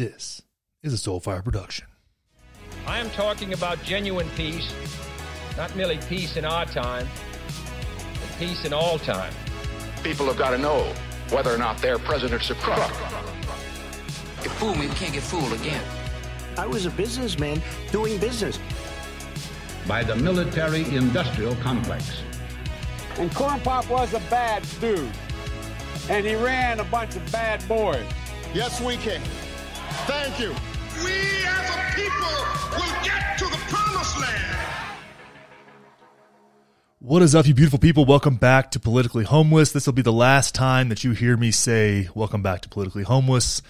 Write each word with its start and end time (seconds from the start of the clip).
This 0.00 0.40
is 0.82 0.94
a 0.94 0.96
Soulfire 0.96 1.44
production. 1.44 1.86
I 2.86 3.00
am 3.00 3.10
talking 3.10 3.52
about 3.52 3.82
genuine 3.82 4.30
peace, 4.30 4.72
not 5.58 5.76
merely 5.76 5.98
peace 6.08 6.38
in 6.38 6.46
our 6.46 6.64
time, 6.64 7.06
but 8.14 8.38
peace 8.38 8.64
in 8.64 8.72
all 8.72 8.98
time. 8.98 9.30
People 10.02 10.24
have 10.24 10.38
got 10.38 10.52
to 10.52 10.58
know 10.58 10.90
whether 11.28 11.54
or 11.54 11.58
not 11.58 11.76
their 11.82 11.98
president's 11.98 12.48
a 12.48 12.54
crook. 12.54 12.78
You 14.42 14.48
fool 14.48 14.74
me, 14.74 14.86
we 14.86 14.94
can't 14.94 15.12
get 15.12 15.22
fooled 15.22 15.52
again. 15.52 15.84
I 16.56 16.66
was 16.66 16.86
a 16.86 16.90
businessman 16.92 17.60
doing 17.92 18.18
business. 18.18 18.58
by 19.86 20.02
the 20.02 20.16
military 20.16 20.84
industrial 20.96 21.56
complex. 21.56 22.22
And 23.18 23.30
Corn 23.34 23.60
Pop 23.60 23.86
was 23.90 24.14
a 24.14 24.20
bad 24.30 24.64
dude. 24.80 25.12
And 26.08 26.24
he 26.24 26.36
ran 26.36 26.80
a 26.80 26.84
bunch 26.84 27.16
of 27.16 27.30
bad 27.30 27.68
boys. 27.68 28.06
Yes, 28.54 28.80
we 28.80 28.96
can. 28.96 29.20
Thank 30.06 30.40
you. 30.40 30.50
We 31.04 31.12
as 31.46 31.70
a 31.70 31.94
people 31.94 32.36
will 32.76 33.04
get 33.04 33.38
to 33.38 33.44
the 33.44 33.60
promised 33.68 34.18
land. 34.18 34.56
What 37.00 37.22
is 37.22 37.34
up, 37.34 37.46
you 37.46 37.54
beautiful 37.54 37.78
people? 37.78 38.04
Welcome 38.04 38.36
back 38.36 38.70
to 38.72 38.80
Politically 38.80 39.24
Homeless. 39.24 39.72
This 39.72 39.86
will 39.86 39.92
be 39.92 40.02
the 40.02 40.12
last 40.12 40.54
time 40.54 40.88
that 40.88 41.04
you 41.04 41.12
hear 41.12 41.36
me 41.36 41.50
say, 41.50 42.08
Welcome 42.14 42.42
back 42.42 42.62
to 42.62 42.68
Politically 42.68 43.02
Homeless. 43.02 43.62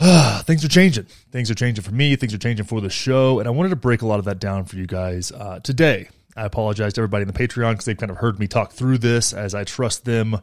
things 0.42 0.64
are 0.64 0.68
changing. 0.68 1.06
Things 1.30 1.50
are 1.50 1.54
changing 1.54 1.84
for 1.84 1.92
me. 1.92 2.16
Things 2.16 2.34
are 2.34 2.38
changing 2.38 2.66
for 2.66 2.80
the 2.80 2.90
show. 2.90 3.38
And 3.38 3.46
I 3.46 3.52
wanted 3.52 3.70
to 3.70 3.76
break 3.76 4.02
a 4.02 4.06
lot 4.06 4.18
of 4.18 4.24
that 4.24 4.40
down 4.40 4.64
for 4.64 4.76
you 4.76 4.86
guys 4.86 5.30
uh, 5.30 5.60
today. 5.60 6.08
I 6.36 6.44
apologize 6.46 6.94
to 6.94 7.00
everybody 7.00 7.22
in 7.22 7.28
the 7.28 7.34
Patreon 7.34 7.72
because 7.72 7.84
they've 7.84 7.96
kind 7.96 8.10
of 8.10 8.16
heard 8.16 8.40
me 8.40 8.48
talk 8.48 8.72
through 8.72 8.98
this 8.98 9.32
as 9.32 9.54
I 9.54 9.64
trust 9.64 10.04
them 10.04 10.40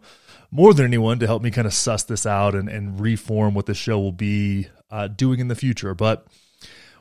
more 0.52 0.74
than 0.74 0.86
anyone 0.86 1.20
to 1.20 1.28
help 1.28 1.44
me 1.44 1.52
kind 1.52 1.68
of 1.68 1.74
suss 1.74 2.04
this 2.04 2.26
out 2.26 2.56
and, 2.56 2.70
and 2.70 3.00
reform 3.00 3.54
what 3.54 3.66
the 3.66 3.74
show 3.74 4.00
will 4.00 4.12
be 4.12 4.68
uh, 4.90 5.08
doing 5.08 5.40
in 5.40 5.48
the 5.48 5.56
future. 5.56 5.94
But 5.94 6.26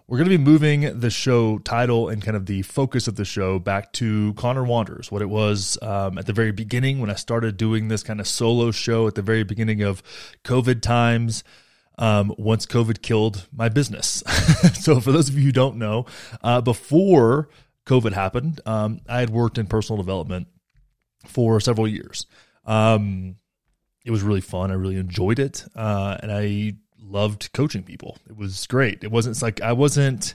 we're 0.08 0.16
going 0.16 0.30
to 0.30 0.38
be 0.38 0.42
moving 0.42 1.00
the 1.00 1.10
show 1.10 1.58
title 1.58 2.08
and 2.08 2.22
kind 2.22 2.36
of 2.36 2.46
the 2.46 2.62
focus 2.62 3.08
of 3.08 3.16
the 3.16 3.26
show 3.26 3.58
back 3.58 3.92
to 3.94 4.32
Conner 4.34 4.64
Wanders, 4.64 5.12
what 5.12 5.20
it 5.20 5.28
was 5.28 5.76
um, 5.82 6.16
at 6.16 6.24
the 6.24 6.32
very 6.32 6.50
beginning 6.50 6.98
when 6.98 7.10
I 7.10 7.14
started 7.14 7.58
doing 7.58 7.88
this 7.88 8.02
kind 8.02 8.18
of 8.18 8.26
solo 8.26 8.70
show 8.70 9.06
at 9.06 9.16
the 9.16 9.22
very 9.22 9.44
beginning 9.44 9.82
of 9.82 10.02
COVID 10.44 10.80
times. 10.80 11.44
Um, 12.00 12.32
once 12.38 12.64
COVID 12.64 13.02
killed 13.02 13.48
my 13.52 13.68
business. 13.68 14.22
so, 14.74 15.00
for 15.00 15.10
those 15.10 15.28
of 15.28 15.34
you 15.34 15.46
who 15.46 15.52
don't 15.52 15.78
know, 15.78 16.06
uh, 16.44 16.60
before 16.60 17.48
COVID 17.86 18.12
happened, 18.12 18.60
um, 18.64 19.00
I 19.08 19.18
had 19.18 19.30
worked 19.30 19.58
in 19.58 19.66
personal 19.66 20.00
development 20.00 20.46
for 21.26 21.58
several 21.58 21.88
years. 21.88 22.26
Um, 22.68 23.36
it 24.04 24.12
was 24.12 24.22
really 24.22 24.40
fun. 24.40 24.70
I 24.70 24.74
really 24.74 24.96
enjoyed 24.96 25.40
it. 25.40 25.64
Uh, 25.74 26.16
and 26.22 26.30
I 26.30 26.74
loved 27.02 27.52
coaching 27.52 27.82
people. 27.82 28.18
It 28.28 28.36
was 28.36 28.66
great. 28.66 29.02
It 29.02 29.10
wasn't 29.10 29.40
like 29.42 29.60
I 29.60 29.72
wasn't, 29.72 30.34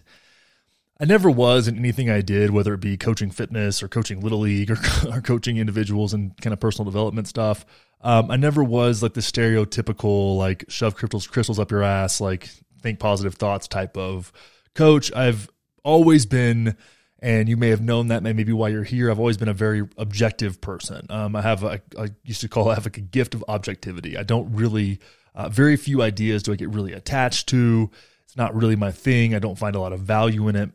I 1.00 1.06
never 1.06 1.30
was 1.30 1.67
in 1.67 1.78
anything 1.78 2.09
I 2.09 2.22
did, 2.22 2.50
whether 2.50 2.73
it 2.73 2.81
be 2.81 2.98
coaching 2.98 3.31
fitness 3.31 3.81
or 3.81 3.88
coaching 3.88 4.20
little 4.20 4.39
league 4.39 4.72
or, 4.72 4.78
or 5.09 5.22
coaching 5.22 5.58
individuals 5.58 6.14
and 6.14 6.36
kind 6.42 6.54
of 6.54 6.59
personal 6.59 6.92
development 6.92 7.28
stuff. 7.28 7.66
Um, 8.02 8.30
I 8.30 8.36
never 8.36 8.64
was 8.64 9.02
like 9.02 9.14
the 9.14 9.22
stereotypical, 9.22 10.38
like 10.38 10.66
shove 10.67 10.95
crystals, 10.95 11.28
crystals 11.28 11.59
up 11.59 11.72
your 11.72 11.84
ass, 11.84 12.20
like 12.20 12.50
think 12.81 13.00
positive 13.00 13.36
thoughts 13.36 13.67
type 13.67 13.95
of 13.95 14.34
coach. 14.73 15.14
I've 15.14 15.50
always 15.84 16.26
been, 16.26 16.76
and 17.24 17.48
you 17.48 17.56
may 17.56 17.70
have 17.70 17.82
known 17.82 18.10
that 18.10 18.22
maybe 18.22 18.52
why 18.52 18.68
you're 18.68 18.84
here. 18.84 19.10
I've 19.10 19.18
always 19.18 19.38
been 19.38 19.48
a 19.48 19.54
very 19.54 19.88
objective 19.98 20.60
person. 20.60 21.08
Um, 21.10 21.38
I 21.38 21.42
have, 21.42 21.64
a, 21.64 21.82
I 21.98 22.10
used 22.26 22.42
to 22.42 22.50
call 22.50 22.68
I 22.70 22.76
have 22.76 22.86
like 22.86 22.98
a 22.98 23.02
gift 23.02 23.34
of 23.34 23.46
objectivity. 23.48 24.18
I 24.18 24.24
don't 24.24 24.54
really, 24.54 25.00
uh, 25.34 25.48
very 25.48 25.78
few 25.78 26.02
ideas 26.02 26.44
do 26.44 26.52
I 26.52 26.58
get 26.58 26.70
really 26.70 26.92
attached 26.92 27.48
to. 27.48 27.90
It's 28.26 28.36
not 28.36 28.54
really 28.54 28.76
my 28.76 28.92
thing. 28.92 29.34
I 29.34 29.40
don't 29.40 29.58
find 29.58 29.74
a 29.74 29.80
lot 29.80 29.94
of 29.94 30.02
value 30.02 30.50
in 30.50 30.58
it. 30.58 30.72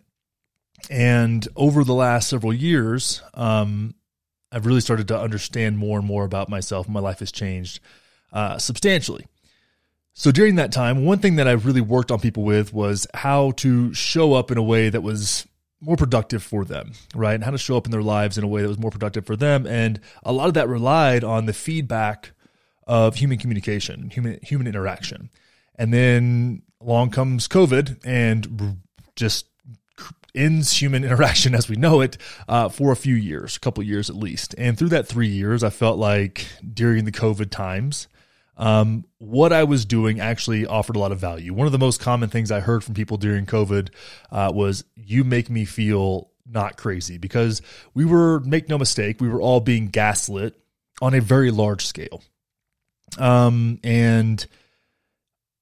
And 0.88 1.46
over 1.54 1.84
the 1.84 1.92
last 1.92 2.30
several 2.30 2.54
years, 2.54 3.20
um, 3.34 3.94
I've 4.50 4.64
really 4.64 4.80
started 4.80 5.08
to 5.08 5.20
understand 5.20 5.76
more 5.76 5.98
and 5.98 6.06
more 6.06 6.24
about 6.24 6.48
myself. 6.48 6.88
My 6.88 7.00
life 7.00 7.18
has 7.18 7.30
changed 7.30 7.80
uh, 8.32 8.56
substantially. 8.56 9.26
So 10.14 10.32
during 10.32 10.54
that 10.54 10.72
time, 10.72 11.04
one 11.04 11.18
thing 11.18 11.36
that 11.36 11.46
I've 11.46 11.66
really 11.66 11.82
worked 11.82 12.10
on 12.10 12.20
people 12.20 12.44
with 12.44 12.72
was 12.72 13.06
how 13.12 13.50
to 13.56 13.92
show 13.92 14.32
up 14.32 14.50
in 14.50 14.56
a 14.56 14.62
way 14.62 14.88
that 14.88 15.02
was 15.02 15.46
more 15.80 15.96
productive 15.96 16.42
for 16.42 16.64
them, 16.64 16.92
right? 17.14 17.34
And 17.34 17.44
how 17.44 17.50
to 17.50 17.58
show 17.58 17.76
up 17.76 17.86
in 17.86 17.92
their 17.92 18.02
lives 18.02 18.36
in 18.36 18.44
a 18.44 18.48
way 18.48 18.62
that 18.62 18.68
was 18.68 18.78
more 18.78 18.90
productive 18.90 19.26
for 19.26 19.36
them. 19.36 19.66
And 19.66 20.00
a 20.24 20.32
lot 20.32 20.48
of 20.48 20.54
that 20.54 20.68
relied 20.68 21.24
on 21.24 21.46
the 21.46 21.52
feedback 21.52 22.32
of 22.86 23.16
human 23.16 23.38
communication, 23.38 24.10
human 24.10 24.38
human 24.42 24.66
interaction. 24.66 25.30
And 25.76 25.92
then 25.92 26.62
along 26.80 27.10
comes 27.10 27.46
COVID 27.46 28.00
and 28.04 28.78
just 29.14 29.46
ends 30.34 30.80
human 30.80 31.04
interaction 31.04 31.54
as 31.54 31.68
we 31.68 31.76
know 31.76 32.00
it 32.00 32.16
uh, 32.48 32.68
for 32.68 32.92
a 32.92 32.96
few 32.96 33.14
years, 33.14 33.56
a 33.56 33.60
couple 33.60 33.82
years 33.84 34.10
at 34.10 34.16
least. 34.16 34.54
And 34.58 34.78
through 34.78 34.88
that 34.88 35.06
three 35.06 35.28
years, 35.28 35.62
I 35.62 35.70
felt 35.70 35.98
like 35.98 36.46
during 36.74 37.04
the 37.04 37.12
COVID 37.12 37.50
times, 37.50 38.08
um, 38.58 39.04
what 39.18 39.52
I 39.52 39.64
was 39.64 39.84
doing 39.84 40.20
actually 40.20 40.66
offered 40.66 40.96
a 40.96 40.98
lot 40.98 41.12
of 41.12 41.18
value. 41.18 41.54
One 41.54 41.66
of 41.66 41.72
the 41.72 41.78
most 41.78 42.00
common 42.00 42.28
things 42.28 42.50
I 42.50 42.60
heard 42.60 42.84
from 42.84 42.94
people 42.94 43.16
during 43.16 43.46
COVID 43.46 43.90
uh, 44.30 44.50
was, 44.52 44.84
"You 44.96 45.24
make 45.24 45.48
me 45.48 45.64
feel 45.64 46.30
not 46.44 46.76
crazy," 46.76 47.18
because 47.18 47.62
we 47.94 48.04
were, 48.04 48.40
make 48.40 48.68
no 48.68 48.76
mistake, 48.76 49.20
we 49.20 49.28
were 49.28 49.40
all 49.40 49.60
being 49.60 49.88
gaslit 49.88 50.58
on 51.00 51.14
a 51.14 51.20
very 51.20 51.50
large 51.50 51.86
scale. 51.86 52.22
Um, 53.16 53.78
and 53.84 54.44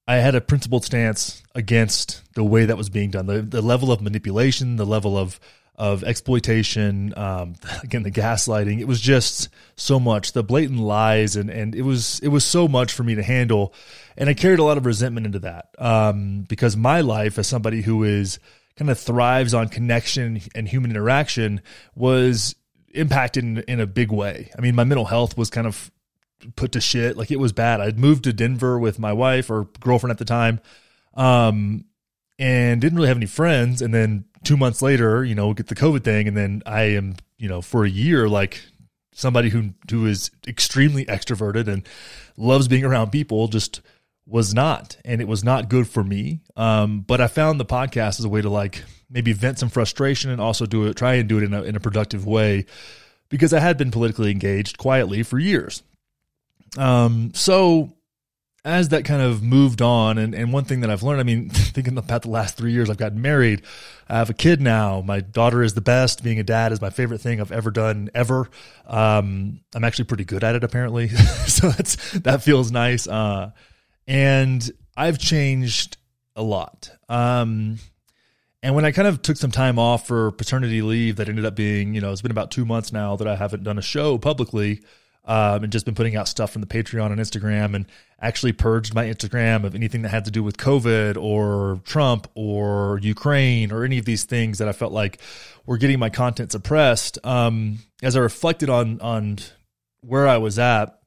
I 0.07 0.15
had 0.15 0.35
a 0.35 0.41
principled 0.41 0.83
stance 0.83 1.43
against 1.53 2.21
the 2.33 2.43
way 2.43 2.65
that 2.65 2.77
was 2.77 2.89
being 2.89 3.11
done, 3.11 3.25
the, 3.27 3.41
the 3.41 3.61
level 3.61 3.91
of 3.91 4.01
manipulation, 4.01 4.77
the 4.77 4.85
level 4.85 5.17
of 5.17 5.39
of 5.77 6.03
exploitation, 6.03 7.13
um, 7.17 7.55
again 7.83 8.03
the 8.03 8.11
gaslighting. 8.11 8.79
It 8.79 8.87
was 8.87 8.99
just 9.01 9.49
so 9.75 9.99
much, 9.99 10.33
the 10.33 10.43
blatant 10.43 10.79
lies, 10.79 11.35
and 11.35 11.49
and 11.49 11.75
it 11.75 11.83
was 11.83 12.19
it 12.21 12.29
was 12.29 12.45
so 12.45 12.67
much 12.67 12.93
for 12.93 13.03
me 13.03 13.15
to 13.15 13.23
handle, 13.23 13.73
and 14.17 14.29
I 14.29 14.33
carried 14.33 14.59
a 14.59 14.63
lot 14.63 14.77
of 14.77 14.85
resentment 14.85 15.25
into 15.25 15.39
that 15.39 15.69
um, 15.77 16.45
because 16.47 16.75
my 16.75 17.01
life 17.01 17.37
as 17.37 17.47
somebody 17.47 17.81
who 17.81 18.03
is 18.03 18.39
kind 18.75 18.91
of 18.91 18.99
thrives 18.99 19.53
on 19.53 19.69
connection 19.69 20.39
and 20.53 20.67
human 20.67 20.91
interaction 20.91 21.61
was 21.95 22.55
impacted 22.93 23.43
in, 23.43 23.57
in 23.67 23.79
a 23.79 23.87
big 23.87 24.11
way. 24.11 24.51
I 24.57 24.61
mean, 24.61 24.75
my 24.75 24.83
mental 24.83 25.05
health 25.05 25.37
was 25.37 25.49
kind 25.49 25.67
of 25.67 25.91
put 26.55 26.73
to 26.73 26.81
shit. 26.81 27.17
Like 27.17 27.31
it 27.31 27.39
was 27.39 27.51
bad. 27.51 27.81
I'd 27.81 27.99
moved 27.99 28.25
to 28.25 28.33
Denver 28.33 28.77
with 28.79 28.99
my 28.99 29.13
wife 29.13 29.49
or 29.49 29.65
girlfriend 29.79 30.11
at 30.11 30.17
the 30.17 30.25
time, 30.25 30.59
um, 31.15 31.85
and 32.39 32.79
didn't 32.81 32.97
really 32.97 33.07
have 33.07 33.17
any 33.17 33.25
friends. 33.25 33.81
And 33.81 33.93
then 33.93 34.25
two 34.43 34.57
months 34.57 34.81
later, 34.81 35.23
you 35.23 35.35
know, 35.35 35.53
get 35.53 35.67
the 35.67 35.75
COVID 35.75 36.03
thing, 36.03 36.27
and 36.27 36.37
then 36.37 36.61
I 36.65 36.83
am, 36.83 37.15
you 37.37 37.49
know, 37.49 37.61
for 37.61 37.85
a 37.85 37.89
year 37.89 38.29
like 38.29 38.61
somebody 39.13 39.49
who 39.49 39.71
who 39.89 40.05
is 40.05 40.29
extremely 40.47 41.05
extroverted 41.05 41.67
and 41.67 41.87
loves 42.37 42.67
being 42.67 42.85
around 42.85 43.11
people 43.11 43.47
just 43.47 43.81
was 44.27 44.53
not. 44.53 44.97
And 45.05 45.21
it 45.21 45.27
was 45.27 45.43
not 45.43 45.69
good 45.69 45.87
for 45.87 46.03
me. 46.03 46.41
Um, 46.55 47.01
but 47.01 47.21
i 47.21 47.27
found 47.27 47.59
the 47.59 47.65
podcast 47.65 48.19
as 48.19 48.25
a 48.25 48.29
way 48.29 48.41
to 48.41 48.49
like 48.49 48.83
maybe 49.09 49.33
vent 49.33 49.57
some 49.57 49.69
frustration 49.69 50.29
and 50.31 50.41
also 50.41 50.65
do 50.65 50.85
it 50.85 50.95
try 50.97 51.15
and 51.15 51.29
do 51.29 51.37
it 51.37 51.43
in 51.43 51.53
a, 51.53 51.63
in 51.63 51.75
a 51.75 51.79
productive 51.79 52.25
way 52.25 52.65
because 53.29 53.53
i 53.53 53.59
had 53.59 53.77
been 53.77 53.89
politically 53.89 54.31
engaged 54.31 54.77
quietly 54.77 55.23
for 55.23 55.39
years. 55.39 55.81
Um, 56.77 57.31
so 57.33 57.93
as 58.67 58.89
that 58.89 59.05
kind 59.05 59.21
of 59.21 59.41
moved 59.41 59.81
on, 59.81 60.17
and, 60.17 60.35
and 60.35 60.51
one 60.51 60.65
thing 60.65 60.81
that 60.81 60.89
I've 60.89 61.01
learned, 61.01 61.21
I 61.21 61.23
mean, 61.23 61.49
thinking 61.51 61.97
about 61.97 62.23
the 62.23 62.29
last 62.29 62.57
three 62.57 62.73
years, 62.73 62.89
I've 62.89 62.97
gotten 62.97 63.21
married. 63.21 63.61
I 64.09 64.17
have 64.17 64.29
a 64.29 64.33
kid 64.33 64.61
now. 64.61 65.01
My 65.01 65.21
daughter 65.21 65.63
is 65.63 65.73
the 65.73 65.81
best. 65.81 66.23
Being 66.23 66.39
a 66.39 66.43
dad 66.43 66.73
is 66.73 66.81
my 66.81 66.89
favorite 66.89 67.21
thing 67.21 67.39
I've 67.39 67.51
ever 67.51 67.71
done 67.71 68.09
ever. 68.13 68.49
Um, 68.85 69.61
I'm 69.73 69.83
actually 69.83 70.05
pretty 70.05 70.25
good 70.25 70.43
at 70.43 70.55
it 70.55 70.63
apparently. 70.63 71.07
so 71.47 71.69
that's, 71.69 72.11
that 72.19 72.43
feels 72.43 72.71
nice. 72.71 73.07
Uh, 73.07 73.51
and 74.05 74.69
I've 74.95 75.17
changed 75.17 75.97
a 76.35 76.43
lot. 76.43 76.89
Um, 77.07 77.79
and 78.61 78.75
when 78.75 78.85
I 78.85 78.91
kind 78.91 79.07
of 79.07 79.21
took 79.21 79.37
some 79.37 79.51
time 79.51 79.79
off 79.79 80.07
for 80.07 80.31
paternity 80.31 80.81
leave, 80.81 81.17
that 81.17 81.29
ended 81.29 81.45
up 81.45 81.55
being, 81.55 81.93
you 81.93 82.01
know, 82.01 82.11
it's 82.11 82.21
been 82.21 82.31
about 82.31 82.51
two 82.51 82.65
months 82.65 82.91
now 82.91 83.15
that 83.15 83.27
I 83.27 83.35
haven't 83.35 83.63
done 83.63 83.77
a 83.77 83.81
show 83.81 84.17
publicly 84.17 84.81
um, 85.27 85.63
and 85.63 85.71
just 85.71 85.85
been 85.85 85.95
putting 85.95 86.15
out 86.15 86.27
stuff 86.27 86.51
from 86.51 86.61
the 86.61 86.67
Patreon 86.67 87.11
and 87.11 87.19
Instagram 87.19 87.75
and 87.75 87.85
actually 88.19 88.51
purged 88.51 88.93
my 88.93 89.05
Instagram 89.05 89.63
of 89.63 89.75
anything 89.75 90.01
that 90.01 90.09
had 90.09 90.25
to 90.25 90.31
do 90.31 90.43
with 90.43 90.57
COVID 90.57 91.17
or 91.21 91.81
Trump 91.85 92.27
or 92.33 92.99
Ukraine 93.01 93.71
or 93.71 93.83
any 93.83 93.97
of 93.97 94.05
these 94.05 94.23
things 94.23 94.57
that 94.57 94.67
I 94.67 94.71
felt 94.71 94.91
like 94.91 95.19
were 95.65 95.77
getting 95.77 95.99
my 95.99 96.09
content 96.09 96.51
suppressed. 96.51 97.19
Um, 97.23 97.79
as 98.01 98.15
I 98.15 98.19
reflected 98.19 98.69
on 98.69 98.99
on 99.01 99.37
where 100.01 100.27
I 100.27 100.37
was 100.37 100.57
at, 100.57 100.99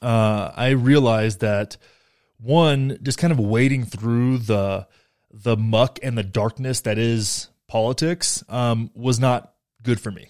uh, 0.00 0.50
I 0.54 0.70
realized 0.70 1.40
that 1.40 1.76
one, 2.38 2.98
just 3.02 3.18
kind 3.18 3.32
of 3.32 3.38
wading 3.38 3.84
through 3.84 4.38
the 4.38 4.86
the 5.30 5.56
muck 5.56 5.98
and 6.02 6.16
the 6.16 6.22
darkness 6.22 6.82
that 6.82 6.96
is 6.96 7.48
politics 7.66 8.44
um, 8.48 8.90
was 8.94 9.18
not 9.18 9.52
good 9.82 10.00
for 10.00 10.10
me 10.10 10.28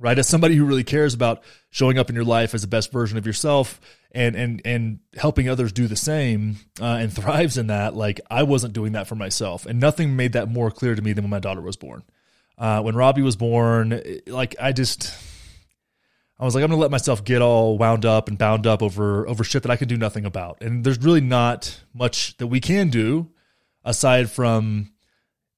right? 0.00 0.18
As 0.18 0.28
somebody 0.28 0.54
who 0.54 0.64
really 0.64 0.84
cares 0.84 1.14
about 1.14 1.42
showing 1.70 1.98
up 1.98 2.08
in 2.08 2.14
your 2.14 2.24
life 2.24 2.54
as 2.54 2.62
the 2.62 2.68
best 2.68 2.92
version 2.92 3.18
of 3.18 3.26
yourself 3.26 3.80
and 4.12 4.36
and 4.36 4.62
and 4.64 4.98
helping 5.16 5.48
others 5.48 5.72
do 5.72 5.86
the 5.86 5.96
same 5.96 6.56
uh, 6.80 6.98
and 7.00 7.12
thrives 7.14 7.58
in 7.58 7.68
that, 7.68 7.94
like 7.94 8.20
I 8.30 8.42
wasn't 8.42 8.72
doing 8.72 8.92
that 8.92 9.06
for 9.06 9.14
myself, 9.14 9.66
and 9.66 9.80
nothing 9.80 10.16
made 10.16 10.32
that 10.32 10.48
more 10.48 10.70
clear 10.70 10.94
to 10.94 11.02
me 11.02 11.12
than 11.12 11.24
when 11.24 11.30
my 11.30 11.40
daughter 11.40 11.60
was 11.60 11.76
born. 11.76 12.02
Uh, 12.56 12.82
when 12.82 12.96
Robbie 12.96 13.22
was 13.22 13.36
born, 13.36 14.02
like 14.26 14.56
I 14.60 14.72
just. 14.72 15.14
I 16.40 16.44
was 16.44 16.54
like, 16.54 16.62
I'm 16.62 16.70
gonna 16.70 16.80
let 16.80 16.92
myself 16.92 17.24
get 17.24 17.42
all 17.42 17.76
wound 17.78 18.06
up 18.06 18.28
and 18.28 18.38
bound 18.38 18.64
up 18.64 18.80
over 18.80 19.26
over 19.26 19.42
shit 19.42 19.64
that 19.64 19.72
I 19.72 19.76
can 19.76 19.88
do 19.88 19.96
nothing 19.96 20.24
about. 20.24 20.62
And 20.62 20.84
there's 20.84 21.02
really 21.02 21.20
not 21.20 21.82
much 21.92 22.36
that 22.36 22.46
we 22.46 22.60
can 22.60 22.90
do 22.90 23.30
aside 23.84 24.30
from 24.30 24.92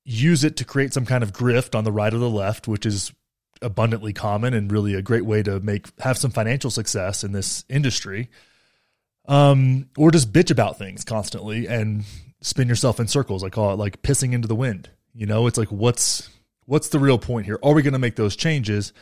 use 0.05 0.43
it 0.43 0.57
to 0.57 0.65
create 0.65 0.95
some 0.95 1.05
kind 1.05 1.23
of 1.23 1.35
grift 1.35 1.75
on 1.77 1.85
the 1.85 1.93
right 1.93 2.15
or 2.15 2.19
the 2.19 2.31
left, 2.31 2.67
which 2.67 2.87
is 2.87 3.13
abundantly 3.63 4.13
common 4.13 4.55
and 4.55 4.73
really 4.73 4.95
a 4.95 5.03
great 5.03 5.25
way 5.25 5.43
to 5.43 5.61
make 5.61 5.89
have 6.01 6.19
some 6.19 6.31
financial 6.31 6.71
success 6.71 7.25
in 7.25 7.33
this 7.33 7.65
industry. 7.69 8.29
Um, 9.27 9.89
or 9.97 10.11
just 10.11 10.33
bitch 10.33 10.51
about 10.51 10.79
things 10.79 11.05
constantly 11.05 11.67
and 11.69 12.05
spin 12.41 12.69
yourself 12.69 12.99
in 12.99 13.07
circles. 13.07 13.45
I 13.45 13.51
call 13.51 13.73
it 13.73 13.77
like 13.77 14.03
pissing 14.03 14.33
into 14.33 14.49
the 14.49 14.57
wind. 14.57 14.91
You 15.15 15.27
know, 15.27 15.47
it's 15.47 15.59
like 15.59 15.69
what's 15.69 16.29
what's 16.67 16.89
the 16.89 16.99
real 16.99 17.19
point 17.19 17.47
here? 17.47 17.59
Are 17.63 17.75
we 17.75 17.83
going 17.83 17.93
to 17.93 17.99
make 17.99 18.17
those 18.17 18.37
changes? 18.37 18.93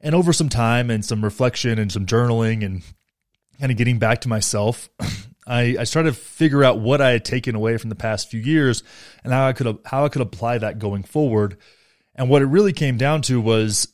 And 0.00 0.14
over 0.14 0.32
some 0.32 0.48
time 0.48 0.90
and 0.90 1.04
some 1.04 1.22
reflection 1.22 1.78
and 1.78 1.92
some 1.92 2.06
journaling 2.06 2.64
and 2.64 2.82
kind 3.60 3.70
of 3.70 3.78
getting 3.78 3.98
back 3.98 4.22
to 4.22 4.28
myself, 4.28 4.88
I, 5.46 5.76
I 5.78 5.84
started 5.84 6.14
to 6.14 6.20
figure 6.20 6.64
out 6.64 6.80
what 6.80 7.00
I 7.00 7.10
had 7.10 7.24
taken 7.24 7.54
away 7.54 7.76
from 7.76 7.90
the 7.90 7.96
past 7.96 8.30
few 8.30 8.40
years 8.40 8.82
and 9.22 9.32
how 9.32 9.46
I 9.46 9.52
could 9.52 9.78
how 9.84 10.04
I 10.04 10.08
could 10.08 10.22
apply 10.22 10.58
that 10.58 10.78
going 10.78 11.02
forward. 11.02 11.56
And 12.14 12.28
what 12.28 12.42
it 12.42 12.46
really 12.46 12.72
came 12.72 12.96
down 12.96 13.22
to 13.22 13.40
was 13.40 13.88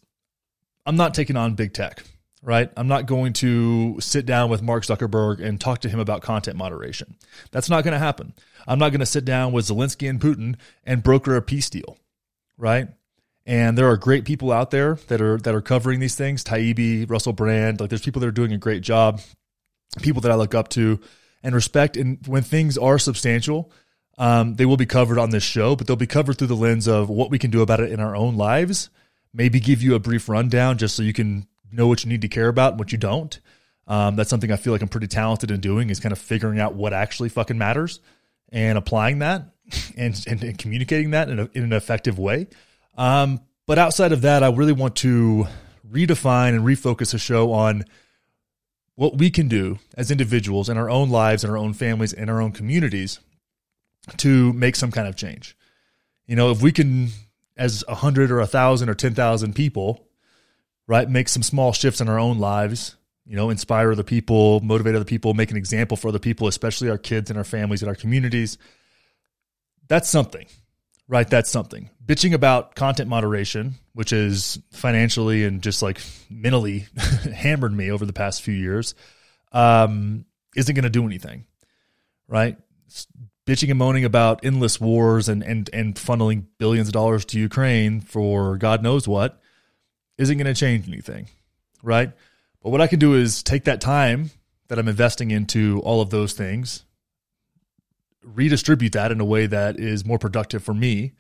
I'm 0.85 0.97
not 0.97 1.15
taking 1.15 1.37
on 1.37 1.55
big 1.55 1.73
tech, 1.73 2.03
right? 2.43 2.71
I'm 2.77 2.89
not 2.89 3.07
going 3.07 3.33
to 3.35 4.01
sit 4.01 4.27
down 4.27 4.51
with 4.51 4.63
Mark 4.63 4.85
Zuckerberg 4.85 5.41
and 5.41 5.61
talk 5.61 5.81
to 5.81 5.89
him 5.89 6.01
about 6.01 6.23
content 6.23 6.57
moderation. 6.57 7.17
That's 7.51 7.69
not 7.69 7.85
going 7.85 7.93
to 7.93 7.99
happen. 7.99 8.35
I'm 8.67 8.79
not 8.79 8.91
going 8.91 9.01
to 9.01 9.07
sit 9.07 9.25
down 9.25 9.53
with 9.53 9.67
Zelensky 9.67 10.09
and 10.09 10.21
Putin 10.21 10.57
and 10.85 11.03
broker 11.03 11.37
a 11.37 11.43
peace 11.43 11.71
deal, 11.71 11.99
right? 12.57 12.89
And 13.47 13.79
there 13.79 13.89
are 13.89 13.97
great 13.97 14.25
people 14.27 14.53
out 14.53 14.71
there 14.71 14.97
that 15.09 15.23
are 15.23 15.39
that 15.39 15.55
are 15.55 15.63
covering 15.63 16.01
these 16.01 16.15
things. 16.15 16.45
Taibbi, 16.45 17.09
Russell 17.09 17.33
Brand, 17.33 17.81
like 17.81 17.89
there's 17.89 18.03
people 18.03 18.21
that 18.21 18.27
are 18.27 18.33
doing 18.33 18.53
a 18.53 18.59
great 18.59 18.83
job. 18.83 19.23
People 20.03 20.21
that 20.21 20.31
I 20.31 20.35
look 20.35 20.55
up 20.55 20.69
to 20.71 21.01
and 21.43 21.55
respect. 21.55 21.97
And 21.97 22.19
when 22.27 22.43
things 22.43 22.77
are 22.77 22.99
substantial, 22.99 23.73
um, 24.19 24.57
they 24.57 24.67
will 24.67 24.77
be 24.77 24.87
covered 24.87 25.19
on 25.19 25.31
this 25.31 25.45
show, 25.45 25.75
but 25.75 25.87
they'll 25.87 25.97
be 25.97 26.07
covered 26.07 26.37
through 26.37 26.49
the 26.49 26.57
lens 26.57 26.87
of 26.87 27.09
what 27.09 27.31
we 27.31 27.39
can 27.39 27.51
do 27.51 27.63
about 27.63 27.81
it 27.81 27.91
in 27.91 28.01
our 28.01 28.15
own 28.15 28.37
lives 28.37 28.91
maybe 29.33 29.61
give 29.61 29.83
you 29.83 29.95
a 29.95 29.99
brief 29.99 30.29
rundown 30.29 30.79
just 30.79 30.97
so 30.97 31.03
you 31.03 31.13
can 31.13 31.47
know 31.71 31.87
what 31.87 32.05
you 32.05 32.11
need 32.11 32.23
to 32.23 32.29
care 32.29 32.49
about 32.49 32.73
and 32.73 32.79
what 32.79 32.93
you 32.93 32.99
don't. 32.99 33.41
Um, 33.87 34.17
that's 34.17 34.31
something 34.31 34.53
I 34.53 34.57
feel 34.57 34.73
like 34.73 34.83
I'm 34.83 34.89
pretty 34.89 35.07
talented 35.07 35.51
in 35.51 35.61
doing 35.61 35.91
is 35.91 36.01
kind 36.01 36.13
of 36.13 36.19
figuring 36.19 36.59
out 36.59 36.75
what 36.75 36.93
actually 36.93 37.31
fucking 37.31 37.57
matters 37.57 38.01
and 38.51 38.77
applying 38.77 39.21
that 39.21 39.51
and, 39.97 40.23
and, 40.27 40.43
and 40.43 40.59
communicating 40.59 41.13
that 41.13 41.29
in, 41.31 41.39
a, 41.39 41.49
in, 41.55 41.65
an 41.65 41.73
effective 41.73 42.19
way. 42.19 42.49
Um, 42.97 43.41
but 43.67 43.79
outside 43.79 44.13
of 44.13 44.23
that, 44.23 44.43
I 44.43 44.51
really 44.51 44.73
want 44.73 44.97
to 44.97 45.47
redefine 45.91 46.51
and 46.51 46.65
refocus 46.65 47.13
the 47.13 47.19
show 47.19 47.53
on 47.53 47.85
what 48.95 49.17
we 49.17 49.31
can 49.31 49.49
do 49.49 49.79
as 49.97 50.11
individuals 50.11 50.69
in 50.69 50.77
our 50.77 50.91
own 50.91 51.09
lives, 51.09 51.45
in 51.45 51.51
our 51.51 51.57
own 51.57 51.73
families, 51.73 52.13
in 52.13 52.29
our 52.29 52.43
own 52.43 52.53
communities 52.53 53.21
to 54.19 54.53
make 54.53 54.77
some 54.77 54.91
kind 54.91 55.07
of 55.07 55.17
change. 55.17 55.57
You 56.27 56.37
know, 56.37 56.51
if 56.51 56.63
we 56.63 56.73
can 56.73 57.09
as 57.57 57.85
a 57.89 57.95
hundred 57.95 58.31
or 58.31 58.41
a 58.41 58.47
thousand 58.47 58.89
or 58.89 58.95
ten 58.95 59.15
thousand 59.15 59.55
people, 59.55 60.09
right? 60.87 61.09
Make 61.09 61.29
some 61.29 61.43
small 61.43 61.73
shifts 61.73 62.01
in 62.01 62.09
our 62.09 62.19
own 62.19 62.39
lives, 62.39 62.97
you 63.27 63.37
know, 63.37 63.51
inspire 63.51 63.93
other 63.93 64.03
people, 64.03 64.61
motivate 64.61 64.95
other 64.95 65.05
people, 65.05 65.35
make 65.35 65.51
an 65.51 65.57
example 65.57 65.97
for 65.97 66.09
other 66.09 66.19
people, 66.19 66.49
especially 66.49 66.89
our 66.89 66.99
kids 66.99 67.31
and 67.31 67.39
our 67.39 67.45
families 67.45 67.83
and 67.83 67.89
our 67.89 67.95
communities. 67.95 68.57
That's 69.87 70.09
something, 70.09 70.47
right? 71.09 71.29
That's 71.29 71.51
something. 71.51 71.91
Bitching 72.05 72.33
about 72.33 72.75
content 72.75 73.11
moderation, 73.11 73.75
which 73.93 74.15
is 74.15 74.59
financially 74.73 75.45
and 75.45 75.63
just 75.63 75.83
like 75.83 76.01
mentally 76.31 76.87
hammered 77.35 77.73
me 77.73 77.91
over 77.91 78.07
the 78.07 78.15
past 78.15 78.41
few 78.41 78.55
years, 78.55 78.95
um, 79.53 80.25
isn't 80.57 80.75
going 80.75 80.85
to 80.85 80.91
do 80.91 81.05
anything, 81.05 81.45
right? 82.29 82.57
Bitching 83.49 83.71
and 83.71 83.79
moaning 83.79 84.05
about 84.05 84.45
endless 84.45 84.79
wars 84.79 85.27
and, 85.27 85.43
and, 85.43 85.71
and 85.73 85.95
funneling 85.95 86.45
billions 86.59 86.87
of 86.87 86.93
dollars 86.93 87.25
to 87.25 87.39
Ukraine 87.39 88.03
for 88.03 88.59
God 88.59 88.83
knows 88.83 89.09
what 89.09 89.41
isn't 90.19 90.37
going 90.37 90.47
to 90.47 90.53
change 90.55 90.87
anything, 90.87 91.29
right? 91.83 92.13
But 92.63 92.71
what 92.71 92.83
I 92.83 92.87
can 92.87 92.99
do 92.99 93.15
is 93.15 93.43
take 93.43 93.65
that 93.65 93.81
time 93.81 94.31
that 94.69 94.79
I'm 94.79 94.87
investing 94.87 95.31
into 95.31 95.81
all 95.83 96.03
of 96.03 96.11
those 96.11 96.35
things, 96.35 96.85
redistribute 98.23 98.93
that 98.93 99.11
in 99.13 99.19
a 99.19 99.25
way 99.25 99.47
that 99.47 99.81
is 99.81 100.05
more 100.05 100.19
productive 100.19 100.63
for 100.63 100.75
me, 100.75 101.13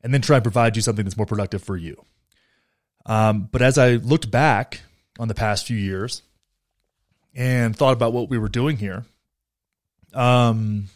and 0.00 0.14
then 0.14 0.20
try 0.20 0.36
and 0.36 0.44
provide 0.44 0.76
you 0.76 0.82
something 0.82 1.04
that's 1.04 1.16
more 1.16 1.26
productive 1.26 1.64
for 1.64 1.76
you. 1.76 2.00
Um, 3.04 3.48
but 3.50 3.62
as 3.62 3.78
I 3.78 3.94
looked 3.94 4.30
back 4.30 4.82
on 5.18 5.26
the 5.26 5.34
past 5.34 5.66
few 5.66 5.76
years 5.76 6.22
and 7.34 7.74
thought 7.74 7.94
about 7.94 8.12
what 8.12 8.30
we 8.30 8.38
were 8.38 8.48
doing 8.48 8.76
here, 8.76 9.06
um, 10.14 10.88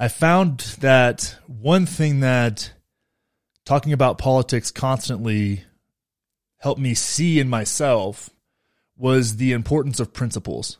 I 0.00 0.08
found 0.08 0.60
that 0.80 1.36
one 1.46 1.84
thing 1.84 2.20
that 2.20 2.72
talking 3.66 3.92
about 3.92 4.16
politics 4.16 4.70
constantly 4.70 5.64
helped 6.56 6.80
me 6.80 6.94
see 6.94 7.38
in 7.38 7.50
myself 7.50 8.30
was 8.96 9.36
the 9.36 9.52
importance 9.52 10.00
of 10.00 10.14
principles. 10.14 10.78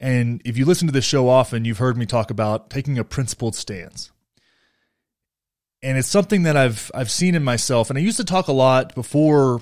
And 0.00 0.40
if 0.46 0.56
you 0.56 0.64
listen 0.64 0.88
to 0.88 0.92
this 0.92 1.04
show 1.04 1.28
often, 1.28 1.66
you've 1.66 1.76
heard 1.76 1.98
me 1.98 2.06
talk 2.06 2.30
about 2.30 2.70
taking 2.70 2.98
a 2.98 3.04
principled 3.04 3.54
stance. 3.54 4.10
And 5.82 5.98
it's 5.98 6.08
something 6.08 6.44
that 6.44 6.56
I've 6.56 6.90
I've 6.94 7.10
seen 7.10 7.34
in 7.34 7.44
myself. 7.44 7.90
And 7.90 7.98
I 7.98 8.02
used 8.02 8.16
to 8.16 8.24
talk 8.24 8.48
a 8.48 8.52
lot 8.52 8.94
before 8.94 9.60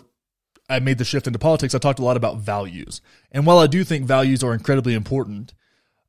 I 0.69 0.79
made 0.79 0.99
the 0.99 1.05
shift 1.05 1.27
into 1.27 1.41
politics. 1.41 1.75
I 1.75 1.79
talked 1.79 1.99
a 1.99 2.05
lot 2.05 2.17
about 2.17 2.37
values. 2.37 3.01
And 3.33 3.45
while 3.45 3.59
I 3.59 3.67
do 3.67 3.83
think 3.83 4.07
values 4.07 4.45
are 4.45 4.55
incredibly 4.55 4.95
important, 4.95 5.53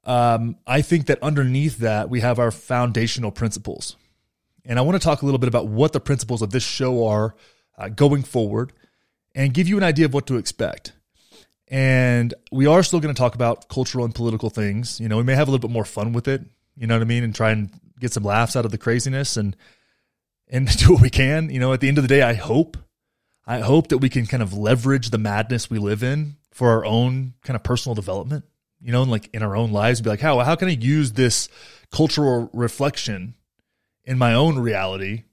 um, 0.05 0.57
I 0.67 0.81
think 0.81 1.07
that 1.07 1.21
underneath 1.21 1.79
that, 1.79 2.09
we 2.09 2.19
have 2.21 2.39
our 2.39 2.51
foundational 2.51 3.31
principles. 3.31 3.97
And 4.63 4.77
I 4.79 4.81
want 4.81 4.99
to 4.99 5.03
talk 5.03 5.21
a 5.21 5.25
little 5.25 5.39
bit 5.39 5.47
about 5.47 5.67
what 5.67 5.93
the 5.93 5.99
principles 5.99 6.41
of 6.41 6.51
this 6.51 6.63
show 6.63 7.07
are 7.07 7.35
uh, 7.77 7.89
going 7.89 8.23
forward 8.23 8.73
and 9.33 9.53
give 9.53 9.67
you 9.67 9.77
an 9.77 9.83
idea 9.83 10.05
of 10.05 10.13
what 10.13 10.27
to 10.27 10.37
expect. 10.37 10.93
And 11.67 12.33
we 12.51 12.67
are 12.67 12.83
still 12.83 12.99
going 12.99 13.13
to 13.13 13.19
talk 13.19 13.35
about 13.35 13.67
cultural 13.69 14.05
and 14.05 14.13
political 14.13 14.49
things. 14.49 14.99
You 14.99 15.09
know, 15.09 15.17
we 15.17 15.23
may 15.23 15.35
have 15.35 15.47
a 15.47 15.51
little 15.51 15.67
bit 15.67 15.73
more 15.73 15.85
fun 15.85 16.13
with 16.13 16.27
it, 16.27 16.41
you 16.75 16.85
know 16.85 16.95
what 16.95 17.01
I 17.01 17.05
mean, 17.05 17.23
and 17.23 17.33
try 17.33 17.51
and 17.51 17.71
get 17.99 18.13
some 18.13 18.23
laughs 18.23 18.55
out 18.55 18.65
of 18.65 18.71
the 18.71 18.77
craziness 18.77 19.37
and 19.37 19.55
and 20.47 20.67
do 20.77 20.93
what 20.93 21.01
we 21.01 21.09
can. 21.09 21.49
You 21.49 21.59
know, 21.59 21.73
at 21.73 21.81
the 21.81 21.87
end 21.87 21.97
of 21.97 22.03
the 22.03 22.07
day, 22.07 22.21
I 22.21 22.33
hope 22.33 22.77
I 23.47 23.59
hope 23.59 23.87
that 23.87 23.97
we 23.97 24.09
can 24.09 24.27
kind 24.27 24.43
of 24.43 24.53
leverage 24.53 25.09
the 25.09 25.17
madness 25.17 25.69
we 25.69 25.79
live 25.79 26.03
in 26.03 26.37
for 26.51 26.69
our 26.69 26.85
own 26.85 27.33
kind 27.43 27.55
of 27.55 27.63
personal 27.63 27.95
development 27.95 28.45
you 28.85 28.91
know, 28.91 29.01
like 29.01 29.31
in 29.33 29.41
our 29.41 29.55
own 29.55 29.71
lives, 29.71 29.99
be 29.99 30.11
like, 30.11 30.19
how 30.19 30.37
how 30.39 30.55
can 30.55 30.67
I 30.67 30.73
use 30.73 31.13
this 31.13 31.49
cultural 31.91 32.51
reflection 32.53 33.33
in 34.03 34.19
my 34.19 34.35
own 34.35 34.59
reality 34.59 35.23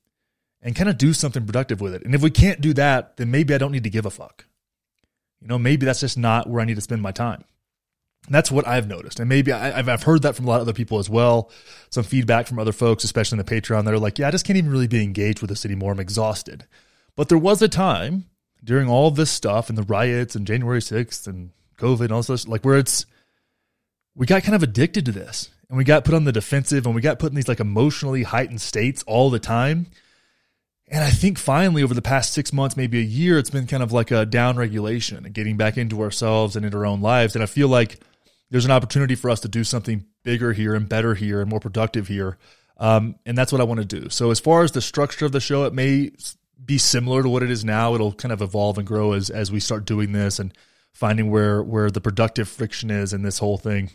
and 0.63 0.75
kind 0.75 0.89
of 0.89 0.97
do 0.97 1.13
something 1.13 1.45
productive 1.45 1.83
with 1.83 1.95
it? 1.95 2.03
And 2.03 2.15
if 2.15 2.23
we 2.23 2.31
can't 2.31 2.63
do 2.63 2.73
that, 2.73 3.19
then 3.19 3.31
maybe 3.31 3.55
I 3.55 3.59
don't 3.59 3.73
need 3.73 3.85
to 3.85 3.91
give 3.91 4.07
a 4.07 4.11
fuck. 4.11 4.47
You 5.43 5.49
know, 5.49 5.59
maybe 5.59 5.85
that's 5.85 6.01
just 6.01 6.17
not 6.17 6.49
where 6.49 6.63
I 6.63 6.65
need 6.65 6.77
to 6.77 6.81
spend 6.81 7.03
my 7.03 7.13
time. 7.13 7.45
And 8.25 8.35
that's 8.35 8.51
what 8.51 8.67
I've 8.67 8.89
noticed. 8.89 9.21
And 9.21 9.29
maybe 9.29 9.53
I, 9.53 9.73
have 9.73 9.89
I've 9.91 10.05
heard 10.05 10.23
that 10.23 10.35
from 10.35 10.47
a 10.47 10.49
lot 10.49 10.57
of 10.57 10.63
other 10.63 10.73
people 10.73 10.99
as 10.99 11.11
well. 11.11 11.51
Some 11.91 12.05
feedback 12.05 12.47
from 12.47 12.59
other 12.59 12.73
folks, 12.73 13.05
especially 13.05 13.39
in 13.39 13.45
the 13.45 13.53
Patreon, 13.53 13.85
that 13.85 13.93
are 13.93 13.99
like, 13.99 14.19
yeah, 14.19 14.29
I 14.29 14.31
just 14.31 14.47
can't 14.47 14.57
even 14.57 14.71
really 14.71 14.87
be 14.87 15.03
engaged 15.03 15.43
with 15.43 15.51
this 15.51 15.67
anymore. 15.67 15.93
I'm 15.93 16.01
exhausted. 16.01 16.67
But 17.17 17.29
there 17.29 17.37
was 17.37 17.61
a 17.61 17.69
time 17.69 18.31
during 18.65 18.89
all 18.89 19.11
this 19.11 19.31
stuff 19.31 19.69
and 19.69 19.77
the 19.77 19.83
riots 19.83 20.35
and 20.35 20.47
January 20.47 20.81
6th 20.81 21.27
and 21.27 21.51
COVID 21.77 22.05
and 22.05 22.13
all 22.13 22.23
this, 22.23 22.49
like 22.49 22.65
where 22.65 22.79
it's, 22.79 23.05
we 24.15 24.27
got 24.27 24.43
kind 24.43 24.55
of 24.55 24.63
addicted 24.63 25.07
to 25.07 25.13
this 25.13 25.51
and 25.69 25.79
we 25.79 25.85
got 25.85 26.05
put 26.05 26.15
on 26.15 26.25
the 26.25 26.33
defensive 26.33 26.85
and 26.87 26.95
we 26.95 27.01
got 27.01 27.19
put 27.19 27.31
in 27.31 27.37
these 27.37 27.49
like 27.49 27.61
emotionally 27.61 28.23
heightened 28.25 28.61
states 28.61 29.03
all 29.07 29.31
the 29.31 29.39
time. 29.39 29.87
And 30.89 31.03
I 31.03 31.11
think 31.11 31.39
finally 31.39 31.83
over 31.83 31.95
the 31.95 32.03
past 32.03 32.35
six 32.35 32.53
months, 32.53 32.77
maybe 32.77 32.99
a 32.99 33.03
year, 33.03 33.39
it's 33.39 33.49
been 33.49 33.67
kind 33.67 33.83
of 33.83 33.93
like 33.93 34.11
a 34.11 34.27
down 34.27 34.57
regulation 34.57 35.25
and 35.25 35.33
getting 35.33 35.57
back 35.57 35.79
into 35.79 36.03
ourselves 36.03 36.55
and 36.55 36.67
into 36.67 36.77
our 36.77 36.85
own 36.85 37.01
lives. 37.01 37.35
And 37.35 37.43
I 37.43 37.47
feel 37.47 37.69
like 37.69 38.01
there's 38.51 38.67
an 38.67 38.71
opportunity 38.71 39.15
for 39.15 39.31
us 39.31 39.41
to 39.41 39.49
do 39.49 39.65
something 39.65 40.05
bigger 40.23 40.53
here 40.53 40.75
and 40.75 40.87
better 40.87 41.15
here 41.15 41.41
and 41.41 41.49
more 41.49 41.61
productive 41.61 42.09
here. 42.09 42.37
Um, 42.77 43.15
and 43.25 43.39
that's 43.39 43.53
what 43.53 43.63
I 43.63 43.65
want 43.65 43.81
to 43.81 43.87
do. 43.87 44.11
So 44.11 44.31
as 44.31 44.41
far 44.41 44.65
as 44.65 44.73
the 44.73 44.83
structure 44.83 45.25
of 45.25 45.33
the 45.33 45.41
show, 45.41 45.65
it 45.65 45.73
may 45.73 46.11
be 46.63 46.77
similar 46.77 47.23
to 47.23 47.29
what 47.29 47.43
it 47.43 47.51
is 47.51 47.65
now. 47.65 47.95
It'll 47.95 48.13
kind 48.13 48.33
of 48.33 48.43
evolve 48.43 48.77
and 48.77 48.87
grow 48.87 49.13
as 49.13 49.31
as 49.31 49.51
we 49.51 49.61
start 49.61 49.87
doing 49.87 50.13
this 50.13 50.39
and 50.39 50.53
finding 50.93 51.31
where 51.31 51.63
where 51.63 51.91
the 51.91 52.01
productive 52.01 52.49
friction 52.49 52.91
is 52.91 53.13
in 53.13 53.23
this 53.23 53.39
whole 53.39 53.57
thing. 53.57 53.91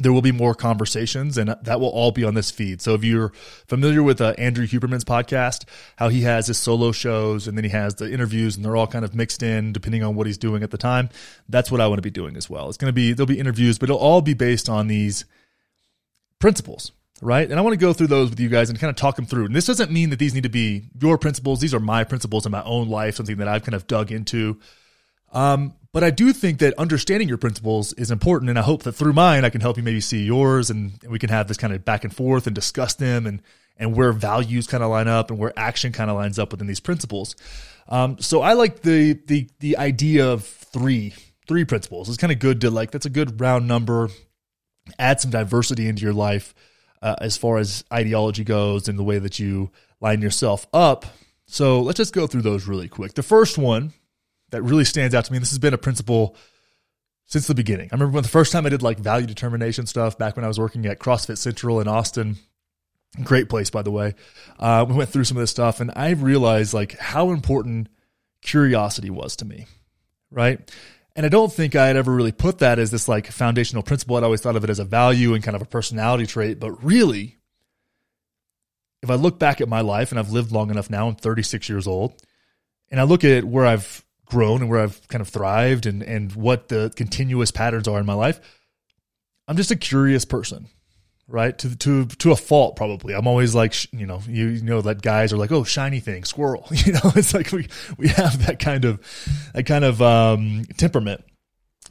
There 0.00 0.12
will 0.12 0.22
be 0.22 0.32
more 0.32 0.54
conversations 0.54 1.38
and 1.38 1.54
that 1.62 1.80
will 1.80 1.88
all 1.88 2.10
be 2.10 2.24
on 2.24 2.34
this 2.34 2.50
feed. 2.50 2.82
So 2.82 2.94
if 2.94 3.04
you're 3.04 3.32
familiar 3.66 4.02
with 4.02 4.20
uh, 4.20 4.34
Andrew 4.36 4.66
Huberman's 4.66 5.04
podcast, 5.04 5.64
how 5.96 6.08
he 6.08 6.22
has 6.22 6.48
his 6.48 6.58
solo 6.58 6.92
shows 6.92 7.46
and 7.46 7.56
then 7.56 7.64
he 7.64 7.70
has 7.70 7.94
the 7.94 8.12
interviews 8.12 8.56
and 8.56 8.64
they're 8.64 8.76
all 8.76 8.88
kind 8.88 9.04
of 9.04 9.14
mixed 9.14 9.42
in 9.42 9.72
depending 9.72 10.02
on 10.02 10.16
what 10.16 10.26
he's 10.26 10.38
doing 10.38 10.62
at 10.62 10.70
the 10.70 10.78
time. 10.78 11.08
That's 11.48 11.70
what 11.70 11.80
I 11.80 11.86
want 11.86 11.98
to 11.98 12.02
be 12.02 12.10
doing 12.10 12.36
as 12.36 12.50
well. 12.50 12.68
It's 12.68 12.76
going 12.76 12.88
to 12.88 12.92
be, 12.92 13.12
there'll 13.12 13.26
be 13.26 13.38
interviews, 13.38 13.78
but 13.78 13.88
it'll 13.88 14.00
all 14.00 14.20
be 14.20 14.34
based 14.34 14.68
on 14.68 14.88
these 14.88 15.24
principles, 16.40 16.90
right? 17.22 17.48
And 17.48 17.58
I 17.58 17.62
want 17.62 17.74
to 17.74 17.78
go 17.78 17.92
through 17.92 18.08
those 18.08 18.30
with 18.30 18.40
you 18.40 18.48
guys 18.48 18.70
and 18.70 18.78
kind 18.78 18.90
of 18.90 18.96
talk 18.96 19.14
them 19.16 19.24
through. 19.26 19.46
And 19.46 19.54
this 19.54 19.66
doesn't 19.66 19.92
mean 19.92 20.10
that 20.10 20.18
these 20.18 20.34
need 20.34 20.42
to 20.42 20.48
be 20.48 20.88
your 21.00 21.16
principles. 21.16 21.60
These 21.60 21.74
are 21.74 21.80
my 21.80 22.02
principles 22.02 22.44
in 22.44 22.52
my 22.52 22.62
own 22.64 22.88
life, 22.88 23.14
something 23.14 23.36
that 23.38 23.48
I've 23.48 23.62
kind 23.62 23.74
of 23.74 23.86
dug 23.86 24.10
into. 24.10 24.58
Um, 25.32 25.74
but 25.96 26.04
I 26.04 26.10
do 26.10 26.34
think 26.34 26.58
that 26.58 26.74
understanding 26.74 27.26
your 27.26 27.38
principles 27.38 27.94
is 27.94 28.10
important. 28.10 28.50
And 28.50 28.58
I 28.58 28.62
hope 28.62 28.82
that 28.82 28.92
through 28.92 29.14
mine, 29.14 29.46
I 29.46 29.48
can 29.48 29.62
help 29.62 29.78
you 29.78 29.82
maybe 29.82 30.02
see 30.02 30.26
yours 30.26 30.68
and 30.68 30.92
we 31.08 31.18
can 31.18 31.30
have 31.30 31.48
this 31.48 31.56
kind 31.56 31.72
of 31.72 31.86
back 31.86 32.04
and 32.04 32.14
forth 32.14 32.46
and 32.46 32.54
discuss 32.54 32.92
them 32.92 33.24
and, 33.24 33.40
and 33.78 33.96
where 33.96 34.12
values 34.12 34.66
kind 34.66 34.82
of 34.82 34.90
line 34.90 35.08
up 35.08 35.30
and 35.30 35.38
where 35.38 35.54
action 35.58 35.92
kind 35.92 36.10
of 36.10 36.16
lines 36.16 36.38
up 36.38 36.50
within 36.50 36.66
these 36.66 36.80
principles. 36.80 37.34
Um, 37.88 38.18
so 38.20 38.42
I 38.42 38.52
like 38.52 38.82
the, 38.82 39.14
the, 39.26 39.48
the 39.60 39.78
idea 39.78 40.30
of 40.30 40.44
three, 40.44 41.14
three 41.48 41.64
principles. 41.64 42.10
It's 42.10 42.18
kind 42.18 42.30
of 42.30 42.40
good 42.40 42.60
to 42.60 42.70
like, 42.70 42.90
that's 42.90 43.06
a 43.06 43.08
good 43.08 43.40
round 43.40 43.66
number, 43.66 44.10
add 44.98 45.22
some 45.22 45.30
diversity 45.30 45.88
into 45.88 46.02
your 46.02 46.12
life 46.12 46.54
uh, 47.00 47.16
as 47.22 47.38
far 47.38 47.56
as 47.56 47.84
ideology 47.90 48.44
goes 48.44 48.86
and 48.86 48.98
the 48.98 49.02
way 49.02 49.18
that 49.18 49.38
you 49.38 49.70
line 50.02 50.20
yourself 50.20 50.66
up. 50.74 51.06
So 51.46 51.80
let's 51.80 51.96
just 51.96 52.12
go 52.12 52.26
through 52.26 52.42
those 52.42 52.66
really 52.66 52.88
quick. 52.88 53.14
The 53.14 53.22
first 53.22 53.56
one 53.56 53.94
that 54.50 54.62
really 54.62 54.84
stands 54.84 55.14
out 55.14 55.24
to 55.24 55.32
me. 55.32 55.36
And 55.36 55.42
this 55.42 55.50
has 55.50 55.58
been 55.58 55.74
a 55.74 55.78
principle 55.78 56.36
since 57.26 57.46
the 57.46 57.54
beginning. 57.54 57.88
I 57.90 57.94
remember 57.94 58.14
when 58.14 58.22
the 58.22 58.28
first 58.28 58.52
time 58.52 58.66
I 58.66 58.68
did 58.68 58.82
like 58.82 58.98
value 58.98 59.26
determination 59.26 59.86
stuff 59.86 60.16
back 60.16 60.36
when 60.36 60.44
I 60.44 60.48
was 60.48 60.58
working 60.58 60.86
at 60.86 61.00
CrossFit 61.00 61.38
Central 61.38 61.80
in 61.80 61.88
Austin. 61.88 62.36
Great 63.22 63.48
place, 63.48 63.70
by 63.70 63.82
the 63.82 63.90
way. 63.90 64.14
Uh, 64.58 64.84
we 64.88 64.94
went 64.94 65.10
through 65.10 65.24
some 65.24 65.36
of 65.36 65.42
this 65.42 65.50
stuff, 65.50 65.80
and 65.80 65.90
I 65.96 66.10
realized 66.10 66.74
like 66.74 66.98
how 66.98 67.30
important 67.30 67.88
curiosity 68.42 69.10
was 69.10 69.36
to 69.36 69.44
me, 69.44 69.66
right? 70.30 70.70
And 71.16 71.24
I 71.24 71.30
don't 71.30 71.52
think 71.52 71.74
I 71.74 71.86
had 71.86 71.96
ever 71.96 72.12
really 72.12 72.32
put 72.32 72.58
that 72.58 72.78
as 72.78 72.90
this 72.90 73.08
like 73.08 73.26
foundational 73.28 73.82
principle. 73.82 74.16
I'd 74.16 74.22
always 74.22 74.42
thought 74.42 74.56
of 74.56 74.64
it 74.64 74.70
as 74.70 74.78
a 74.78 74.84
value 74.84 75.34
and 75.34 75.42
kind 75.42 75.56
of 75.56 75.62
a 75.62 75.66
personality 75.66 76.26
trait, 76.26 76.60
but 76.60 76.72
really, 76.84 77.38
if 79.02 79.10
I 79.10 79.14
look 79.14 79.38
back 79.38 79.60
at 79.60 79.68
my 79.68 79.80
life 79.80 80.12
and 80.12 80.18
I've 80.18 80.30
lived 80.30 80.52
long 80.52 80.70
enough 80.70 80.90
now, 80.90 81.08
I'm 81.08 81.16
36 81.16 81.68
years 81.68 81.86
old, 81.86 82.22
and 82.90 83.00
I 83.00 83.04
look 83.04 83.24
at 83.24 83.44
where 83.44 83.66
I've 83.66 84.04
grown 84.26 84.60
and 84.60 84.70
where 84.70 84.80
I've 84.80 85.06
kind 85.08 85.22
of 85.22 85.28
thrived 85.28 85.86
and 85.86 86.02
and 86.02 86.32
what 86.34 86.68
the 86.68 86.92
continuous 86.94 87.50
patterns 87.50 87.88
are 87.88 87.98
in 87.98 88.06
my 88.06 88.14
life. 88.14 88.40
I'm 89.48 89.56
just 89.56 89.70
a 89.70 89.76
curious 89.76 90.24
person, 90.24 90.68
right? 91.28 91.56
To 91.58 91.76
to 91.76 92.06
to 92.06 92.32
a 92.32 92.36
fault 92.36 92.76
probably. 92.76 93.14
I'm 93.14 93.26
always 93.26 93.54
like 93.54 93.74
you 93.92 94.06
know 94.06 94.20
you, 94.26 94.48
you 94.48 94.62
know 94.62 94.82
that 94.82 95.00
guys 95.00 95.32
are 95.32 95.36
like 95.36 95.52
oh 95.52 95.64
shiny 95.64 96.00
thing 96.00 96.24
squirrel 96.24 96.66
you 96.70 96.92
know 96.92 97.12
it's 97.14 97.32
like 97.32 97.52
we 97.52 97.68
we 97.96 98.08
have 98.08 98.46
that 98.46 98.58
kind 98.58 98.84
of 98.84 99.00
that 99.54 99.64
kind 99.64 99.84
of 99.84 100.02
um, 100.02 100.64
temperament. 100.76 101.24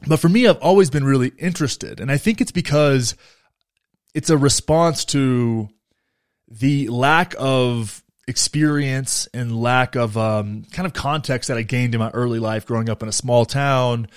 But 0.08 0.20
for 0.20 0.30
me, 0.30 0.46
I've 0.46 0.58
always 0.58 0.89
been 0.89 1.06
really 1.06 1.32
interested, 1.39 2.00
and 2.00 2.12
I 2.12 2.18
think 2.18 2.42
it's 2.42 2.51
because 2.51 3.15
it's 4.13 4.30
a 4.30 4.38
response 4.38 5.06
to 5.06 5.70
the 6.48 6.89
lack 6.89 7.34
of 7.39 8.04
experience 8.27 9.27
and 9.34 9.60
lack 9.60 9.96
of 9.96 10.17
um, 10.17 10.63
kind 10.72 10.86
of 10.86 10.94
context 10.94 11.48
that 11.48 11.58
I 11.58 11.62
gained 11.62 11.94
in 11.94 12.00
my 12.00 12.10
early 12.12 12.39
life, 12.39 12.65
growing 12.65 12.89
up 12.89 13.03
in 13.03 13.10
a 13.10 13.13
small 13.13 13.46
town, 13.46 14.08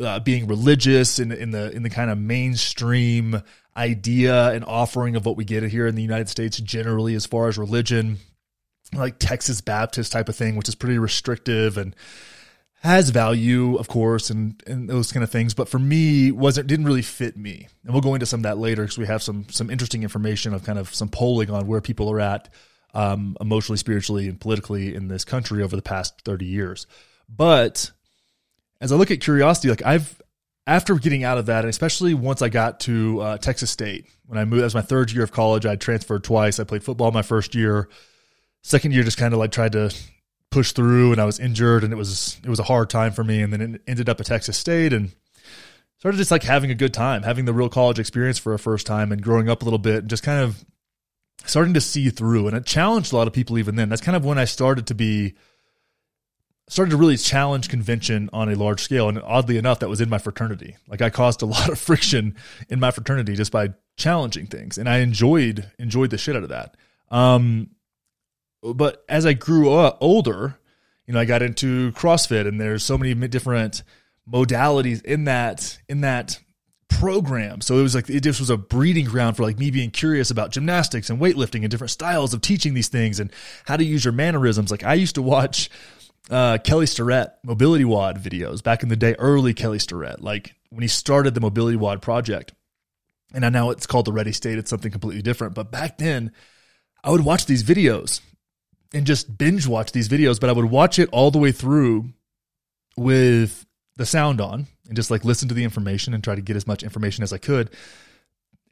uh, 0.00 0.20
being 0.20 0.46
religious 0.46 1.18
in, 1.18 1.32
in 1.32 1.50
the 1.50 1.70
in 1.72 1.82
the 1.82 1.90
kind 1.90 2.10
of 2.10 2.18
mainstream 2.18 3.42
idea 3.76 4.50
and 4.50 4.64
offering 4.64 5.16
of 5.16 5.24
what 5.24 5.36
we 5.36 5.44
get 5.44 5.62
here 5.64 5.86
in 5.86 5.94
the 5.94 6.02
United 6.02 6.28
States 6.28 6.58
generally, 6.58 7.14
as 7.14 7.26
far 7.26 7.48
as 7.48 7.58
religion, 7.58 8.18
like 8.92 9.18
Texas 9.18 9.60
Baptist 9.60 10.12
type 10.12 10.28
of 10.28 10.36
thing, 10.36 10.56
which 10.56 10.68
is 10.68 10.74
pretty 10.74 10.98
restrictive 10.98 11.78
and 11.78 11.94
has 12.82 13.10
value, 13.10 13.76
of 13.76 13.88
course, 13.88 14.30
and 14.30 14.62
and 14.68 14.88
those 14.88 15.10
kind 15.10 15.24
of 15.24 15.30
things. 15.30 15.52
But 15.52 15.68
for 15.68 15.80
me, 15.80 16.30
wasn't 16.30 16.68
didn't 16.68 16.86
really 16.86 17.02
fit 17.02 17.36
me. 17.36 17.66
And 17.82 17.92
we'll 17.92 18.02
go 18.02 18.14
into 18.14 18.26
some 18.26 18.40
of 18.40 18.44
that 18.44 18.58
later 18.58 18.82
because 18.82 18.98
we 18.98 19.06
have 19.06 19.22
some 19.22 19.46
some 19.50 19.68
interesting 19.68 20.04
information 20.04 20.54
of 20.54 20.64
kind 20.64 20.78
of 20.78 20.94
some 20.94 21.08
polling 21.08 21.50
on 21.50 21.66
where 21.66 21.80
people 21.80 22.08
are 22.08 22.20
at 22.20 22.48
um, 22.98 23.36
emotionally, 23.40 23.78
spiritually, 23.78 24.28
and 24.28 24.40
politically 24.40 24.92
in 24.92 25.06
this 25.06 25.24
country 25.24 25.62
over 25.62 25.76
the 25.76 25.82
past 25.82 26.20
30 26.24 26.46
years. 26.46 26.88
But 27.28 27.92
as 28.80 28.90
I 28.90 28.96
look 28.96 29.12
at 29.12 29.20
curiosity, 29.20 29.68
like 29.68 29.86
I've, 29.86 30.20
after 30.66 30.96
getting 30.96 31.22
out 31.22 31.38
of 31.38 31.46
that, 31.46 31.60
and 31.60 31.70
especially 31.70 32.12
once 32.12 32.42
I 32.42 32.48
got 32.48 32.80
to 32.80 33.20
uh, 33.20 33.38
Texas 33.38 33.70
State, 33.70 34.06
when 34.26 34.36
I 34.36 34.44
moved, 34.44 34.62
that 34.62 34.66
was 34.66 34.74
my 34.74 34.82
third 34.82 35.12
year 35.12 35.22
of 35.22 35.30
college. 35.30 35.64
I 35.64 35.76
transferred 35.76 36.24
twice. 36.24 36.58
I 36.58 36.64
played 36.64 36.82
football 36.82 37.12
my 37.12 37.22
first 37.22 37.54
year. 37.54 37.88
Second 38.64 38.92
year, 38.92 39.04
just 39.04 39.16
kind 39.16 39.32
of 39.32 39.38
like 39.38 39.52
tried 39.52 39.72
to 39.72 39.94
push 40.50 40.72
through, 40.72 41.12
and 41.12 41.20
I 41.20 41.24
was 41.24 41.38
injured, 41.38 41.84
and 41.84 41.92
it 41.92 41.96
was 41.96 42.40
it 42.42 42.50
was 42.50 42.58
a 42.58 42.64
hard 42.64 42.90
time 42.90 43.12
for 43.12 43.22
me. 43.22 43.42
And 43.42 43.52
then 43.52 43.60
it 43.60 43.82
ended 43.86 44.08
up 44.08 44.18
at 44.18 44.26
Texas 44.26 44.58
State, 44.58 44.92
and 44.92 45.12
started 45.98 46.18
just 46.18 46.32
like 46.32 46.42
having 46.42 46.72
a 46.72 46.74
good 46.74 46.92
time, 46.92 47.22
having 47.22 47.44
the 47.44 47.54
real 47.54 47.68
college 47.68 48.00
experience 48.00 48.38
for 48.38 48.54
a 48.54 48.58
first 48.58 48.88
time, 48.88 49.12
and 49.12 49.22
growing 49.22 49.48
up 49.48 49.62
a 49.62 49.64
little 49.64 49.78
bit, 49.78 49.98
and 49.98 50.10
just 50.10 50.24
kind 50.24 50.42
of 50.42 50.64
starting 51.48 51.74
to 51.74 51.80
see 51.80 52.10
through. 52.10 52.46
And 52.46 52.56
it 52.56 52.66
challenged 52.66 53.12
a 53.12 53.16
lot 53.16 53.26
of 53.26 53.32
people 53.32 53.58
even 53.58 53.76
then. 53.76 53.88
That's 53.88 54.02
kind 54.02 54.16
of 54.16 54.24
when 54.24 54.38
I 54.38 54.44
started 54.44 54.86
to 54.88 54.94
be 54.94 55.34
started 56.68 56.90
to 56.90 56.96
really 56.98 57.16
challenge 57.16 57.70
convention 57.70 58.28
on 58.32 58.50
a 58.50 58.54
large 58.54 58.82
scale. 58.82 59.08
And 59.08 59.18
oddly 59.22 59.56
enough, 59.56 59.78
that 59.78 59.88
was 59.88 60.02
in 60.02 60.10
my 60.10 60.18
fraternity. 60.18 60.76
Like 60.86 61.00
I 61.00 61.10
caused 61.10 61.42
a 61.42 61.46
lot 61.46 61.70
of 61.70 61.78
friction 61.78 62.36
in 62.68 62.78
my 62.78 62.90
fraternity 62.90 63.34
just 63.34 63.52
by 63.52 63.70
challenging 63.96 64.46
things. 64.46 64.78
And 64.78 64.88
I 64.88 64.98
enjoyed 64.98 65.70
enjoyed 65.78 66.10
the 66.10 66.18
shit 66.18 66.36
out 66.36 66.42
of 66.42 66.50
that. 66.50 66.76
Um, 67.10 67.70
but 68.62 69.04
as 69.08 69.24
I 69.24 69.32
grew 69.32 69.72
up 69.72 69.98
older, 70.00 70.58
you 71.06 71.14
know, 71.14 71.20
I 71.20 71.24
got 71.24 71.42
into 71.42 71.92
CrossFit 71.92 72.46
and 72.46 72.60
there's 72.60 72.82
so 72.82 72.98
many 72.98 73.14
different 73.28 73.82
modalities 74.30 75.02
in 75.04 75.24
that 75.24 75.78
in 75.88 76.02
that 76.02 76.38
program. 76.88 77.60
So 77.60 77.78
it 77.78 77.82
was 77.82 77.94
like 77.94 78.08
it 78.08 78.20
just 78.20 78.40
was 78.40 78.50
a 78.50 78.56
breeding 78.56 79.04
ground 79.04 79.36
for 79.36 79.42
like 79.42 79.58
me 79.58 79.70
being 79.70 79.90
curious 79.90 80.30
about 80.30 80.50
gymnastics 80.50 81.10
and 81.10 81.20
weightlifting 81.20 81.62
and 81.62 81.70
different 81.70 81.90
styles 81.90 82.34
of 82.34 82.40
teaching 82.40 82.74
these 82.74 82.88
things 82.88 83.20
and 83.20 83.32
how 83.66 83.76
to 83.76 83.84
use 83.84 84.04
your 84.04 84.12
mannerisms. 84.12 84.70
Like 84.70 84.84
I 84.84 84.94
used 84.94 85.14
to 85.16 85.22
watch 85.22 85.70
uh, 86.30 86.58
Kelly 86.58 86.86
Starrett 86.86 87.30
MobilityWOD 87.46 88.22
videos 88.22 88.62
back 88.62 88.82
in 88.82 88.88
the 88.88 88.96
day, 88.96 89.14
early 89.18 89.54
Kelly 89.54 89.78
Starrett, 89.78 90.22
like 90.22 90.54
when 90.70 90.82
he 90.82 90.88
started 90.88 91.34
the 91.34 91.40
MobilityWOD 91.40 92.00
project. 92.00 92.52
And 93.32 93.52
now 93.52 93.70
it's 93.70 93.86
called 93.86 94.06
the 94.06 94.12
Ready 94.12 94.32
State. 94.32 94.58
It's 94.58 94.70
something 94.70 94.90
completely 94.90 95.20
different. 95.20 95.54
But 95.54 95.70
back 95.70 95.98
then, 95.98 96.32
I 97.04 97.10
would 97.10 97.24
watch 97.24 97.44
these 97.44 97.62
videos 97.62 98.22
and 98.94 99.06
just 99.06 99.36
binge 99.36 99.66
watch 99.66 99.92
these 99.92 100.08
videos, 100.08 100.40
but 100.40 100.48
I 100.48 100.54
would 100.54 100.64
watch 100.64 100.98
it 100.98 101.10
all 101.12 101.30
the 101.30 101.38
way 101.38 101.52
through 101.52 102.10
with 102.96 103.66
the 103.96 104.06
sound 104.06 104.40
on 104.40 104.66
and 104.88 104.96
just 104.96 105.10
like 105.10 105.24
listen 105.24 105.48
to 105.48 105.54
the 105.54 105.64
information 105.64 106.14
and 106.14 106.24
try 106.24 106.34
to 106.34 106.40
get 106.40 106.56
as 106.56 106.66
much 106.66 106.82
information 106.82 107.22
as 107.22 107.32
I 107.32 107.38
could. 107.38 107.70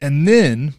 And 0.01 0.27
then, 0.27 0.73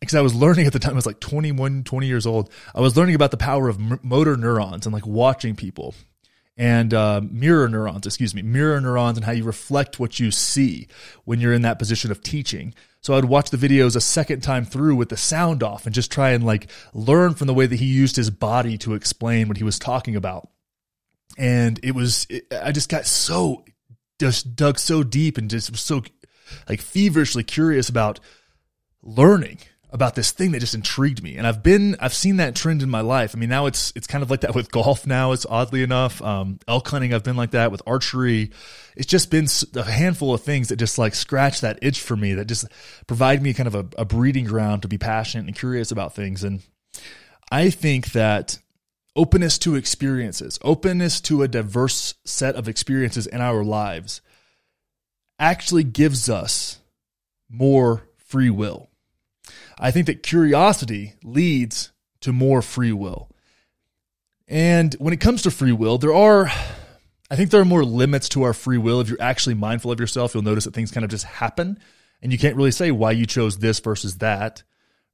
because 0.00 0.14
I 0.14 0.22
was 0.22 0.34
learning 0.34 0.66
at 0.66 0.72
the 0.72 0.78
time, 0.78 0.92
I 0.92 0.96
was 0.96 1.06
like 1.06 1.20
21, 1.20 1.84
20 1.84 2.06
years 2.06 2.26
old, 2.26 2.50
I 2.74 2.80
was 2.80 2.96
learning 2.96 3.14
about 3.14 3.30
the 3.30 3.36
power 3.36 3.68
of 3.68 3.78
m- 3.78 4.00
motor 4.02 4.36
neurons 4.36 4.86
and 4.86 4.92
like 4.92 5.06
watching 5.06 5.54
people 5.54 5.94
and 6.56 6.94
uh, 6.94 7.20
mirror 7.22 7.68
neurons, 7.68 8.06
excuse 8.06 8.34
me, 8.34 8.42
mirror 8.42 8.80
neurons 8.80 9.18
and 9.18 9.24
how 9.24 9.32
you 9.32 9.44
reflect 9.44 10.00
what 10.00 10.18
you 10.18 10.30
see 10.30 10.88
when 11.24 11.40
you're 11.40 11.52
in 11.52 11.62
that 11.62 11.78
position 11.78 12.10
of 12.10 12.22
teaching. 12.22 12.74
So 13.02 13.14
I'd 13.14 13.26
watch 13.26 13.50
the 13.50 13.56
videos 13.56 13.94
a 13.94 14.00
second 14.00 14.40
time 14.40 14.64
through 14.64 14.96
with 14.96 15.10
the 15.10 15.16
sound 15.16 15.62
off 15.62 15.84
and 15.84 15.94
just 15.94 16.10
try 16.10 16.30
and 16.30 16.44
like 16.44 16.70
learn 16.94 17.34
from 17.34 17.46
the 17.46 17.54
way 17.54 17.66
that 17.66 17.76
he 17.76 17.84
used 17.84 18.16
his 18.16 18.30
body 18.30 18.78
to 18.78 18.94
explain 18.94 19.48
what 19.48 19.58
he 19.58 19.64
was 19.64 19.78
talking 19.78 20.16
about. 20.16 20.48
And 21.36 21.78
it 21.82 21.94
was, 21.94 22.26
it, 22.30 22.46
I 22.50 22.72
just 22.72 22.88
got 22.88 23.04
so 23.04 23.64
just 24.18 24.56
dug 24.56 24.78
so 24.78 25.02
deep 25.02 25.38
and 25.38 25.50
just 25.50 25.70
was 25.70 25.80
so 25.80 26.02
like 26.68 26.80
feverishly 26.80 27.44
curious 27.44 27.88
about 27.88 28.20
learning 29.02 29.58
about 29.90 30.14
this 30.14 30.32
thing 30.32 30.50
that 30.52 30.60
just 30.60 30.74
intrigued 30.74 31.22
me. 31.22 31.36
And 31.36 31.46
I've 31.46 31.62
been, 31.62 31.96
I've 32.00 32.12
seen 32.12 32.36
that 32.36 32.56
trend 32.56 32.82
in 32.82 32.90
my 32.90 33.00
life. 33.00 33.34
I 33.34 33.38
mean, 33.38 33.48
now 33.48 33.66
it's, 33.66 33.92
it's 33.94 34.06
kind 34.06 34.22
of 34.22 34.30
like 34.30 34.40
that 34.40 34.54
with 34.54 34.70
golf 34.70 35.06
now. 35.06 35.32
It's 35.32 35.46
oddly 35.48 35.82
enough, 35.82 36.20
um, 36.22 36.58
elk 36.66 36.88
hunting. 36.88 37.14
I've 37.14 37.24
been 37.24 37.36
like 37.36 37.52
that 37.52 37.70
with 37.70 37.82
archery. 37.86 38.50
It's 38.96 39.06
just 39.06 39.30
been 39.30 39.46
a 39.74 39.84
handful 39.84 40.34
of 40.34 40.42
things 40.42 40.68
that 40.68 40.76
just 40.76 40.98
like 40.98 41.14
scratch 41.14 41.60
that 41.60 41.78
itch 41.82 42.00
for 42.00 42.16
me 42.16 42.34
that 42.34 42.46
just 42.46 42.66
provide 43.06 43.42
me 43.42 43.54
kind 43.54 43.68
of 43.68 43.74
a, 43.74 43.86
a 43.98 44.04
breeding 44.04 44.44
ground 44.44 44.82
to 44.82 44.88
be 44.88 44.98
passionate 44.98 45.46
and 45.46 45.56
curious 45.56 45.90
about 45.90 46.14
things. 46.14 46.42
And 46.42 46.62
I 47.50 47.70
think 47.70 48.12
that 48.12 48.58
openness 49.16 49.58
to 49.58 49.74
experiences, 49.74 50.58
openness 50.62 51.20
to 51.22 51.42
a 51.42 51.48
diverse 51.48 52.14
set 52.24 52.54
of 52.54 52.68
experiences 52.68 53.26
in 53.26 53.40
our 53.40 53.64
lives 53.64 54.20
actually 55.38 55.84
gives 55.84 56.28
us 56.28 56.78
more 57.48 58.08
free 58.18 58.50
will. 58.50 58.88
I 59.78 59.90
think 59.90 60.06
that 60.06 60.22
curiosity 60.22 61.14
leads 61.24 61.92
to 62.20 62.32
more 62.32 62.62
free 62.62 62.92
will. 62.92 63.30
And 64.48 64.94
when 64.94 65.12
it 65.12 65.20
comes 65.20 65.42
to 65.42 65.50
free 65.50 65.72
will, 65.72 65.98
there 65.98 66.14
are, 66.14 66.50
I 67.30 67.36
think 67.36 67.50
there 67.50 67.60
are 67.60 67.64
more 67.64 67.84
limits 67.84 68.28
to 68.30 68.44
our 68.44 68.54
free 68.54 68.78
will. 68.78 69.00
If 69.00 69.08
you're 69.08 69.20
actually 69.20 69.54
mindful 69.54 69.90
of 69.90 70.00
yourself, 70.00 70.34
you'll 70.34 70.44
notice 70.44 70.64
that 70.64 70.74
things 70.74 70.92
kind 70.92 71.04
of 71.04 71.10
just 71.10 71.24
happen 71.24 71.78
And 72.22 72.32
you 72.32 72.38
can't 72.38 72.56
really 72.56 72.70
say 72.70 72.90
why 72.90 73.12
you 73.12 73.26
chose 73.26 73.58
this 73.58 73.80
versus 73.80 74.18
that, 74.18 74.62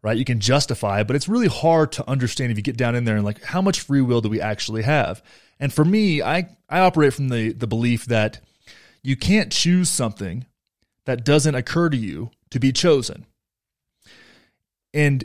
right? 0.02 0.16
You 0.16 0.24
can 0.24 0.40
justify 0.40 1.00
it, 1.00 1.06
but 1.06 1.16
it's 1.16 1.28
really 1.28 1.48
hard 1.48 1.92
to 1.92 2.08
understand 2.08 2.50
if 2.50 2.56
you 2.56 2.62
get 2.62 2.76
down 2.76 2.94
in 2.94 3.04
there 3.04 3.16
and 3.16 3.24
like, 3.24 3.42
how 3.42 3.62
much 3.62 3.80
free 3.80 4.00
will 4.00 4.20
do 4.20 4.28
we 4.28 4.40
actually 4.40 4.82
have? 4.82 5.22
And 5.60 5.72
for 5.72 5.84
me, 5.84 6.22
I, 6.22 6.48
I 6.68 6.80
operate 6.80 7.14
from 7.14 7.28
the, 7.28 7.52
the 7.52 7.68
belief 7.68 8.06
that 8.06 8.40
you 9.02 9.16
can't 9.16 9.52
choose 9.52 9.88
something 9.88 10.46
that 11.06 11.24
doesn't 11.24 11.54
occur 11.54 11.88
to 11.88 11.96
you 11.96 12.30
to 12.50 12.58
be 12.58 12.72
chosen. 12.72 13.26
And 14.92 15.24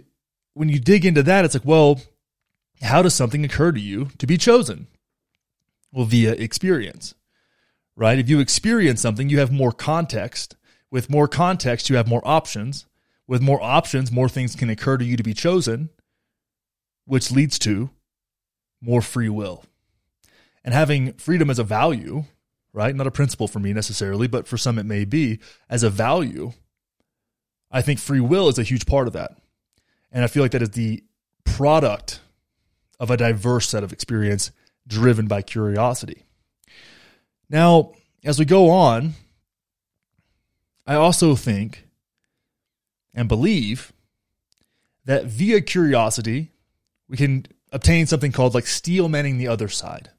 when 0.53 0.69
you 0.69 0.79
dig 0.79 1.05
into 1.05 1.23
that, 1.23 1.45
it's 1.45 1.55
like, 1.55 1.65
well, 1.65 2.01
how 2.81 3.01
does 3.01 3.15
something 3.15 3.43
occur 3.43 3.71
to 3.71 3.79
you 3.79 4.09
to 4.17 4.27
be 4.27 4.37
chosen? 4.37 4.87
Well, 5.91 6.05
via 6.05 6.33
experience, 6.33 7.15
right? 7.95 8.19
If 8.19 8.29
you 8.29 8.39
experience 8.39 9.01
something, 9.01 9.29
you 9.29 9.39
have 9.39 9.51
more 9.51 9.71
context. 9.71 10.55
With 10.89 11.09
more 11.09 11.27
context, 11.27 11.89
you 11.89 11.95
have 11.97 12.07
more 12.07 12.21
options. 12.23 12.85
With 13.27 13.41
more 13.41 13.61
options, 13.61 14.11
more 14.11 14.29
things 14.29 14.55
can 14.55 14.69
occur 14.69 14.97
to 14.97 15.05
you 15.05 15.17
to 15.17 15.23
be 15.23 15.33
chosen, 15.33 15.89
which 17.05 17.31
leads 17.31 17.59
to 17.59 17.89
more 18.81 19.01
free 19.01 19.29
will. 19.29 19.65
And 20.63 20.73
having 20.73 21.13
freedom 21.13 21.49
as 21.49 21.59
a 21.59 21.63
value, 21.63 22.25
right? 22.73 22.95
Not 22.95 23.07
a 23.07 23.11
principle 23.11 23.47
for 23.47 23.59
me 23.59 23.73
necessarily, 23.73 24.27
but 24.27 24.47
for 24.47 24.57
some 24.57 24.79
it 24.79 24.85
may 24.85 25.05
be, 25.05 25.39
as 25.69 25.83
a 25.83 25.89
value, 25.89 26.53
I 27.71 27.81
think 27.81 27.99
free 27.99 28.19
will 28.19 28.47
is 28.47 28.59
a 28.59 28.63
huge 28.63 28.85
part 28.85 29.07
of 29.07 29.13
that. 29.13 29.37
And 30.11 30.23
I 30.23 30.27
feel 30.27 30.43
like 30.43 30.51
that 30.51 30.61
is 30.61 30.71
the 30.71 31.03
product 31.43 32.21
of 32.99 33.11
a 33.11 33.17
diverse 33.17 33.67
set 33.67 33.83
of 33.83 33.91
experience 33.91 34.51
driven 34.87 35.27
by 35.27 35.41
curiosity. 35.41 36.23
Now, 37.49 37.93
as 38.23 38.39
we 38.39 38.45
go 38.45 38.69
on, 38.69 39.13
I 40.85 40.95
also 40.95 41.35
think 41.35 41.86
and 43.17 43.27
believe 43.27 43.91
that 45.05 45.25
via 45.25 45.59
curiosity, 45.59 46.51
we 47.09 47.17
can 47.17 47.45
obtain 47.71 48.05
something 48.05 48.31
called 48.31 48.53
like 48.53 48.67
steel 48.67 49.09
manning 49.09 49.37
the 49.37 49.47
other 49.47 49.67
side. 49.67 50.11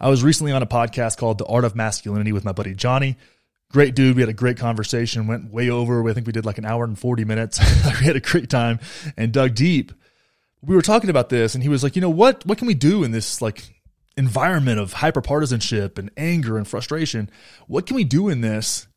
I 0.00 0.08
was 0.10 0.24
recently 0.24 0.50
on 0.52 0.62
a 0.62 0.66
podcast 0.66 1.16
called 1.16 1.38
The 1.38 1.46
Art 1.46 1.64
of 1.64 1.76
Masculinity 1.76 2.32
with 2.32 2.44
my 2.44 2.50
buddy 2.50 2.74
Johnny. 2.74 3.16
Great 3.70 3.94
dude. 3.94 4.16
We 4.16 4.22
had 4.22 4.28
a 4.28 4.34
great 4.34 4.58
conversation, 4.58 5.28
went 5.28 5.52
way 5.52 5.70
over. 5.70 6.06
I 6.10 6.12
think 6.12 6.26
we 6.26 6.32
did 6.32 6.44
like 6.44 6.58
an 6.58 6.64
hour 6.64 6.84
and 6.84 6.98
40 6.98 7.24
minutes. 7.24 7.58
we 8.00 8.06
had 8.06 8.16
a 8.16 8.20
great 8.20 8.50
time 8.50 8.80
and 9.16 9.32
dug 9.32 9.54
deep. 9.54 9.92
We 10.60 10.74
were 10.74 10.82
talking 10.82 11.10
about 11.10 11.28
this 11.28 11.54
and 11.54 11.62
he 11.62 11.68
was 11.68 11.84
like, 11.84 11.94
you 11.94 12.02
know, 12.02 12.10
what, 12.10 12.44
what 12.44 12.58
can 12.58 12.66
we 12.66 12.74
do 12.74 13.04
in 13.04 13.12
this 13.12 13.40
like 13.40 13.80
environment 14.16 14.80
of 14.80 14.94
hyperpartisanship 14.94 15.98
and 15.98 16.10
anger 16.16 16.58
and 16.58 16.66
frustration? 16.66 17.30
What 17.68 17.86
can 17.86 17.94
we 17.94 18.04
do 18.04 18.28
in 18.28 18.40
this 18.40 18.88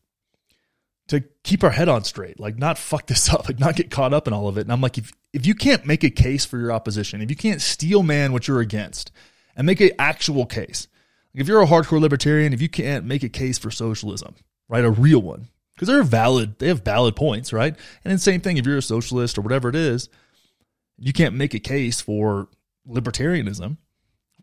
to 1.08 1.22
keep 1.44 1.62
our 1.62 1.70
head 1.70 1.88
on 1.88 2.04
straight, 2.04 2.40
like 2.40 2.58
not 2.58 2.78
fuck 2.78 3.06
this 3.06 3.28
up, 3.32 3.46
like 3.48 3.58
not 3.58 3.76
get 3.76 3.90
caught 3.90 4.14
up 4.14 4.26
in 4.26 4.32
all 4.32 4.48
of 4.48 4.58
it. 4.58 4.62
And 4.62 4.72
I'm 4.72 4.80
like, 4.80 4.98
if, 4.98 5.12
if 5.32 5.46
you 5.46 5.54
can't 5.54 5.86
make 5.86 6.04
a 6.04 6.10
case 6.10 6.44
for 6.44 6.58
your 6.58 6.72
opposition, 6.72 7.22
if 7.22 7.30
you 7.30 7.36
can't 7.36 7.62
steel 7.62 8.02
man 8.02 8.32
what 8.32 8.48
you're 8.48 8.60
against 8.60 9.12
and 9.56 9.66
make 9.66 9.80
an 9.80 9.90
actual 9.98 10.46
case, 10.46 10.88
like 11.34 11.42
if 11.42 11.48
you're 11.48 11.62
a 11.62 11.66
hardcore 11.66 12.00
libertarian, 12.00 12.52
if 12.52 12.62
you 12.62 12.68
can't 12.68 13.04
make 13.04 13.22
a 13.22 13.28
case 13.28 13.58
for 13.58 13.70
socialism, 13.70 14.34
right, 14.68 14.84
a 14.84 14.90
real 14.90 15.20
one, 15.20 15.48
because 15.74 15.88
they're 15.88 16.02
valid, 16.02 16.58
they 16.58 16.68
have 16.68 16.84
valid 16.84 17.14
points, 17.14 17.52
right? 17.52 17.76
And 18.04 18.14
the 18.14 18.18
same 18.18 18.40
thing 18.40 18.56
if 18.56 18.66
you're 18.66 18.78
a 18.78 18.82
socialist 18.82 19.36
or 19.36 19.42
whatever 19.42 19.68
it 19.68 19.74
is, 19.74 20.08
you 20.98 21.12
can't 21.12 21.34
make 21.34 21.52
a 21.52 21.58
case 21.58 22.00
for 22.00 22.48
libertarianism, 22.88 23.76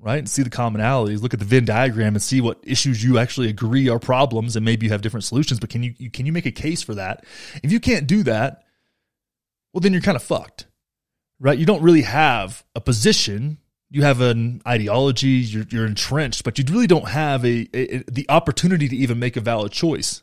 right? 0.04 0.20
And 0.20 0.30
see 0.30 0.44
the 0.44 0.50
commonalities, 0.50 1.22
look 1.22 1.34
at 1.34 1.40
the 1.40 1.46
Venn 1.46 1.64
diagram 1.64 2.14
and 2.14 2.22
see 2.22 2.42
what 2.42 2.60
issues 2.62 3.02
you 3.02 3.18
actually 3.18 3.48
agree 3.48 3.88
are 3.88 4.00
problems 4.00 4.58
and 4.58 4.66
maybe 4.66 4.86
you 4.86 4.92
have 4.92 5.02
different 5.02 5.24
solutions, 5.24 5.62
but 5.62 5.70
can 5.70 5.82
you, 5.82 5.94
you 5.98 6.12
can 6.12 6.26
you 6.26 6.34
make 6.34 6.46
a 6.46 6.52
case 6.52 6.84
for 6.84 6.94
that? 6.96 7.26
If 7.64 7.72
you 7.72 7.80
can't 7.80 8.06
do 8.06 8.22
that, 8.24 8.66
well 9.72 9.80
then 9.80 9.94
you're 9.94 10.02
kind 10.02 10.18
of 10.18 10.24
fucked. 10.24 10.68
Right? 11.40 11.58
You 11.58 11.66
don't 11.66 11.82
really 11.82 12.02
have 12.02 12.66
a 12.76 12.82
position. 12.82 13.60
You 13.90 14.02
have 14.02 14.22
an 14.22 14.62
ideology, 14.68 15.28
you're, 15.28 15.66
you're 15.70 15.86
entrenched, 15.86 16.44
but 16.44 16.58
you 16.58 16.66
really 16.70 16.88
don't 16.88 17.08
have 17.08 17.46
a, 17.46 17.70
a, 17.74 17.98
a 17.98 18.04
the 18.12 18.26
opportunity 18.28 18.90
to 18.90 18.96
even 18.96 19.20
make 19.20 19.38
a 19.38 19.42
valid 19.42 19.72
choice 19.72 20.22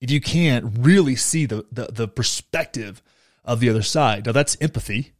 if 0.00 0.10
you 0.10 0.20
can't 0.20 0.78
really 0.78 1.16
see 1.16 1.46
the, 1.46 1.64
the, 1.72 1.86
the 1.86 2.06
perspective 2.06 3.02
of 3.44 3.58
the 3.58 3.70
other 3.70 3.82
side. 3.82 4.26
Now 4.26 4.32
that's 4.32 4.56
empathy 4.60 5.14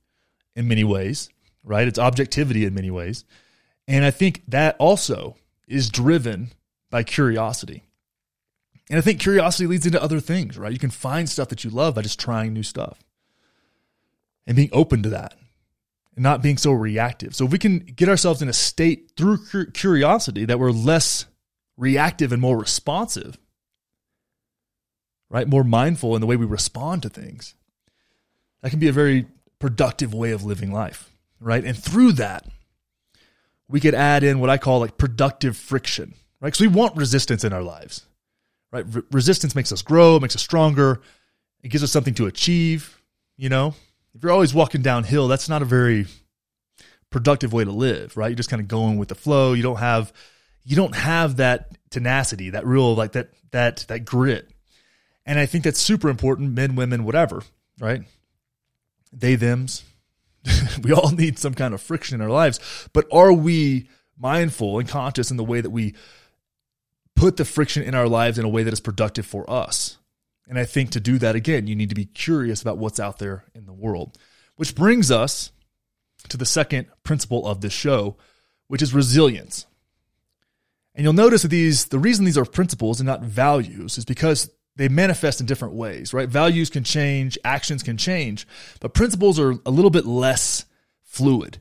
in 0.54 0.68
many 0.68 0.84
ways, 0.84 1.28
right? 1.64 1.88
It's 1.88 1.98
objectivity 1.98 2.64
in 2.64 2.75
many 2.75 2.90
ways. 2.90 3.25
And 3.88 4.04
I 4.04 4.10
think 4.10 4.42
that 4.49 4.76
also 4.78 5.36
is 5.68 5.88
driven 5.88 6.52
by 6.90 7.02
curiosity. 7.02 7.84
And 8.88 8.99
I 8.99 9.02
think 9.02 9.20
curiosity 9.20 9.66
leads 9.66 9.86
into 9.86 10.02
other 10.02 10.20
things, 10.20 10.56
right? 10.56 10.72
You 10.72 10.78
can 10.78 10.90
find 10.90 11.28
stuff 11.28 11.49
that 11.49 11.64
you 11.64 11.70
love 11.70 11.94
by 11.94 12.02
just 12.02 12.20
trying 12.20 12.52
new 12.52 12.62
stuff 12.62 12.99
and 14.46 14.56
being 14.56 14.70
open 14.72 15.02
to 15.02 15.08
that 15.10 15.34
and 16.14 16.22
not 16.22 16.42
being 16.42 16.56
so 16.56 16.72
reactive. 16.72 17.34
So 17.34 17.44
if 17.44 17.52
we 17.52 17.58
can 17.58 17.80
get 17.80 18.08
ourselves 18.08 18.42
in 18.42 18.49
a 18.49 18.52
state 18.52 19.12
through 19.16 19.38
curiosity 19.72 20.44
that 20.44 20.58
we're 20.58 20.70
less 20.70 21.26
reactive 21.76 22.32
and 22.32 22.40
more 22.40 22.56
responsive, 22.56 23.38
right? 25.28 25.49
More 25.49 25.64
mindful 25.64 26.14
in 26.14 26.20
the 26.20 26.26
way 26.26 26.36
we 26.36 26.46
respond 26.46 27.02
to 27.02 27.08
things. 27.08 27.54
That 28.62 28.70
can 28.70 28.78
be 28.78 28.88
a 28.88 28.92
very 28.92 29.26
productive 29.58 30.14
way 30.14 30.30
of 30.30 30.44
living 30.44 30.72
life, 30.72 31.10
right? 31.40 31.64
And 31.64 31.76
through 31.76 32.12
that, 32.12 32.46
we 33.69 33.81
could 33.81 33.95
add 33.95 34.23
in 34.23 34.39
what 34.39 34.50
I 34.50 34.59
call 34.59 34.81
like 34.81 34.99
productive 34.99 35.57
friction, 35.57 36.15
right? 36.41 36.49
Because 36.49 36.61
we 36.61 36.69
want 36.69 36.97
resistance 36.97 37.45
in 37.45 37.52
our 37.52 37.63
lives, 37.63 38.07
right? 38.73 38.85
Re- 38.89 39.02
resistance 39.11 39.55
makes 39.55 39.73
us 39.73 39.83
grow, 39.83 40.21
makes 40.21 40.37
us 40.37 40.43
stronger. 40.43 41.00
It 41.63 41.69
gives 41.69 41.83
us 41.83 41.91
something 41.91 42.15
to 42.15 42.26
achieve. 42.26 43.00
You 43.37 43.49
know, 43.49 43.75
if 44.15 44.23
you're 44.23 44.33
always 44.33 44.55
walking 44.55 44.83
downhill, 44.83 45.29
that's 45.29 45.49
not 45.49 45.63
a 45.63 45.67
very 45.67 46.07
productive 47.11 47.52
way 47.52 47.65
to 47.65 47.73
live, 47.73 48.17
right? 48.17 48.29
You're 48.29 48.37
just 48.37 48.50
kind 48.50 48.63
of 48.63 48.69
going 48.69 48.99
with 48.99 49.09
the 49.09 49.15
flow. 49.15 49.52
You 49.52 49.63
don't 49.63 49.79
have, 49.79 50.13
you 50.65 50.76
don't 50.76 50.95
have 50.95 51.37
that 51.37 51.76
tenacity, 51.91 52.50
that 52.50 52.67
real 52.67 52.95
like 52.95 53.13
that 53.13 53.31
that 53.50 53.85
that 53.89 54.05
grit. 54.05 54.50
And 55.25 55.39
I 55.39 55.47
think 55.47 55.65
that's 55.65 55.81
super 55.81 56.09
important. 56.09 56.52
Men, 56.55 56.76
women, 56.76 57.05
whatever, 57.05 57.43
right? 57.81 58.02
They, 59.13 59.35
them's, 59.35 59.83
we 60.82 60.93
all 60.93 61.11
need 61.11 61.39
some 61.39 61.54
kind 61.54 61.75
of 61.75 61.80
friction 61.80 62.17
in 62.17 62.21
our 62.21 62.30
lives, 62.30 62.61
but 62.93 63.06
are 63.13 63.32
we 63.32 63.89
mindful 64.19 64.78
and 64.78 64.89
conscious 64.89 65.30
in 65.30 65.37
the 65.37 65.45
way 65.45 65.61
that 65.61 65.71
we 65.71 65.95
put 67.15 67.37
the 67.37 67.45
friction 67.45 67.82
in 67.82 67.95
our 67.95 68.09
lives 68.09 68.39
in 68.39 68.45
a 68.45 68.49
way 68.49 68.63
that 68.63 68.73
is 68.73 68.80
productive 68.80 69.26
for 69.26 69.49
us? 69.50 69.99
And 70.49 70.59
I 70.59 70.65
think 70.65 70.91
to 70.91 71.00
do 71.00 71.19
that 71.19 71.35
again, 71.35 71.67
you 71.67 71.75
need 71.75 71.89
to 71.89 71.95
be 71.95 72.04
curious 72.04 72.63
about 72.63 72.78
what's 72.78 73.00
out 73.00 73.19
there 73.19 73.45
in 73.54 73.67
the 73.67 73.73
world. 73.73 74.17
Which 74.54 74.75
brings 74.75 75.11
us 75.11 75.50
to 76.28 76.37
the 76.37 76.47
second 76.47 76.87
principle 77.02 77.47
of 77.47 77.61
this 77.61 77.73
show, 77.73 78.17
which 78.69 78.82
is 78.82 78.95
resilience. 78.95 79.67
And 80.95 81.04
you'll 81.04 81.13
notice 81.13 81.43
that 81.43 81.49
these 81.49 81.87
the 81.87 81.99
reason 81.99 82.25
these 82.25 82.39
are 82.39 82.45
principles 82.45 83.00
and 83.00 83.06
not 83.06 83.23
values 83.23 83.99
is 83.99 84.04
because 84.04 84.50
they 84.76 84.89
manifest 84.89 85.41
in 85.41 85.47
different 85.47 85.75
ways, 85.75 86.12
right? 86.12 86.28
Values 86.28 86.71
can 86.71 86.84
change, 86.84 87.39
actions 87.45 87.82
can 87.82 87.97
change, 87.97 88.47
but 88.80 88.95
principles 88.95 89.39
are 89.39 89.54
a 89.65 89.71
little 89.71 89.91
bit 89.91 90.06
less 90.06 90.65
fluid 91.02 91.60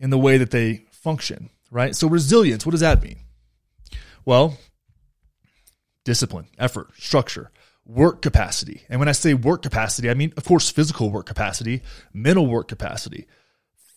in 0.00 0.10
the 0.10 0.18
way 0.18 0.38
that 0.38 0.50
they 0.50 0.84
function, 0.90 1.50
right? 1.70 1.96
So 1.96 2.08
resilience, 2.08 2.64
what 2.64 2.72
does 2.72 2.80
that 2.80 3.02
mean? 3.02 3.18
Well, 4.24 4.58
discipline, 6.04 6.46
effort, 6.58 6.88
structure, 6.96 7.50
work 7.86 8.22
capacity. 8.22 8.82
And 8.88 9.00
when 9.00 9.08
I 9.08 9.12
say 9.12 9.34
work 9.34 9.62
capacity, 9.62 10.10
I 10.10 10.14
mean, 10.14 10.32
of 10.36 10.44
course, 10.44 10.70
physical 10.70 11.10
work 11.10 11.26
capacity, 11.26 11.82
mental 12.12 12.46
work 12.46 12.68
capacity, 12.68 13.26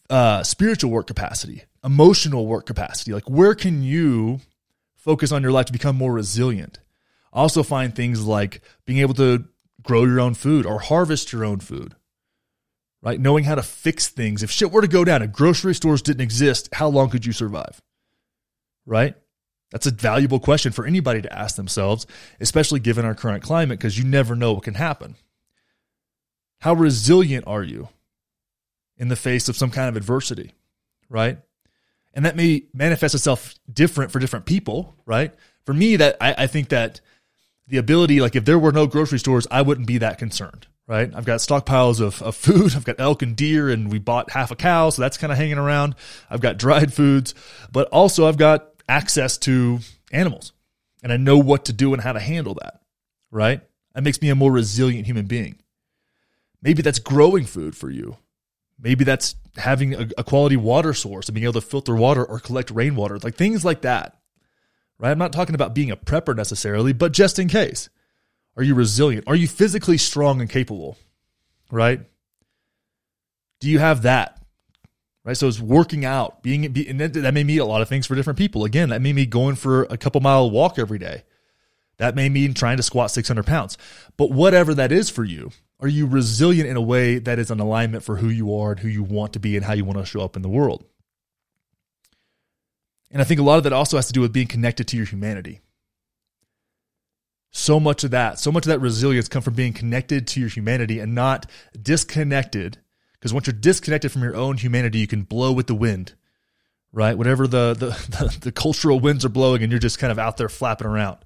uh, 0.10 0.44
spiritual 0.44 0.92
work 0.92 1.08
capacity, 1.08 1.64
emotional 1.84 2.46
work 2.46 2.66
capacity. 2.66 3.14
Like, 3.14 3.30
where 3.30 3.56
can 3.56 3.84
you 3.84 4.40
focus 4.96 5.32
on 5.32 5.42
your 5.42 5.52
life 5.52 5.66
to 5.68 5.74
become 5.74 5.96
more 5.96 6.14
resilient? 6.14 6.80
Also 7.34 7.64
find 7.64 7.94
things 7.94 8.24
like 8.24 8.62
being 8.86 9.00
able 9.00 9.16
to 9.16 9.46
grow 9.82 10.06
your 10.06 10.20
own 10.22 10.36
food 10.36 10.66
or 10.66 10.80
harvest 10.80 11.34
your 11.34 11.44
own 11.44 11.60
food. 11.60 11.96
Right? 13.02 13.20
Knowing 13.20 13.44
how 13.44 13.56
to 13.56 13.64
fix 13.64 14.08
things. 14.08 14.44
If 14.44 14.52
shit 14.52 14.72
were 14.72 14.82
to 14.82 14.88
go 14.88 15.04
down, 15.04 15.24
if 15.24 15.34
grocery 15.34 15.76
stores 15.76 16.02
didn't 16.02 16.22
exist, 16.22 16.70
how 16.74 16.88
long 16.88 17.10
could 17.10 17.26
you 17.26 17.34
survive? 17.34 17.82
Right? 18.86 19.16
That's 19.72 19.88
a 19.88 19.92
valuable 19.92 20.40
question 20.40 20.72
for 20.72 20.86
anybody 20.86 21.22
to 21.22 21.34
ask 21.34 21.56
themselves, 21.56 22.06
especially 22.40 22.80
given 22.80 23.06
our 23.06 23.16
current 23.16 23.44
climate, 23.44 23.80
because 23.80 23.98
you 23.98 24.06
never 24.06 24.36
know 24.36 24.54
what 24.54 24.64
can 24.64 24.76
happen. 24.76 25.16
How 26.62 26.76
resilient 26.76 27.46
are 27.48 27.64
you 27.64 27.90
in 28.96 29.08
the 29.08 29.16
face 29.16 29.50
of 29.50 29.58
some 29.58 29.72
kind 29.72 29.90
of 29.90 29.98
adversity? 29.98 30.54
Right? 31.10 31.40
And 32.14 32.24
that 32.26 32.36
may 32.36 32.66
manifest 32.74 33.16
itself 33.16 33.56
different 33.72 34.12
for 34.12 34.20
different 34.20 34.46
people, 34.46 34.96
right? 35.06 35.34
For 35.66 35.74
me, 35.74 35.96
that 35.96 36.18
I, 36.22 36.36
I 36.44 36.48
think 36.48 36.70
that 36.70 37.02
the 37.68 37.78
ability, 37.78 38.22
like 38.22 38.36
if 38.36 38.46
there 38.46 38.60
were 38.60 38.72
no 38.72 38.88
grocery 38.88 39.20
stores, 39.20 39.48
I 39.50 39.62
wouldn't 39.62 39.88
be 39.88 39.98
that 40.00 40.18
concerned, 40.18 40.68
right? 40.88 41.12
I've 41.16 41.26
got 41.26 41.40
stockpiles 41.40 42.02
of, 42.02 42.22
of 42.22 42.36
food. 42.36 42.74
I've 42.76 42.86
got 42.86 43.00
elk 43.00 43.22
and 43.22 43.36
deer 43.36 43.70
and 43.70 43.92
we 43.92 44.00
bought 44.00 44.32
half 44.32 44.52
a 44.52 44.56
cow. 44.56 44.90
So 44.90 45.02
that's 45.02 45.18
kind 45.18 45.32
of 45.32 45.38
hanging 45.38 45.58
around. 45.58 45.96
I've 46.30 46.42
got 46.42 46.58
dried 46.58 46.94
foods, 46.94 47.34
but 47.72 47.88
also 47.90 48.28
I've 48.28 48.38
got 48.38 48.70
access 48.88 49.38
to 49.40 49.80
animals 50.12 50.52
and 51.02 51.12
I 51.12 51.18
know 51.18 51.38
what 51.38 51.66
to 51.66 51.74
do 51.74 51.94
and 51.94 52.02
how 52.02 52.14
to 52.14 52.20
handle 52.20 52.56
that, 52.56 52.82
right? 53.32 53.62
That 53.94 54.04
makes 54.04 54.22
me 54.22 54.30
a 54.30 54.36
more 54.36 54.52
resilient 54.52 55.06
human 55.06 55.26
being. 55.26 55.58
Maybe 56.62 56.82
that's 56.82 57.00
growing 57.00 57.46
food 57.46 57.76
for 57.76 57.90
you. 57.90 58.18
Maybe 58.80 59.04
that's 59.04 59.36
having 59.58 59.94
a, 59.94 60.10
a 60.18 60.24
quality 60.24 60.58
water 60.58 60.94
source 60.94 61.28
and 61.28 61.36
being 61.36 61.44
able 61.44 61.54
to 61.54 61.62
filter 61.62 61.96
water 61.96 62.24
or 62.24 62.40
collect 62.40 62.72
rainwater, 62.72 63.20
like 63.20 63.36
things 63.36 63.64
like 63.64 63.82
that. 63.82 64.18
Right? 65.04 65.12
I'm 65.12 65.18
not 65.18 65.34
talking 65.34 65.54
about 65.54 65.76
being 65.76 65.92
a 65.92 65.98
prepper 65.98 66.34
necessarily, 66.34 66.94
but 66.94 67.12
just 67.12 67.38
in 67.38 67.50
case. 67.50 67.90
Are 68.56 68.64
you 68.64 68.74
resilient? 68.74 69.28
Are 69.28 69.36
you 69.36 69.50
physically 69.50 69.98
strong 69.98 70.40
and 70.40 70.50
capable? 70.50 70.98
Right? 71.70 72.00
Do 73.60 73.70
you 73.70 73.80
have 73.80 74.04
that? 74.04 74.42
Right. 75.26 75.36
So 75.36 75.50
it's 75.50 75.60
working 75.60 76.06
out, 76.06 76.42
being, 76.42 76.66
and 76.66 77.00
that 77.02 77.34
may 77.34 77.44
mean 77.44 77.60
a 77.60 77.66
lot 77.66 77.82
of 77.82 77.90
things 77.90 78.08
for 78.08 78.16
different 78.16 78.40
people. 78.40 78.64
Again, 78.64 78.90
that 78.90 79.02
may 79.02 79.12
mean 79.12 79.30
going 79.30 79.56
for 79.56 79.84
a 79.84 79.98
couple 79.98 80.22
mile 80.22 80.50
walk 80.50 80.80
every 80.80 81.00
day. 81.00 81.24
That 81.98 82.16
may 82.16 82.30
mean 82.30 82.54
trying 82.54 82.78
to 82.78 82.84
squat 82.84 83.12
600 83.12 83.46
pounds. 83.46 83.78
But 84.16 84.32
whatever 84.32 84.74
that 84.74 84.94
is 84.94 85.10
for 85.10 85.26
you, 85.26 85.52
are 85.82 85.90
you 85.90 86.08
resilient 86.08 86.70
in 86.70 86.78
a 86.78 86.82
way 86.82 87.20
that 87.20 87.40
is 87.40 87.52
an 87.52 87.60
alignment 87.60 88.06
for 88.06 88.18
who 88.18 88.30
you 88.30 88.56
are 88.56 88.72
and 88.72 88.80
who 88.80 88.88
you 88.88 89.04
want 89.04 89.34
to 89.34 89.40
be 89.40 89.58
and 89.58 89.66
how 89.66 89.74
you 89.74 89.84
want 89.84 90.00
to 90.00 90.06
show 90.06 90.22
up 90.22 90.38
in 90.38 90.44
the 90.44 90.50
world? 90.50 90.86
And 93.14 93.22
I 93.22 93.26
think 93.26 93.40
a 93.40 93.44
lot 93.44 93.60
of 93.60 93.64
that 93.64 93.74
also 93.74 93.96
has 93.96 94.08
to 94.08 94.14
do 94.14 94.22
with 94.22 94.34
being 94.34 94.48
connected 94.48 94.88
to 94.88 94.98
your 94.98 95.06
humanity. 95.06 95.62
So 97.52 97.80
much 97.80 98.04
of 98.04 98.10
that, 98.10 98.40
so 98.40 98.52
much 98.52 98.66
of 98.66 98.70
that 98.70 98.82
resilience 98.82 99.28
come 99.28 99.44
from 99.44 99.54
being 99.54 99.72
connected 99.72 100.26
to 100.28 100.40
your 100.40 100.50
humanity 100.50 101.00
and 101.00 101.14
not 101.14 101.46
disconnected. 101.80 102.80
Because 103.14 103.32
once 103.32 103.46
you're 103.46 103.54
disconnected 103.54 104.12
from 104.12 104.24
your 104.24 104.36
own 104.36 104.58
humanity, 104.58 104.98
you 104.98 105.06
can 105.06 105.22
blow 105.22 105.52
with 105.52 105.68
the 105.68 105.76
wind, 105.76 106.16
right? 106.92 107.16
Whatever 107.16 107.46
the, 107.46 107.76
the, 107.76 107.86
the, 108.10 108.38
the 108.42 108.52
cultural 108.52 109.00
winds 109.00 109.24
are 109.24 109.30
blowing 109.30 109.62
and 109.62 109.72
you're 109.72 109.80
just 109.80 110.00
kind 110.00 110.12
of 110.12 110.18
out 110.18 110.38
there 110.38 110.50
flapping 110.50 110.88
around. 110.88 111.20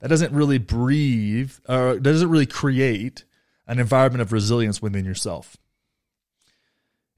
That 0.00 0.08
doesn't 0.08 0.32
really 0.32 0.58
breathe 0.58 1.52
or 1.68 1.98
doesn't 1.98 2.30
really 2.30 2.46
create 2.46 3.24
an 3.66 3.78
environment 3.78 4.22
of 4.22 4.32
resilience 4.32 4.80
within 4.80 5.04
yourself. 5.04 5.58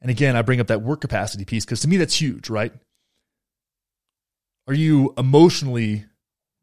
And 0.01 0.11
again, 0.11 0.35
I 0.35 0.43
bring 0.43 0.61
up 0.61 0.67
that 0.67 0.83
work 0.83 1.01
capacity 1.01 1.45
piece 1.45 1.65
because 1.65 1.81
to 1.81 1.89
me 1.89 1.99
that's 1.99 2.21
huge, 2.21 2.51
right? 2.51 2.73
Are 4.67 4.75
you 4.75 5.15
emotionally 5.17 6.07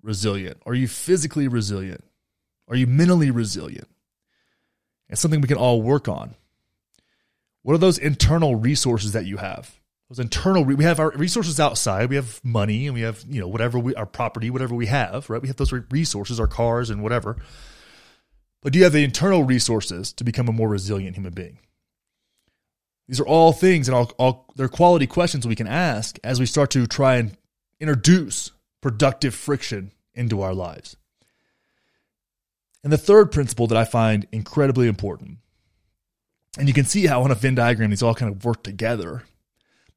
resilient? 0.01 0.61
Are 0.65 0.73
you 0.73 0.87
physically 0.87 1.47
resilient? 1.47 2.03
Are 2.67 2.75
you 2.75 2.87
mentally 2.87 3.31
resilient? 3.31 3.87
It's 5.09 5.21
something 5.21 5.41
we 5.41 5.47
can 5.47 5.57
all 5.57 5.81
work 5.81 6.07
on. 6.07 6.35
What 7.61 7.73
are 7.73 7.79
those 7.79 7.97
internal 7.97 8.55
resources 8.55 9.13
that 9.13 9.25
you 9.25 9.37
have? 9.37 9.79
Those 10.09 10.19
internal, 10.19 10.65
we 10.65 10.83
have 10.83 10.99
our 10.99 11.11
resources 11.11 11.59
outside. 11.59 12.09
We 12.09 12.17
have 12.17 12.43
money 12.43 12.87
and 12.87 12.93
we 12.93 13.01
have, 13.01 13.23
you 13.27 13.39
know, 13.39 13.47
whatever 13.47 13.79
we, 13.79 13.95
our 13.95 14.05
property, 14.05 14.49
whatever 14.49 14.75
we 14.75 14.87
have, 14.87 15.29
right? 15.29 15.41
We 15.41 15.47
have 15.47 15.57
those 15.57 15.71
resources, 15.71 16.39
our 16.39 16.47
cars 16.47 16.89
and 16.89 17.01
whatever. 17.01 17.37
But 18.61 18.73
do 18.73 18.79
you 18.79 18.83
have 18.83 18.93
the 18.93 19.03
internal 19.03 19.43
resources 19.43 20.11
to 20.13 20.23
become 20.23 20.47
a 20.47 20.53
more 20.53 20.69
resilient 20.69 21.15
human 21.15 21.33
being? 21.33 21.59
These 23.07 23.19
are 23.19 23.27
all 23.27 23.53
things 23.53 23.87
and 23.87 23.95
all, 23.95 24.11
all 24.17 24.53
they're 24.55 24.69
quality 24.69 25.07
questions 25.07 25.45
we 25.45 25.55
can 25.55 25.67
ask 25.67 26.17
as 26.23 26.39
we 26.39 26.45
start 26.45 26.71
to 26.71 26.87
try 26.87 27.15
and 27.15 27.37
introduce 27.83 28.51
productive 28.81 29.35
friction 29.35 29.91
into 30.15 30.41
our 30.41 30.53
lives. 30.53 30.95
And 32.83 32.91
the 32.91 32.97
third 32.97 33.31
principle 33.31 33.67
that 33.67 33.77
I 33.77 33.83
find 33.83 34.25
incredibly 34.31 34.87
important, 34.87 35.39
and 36.57 36.67
you 36.67 36.73
can 36.73 36.85
see 36.85 37.05
how 37.05 37.23
on 37.23 37.31
a 37.31 37.35
Venn 37.35 37.55
diagram 37.55 37.89
these 37.89 38.01
all 38.01 38.15
kind 38.15 38.31
of 38.31 38.45
work 38.45 38.63
together. 38.63 39.23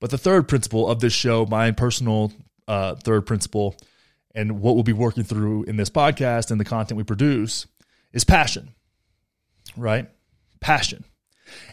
But 0.01 0.11
the 0.11 0.19
third 0.19 0.49
principle 0.49 0.89
of 0.89 1.01
this 1.01 1.13
show, 1.13 1.47
my 1.47 1.71
personal 1.71 2.33
uh, 2.67 2.97
third 2.97 3.25
principle, 3.25 3.77
and 4.35 4.61
what 4.61 4.75
we'll 4.75 4.85
be 4.85 4.93
working 4.93 5.25
through 5.25 5.65
in 5.65 5.77
this 5.77 5.89
podcast 5.89 6.51
and 6.51 6.61
the 6.61 6.65
content 6.65 6.99
we 6.99 7.05
produce 7.05 7.67
is 8.13 8.25
passion, 8.25 8.75
right? 9.77 10.11
Passion. 10.61 11.05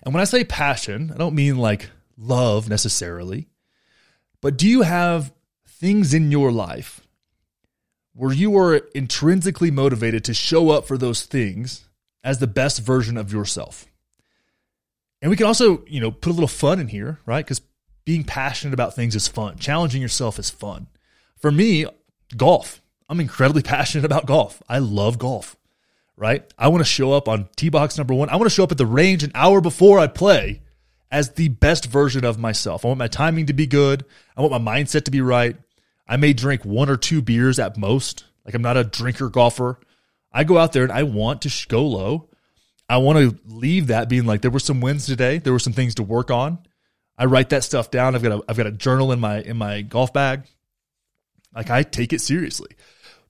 And 0.03 0.13
when 0.13 0.21
I 0.21 0.25
say 0.25 0.43
passion, 0.43 1.11
I 1.13 1.17
don't 1.17 1.35
mean 1.35 1.57
like 1.57 1.89
love 2.17 2.69
necessarily, 2.69 3.47
but 4.41 4.57
do 4.57 4.67
you 4.67 4.83
have 4.83 5.33
things 5.83 6.13
in 6.13 6.31
your 6.31 6.49
life 6.49 7.01
where 8.13 8.31
you 8.31 8.57
are 8.57 8.77
intrinsically 8.95 9.69
motivated 9.69 10.23
to 10.23 10.33
show 10.33 10.69
up 10.69 10.87
for 10.87 10.97
those 10.97 11.23
things 11.23 11.89
as 12.23 12.39
the 12.39 12.47
best 12.47 12.79
version 12.79 13.17
of 13.17 13.33
yourself? 13.33 13.85
And 15.21 15.29
we 15.29 15.35
can 15.35 15.45
also, 15.45 15.83
you 15.85 15.99
know, 15.99 16.09
put 16.09 16.29
a 16.29 16.33
little 16.33 16.47
fun 16.47 16.79
in 16.79 16.87
here, 16.87 17.19
right? 17.25 17.45
Because 17.45 17.59
being 18.05 18.23
passionate 18.23 18.73
about 18.73 18.95
things 18.95 19.13
is 19.13 19.27
fun. 19.27 19.57
Challenging 19.57 20.01
yourself 20.01 20.39
is 20.39 20.49
fun. 20.49 20.87
For 21.35 21.51
me, 21.51 21.85
golf. 22.37 22.81
I'm 23.09 23.19
incredibly 23.19 23.61
passionate 23.75 24.05
about 24.05 24.25
golf. 24.25 24.63
I 24.69 24.79
love 24.79 25.19
golf 25.19 25.57
right? 26.15 26.43
I 26.59 26.67
want 26.67 26.81
to 26.81 26.89
show 26.89 27.11
up 27.11 27.27
on 27.27 27.49
T 27.55 27.69
box 27.69 27.97
number 27.97 28.13
one. 28.13 28.29
I 28.29 28.35
want 28.35 28.45
to 28.45 28.53
show 28.53 28.63
up 28.63 28.71
at 28.71 28.77
the 28.77 28.85
range 28.85 29.23
an 29.23 29.31
hour 29.33 29.61
before 29.61 29.97
I 29.99 30.05
play 30.05 30.61
as 31.11 31.31
the 31.31 31.49
best 31.49 31.85
version 31.85 32.23
of 32.23 32.39
myself. 32.39 32.85
I 32.85 32.89
want 32.89 32.97
my 32.99 33.07
timing 33.07 33.47
to 33.47 33.53
be 33.53 33.67
good. 33.67 34.05
I 34.35 34.41
want 34.41 34.63
my 34.63 34.77
mindset 34.77 35.05
to 35.05 35.11
be 35.11 35.21
right. 35.21 35.55
I 36.07 36.17
may 36.17 36.33
drink 36.33 36.65
one 36.65 36.89
or 36.89 36.97
two 36.97 37.21
beers 37.21 37.59
at 37.59 37.77
most. 37.77 38.25
Like 38.45 38.53
I'm 38.53 38.61
not 38.61 38.77
a 38.77 38.83
drinker 38.83 39.29
golfer. 39.29 39.79
I 40.31 40.43
go 40.43 40.57
out 40.57 40.73
there 40.73 40.83
and 40.83 40.91
I 40.91 41.03
want 41.03 41.43
to 41.43 41.67
go 41.67 41.85
low. 41.85 42.29
I 42.89 42.97
want 42.97 43.17
to 43.19 43.39
leave 43.45 43.87
that 43.87 44.09
being 44.09 44.25
like 44.25 44.41
there 44.41 44.51
were 44.51 44.59
some 44.59 44.81
wins 44.81 45.05
today. 45.05 45.37
There 45.37 45.53
were 45.53 45.59
some 45.59 45.73
things 45.73 45.95
to 45.95 46.03
work 46.03 46.31
on. 46.31 46.59
I 47.17 47.25
write 47.25 47.49
that 47.49 47.63
stuff 47.63 47.91
down. 47.91 48.15
I've 48.15 48.23
got 48.23 48.39
a 48.39 48.43
I've 48.47 48.57
got 48.57 48.67
a 48.67 48.71
journal 48.71 49.11
in 49.11 49.19
my 49.19 49.41
in 49.41 49.57
my 49.57 49.81
golf 49.81 50.11
bag. 50.11 50.43
Like 51.55 51.69
I 51.69 51.83
take 51.83 52.13
it 52.13 52.21
seriously. 52.21 52.71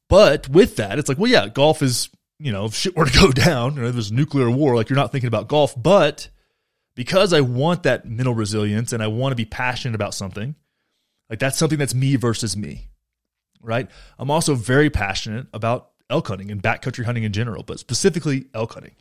But 0.10 0.50
with 0.50 0.78
that, 0.78 1.00
it's 1.00 1.10
like, 1.10 1.18
well, 1.18 1.30
yeah, 1.30 1.48
golf 1.48 1.82
is 1.82 2.10
you 2.40 2.52
know, 2.52 2.66
if 2.66 2.76
shit 2.76 2.96
were 2.96 3.06
to 3.06 3.20
go 3.20 3.32
down, 3.32 3.76
know, 3.76 3.92
there's 3.92 4.12
nuclear 4.12 4.50
war, 4.50 4.76
like 4.76 4.90
you're 4.90 4.98
not 4.98 5.12
thinking 5.12 5.28
about 5.28 5.48
golf. 5.48 5.82
But 5.82 6.30
because 6.96 7.34
I 7.34 7.42
want 7.42 7.84
that 7.84 8.06
mental 8.06 8.34
resilience 8.34 8.94
and 8.94 9.02
I 9.02 9.08
want 9.08 9.32
to 9.32 9.38
be 9.38 9.46
passionate 9.46 9.96
about 9.96 10.14
something, 10.14 10.56
like 11.30 11.40
that's 11.40 11.58
something 11.58 11.80
that's 11.80 11.96
me 11.96 12.16
versus 12.16 12.56
me, 12.56 12.90
right? 13.62 13.90
I'm 14.20 14.32
also 14.32 14.56
very 14.56 14.90
passionate 14.90 15.48
about 15.54 15.92
elk 16.10 16.28
hunting 16.28 16.52
and 16.52 16.62
backcountry 16.62 17.06
hunting 17.06 17.24
in 17.24 17.34
general, 17.34 17.64
but 17.64 17.80
specifically 17.80 18.46
elk 18.54 18.74
hunting. 18.74 18.96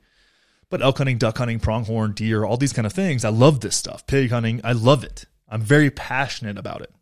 But 0.70 0.82
elk 0.82 0.98
hunting, 0.98 1.18
duck 1.18 1.38
hunting, 1.38 1.60
pronghorn, 1.60 2.12
deer, 2.12 2.44
all 2.44 2.56
these 2.56 2.72
kind 2.72 2.86
of 2.86 2.92
things, 2.92 3.24
I 3.24 3.28
love 3.28 3.60
this 3.60 3.76
stuff. 3.76 4.06
Pig 4.06 4.30
hunting, 4.30 4.60
I 4.64 4.72
love 4.72 5.04
it. 5.04 5.26
I'm 5.48 5.60
very 5.60 5.90
passionate 5.90 6.56
about 6.56 6.80
it, 6.80 6.92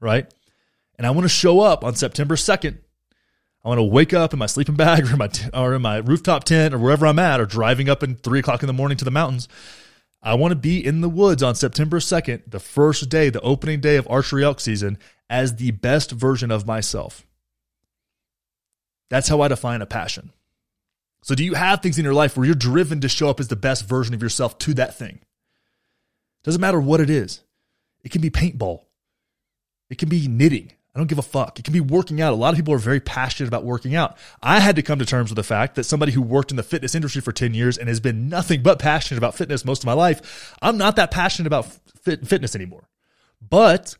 right? 0.00 0.32
And 0.96 1.06
I 1.06 1.10
want 1.10 1.24
to 1.24 1.30
show 1.30 1.60
up 1.60 1.82
on 1.84 1.94
September 1.94 2.36
2nd 2.36 2.78
I 3.66 3.68
want 3.68 3.80
to 3.80 3.82
wake 3.82 4.14
up 4.14 4.32
in 4.32 4.38
my 4.38 4.46
sleeping 4.46 4.76
bag 4.76 5.04
or 5.08 5.10
in 5.10 5.18
my, 5.18 5.26
t- 5.26 5.50
or 5.52 5.74
in 5.74 5.82
my 5.82 5.96
rooftop 5.96 6.44
tent 6.44 6.72
or 6.72 6.78
wherever 6.78 7.04
I'm 7.04 7.18
at 7.18 7.40
or 7.40 7.46
driving 7.46 7.88
up 7.88 8.04
in 8.04 8.14
three 8.14 8.38
o'clock 8.38 8.62
in 8.62 8.68
the 8.68 8.72
morning 8.72 8.96
to 8.98 9.04
the 9.04 9.10
mountains. 9.10 9.48
I 10.22 10.34
want 10.34 10.52
to 10.52 10.56
be 10.56 10.84
in 10.84 11.02
the 11.02 11.08
woods 11.08 11.42
on 11.42 11.54
September 11.54 11.98
2nd, 11.98 12.50
the 12.50 12.60
first 12.60 13.08
day, 13.08 13.30
the 13.30 13.40
opening 13.40 13.80
day 13.80 13.96
of 13.96 14.08
archery 14.10 14.44
elk 14.44 14.60
season, 14.60 14.98
as 15.30 15.56
the 15.56 15.70
best 15.70 16.10
version 16.10 16.50
of 16.50 16.66
myself. 16.66 17.26
That's 19.08 19.28
how 19.28 19.40
I 19.40 19.48
define 19.48 19.82
a 19.82 19.86
passion. 19.86 20.32
So, 21.22 21.34
do 21.34 21.44
you 21.44 21.54
have 21.54 21.80
things 21.80 21.98
in 21.98 22.04
your 22.04 22.14
life 22.14 22.36
where 22.36 22.46
you're 22.46 22.54
driven 22.54 23.00
to 23.00 23.08
show 23.08 23.28
up 23.28 23.40
as 23.40 23.48
the 23.48 23.56
best 23.56 23.88
version 23.88 24.14
of 24.14 24.22
yourself 24.22 24.58
to 24.58 24.74
that 24.74 24.96
thing? 24.96 25.20
Doesn't 26.44 26.60
matter 26.60 26.80
what 26.80 27.00
it 27.00 27.10
is. 27.10 27.42
It 28.04 28.12
can 28.12 28.20
be 28.20 28.30
paintball. 28.30 28.82
It 29.90 29.98
can 29.98 30.08
be 30.08 30.28
knitting. 30.28 30.72
I 30.96 30.98
don't 30.98 31.08
give 31.08 31.18
a 31.18 31.22
fuck. 31.22 31.58
It 31.58 31.64
can 31.66 31.74
be 31.74 31.80
working 31.80 32.22
out. 32.22 32.32
A 32.32 32.36
lot 32.36 32.54
of 32.54 32.56
people 32.56 32.72
are 32.72 32.78
very 32.78 33.00
passionate 33.00 33.48
about 33.48 33.64
working 33.64 33.94
out. 33.94 34.16
I 34.42 34.60
had 34.60 34.76
to 34.76 34.82
come 34.82 34.98
to 34.98 35.04
terms 35.04 35.28
with 35.28 35.36
the 35.36 35.42
fact 35.42 35.74
that 35.74 35.84
somebody 35.84 36.12
who 36.12 36.22
worked 36.22 36.50
in 36.50 36.56
the 36.56 36.62
fitness 36.62 36.94
industry 36.94 37.20
for 37.20 37.32
10 37.32 37.52
years 37.52 37.76
and 37.76 37.86
has 37.86 38.00
been 38.00 38.30
nothing 38.30 38.62
but 38.62 38.78
passionate 38.78 39.18
about 39.18 39.34
fitness 39.34 39.62
most 39.62 39.82
of 39.82 39.86
my 39.86 39.92
life, 39.92 40.56
I'm 40.62 40.78
not 40.78 40.96
that 40.96 41.10
passionate 41.10 41.48
about 41.48 41.66
fit, 42.02 42.26
fitness 42.26 42.54
anymore. 42.54 42.88
But 43.46 43.94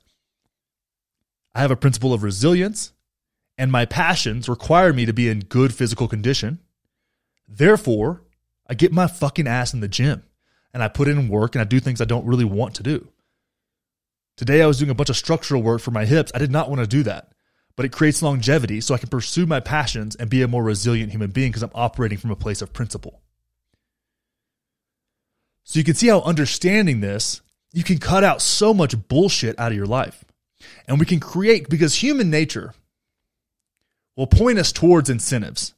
I 1.54 1.60
have 1.60 1.70
a 1.70 1.76
principle 1.76 2.14
of 2.14 2.22
resilience, 2.22 2.94
and 3.58 3.70
my 3.70 3.84
passions 3.84 4.48
require 4.48 4.94
me 4.94 5.04
to 5.04 5.12
be 5.12 5.28
in 5.28 5.40
good 5.40 5.74
physical 5.74 6.08
condition. 6.08 6.60
Therefore, 7.46 8.22
I 8.66 8.72
get 8.72 8.90
my 8.90 9.06
fucking 9.06 9.46
ass 9.46 9.74
in 9.74 9.80
the 9.80 9.88
gym 9.88 10.22
and 10.72 10.82
I 10.82 10.88
put 10.88 11.08
in 11.08 11.28
work 11.28 11.54
and 11.54 11.60
I 11.60 11.64
do 11.64 11.78
things 11.78 12.00
I 12.00 12.06
don't 12.06 12.24
really 12.24 12.46
want 12.46 12.74
to 12.76 12.82
do. 12.82 13.08
Today 14.36 14.62
I 14.62 14.66
was 14.66 14.78
doing 14.78 14.90
a 14.90 14.94
bunch 14.94 15.08
of 15.08 15.16
structural 15.16 15.62
work 15.62 15.80
for 15.80 15.90
my 15.90 16.04
hips. 16.04 16.30
I 16.34 16.38
did 16.38 16.50
not 16.50 16.68
want 16.68 16.80
to 16.80 16.86
do 16.86 17.02
that, 17.04 17.32
but 17.74 17.86
it 17.86 17.92
creates 17.92 18.22
longevity 18.22 18.80
so 18.82 18.94
I 18.94 18.98
can 18.98 19.08
pursue 19.08 19.46
my 19.46 19.60
passions 19.60 20.14
and 20.14 20.28
be 20.28 20.42
a 20.42 20.48
more 20.48 20.62
resilient 20.62 21.10
human 21.10 21.30
being 21.30 21.50
because 21.50 21.62
I'm 21.62 21.70
operating 21.74 22.18
from 22.18 22.30
a 22.30 22.36
place 22.36 22.60
of 22.60 22.72
principle. 22.72 23.22
So 25.64 25.78
you 25.78 25.84
can 25.84 25.94
see 25.94 26.08
how 26.08 26.20
understanding 26.20 27.00
this, 27.00 27.40
you 27.72 27.82
can 27.82 27.98
cut 27.98 28.24
out 28.24 28.42
so 28.42 28.74
much 28.74 29.08
bullshit 29.08 29.58
out 29.58 29.72
of 29.72 29.76
your 29.76 29.86
life. 29.86 30.24
And 30.86 31.00
we 31.00 31.06
can 31.06 31.18
create, 31.18 31.68
because 31.68 31.94
human 31.96 32.30
nature 32.30 32.74
will 34.16 34.26
point 34.26 34.58
us 34.58 34.70
towards 34.70 35.10
incentives, 35.10 35.74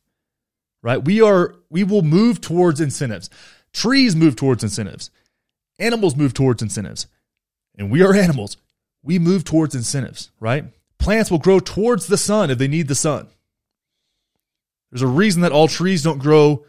right? 0.83 1.03
We 1.03 1.23
are, 1.23 1.57
we 1.71 1.85
will 1.85 2.03
move 2.03 2.41
towards 2.41 2.81
incentives. 2.81 3.31
Trees 3.73 4.15
move 4.15 4.37
towards 4.37 4.63
incentives. 4.63 5.11
Animals 5.79 6.17
move 6.17 6.35
towards 6.35 6.61
incentives 6.61 7.07
and 7.79 7.91
we 7.91 8.03
are 8.03 8.15
animals, 8.15 8.57
we 9.03 9.19
move 9.19 9.45
towards 9.45 9.75
incentives, 9.75 10.31
right? 10.41 10.65
Plants 10.99 11.31
will 11.31 11.39
grow 11.39 11.61
towards 11.61 12.09
the 12.09 12.19
sun 12.19 12.51
if 12.51 12.59
they 12.59 12.69
need 12.69 12.89
the 12.89 12.95
sun. 12.95 13.29
There's 14.91 15.03
a 15.03 15.07
reason 15.07 15.43
that 15.43 15.53
all 15.53 15.69
trees 15.69 16.03
don't 16.03 16.19
grow 16.19 16.65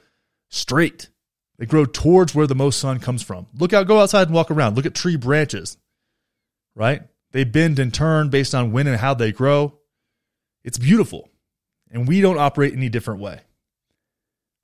straight. 0.49 1.09
They 1.57 1.65
grow 1.65 1.85
towards 1.85 2.33
where 2.33 2.47
the 2.47 2.55
most 2.55 2.79
sun 2.79 2.99
comes 2.99 3.23
from. 3.23 3.47
Look 3.57 3.73
out, 3.73 3.87
go 3.87 3.99
outside 3.99 4.27
and 4.27 4.35
walk 4.35 4.51
around. 4.51 4.75
Look 4.75 4.85
at 4.85 4.95
tree 4.95 5.15
branches, 5.15 5.77
right? 6.75 7.01
They 7.31 7.43
bend 7.43 7.79
and 7.79 7.93
turn 7.93 8.29
based 8.29 8.55
on 8.55 8.71
when 8.71 8.87
and 8.87 8.97
how 8.97 9.13
they 9.13 9.31
grow. 9.31 9.77
It's 10.63 10.77
beautiful. 10.77 11.29
And 11.91 12.07
we 12.07 12.21
don't 12.21 12.37
operate 12.37 12.73
any 12.73 12.89
different 12.89 13.19
way, 13.19 13.41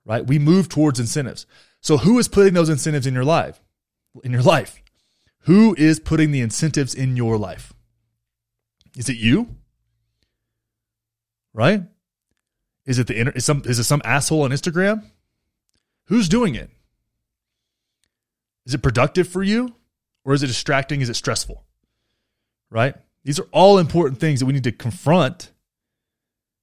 right? 0.04 0.26
We 0.26 0.38
move 0.38 0.68
towards 0.68 1.00
incentives. 1.00 1.46
So 1.80 1.98
who 1.98 2.18
is 2.18 2.28
putting 2.28 2.54
those 2.54 2.68
incentives 2.68 3.06
in 3.06 3.14
your 3.14 3.24
life? 3.24 3.60
In 4.22 4.32
your 4.32 4.42
life? 4.42 4.80
Who 5.46 5.76
is 5.78 6.00
putting 6.00 6.32
the 6.32 6.40
incentives 6.40 6.92
in 6.92 7.16
your 7.16 7.38
life? 7.38 7.72
Is 8.96 9.08
it 9.08 9.16
you? 9.16 9.54
Right? 11.54 11.82
Is 12.84 12.98
it 12.98 13.06
the 13.06 13.18
inter- 13.18 13.32
is 13.32 13.44
some 13.44 13.62
is 13.64 13.78
it 13.78 13.84
some 13.84 14.02
asshole 14.04 14.42
on 14.42 14.50
Instagram? 14.50 15.04
Who's 16.06 16.28
doing 16.28 16.56
it? 16.56 16.70
Is 18.64 18.74
it 18.74 18.82
productive 18.82 19.28
for 19.28 19.44
you 19.44 19.76
or 20.24 20.34
is 20.34 20.42
it 20.42 20.48
distracting? 20.48 21.00
Is 21.00 21.08
it 21.08 21.14
stressful? 21.14 21.64
Right? 22.68 22.96
These 23.22 23.38
are 23.38 23.46
all 23.52 23.78
important 23.78 24.18
things 24.18 24.40
that 24.40 24.46
we 24.46 24.52
need 24.52 24.64
to 24.64 24.72
confront 24.72 25.52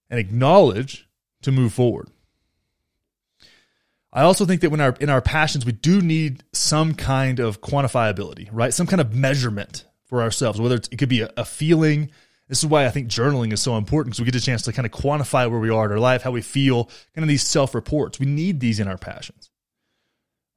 and 0.10 0.20
acknowledge 0.20 1.08
to 1.42 1.54
move 1.54 1.74
forward. 1.74 2.10
I 4.16 4.22
also 4.22 4.46
think 4.46 4.62
that 4.62 4.70
when 4.70 4.80
our 4.80 4.96
in 5.00 5.10
our 5.10 5.22
passions, 5.22 5.66
we 5.66 5.72
do 5.72 6.00
need 6.00 6.44
some 6.54 6.94
kind 6.94 7.40
of 7.40 7.62
quantifiability, 7.62 8.48
right? 8.52 8.72
Some 8.72 8.86
kind 8.86 9.02
of 9.02 9.16
measurement 9.16 9.86
for 10.06 10.22
ourselves, 10.22 10.62
whether 10.62 10.76
it 10.76 10.98
could 10.98 11.10
be 11.10 11.22
a, 11.22 11.32
a 11.36 11.44
feeling. 11.44 12.12
This 12.48 12.60
is 12.60 12.68
why 12.68 12.86
I 12.86 12.90
think 12.90 13.08
journaling 13.08 13.52
is 13.52 13.62
so 13.62 13.76
important 13.76 14.12
because 14.12 14.20
we 14.20 14.26
get 14.32 14.36
a 14.40 14.46
chance 14.46 14.62
to 14.64 14.74
kind 14.74 14.86
of 14.86 14.92
quantify 14.92 15.50
where 15.50 15.60
we 15.60 15.72
are 15.72 15.86
in 15.86 15.92
our 15.92 16.00
life, 16.00 16.22
how 16.22 16.32
we 16.32 16.42
feel, 16.42 16.86
kind 17.16 17.24
of 17.24 17.28
these 17.28 17.42
self 17.42 17.74
reports. 17.74 18.20
We 18.20 18.28
need 18.28 18.60
these 18.60 18.80
in 18.80 18.88
our 18.88 19.00
passions, 19.00 19.50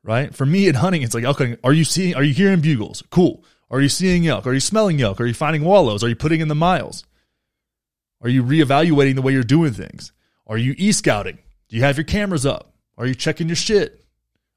right? 0.04 0.34
For 0.34 0.44
me 0.44 0.68
at 0.68 0.74
hunting, 0.74 1.00
it's 1.00 1.14
like, 1.14 1.24
okay, 1.24 1.56
are 1.64 1.72
you 1.72 1.84
seeing, 1.84 2.14
are 2.14 2.22
you 2.22 2.34
hearing 2.34 2.60
bugles? 2.60 3.02
Cool. 3.08 3.42
Are 3.70 3.80
you 3.80 3.88
seeing 3.88 4.26
elk? 4.28 4.46
Are 4.46 4.52
you 4.52 4.60
smelling 4.60 5.00
elk? 5.00 5.18
Are 5.20 5.26
you 5.26 5.34
finding 5.34 5.64
wallows? 5.64 6.04
Are 6.04 6.08
you 6.08 6.16
putting 6.16 6.40
in 6.40 6.48
the 6.48 6.54
miles? 6.54 7.04
Are 8.20 8.28
you 8.28 8.42
reevaluating 8.42 9.14
the 9.14 9.22
way 9.22 9.32
you're 9.32 9.42
doing 9.42 9.72
things? 9.72 10.12
Are 10.46 10.58
you 10.58 10.74
e 10.76 10.92
scouting? 10.92 11.38
Do 11.68 11.76
you 11.76 11.82
have 11.82 11.96
your 11.96 12.04
cameras 12.04 12.44
up? 12.44 12.75
Are 12.96 13.06
you 13.06 13.14
checking 13.14 13.48
your 13.48 13.56
shit? 13.56 14.04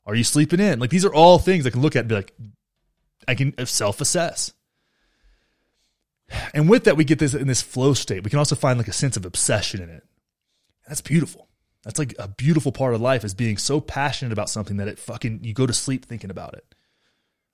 Are 0.06 0.16
you 0.16 0.24
sleeping 0.24 0.60
in? 0.60 0.80
Like 0.80 0.90
these 0.90 1.06
are 1.06 1.14
all 1.14 1.40
things 1.40 1.66
I 1.66 1.70
can 1.70 1.82
look 1.82 1.96
at 1.96 2.02
and 2.02 2.10
be 2.10 2.16
like, 2.16 2.34
I 3.28 3.36
can 3.36 3.54
self 3.66 4.02
assess. 4.02 4.54
And 6.54 6.70
with 6.70 6.84
that, 6.86 6.98
we 6.98 7.04
get 7.04 7.20
this 7.20 7.34
in 7.34 7.48
this 7.48 7.62
flow 7.62 7.94
state. 7.94 8.24
We 8.24 8.30
can 8.30 8.40
also 8.40 8.56
find 8.56 8.78
like 8.78 8.88
a 8.88 8.94
sense 8.94 9.18
of 9.18 9.26
obsession 9.26 9.82
in 9.82 9.90
it. 9.90 10.04
That's 10.88 11.02
beautiful. 11.02 11.48
That's 11.84 12.00
like 12.00 12.14
a 12.20 12.28
beautiful 12.28 12.72
part 12.72 12.94
of 12.94 13.02
life 13.02 13.24
is 13.24 13.34
being 13.34 13.58
so 13.58 13.80
passionate 13.80 14.34
about 14.34 14.50
something 14.50 14.78
that 14.78 14.88
it 14.88 15.00
fucking 15.00 15.40
you 15.44 15.54
go 15.54 15.66
to 15.66 15.74
sleep 15.74 16.06
thinking 16.06 16.30
about 16.30 16.54
it. 16.54 16.66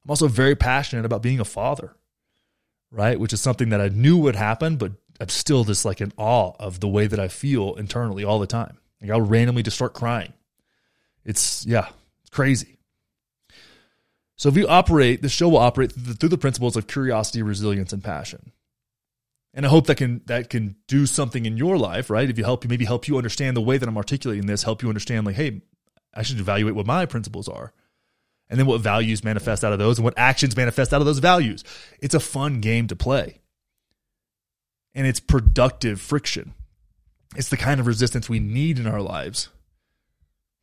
I'm 0.04 0.10
also 0.10 0.28
very 0.28 0.56
passionate 0.56 1.06
about 1.06 1.22
being 1.22 1.40
a 1.40 1.46
father, 1.46 1.96
right? 2.92 3.20
Which 3.20 3.34
is 3.34 3.42
something 3.42 3.70
that 3.70 3.82
I 3.82 3.90
knew 3.90 4.18
would 4.18 4.36
happen, 4.36 4.78
but 4.78 4.94
I'm 5.20 5.30
still 5.30 5.64
just 5.64 5.86
like 5.86 6.02
in 6.02 6.12
awe 6.18 6.54
of 6.60 6.80
the 6.80 6.88
way 6.88 7.08
that 7.08 7.20
I 7.20 7.28
feel 7.28 7.76
internally 7.76 8.24
all 8.24 8.40
the 8.40 8.48
time. 8.48 8.78
Like 9.02 9.12
I'll 9.12 9.22
randomly 9.22 9.64
just 9.64 9.78
start 9.78 9.94
crying. 9.94 10.34
It's 11.26 11.66
yeah, 11.66 11.90
it's 12.22 12.30
crazy. 12.30 12.78
So 14.38 14.50
if 14.50 14.58
you 14.58 14.68
operate, 14.68 15.22
the 15.22 15.30
show 15.30 15.50
will 15.50 15.60
operate 15.60 15.94
through 15.94 16.30
the, 16.30 16.38
principles 16.38 16.76
of 16.76 16.88
curiosity, 16.88 17.42
resilience, 17.42 17.94
and 17.94 18.04
passion 18.04 18.52
and 19.56 19.66
I 19.66 19.70
hope 19.70 19.88
that 19.88 19.96
can 19.96 20.22
that 20.26 20.50
can 20.50 20.76
do 20.88 21.06
something 21.06 21.46
in 21.46 21.56
your 21.56 21.78
life, 21.78 22.10
right? 22.10 22.30
If 22.30 22.38
you 22.38 22.44
help 22.44 22.66
you 22.66 22.70
maybe 22.70 22.86
help 22.86 23.08
you 23.08 23.16
understand 23.16 23.56
the 23.56 23.62
way 23.62 23.78
that 23.78 23.88
I'm 23.88 23.98
articulating 23.98 24.46
this, 24.46 24.64
help 24.64 24.84
you 24.84 24.90
understand 24.90 25.26
like, 25.26 25.38
hey, 25.38 25.62
I 26.14 26.24
should 26.24 26.40
evaluate 26.40 26.76
what 26.76 26.86
my 26.86 27.06
principles 27.06 27.48
are. 27.48 27.74
And 28.50 28.60
then 28.60 28.68
what 28.68 28.82
values 28.82 29.24
manifest 29.24 29.64
out 29.64 29.74
of 29.74 29.80
those 29.80 29.98
and 29.98 30.04
what 30.04 30.14
actions 30.18 30.56
manifest 30.56 30.94
out 30.94 31.02
of 31.02 31.08
those 31.08 31.20
values. 31.20 31.64
It's 32.00 32.14
a 32.14 32.20
fun 32.20 32.60
game 32.60 32.86
to 32.88 32.96
play. 32.96 33.40
And 34.94 35.08
it's 35.08 35.20
productive 35.20 36.00
friction. 36.00 36.54
It's 37.36 37.50
the 37.50 37.58
kind 37.58 37.80
of 37.80 37.88
resistance 37.88 38.30
we 38.30 38.40
need 38.40 38.78
in 38.78 38.86
our 38.86 39.02
lives 39.02 39.50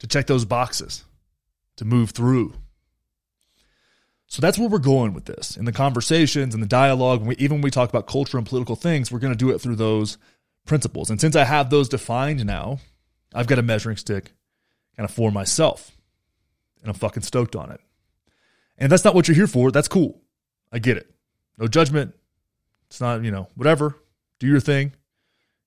to 0.02 0.08
check 0.08 0.26
those 0.26 0.44
boxes, 0.44 1.04
to 1.76 1.84
move 1.84 2.10
through. 2.10 2.54
So 4.26 4.40
that's 4.40 4.58
where 4.58 4.68
we're 4.68 4.78
going 4.78 5.14
with 5.14 5.26
this. 5.26 5.56
In 5.56 5.64
the 5.64 5.70
conversations 5.70 6.54
and 6.54 6.62
the 6.62 6.66
dialogue, 6.66 7.22
we, 7.22 7.36
even 7.36 7.58
when 7.58 7.62
we 7.62 7.70
talk 7.70 7.88
about 7.88 8.08
culture 8.08 8.36
and 8.36 8.44
political 8.44 8.74
things, 8.74 9.12
we're 9.12 9.20
going 9.20 9.32
to 9.32 9.38
do 9.38 9.50
it 9.50 9.60
through 9.60 9.76
those 9.76 10.18
principles. 10.66 11.08
And 11.08 11.20
since 11.20 11.36
I 11.36 11.44
have 11.44 11.70
those 11.70 11.88
defined 11.88 12.44
now, 12.44 12.80
I've 13.32 13.46
got 13.46 13.60
a 13.60 13.62
measuring 13.62 13.96
stick 13.96 14.32
kind 14.96 15.08
of 15.08 15.14
for 15.14 15.30
myself. 15.30 15.92
And 16.80 16.88
I'm 16.88 16.96
fucking 16.96 17.22
stoked 17.22 17.54
on 17.54 17.70
it. 17.70 17.80
And 18.78 18.86
if 18.86 18.90
that's 18.90 19.04
not 19.04 19.14
what 19.14 19.28
you're 19.28 19.36
here 19.36 19.46
for, 19.46 19.70
that's 19.70 19.86
cool. 19.86 20.20
I 20.72 20.80
get 20.80 20.96
it. 20.96 21.14
No 21.58 21.68
judgment. 21.68 22.12
It's 22.88 23.00
not, 23.00 23.22
you 23.22 23.30
know, 23.30 23.46
whatever. 23.54 23.94
Do 24.40 24.48
your 24.48 24.58
thing. 24.58 24.94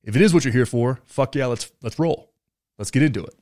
If 0.04 0.18
it 0.18 0.22
is 0.22 0.34
what 0.34 0.44
you're 0.44 0.52
here 0.52 0.66
for, 0.66 1.00
fuck 1.06 1.36
yeah, 1.36 1.46
let's 1.46 1.72
let's 1.82 1.98
roll. 1.98 2.34
Let's 2.78 2.92
get 2.92 3.02
into 3.02 3.24
it 3.24 3.34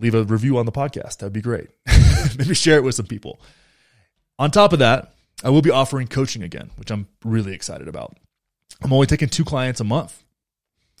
leave 0.00 0.14
a 0.14 0.24
review 0.24 0.58
on 0.58 0.66
the 0.66 0.72
podcast. 0.72 1.18
That'd 1.18 1.32
be 1.32 1.40
great. 1.40 1.68
Maybe 2.38 2.54
share 2.54 2.76
it 2.76 2.84
with 2.84 2.94
some 2.94 3.06
people. 3.06 3.40
On 4.38 4.50
top 4.50 4.72
of 4.72 4.78
that, 4.78 5.14
I 5.44 5.50
will 5.50 5.62
be 5.62 5.70
offering 5.70 6.06
coaching 6.06 6.42
again, 6.42 6.70
which 6.76 6.90
I'm 6.90 7.06
really 7.24 7.54
excited 7.54 7.88
about. 7.88 8.16
I'm 8.82 8.92
only 8.92 9.06
taking 9.06 9.28
two 9.28 9.44
clients 9.44 9.80
a 9.80 9.84
month. 9.84 10.22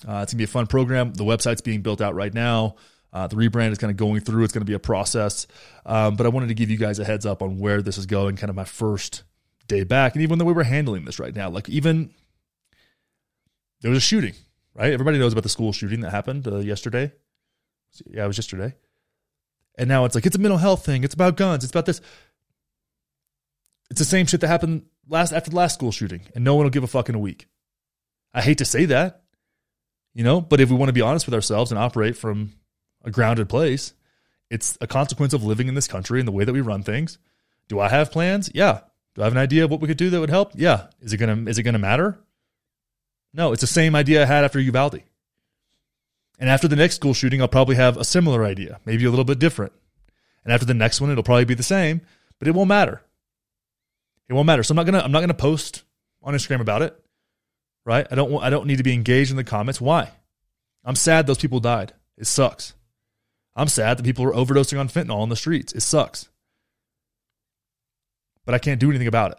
Uh, 0.06 0.20
it's 0.22 0.32
gonna 0.32 0.38
be 0.38 0.44
a 0.44 0.48
fun 0.48 0.66
program. 0.66 1.12
The 1.12 1.24
website's 1.24 1.60
being 1.60 1.82
built 1.82 2.00
out 2.00 2.14
right 2.14 2.32
now. 2.32 2.76
Uh, 3.12 3.26
the 3.26 3.36
rebrand 3.36 3.72
is 3.72 3.78
kind 3.78 3.90
of 3.90 3.96
going 3.96 4.20
through. 4.20 4.44
It's 4.44 4.52
going 4.52 4.60
to 4.60 4.70
be 4.70 4.74
a 4.74 4.78
process, 4.78 5.46
um, 5.84 6.14
but 6.14 6.26
I 6.26 6.28
wanted 6.28 6.48
to 6.48 6.54
give 6.54 6.70
you 6.70 6.76
guys 6.76 7.00
a 7.00 7.04
heads 7.04 7.26
up 7.26 7.42
on 7.42 7.58
where 7.58 7.82
this 7.82 7.98
is 7.98 8.06
going. 8.06 8.36
Kind 8.36 8.50
of 8.50 8.56
my 8.56 8.64
first 8.64 9.24
day 9.66 9.82
back, 9.82 10.14
and 10.14 10.22
even 10.22 10.38
the 10.38 10.44
way 10.44 10.52
we're 10.52 10.62
handling 10.62 11.04
this 11.04 11.18
right 11.18 11.34
now. 11.34 11.50
Like 11.50 11.68
even 11.68 12.14
there 13.80 13.90
was 13.90 13.98
a 13.98 14.00
shooting, 14.00 14.34
right? 14.74 14.92
Everybody 14.92 15.18
knows 15.18 15.32
about 15.32 15.42
the 15.42 15.48
school 15.48 15.72
shooting 15.72 16.00
that 16.00 16.10
happened 16.10 16.46
uh, 16.46 16.58
yesterday. 16.58 17.12
Yeah, 18.06 18.24
it 18.24 18.28
was 18.28 18.38
yesterday. 18.38 18.74
And 19.78 19.88
now 19.88 20.04
it's 20.04 20.14
like 20.14 20.26
it's 20.26 20.36
a 20.36 20.40
mental 20.40 20.58
health 20.58 20.84
thing. 20.84 21.04
It's 21.04 21.14
about 21.14 21.36
guns. 21.36 21.64
It's 21.64 21.72
about 21.72 21.86
this. 21.86 22.00
It's 23.90 23.98
the 23.98 24.04
same 24.04 24.26
shit 24.26 24.40
that 24.42 24.48
happened 24.48 24.84
last 25.08 25.32
after 25.32 25.50
the 25.50 25.56
last 25.56 25.74
school 25.74 25.92
shooting, 25.92 26.22
and 26.34 26.44
no 26.44 26.54
one 26.54 26.64
will 26.64 26.70
give 26.70 26.84
a 26.84 26.88
fuck 26.88 27.08
in 27.08 27.14
a 27.14 27.20
week. 27.20 27.48
I 28.32 28.42
hate 28.42 28.58
to 28.58 28.64
say 28.64 28.84
that, 28.86 29.22
you 30.14 30.22
know, 30.22 30.40
but 30.40 30.60
if 30.60 30.70
we 30.70 30.76
want 30.76 30.88
to 30.88 30.94
be 30.94 31.00
honest 31.00 31.26
with 31.26 31.34
ourselves 31.34 31.72
and 31.72 31.78
operate 31.78 32.16
from 32.16 32.52
a 33.04 33.10
grounded 33.10 33.48
place, 33.48 33.94
it's 34.50 34.78
a 34.80 34.86
consequence 34.86 35.32
of 35.32 35.44
living 35.44 35.68
in 35.68 35.74
this 35.74 35.88
country 35.88 36.20
and 36.20 36.28
the 36.28 36.32
way 36.32 36.44
that 36.44 36.52
we 36.52 36.60
run 36.60 36.82
things. 36.82 37.18
Do 37.68 37.80
I 37.80 37.88
have 37.88 38.12
plans? 38.12 38.50
Yeah. 38.54 38.80
Do 39.14 39.22
I 39.22 39.24
have 39.24 39.32
an 39.32 39.38
idea 39.38 39.64
of 39.64 39.70
what 39.70 39.80
we 39.80 39.88
could 39.88 39.96
do 39.96 40.10
that 40.10 40.20
would 40.20 40.30
help? 40.30 40.52
Yeah. 40.54 40.86
Is 41.00 41.12
it 41.12 41.16
gonna 41.18 41.48
is 41.48 41.58
it 41.58 41.62
gonna 41.62 41.78
matter? 41.78 42.18
No, 43.32 43.52
it's 43.52 43.60
the 43.60 43.66
same 43.66 43.94
idea 43.94 44.22
I 44.22 44.26
had 44.26 44.44
after 44.44 44.58
Uvalde. 44.58 45.02
And 46.40 46.48
after 46.48 46.66
the 46.66 46.74
next 46.74 46.96
school 46.96 47.12
shooting, 47.12 47.42
I'll 47.42 47.48
probably 47.48 47.76
have 47.76 47.98
a 47.98 48.04
similar 48.04 48.44
idea, 48.44 48.80
maybe 48.86 49.04
a 49.04 49.10
little 49.10 49.26
bit 49.26 49.38
different. 49.38 49.72
And 50.42 50.52
after 50.52 50.64
the 50.64 50.74
next 50.74 51.00
one, 51.00 51.10
it'll 51.10 51.22
probably 51.22 51.44
be 51.44 51.54
the 51.54 51.62
same, 51.62 52.00
but 52.38 52.48
it 52.48 52.54
won't 52.54 52.68
matter. 52.68 53.02
It 54.26 54.32
won't 54.32 54.46
matter. 54.46 54.62
So 54.62 54.72
I'm 54.72 54.76
not 54.76 54.86
gonna 54.86 55.00
I'm 55.00 55.12
not 55.12 55.20
gonna 55.20 55.34
post 55.34 55.84
on 56.22 56.32
Instagram 56.34 56.60
about 56.60 56.80
it, 56.80 56.98
right? 57.84 58.06
I 58.10 58.14
don't 58.14 58.42
I 58.42 58.48
don't 58.48 58.66
need 58.66 58.78
to 58.78 58.82
be 58.82 58.94
engaged 58.94 59.30
in 59.30 59.36
the 59.36 59.44
comments. 59.44 59.80
Why? 59.80 60.12
I'm 60.82 60.96
sad 60.96 61.26
those 61.26 61.38
people 61.38 61.60
died. 61.60 61.92
It 62.16 62.26
sucks. 62.26 62.72
I'm 63.54 63.68
sad 63.68 63.98
that 63.98 64.04
people 64.04 64.24
are 64.24 64.32
overdosing 64.32 64.80
on 64.80 64.88
fentanyl 64.88 65.18
on 65.18 65.28
the 65.28 65.36
streets. 65.36 65.74
It 65.74 65.82
sucks. 65.82 66.30
But 68.46 68.54
I 68.54 68.58
can't 68.58 68.80
do 68.80 68.88
anything 68.88 69.08
about 69.08 69.32
it. 69.32 69.38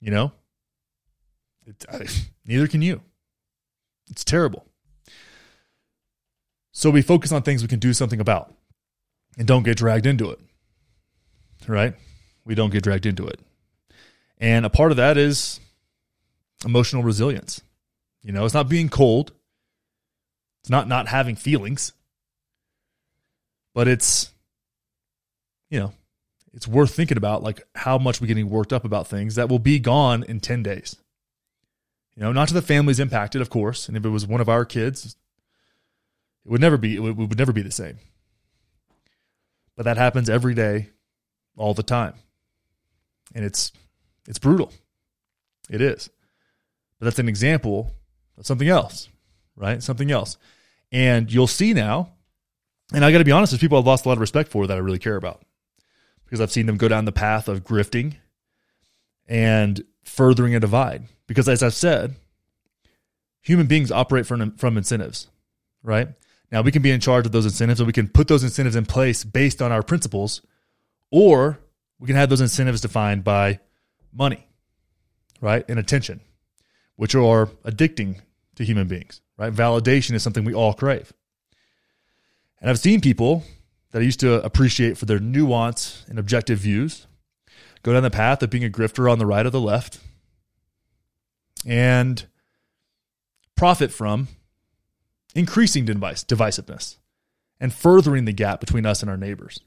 You 0.00 0.10
know? 0.10 0.32
It, 1.66 1.84
I, 1.90 2.06
neither 2.44 2.66
can 2.66 2.82
you. 2.82 3.00
It's 4.10 4.24
terrible. 4.24 4.66
So 6.72 6.90
we 6.90 7.02
focus 7.02 7.32
on 7.32 7.42
things 7.42 7.62
we 7.62 7.68
can 7.68 7.78
do 7.78 7.92
something 7.92 8.20
about 8.20 8.52
and 9.38 9.46
don't 9.46 9.62
get 9.62 9.76
dragged 9.76 10.06
into 10.06 10.30
it. 10.30 10.40
Right? 11.66 11.94
We 12.44 12.54
don't 12.54 12.70
get 12.70 12.82
dragged 12.82 13.06
into 13.06 13.26
it. 13.26 13.40
And 14.38 14.66
a 14.66 14.70
part 14.70 14.90
of 14.90 14.96
that 14.96 15.16
is 15.16 15.60
emotional 16.64 17.02
resilience. 17.02 17.62
You 18.22 18.32
know, 18.32 18.44
it's 18.44 18.54
not 18.54 18.68
being 18.68 18.88
cold. 18.88 19.32
It's 20.62 20.70
not 20.70 20.88
not 20.88 21.08
having 21.08 21.36
feelings. 21.36 21.92
But 23.74 23.88
it's 23.88 24.30
you 25.70 25.80
know, 25.80 25.92
it's 26.52 26.68
worth 26.68 26.94
thinking 26.94 27.16
about 27.16 27.42
like 27.42 27.62
how 27.74 27.98
much 27.98 28.20
we're 28.20 28.26
getting 28.26 28.50
worked 28.50 28.72
up 28.72 28.84
about 28.84 29.06
things 29.06 29.34
that 29.34 29.48
will 29.48 29.58
be 29.58 29.78
gone 29.78 30.22
in 30.22 30.40
10 30.40 30.62
days. 30.62 30.96
You 32.16 32.22
know, 32.22 32.32
not 32.32 32.48
to 32.48 32.54
the 32.54 32.62
families 32.62 33.00
impacted, 33.00 33.40
of 33.40 33.50
course. 33.50 33.88
And 33.88 33.96
if 33.96 34.04
it 34.04 34.08
was 34.10 34.26
one 34.26 34.40
of 34.40 34.48
our 34.48 34.64
kids, 34.64 35.16
it 36.44 36.50
would 36.50 36.60
never 36.60 36.76
be 36.76 36.96
it 36.96 37.00
would, 37.00 37.38
never 37.38 37.52
be 37.52 37.62
the 37.62 37.72
same. 37.72 37.98
But 39.76 39.84
that 39.84 39.96
happens 39.96 40.30
every 40.30 40.54
day, 40.54 40.90
all 41.56 41.74
the 41.74 41.82
time. 41.82 42.14
And 43.34 43.44
it's 43.44 43.72
it's 44.28 44.38
brutal. 44.38 44.72
It 45.68 45.80
is. 45.80 46.08
But 46.98 47.06
that's 47.06 47.18
an 47.18 47.28
example 47.28 47.90
of 48.38 48.46
something 48.46 48.68
else. 48.68 49.08
right? 49.56 49.82
Something 49.82 50.10
else. 50.10 50.36
And 50.92 51.32
you'll 51.32 51.46
see 51.46 51.72
now, 51.74 52.12
and 52.92 53.04
I 53.04 53.10
got 53.10 53.18
to 53.18 53.24
be 53.24 53.32
honest, 53.32 53.50
there's 53.52 53.60
people 53.60 53.78
I've 53.78 53.86
lost 53.86 54.04
a 54.04 54.08
lot 54.08 54.14
of 54.14 54.20
respect 54.20 54.50
for 54.50 54.66
that 54.66 54.76
I 54.76 54.80
really 54.80 54.98
care 54.98 55.16
about 55.16 55.42
because 56.24 56.40
I've 56.40 56.52
seen 56.52 56.66
them 56.66 56.76
go 56.76 56.88
down 56.88 57.04
the 57.04 57.12
path 57.12 57.48
of 57.48 57.64
grifting 57.64 58.14
and 59.26 59.82
furthering 60.04 60.54
a 60.54 60.60
divide. 60.60 61.04
Because 61.26 61.48
as 61.48 61.62
I've 61.62 61.74
said, 61.74 62.16
human 63.40 63.66
beings 63.66 63.90
operate 63.90 64.26
from, 64.26 64.56
from 64.56 64.76
incentives, 64.76 65.28
right? 65.82 66.08
Now 66.50 66.62
we 66.62 66.72
can 66.72 66.82
be 66.82 66.90
in 66.90 67.00
charge 67.00 67.26
of 67.26 67.32
those 67.32 67.44
incentives 67.44 67.80
and 67.80 67.86
we 67.86 67.92
can 67.92 68.08
put 68.08 68.28
those 68.28 68.42
incentives 68.42 68.76
in 68.76 68.86
place 68.86 69.24
based 69.24 69.62
on 69.62 69.72
our 69.72 69.82
principles, 69.82 70.42
or 71.10 71.58
we 71.98 72.06
can 72.06 72.16
have 72.16 72.28
those 72.28 72.40
incentives 72.40 72.80
defined 72.80 73.24
by 73.24 73.60
money, 74.12 74.46
right? 75.40 75.64
And 75.68 75.78
attention, 75.78 76.20
which 76.96 77.14
are 77.14 77.46
addicting 77.64 78.20
to 78.56 78.64
human 78.64 78.88
beings, 78.88 79.20
right? 79.36 79.52
Validation 79.52 80.12
is 80.12 80.22
something 80.22 80.44
we 80.44 80.54
all 80.54 80.74
crave. 80.74 81.12
And 82.60 82.70
I've 82.70 82.78
seen 82.78 83.00
people 83.00 83.44
that 83.90 84.00
I 84.00 84.04
used 84.04 84.20
to 84.20 84.42
appreciate 84.44 84.96
for 84.96 85.06
their 85.06 85.18
nuance 85.18 86.04
and 86.08 86.18
objective 86.18 86.58
views 86.58 87.06
go 87.82 87.92
down 87.92 88.02
the 88.02 88.10
path 88.10 88.42
of 88.42 88.50
being 88.50 88.64
a 88.64 88.70
grifter 88.70 89.10
on 89.10 89.18
the 89.18 89.26
right 89.26 89.44
or 89.44 89.50
the 89.50 89.60
left 89.60 89.98
and 91.66 92.26
profit 93.56 93.92
from 93.92 94.28
increasing 95.34 95.86
divisiveness 95.86 96.96
and 97.60 97.72
furthering 97.72 98.24
the 98.24 98.32
gap 98.32 98.60
between 98.60 98.86
us 98.86 99.00
and 99.02 99.10
our 99.10 99.16
neighbors. 99.16 99.60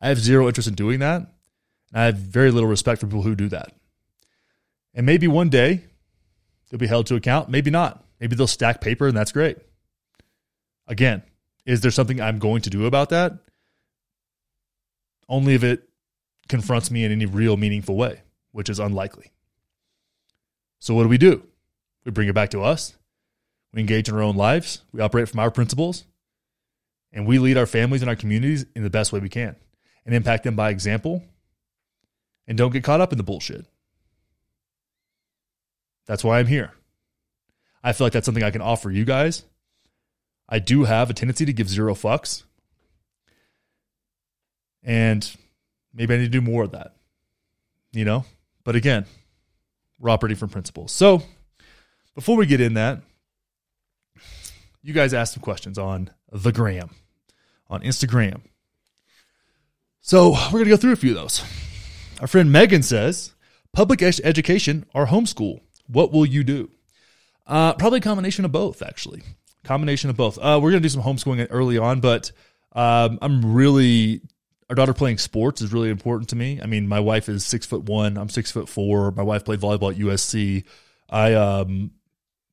I 0.00 0.08
have 0.08 0.18
zero 0.18 0.46
interest 0.46 0.68
in 0.68 0.74
doing 0.74 1.00
that. 1.00 1.26
I 1.92 2.04
have 2.04 2.16
very 2.16 2.50
little 2.50 2.68
respect 2.68 3.00
for 3.00 3.06
people 3.06 3.22
who 3.22 3.34
do 3.34 3.48
that. 3.48 3.72
And 4.94 5.06
maybe 5.06 5.28
one 5.28 5.48
day 5.48 5.82
they'll 6.68 6.78
be 6.78 6.86
held 6.86 7.06
to 7.06 7.16
account. 7.16 7.48
Maybe 7.48 7.70
not. 7.70 8.04
Maybe 8.20 8.36
they'll 8.36 8.46
stack 8.46 8.80
paper 8.80 9.08
and 9.08 9.16
that's 9.16 9.32
great. 9.32 9.58
Again, 10.86 11.22
is 11.66 11.80
there 11.80 11.90
something 11.90 12.20
I'm 12.20 12.38
going 12.38 12.62
to 12.62 12.70
do 12.70 12.86
about 12.86 13.10
that? 13.10 13.32
Only 15.28 15.54
if 15.54 15.62
it 15.62 15.88
confronts 16.48 16.90
me 16.90 17.04
in 17.04 17.12
any 17.12 17.26
real 17.26 17.56
meaningful 17.56 17.96
way, 17.96 18.22
which 18.50 18.68
is 18.68 18.78
unlikely. 18.80 19.30
So, 20.80 20.94
what 20.94 21.04
do 21.04 21.08
we 21.08 21.18
do? 21.18 21.46
We 22.04 22.10
bring 22.10 22.28
it 22.28 22.34
back 22.34 22.50
to 22.50 22.62
us. 22.62 22.96
We 23.72 23.80
engage 23.80 24.08
in 24.08 24.14
our 24.14 24.22
own 24.22 24.36
lives. 24.36 24.82
We 24.92 25.00
operate 25.00 25.28
from 25.28 25.40
our 25.40 25.50
principles. 25.50 26.04
And 27.12 27.26
we 27.26 27.38
lead 27.38 27.58
our 27.58 27.66
families 27.66 28.02
and 28.02 28.08
our 28.08 28.16
communities 28.16 28.66
in 28.74 28.82
the 28.82 28.90
best 28.90 29.12
way 29.12 29.20
we 29.20 29.28
can 29.28 29.56
and 30.04 30.14
impact 30.14 30.44
them 30.44 30.56
by 30.56 30.70
example. 30.70 31.22
And 32.46 32.56
don't 32.56 32.72
get 32.72 32.84
caught 32.84 33.00
up 33.00 33.12
in 33.12 33.18
the 33.18 33.24
bullshit. 33.24 33.66
That's 36.06 36.24
why 36.24 36.38
I'm 36.38 36.46
here. 36.46 36.72
I 37.82 37.92
feel 37.92 38.06
like 38.06 38.12
that's 38.12 38.26
something 38.26 38.42
I 38.42 38.50
can 38.50 38.62
offer 38.62 38.90
you 38.90 39.04
guys. 39.04 39.44
I 40.48 40.58
do 40.58 40.84
have 40.84 41.10
a 41.10 41.14
tendency 41.14 41.44
to 41.46 41.52
give 41.52 41.68
zero 41.68 41.94
fucks. 41.94 42.42
And 44.82 45.30
maybe 45.94 46.14
I 46.14 46.16
need 46.16 46.24
to 46.24 46.30
do 46.30 46.40
more 46.40 46.64
of 46.64 46.72
that, 46.72 46.96
you 47.92 48.04
know? 48.04 48.24
But 48.64 48.76
again, 48.76 49.06
operating 50.08 50.38
from 50.38 50.48
principles. 50.48 50.92
So 50.92 51.22
before 52.14 52.36
we 52.36 52.46
get 52.46 52.60
in 52.60 52.74
that, 52.74 53.02
you 54.82 54.94
guys 54.94 55.12
asked 55.12 55.34
some 55.34 55.42
questions 55.42 55.78
on 55.78 56.10
the 56.32 56.52
gram, 56.52 56.90
on 57.68 57.82
Instagram. 57.82 58.40
So 60.00 60.30
we're 60.30 60.52
going 60.52 60.64
to 60.64 60.70
go 60.70 60.76
through 60.76 60.92
a 60.92 60.96
few 60.96 61.10
of 61.10 61.16
those. 61.16 61.44
Our 62.20 62.26
friend 62.26 62.50
Megan 62.50 62.82
says, 62.82 63.34
public 63.72 64.02
education 64.02 64.86
or 64.94 65.06
homeschool, 65.06 65.60
what 65.86 66.12
will 66.12 66.24
you 66.24 66.44
do? 66.44 66.70
Uh, 67.46 67.74
probably 67.74 67.98
a 67.98 68.02
combination 68.02 68.44
of 68.44 68.52
both, 68.52 68.80
actually. 68.82 69.22
Combination 69.64 70.08
of 70.08 70.16
both. 70.16 70.38
Uh, 70.38 70.58
we're 70.62 70.70
going 70.70 70.82
to 70.82 70.88
do 70.88 70.88
some 70.88 71.02
homeschooling 71.02 71.46
early 71.50 71.76
on, 71.76 72.00
but 72.00 72.32
um, 72.72 73.18
I'm 73.20 73.54
really 73.54 74.22
our 74.70 74.76
daughter 74.76 74.94
playing 74.94 75.18
sports 75.18 75.60
is 75.60 75.72
really 75.72 75.90
important 75.90 76.28
to 76.30 76.36
me. 76.36 76.60
I 76.62 76.66
mean, 76.66 76.86
my 76.86 77.00
wife 77.00 77.28
is 77.28 77.44
six 77.44 77.66
foot 77.66 77.82
one. 77.82 78.16
I'm 78.16 78.28
six 78.28 78.52
foot 78.52 78.68
four. 78.68 79.10
My 79.10 79.24
wife 79.24 79.44
played 79.44 79.60
volleyball 79.60 79.92
at 79.92 79.98
USC. 79.98 80.64
I 81.10 81.34
um, 81.34 81.90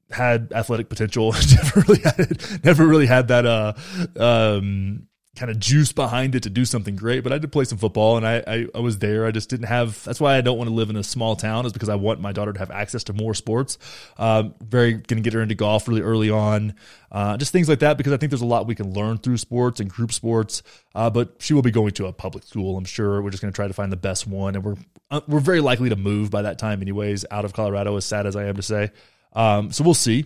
had 0.09 0.51
athletic 0.51 0.89
potential. 0.89 1.31
never 1.55 1.81
really 1.87 2.01
had, 2.01 2.63
never 2.65 2.87
really 2.87 3.05
had 3.05 3.27
that 3.27 3.45
uh, 3.45 3.73
um, 4.19 5.07
kind 5.37 5.51
of 5.51 5.59
juice 5.59 5.91
behind 5.91 6.35
it 6.35 6.43
to 6.43 6.49
do 6.49 6.65
something 6.65 6.95
great. 6.95 7.23
But 7.23 7.31
I 7.31 7.37
did 7.37 7.51
play 7.51 7.63
some 7.63 7.77
football, 7.77 8.17
and 8.17 8.27
I, 8.27 8.43
I, 8.47 8.67
I 8.75 8.79
was 8.79 8.99
there. 8.99 9.25
I 9.25 9.31
just 9.31 9.49
didn't 9.49 9.67
have. 9.67 10.03
That's 10.03 10.19
why 10.19 10.35
I 10.35 10.41
don't 10.41 10.57
want 10.57 10.69
to 10.69 10.73
live 10.73 10.89
in 10.89 10.95
a 10.95 11.03
small 11.03 11.35
town. 11.35 11.65
Is 11.65 11.73
because 11.73 11.89
I 11.89 11.95
want 11.95 12.19
my 12.19 12.31
daughter 12.31 12.51
to 12.51 12.59
have 12.59 12.71
access 12.71 13.03
to 13.05 13.13
more 13.13 13.33
sports. 13.33 13.77
Um, 14.17 14.55
very 14.61 14.93
going 14.93 15.17
to 15.17 15.21
get 15.21 15.33
her 15.33 15.41
into 15.41 15.55
golf 15.55 15.87
really 15.87 16.01
early 16.01 16.29
on. 16.29 16.73
Uh, 17.11 17.37
just 17.37 17.51
things 17.51 17.69
like 17.69 17.79
that 17.79 17.97
because 17.97 18.11
I 18.11 18.17
think 18.17 18.31
there's 18.31 18.41
a 18.41 18.45
lot 18.45 18.67
we 18.67 18.75
can 18.75 18.93
learn 18.93 19.17
through 19.17 19.37
sports 19.37 19.79
and 19.79 19.89
group 19.89 20.11
sports. 20.11 20.63
Uh, 20.93 21.09
but 21.09 21.35
she 21.39 21.53
will 21.53 21.61
be 21.61 21.71
going 21.71 21.91
to 21.91 22.07
a 22.07 22.13
public 22.13 22.43
school. 22.43 22.77
I'm 22.77 22.85
sure 22.85 23.21
we're 23.21 23.29
just 23.29 23.41
going 23.41 23.53
to 23.53 23.55
try 23.55 23.67
to 23.67 23.73
find 23.73 23.91
the 23.91 23.97
best 23.97 24.27
one, 24.27 24.55
and 24.55 24.63
we're 24.63 24.75
uh, 25.11 25.21
we're 25.27 25.39
very 25.39 25.61
likely 25.61 25.89
to 25.89 25.95
move 25.95 26.31
by 26.31 26.41
that 26.41 26.57
time, 26.57 26.81
anyways, 26.81 27.25
out 27.31 27.45
of 27.45 27.53
Colorado. 27.53 27.95
As 27.95 28.05
sad 28.05 28.25
as 28.25 28.35
I 28.35 28.45
am 28.45 28.55
to 28.55 28.63
say, 28.63 28.91
um, 29.33 29.71
so 29.71 29.83
we'll 29.83 29.93
see. 29.93 30.25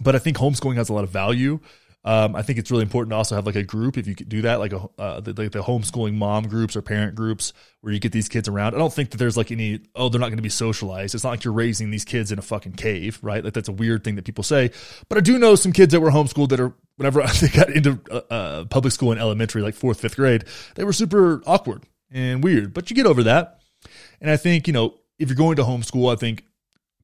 But 0.00 0.16
I 0.16 0.18
think 0.18 0.36
homeschooling 0.36 0.76
has 0.76 0.88
a 0.88 0.92
lot 0.92 1.04
of 1.04 1.10
value. 1.10 1.60
Um, 2.06 2.36
I 2.36 2.42
think 2.42 2.60
it's 2.60 2.70
really 2.70 2.84
important 2.84 3.10
to 3.10 3.16
also 3.16 3.34
have 3.34 3.46
like 3.46 3.56
a 3.56 3.64
group 3.64 3.98
if 3.98 4.06
you 4.06 4.14
could 4.14 4.28
do 4.28 4.42
that, 4.42 4.60
like 4.60 4.72
a 4.72 4.88
uh, 4.96 5.18
the, 5.18 5.32
like 5.32 5.50
the 5.50 5.60
homeschooling 5.60 6.14
mom 6.14 6.44
groups 6.44 6.76
or 6.76 6.82
parent 6.82 7.16
groups 7.16 7.52
where 7.80 7.92
you 7.92 7.98
get 7.98 8.12
these 8.12 8.28
kids 8.28 8.46
around. 8.46 8.76
I 8.76 8.78
don't 8.78 8.92
think 8.92 9.10
that 9.10 9.16
there's 9.16 9.36
like 9.36 9.50
any 9.50 9.80
oh 9.96 10.08
they're 10.08 10.20
not 10.20 10.28
going 10.28 10.36
to 10.36 10.42
be 10.42 10.48
socialized. 10.48 11.16
It's 11.16 11.24
not 11.24 11.30
like 11.30 11.42
you're 11.42 11.52
raising 11.52 11.90
these 11.90 12.04
kids 12.04 12.30
in 12.30 12.38
a 12.38 12.42
fucking 12.42 12.74
cave, 12.74 13.18
right? 13.22 13.42
Like 13.42 13.54
that's 13.54 13.68
a 13.68 13.72
weird 13.72 14.04
thing 14.04 14.14
that 14.14 14.24
people 14.24 14.44
say. 14.44 14.70
But 15.08 15.18
I 15.18 15.20
do 15.20 15.36
know 15.36 15.56
some 15.56 15.72
kids 15.72 15.90
that 15.92 16.00
were 16.00 16.12
homeschooled 16.12 16.50
that 16.50 16.60
are 16.60 16.72
whenever 16.96 17.26
they 17.40 17.48
got 17.48 17.70
into 17.70 17.98
uh, 18.08 18.20
uh, 18.30 18.64
public 18.66 18.92
school 18.92 19.10
in 19.10 19.18
elementary, 19.18 19.62
like 19.62 19.74
fourth 19.74 19.98
fifth 19.98 20.14
grade, 20.14 20.44
they 20.76 20.84
were 20.84 20.92
super 20.92 21.42
awkward 21.44 21.82
and 22.12 22.44
weird. 22.44 22.72
But 22.72 22.88
you 22.88 22.94
get 22.94 23.06
over 23.06 23.24
that. 23.24 23.58
And 24.20 24.30
I 24.30 24.36
think 24.36 24.68
you 24.68 24.72
know 24.72 24.94
if 25.18 25.28
you're 25.28 25.36
going 25.36 25.56
to 25.56 25.64
homeschool, 25.64 26.12
I 26.12 26.16
think 26.16 26.44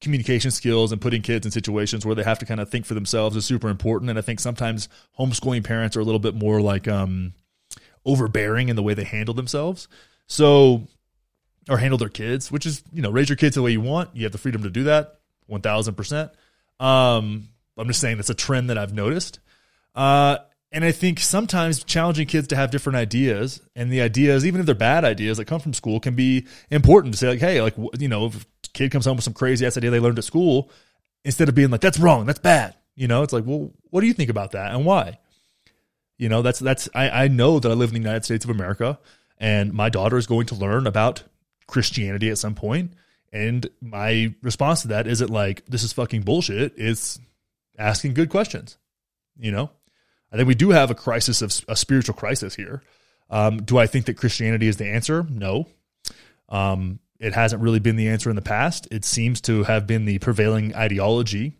communication 0.03 0.51
skills 0.51 0.93
and 0.93 1.01
putting 1.01 1.23
kids 1.23 1.47
in 1.47 1.53
situations 1.53 2.05
where 2.05 2.15
they 2.15 2.23
have 2.23 2.38
to 2.41 2.47
kind 2.47 2.61
of 2.61 2.69
think 2.69 2.85
for 2.85 2.95
themselves 2.95 3.37
is 3.37 3.47
super 3.47 3.69
important. 3.69 4.11
And 4.11 4.19
I 4.19 4.23
think 4.23 4.41
sometimes 4.41 4.88
homeschooling 5.19 5.65
parents 5.65 5.97
are 5.97 6.01
a 6.01 6.05
little 6.05 6.19
bit 6.19 6.35
more 6.35 6.61
like 6.61 6.87
um, 6.88 7.33
overbearing 8.05 8.69
in 8.69 8.77
the 8.77 8.83
way 8.83 8.95
they 8.95 9.05
handle 9.05 9.35
themselves. 9.35 9.88
So, 10.27 10.88
or 11.69 11.79
handle 11.79 11.99
their 11.99 12.09
kids, 12.09 12.51
which 12.51 12.67
is, 12.67 12.83
you 12.93 13.03
know, 13.03 13.11
raise 13.11 13.29
your 13.29 13.37
kids 13.37 13.55
the 13.55 13.62
way 13.62 13.71
you 13.71 13.81
want. 13.81 14.11
You 14.15 14.25
have 14.25 14.33
the 14.33 14.38
freedom 14.38 14.62
to 14.65 14.71
do 14.71 14.85
that 14.85 15.21
1000%. 15.51 16.31
Um, 16.81 17.49
I'm 17.79 17.87
just 17.87 18.01
saying 18.01 18.19
it's 18.19 18.31
a 18.31 18.35
trend 18.35 18.71
that 18.71 18.79
I've 18.79 18.93
noticed. 18.93 19.38
Uh, 19.95 20.38
and 20.73 20.85
I 20.85 20.91
think 20.91 21.21
sometimes 21.21 21.85
challenging 21.85 22.27
kids 22.27 22.49
to 22.49 22.57
have 22.57 22.71
different 22.71 22.97
ideas 22.97 23.61
and 23.77 23.93
the 23.93 24.01
ideas, 24.01 24.47
even 24.47 24.61
if 24.61 24.67
they're 24.67 24.75
bad 24.75 25.05
ideas 25.05 25.37
that 25.37 25.45
come 25.45 25.61
from 25.61 25.75
school, 25.75 26.01
can 26.01 26.15
be 26.15 26.47
important 26.71 27.15
to 27.15 27.19
say, 27.19 27.29
like, 27.29 27.41
hey, 27.41 27.61
like, 27.61 27.75
you 27.99 28.09
know, 28.09 28.33
kid 28.73 28.91
comes 28.91 29.05
home 29.05 29.17
with 29.17 29.25
some 29.25 29.35
crazy 29.35 29.67
ass 29.67 29.77
idea 29.77 29.91
they 29.91 30.01
learned 30.01 30.19
at 30.19 30.25
school, 30.25 30.71
instead 31.25 31.49
of 31.49 31.55
being 31.55 31.71
like, 31.71 31.81
that's 31.81 31.99
wrong, 31.99 32.27
that's 32.27 32.39
bad, 32.39 32.75
you 32.95 33.09
know, 33.09 33.23
it's 33.23 33.33
like, 33.33 33.45
well, 33.47 33.71
what 33.91 34.01
do 34.01 34.07
you 34.07 34.15
think 34.15 34.31
about 34.31 34.53
that 34.53 34.75
and 34.75 34.85
why? 34.85 35.19
You 36.19 36.29
know, 36.29 36.43
that's, 36.43 36.59
that's, 36.59 36.89
I, 36.95 37.25
I 37.25 37.29
know 37.29 37.59
that 37.59 37.71
I 37.71 37.75
live 37.75 37.91
in 37.91 37.95
the 37.95 38.01
United 38.01 38.25
States 38.25 38.45
of 38.45 38.51
America 38.51 38.99
and 39.39 39.73
my 39.73 39.89
daughter 39.89 40.17
is 40.17 40.27
going 40.27 40.47
to 40.47 40.55
learn 40.55 40.87
about 40.87 41.25
Christianity 41.67 42.31
at 42.31 42.39
some 42.39 42.55
point, 42.55 42.93
And 43.33 43.69
my 43.81 44.35
response 44.43 44.83
to 44.83 44.89
that 44.89 45.07
isn't 45.07 45.31
like, 45.31 45.65
this 45.67 45.83
is 45.83 45.93
fucking 45.93 46.23
bullshit. 46.23 46.75
It's 46.77 47.19
asking 47.79 48.15
good 48.15 48.29
questions, 48.29 48.77
you 49.39 49.51
know? 49.51 49.71
I 50.31 50.37
think 50.37 50.49
we 50.49 50.55
do 50.55 50.71
have 50.71 50.91
a 50.91 50.95
crisis 50.95 51.43
of 51.43 51.53
a 51.69 51.77
spiritual 51.77 52.15
crisis 52.15 52.55
here. 52.55 52.83
Um, 53.31 53.63
do 53.63 53.79
I 53.79 53.87
think 53.87 54.07
that 54.07 54.17
Christianity 54.17 54.69
is 54.69 54.77
the 54.77 54.87
answer? 54.87 55.27
No. 55.29 55.67
Um, 56.49 57.01
it 57.23 57.35
hasn't 57.35 57.63
really 57.63 57.79
been 57.79 57.95
the 57.95 58.09
answer 58.09 58.29
in 58.29 58.37
the 58.37 58.43
past. 58.43 58.89
It 58.91 59.05
seems 59.05 59.41
to 59.43 59.63
have 59.63 59.87
been 59.87 60.05
the 60.07 60.19
prevailing 60.19 60.75
ideology 60.75 61.57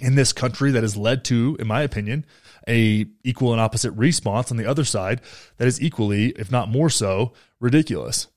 in 0.00 0.14
this 0.14 0.32
country 0.32 0.70
that 0.70 0.82
has 0.82 0.96
led 0.96 1.22
to, 1.26 1.56
in 1.60 1.66
my 1.66 1.82
opinion, 1.82 2.24
a 2.66 3.06
equal 3.22 3.52
and 3.52 3.60
opposite 3.60 3.90
response 3.92 4.50
on 4.50 4.56
the 4.56 4.64
other 4.64 4.84
side 4.84 5.20
that 5.58 5.68
is 5.68 5.82
equally, 5.82 6.28
if 6.30 6.50
not 6.50 6.70
more 6.70 6.88
so, 6.88 7.34
ridiculous. 7.60 8.28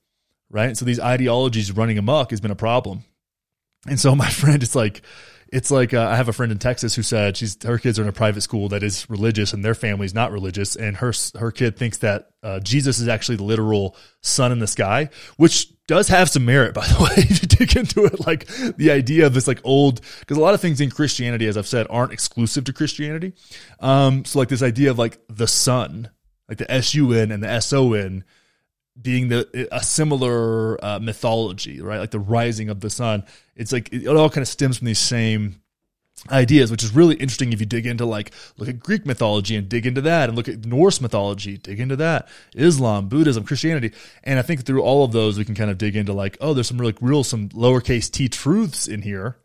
Right? 0.49 0.75
So 0.75 0.83
these 0.83 0.99
ideologies 0.99 1.71
running 1.71 1.97
amok 1.97 2.31
has 2.31 2.41
been 2.41 2.51
a 2.51 2.55
problem. 2.55 3.03
And 3.87 3.99
so 3.99 4.13
my 4.15 4.29
friend, 4.29 4.61
it's 4.61 4.75
like 4.75 5.01
it's 5.51 5.71
like 5.71 5.93
uh, 5.93 6.07
I 6.07 6.17
have 6.17 6.27
a 6.27 6.33
friend 6.33 6.51
in 6.51 6.59
Texas 6.59 6.93
who 6.93 7.03
said 7.03 7.37
she's 7.37 7.57
her 7.63 7.77
kids 7.77 7.97
are 7.97 8.03
in 8.03 8.09
a 8.09 8.13
private 8.13 8.41
school 8.41 8.69
that 8.69 8.83
is 8.83 9.09
religious 9.09 9.53
and 9.53 9.63
their 9.63 9.73
family's 9.75 10.13
not 10.13 10.33
religious, 10.33 10.75
and 10.75 10.97
her 10.97 11.13
her 11.39 11.51
kid 11.51 11.77
thinks 11.77 11.99
that 11.99 12.31
uh, 12.43 12.59
Jesus 12.59 12.99
is 12.99 13.07
actually 13.07 13.37
the 13.37 13.43
literal 13.43 13.95
sun 14.21 14.51
in 14.51 14.59
the 14.59 14.67
sky, 14.67 15.09
which 15.37 15.71
does 15.89 16.07
have 16.09 16.29
some 16.29 16.45
merit, 16.45 16.75
by 16.75 16.85
the 16.85 17.03
way. 17.03 17.23
to 17.35 17.47
dig 17.47 17.75
into 17.75 18.05
it, 18.05 18.25
like 18.25 18.45
the 18.77 18.91
idea 18.91 19.25
of 19.25 19.33
this 19.33 19.47
like 19.47 19.59
old, 19.63 20.01
because 20.19 20.37
a 20.37 20.39
lot 20.39 20.53
of 20.53 20.61
things 20.61 20.79
in 20.79 20.91
Christianity, 20.91 21.47
as 21.47 21.57
I've 21.57 21.67
said, 21.67 21.87
aren't 21.89 22.13
exclusive 22.13 22.63
to 22.65 22.73
Christianity. 22.73 23.33
Um, 23.79 24.23
so 24.23 24.37
like 24.37 24.49
this 24.49 24.61
idea 24.61 24.91
of 24.91 24.99
like 24.99 25.19
the 25.29 25.47
sun, 25.47 26.11
like 26.47 26.59
the 26.59 26.71
S 26.71 26.93
U 26.93 27.11
N 27.13 27.31
and 27.31 27.41
the 27.41 27.49
S 27.49 27.73
O 27.73 27.93
N 27.93 28.23
being 29.01 29.29
the 29.29 29.67
a 29.71 29.81
similar 29.81 30.83
uh, 30.85 30.99
mythology, 30.99 31.81
right? 31.81 31.99
Like 31.99 32.11
the 32.11 32.19
rising 32.19 32.69
of 32.69 32.81
the 32.81 32.91
sun. 32.91 33.23
It's 33.55 33.71
like 33.71 33.91
it 33.91 34.05
all 34.07 34.29
kind 34.29 34.43
of 34.43 34.47
stems 34.47 34.77
from 34.77 34.85
these 34.85 34.99
same 34.99 35.59
ideas, 36.29 36.71
which 36.71 36.83
is 36.83 36.93
really 36.93 37.15
interesting 37.15 37.53
if 37.53 37.59
you 37.59 37.65
dig 37.65 37.85
into 37.85 38.05
like 38.05 38.31
look 38.57 38.69
at 38.69 38.79
Greek 38.79 39.05
mythology 39.05 39.55
and 39.55 39.69
dig 39.69 39.85
into 39.85 40.01
that, 40.01 40.29
and 40.29 40.37
look 40.37 40.47
at 40.47 40.65
Norse 40.65 41.01
mythology, 41.01 41.57
dig 41.57 41.79
into 41.79 41.95
that, 41.97 42.27
Islam, 42.55 43.07
Buddhism, 43.09 43.43
Christianity, 43.43 43.91
and 44.23 44.39
I 44.39 44.41
think 44.41 44.65
through 44.65 44.81
all 44.81 45.03
of 45.03 45.11
those 45.11 45.37
we 45.37 45.45
can 45.45 45.55
kind 45.55 45.71
of 45.71 45.77
dig 45.77 45.95
into 45.95 46.13
like 46.13 46.37
oh, 46.41 46.53
there's 46.53 46.67
some 46.67 46.79
really 46.79 46.95
real 47.01 47.23
some 47.23 47.49
lowercase 47.49 48.11
t 48.11 48.27
truths 48.27 48.87
in 48.87 49.01
here 49.01 49.37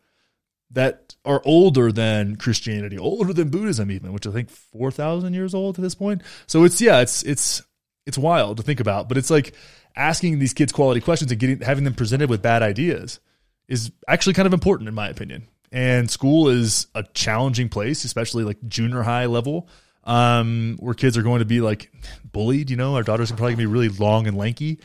that 0.71 1.15
are 1.23 1.41
older 1.45 1.91
than 1.91 2.35
Christianity, 2.35 2.97
older 2.97 3.33
than 3.33 3.49
Buddhism 3.49 3.89
even, 3.91 4.13
which 4.13 4.27
I 4.27 4.31
think 4.31 4.49
4,000 4.49 5.33
years 5.33 5.53
old 5.53 5.77
at 5.77 5.81
this 5.81 5.95
point. 5.95 6.21
So 6.47 6.63
it's 6.63 6.81
yeah, 6.81 6.99
it's 6.99 7.23
it's 7.23 7.63
it's 8.05 8.17
wild 8.17 8.57
to 8.57 8.63
think 8.63 8.79
about, 8.79 9.07
but 9.07 9.17
it's 9.17 9.29
like 9.29 9.53
asking 9.95 10.39
these 10.39 10.53
kids 10.53 10.71
quality 10.71 11.01
questions 11.01 11.31
and 11.31 11.39
getting 11.39 11.61
having 11.61 11.83
them 11.83 11.93
presented 11.93 12.29
with 12.29 12.41
bad 12.41 12.61
ideas 12.61 13.19
is 13.67 13.91
actually 14.07 14.33
kind 14.33 14.45
of 14.45 14.53
important 14.53 14.87
in 14.87 14.93
my 14.93 15.09
opinion. 15.09 15.47
And 15.75 16.09
school 16.09 16.47
is 16.47 16.87
a 16.95 17.03
challenging 17.03 17.67
place, 17.67 18.05
especially 18.05 18.45
like 18.45 18.65
junior 18.65 19.01
high 19.01 19.25
level, 19.25 19.67
um, 20.05 20.77
where 20.79 20.93
kids 20.93 21.17
are 21.17 21.21
going 21.21 21.39
to 21.39 21.45
be 21.45 21.59
like 21.59 21.91
bullied. 22.31 22.69
You 22.69 22.77
know, 22.77 22.95
our 22.95 23.03
daughters 23.03 23.29
are 23.29 23.35
probably 23.35 23.55
gonna 23.55 23.67
be 23.67 23.73
really 23.73 23.89
long 23.89 24.25
and 24.25 24.37
lanky. 24.37 24.79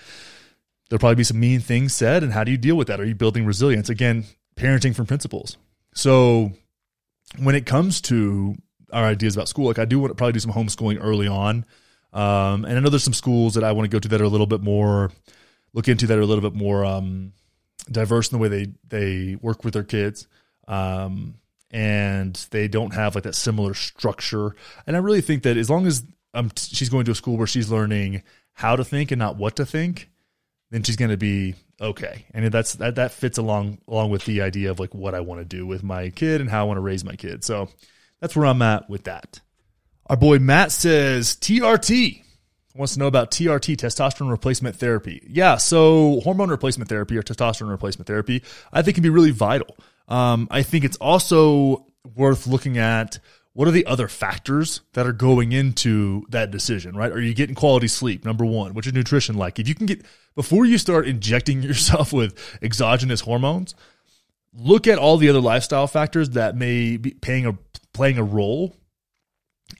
There'll 0.88 0.98
probably 0.98 1.14
be 1.14 1.22
some 1.22 1.38
mean 1.38 1.60
things 1.60 1.94
said, 1.94 2.24
and 2.24 2.32
how 2.32 2.42
do 2.42 2.50
you 2.50 2.58
deal 2.58 2.74
with 2.74 2.88
that? 2.88 3.00
Are 3.00 3.04
you 3.04 3.14
building 3.14 3.46
resilience? 3.46 3.88
Again, 3.88 4.24
parenting 4.56 4.92
from 4.92 5.06
principles. 5.06 5.56
So 5.94 6.50
when 7.38 7.54
it 7.54 7.66
comes 7.66 8.00
to 8.02 8.56
our 8.92 9.04
ideas 9.04 9.36
about 9.36 9.48
school, 9.48 9.66
like 9.66 9.78
I 9.78 9.84
do 9.84 10.00
want 10.00 10.10
to 10.10 10.16
probably 10.16 10.32
do 10.32 10.40
some 10.40 10.52
homeschooling 10.52 10.98
early 11.00 11.28
on. 11.28 11.64
Um, 12.12 12.64
and 12.64 12.76
I 12.76 12.80
know 12.80 12.90
there's 12.90 13.04
some 13.04 13.14
schools 13.14 13.54
that 13.54 13.62
I 13.62 13.70
want 13.70 13.88
to 13.88 13.94
go 13.94 14.00
to 14.00 14.08
that 14.08 14.20
are 14.20 14.24
a 14.24 14.28
little 14.28 14.48
bit 14.48 14.60
more 14.60 15.12
look 15.72 15.86
into 15.86 16.08
that 16.08 16.18
are 16.18 16.22
a 16.22 16.26
little 16.26 16.42
bit 16.42 16.58
more 16.58 16.84
um, 16.84 17.32
diverse 17.92 18.32
in 18.32 18.38
the 18.38 18.42
way 18.42 18.48
they 18.48 18.72
they 18.88 19.36
work 19.36 19.62
with 19.62 19.74
their 19.74 19.84
kids. 19.84 20.26
Um, 20.68 21.34
and 21.70 22.34
they 22.50 22.68
don't 22.68 22.94
have 22.94 23.14
like 23.14 23.24
that 23.24 23.34
similar 23.34 23.74
structure. 23.74 24.54
And 24.86 24.96
I 24.96 24.98
really 24.98 25.20
think 25.20 25.44
that 25.44 25.56
as 25.56 25.70
long 25.70 25.86
as 25.86 26.04
um, 26.34 26.50
she's 26.56 26.88
going 26.88 27.04
to 27.04 27.12
a 27.12 27.14
school 27.14 27.36
where 27.36 27.46
she's 27.46 27.70
learning 27.70 28.22
how 28.52 28.76
to 28.76 28.84
think 28.84 29.10
and 29.10 29.18
not 29.18 29.36
what 29.36 29.56
to 29.56 29.66
think, 29.66 30.10
then 30.70 30.82
she's 30.82 30.96
going 30.96 31.10
to 31.10 31.16
be 31.16 31.54
okay. 31.80 32.26
And 32.34 32.46
that's 32.46 32.74
that 32.74 32.96
that 32.96 33.12
fits 33.12 33.38
along 33.38 33.78
along 33.88 34.10
with 34.10 34.24
the 34.24 34.42
idea 34.42 34.70
of 34.70 34.80
like 34.80 34.94
what 34.94 35.14
I 35.14 35.20
want 35.20 35.40
to 35.40 35.44
do 35.44 35.66
with 35.66 35.82
my 35.82 36.10
kid 36.10 36.40
and 36.40 36.50
how 36.50 36.60
I 36.60 36.64
want 36.64 36.76
to 36.76 36.82
raise 36.82 37.04
my 37.04 37.16
kid. 37.16 37.44
So 37.44 37.68
that's 38.20 38.36
where 38.36 38.46
I'm 38.46 38.62
at 38.62 38.88
with 38.88 39.04
that. 39.04 39.40
Our 40.06 40.16
boy 40.16 40.38
Matt 40.38 40.72
says 40.72 41.36
TRT 41.36 42.22
wants 42.74 42.94
to 42.94 42.98
know 42.98 43.06
about 43.06 43.30
TRT, 43.30 43.76
testosterone 43.76 44.30
replacement 44.30 44.76
therapy. 44.76 45.22
Yeah, 45.28 45.56
so 45.56 46.20
hormone 46.20 46.50
replacement 46.50 46.88
therapy 46.88 47.16
or 47.16 47.22
testosterone 47.22 47.70
replacement 47.70 48.06
therapy, 48.06 48.42
I 48.72 48.82
think 48.82 48.94
can 48.94 49.02
be 49.02 49.10
really 49.10 49.32
vital. 49.32 49.76
Um, 50.10 50.48
I 50.50 50.62
think 50.62 50.84
it's 50.84 50.96
also 50.96 51.86
worth 52.16 52.46
looking 52.46 52.76
at 52.76 53.18
what 53.52 53.66
are 53.66 53.72
the 53.72 53.86
other 53.86 54.08
factors 54.08 54.80
that 54.92 55.06
are 55.06 55.12
going 55.12 55.52
into 55.52 56.24
that 56.30 56.50
decision, 56.50 56.96
right? 56.96 57.10
Are 57.10 57.20
you 57.20 57.34
getting 57.34 57.54
quality 57.54 57.88
sleep? 57.88 58.24
Number 58.24 58.44
one, 58.44 58.74
what's 58.74 58.86
your 58.86 58.94
nutrition 58.94 59.36
like? 59.36 59.58
If 59.58 59.68
you 59.68 59.74
can 59.74 59.86
get, 59.86 60.04
before 60.34 60.64
you 60.64 60.78
start 60.78 61.06
injecting 61.06 61.62
yourself 61.62 62.12
with 62.12 62.36
exogenous 62.62 63.22
hormones, 63.22 63.74
look 64.52 64.86
at 64.86 64.98
all 64.98 65.16
the 65.16 65.28
other 65.28 65.40
lifestyle 65.40 65.86
factors 65.86 66.30
that 66.30 66.56
may 66.56 66.96
be 66.96 67.12
playing 67.12 67.46
a, 67.46 67.58
playing 67.92 68.18
a 68.18 68.24
role 68.24 68.76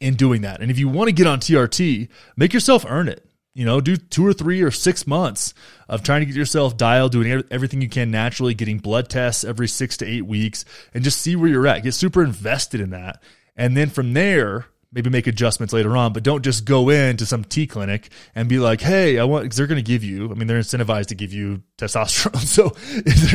in 0.01 0.15
doing 0.15 0.43
that. 0.43 0.61
And 0.61 0.71
if 0.71 0.79
you 0.79 0.89
want 0.89 1.09
to 1.09 1.13
get 1.13 1.27
on 1.27 1.41
TRT, 1.41 2.09
make 2.37 2.53
yourself 2.53 2.85
earn 2.89 3.09
it. 3.09 3.30
You 3.55 3.65
know, 3.65 3.81
do 3.81 3.97
two 3.97 4.25
or 4.25 4.33
three 4.33 4.63
or 4.63 4.71
six 4.71 5.07
months 5.07 5.55
of 5.89 6.03
trying 6.03 6.21
to 6.21 6.27
get 6.27 6.37
yourself 6.37 6.77
dialed, 6.77 7.13
doing 7.13 7.43
everything 7.51 7.83
you 7.83 7.89
can 7.89 8.11
naturally, 8.11 8.55
getting 8.55 8.79
blood 8.79 9.09
tests 9.09 9.43
every 9.43 9.67
six 9.67 9.97
to 9.99 10.07
eight 10.07 10.25
weeks, 10.25 10.65
and 10.95 11.03
just 11.03 11.21
see 11.21 11.35
where 11.35 11.49
you're 11.51 11.67
at. 11.67 11.83
Get 11.83 11.95
super 11.95 12.23
invested 12.23 12.81
in 12.81 12.91
that. 12.91 13.23
And 13.57 13.77
then 13.77 13.91
from 13.91 14.13
there, 14.15 14.67
maybe 14.93 15.11
make 15.11 15.27
adjustments 15.27 15.73
later 15.73 15.97
on, 15.97 16.13
but 16.13 16.23
don't 16.23 16.43
just 16.43 16.65
go 16.65 16.89
into 16.89 17.27
some 17.27 17.45
T 17.45 17.67
clinic 17.67 18.11
and 18.35 18.49
be 18.49 18.59
like, 18.59 18.81
hey, 18.81 19.19
I 19.19 19.25
want, 19.25 19.45
because 19.45 19.57
they're 19.57 19.67
going 19.67 19.83
to 19.83 19.83
give 19.83 20.03
you, 20.03 20.31
I 20.31 20.35
mean, 20.35 20.47
they're 20.47 20.59
incentivized 20.59 21.07
to 21.07 21.15
give 21.15 21.33
you 21.33 21.63
testosterone. 21.79 22.41
So 22.51 22.73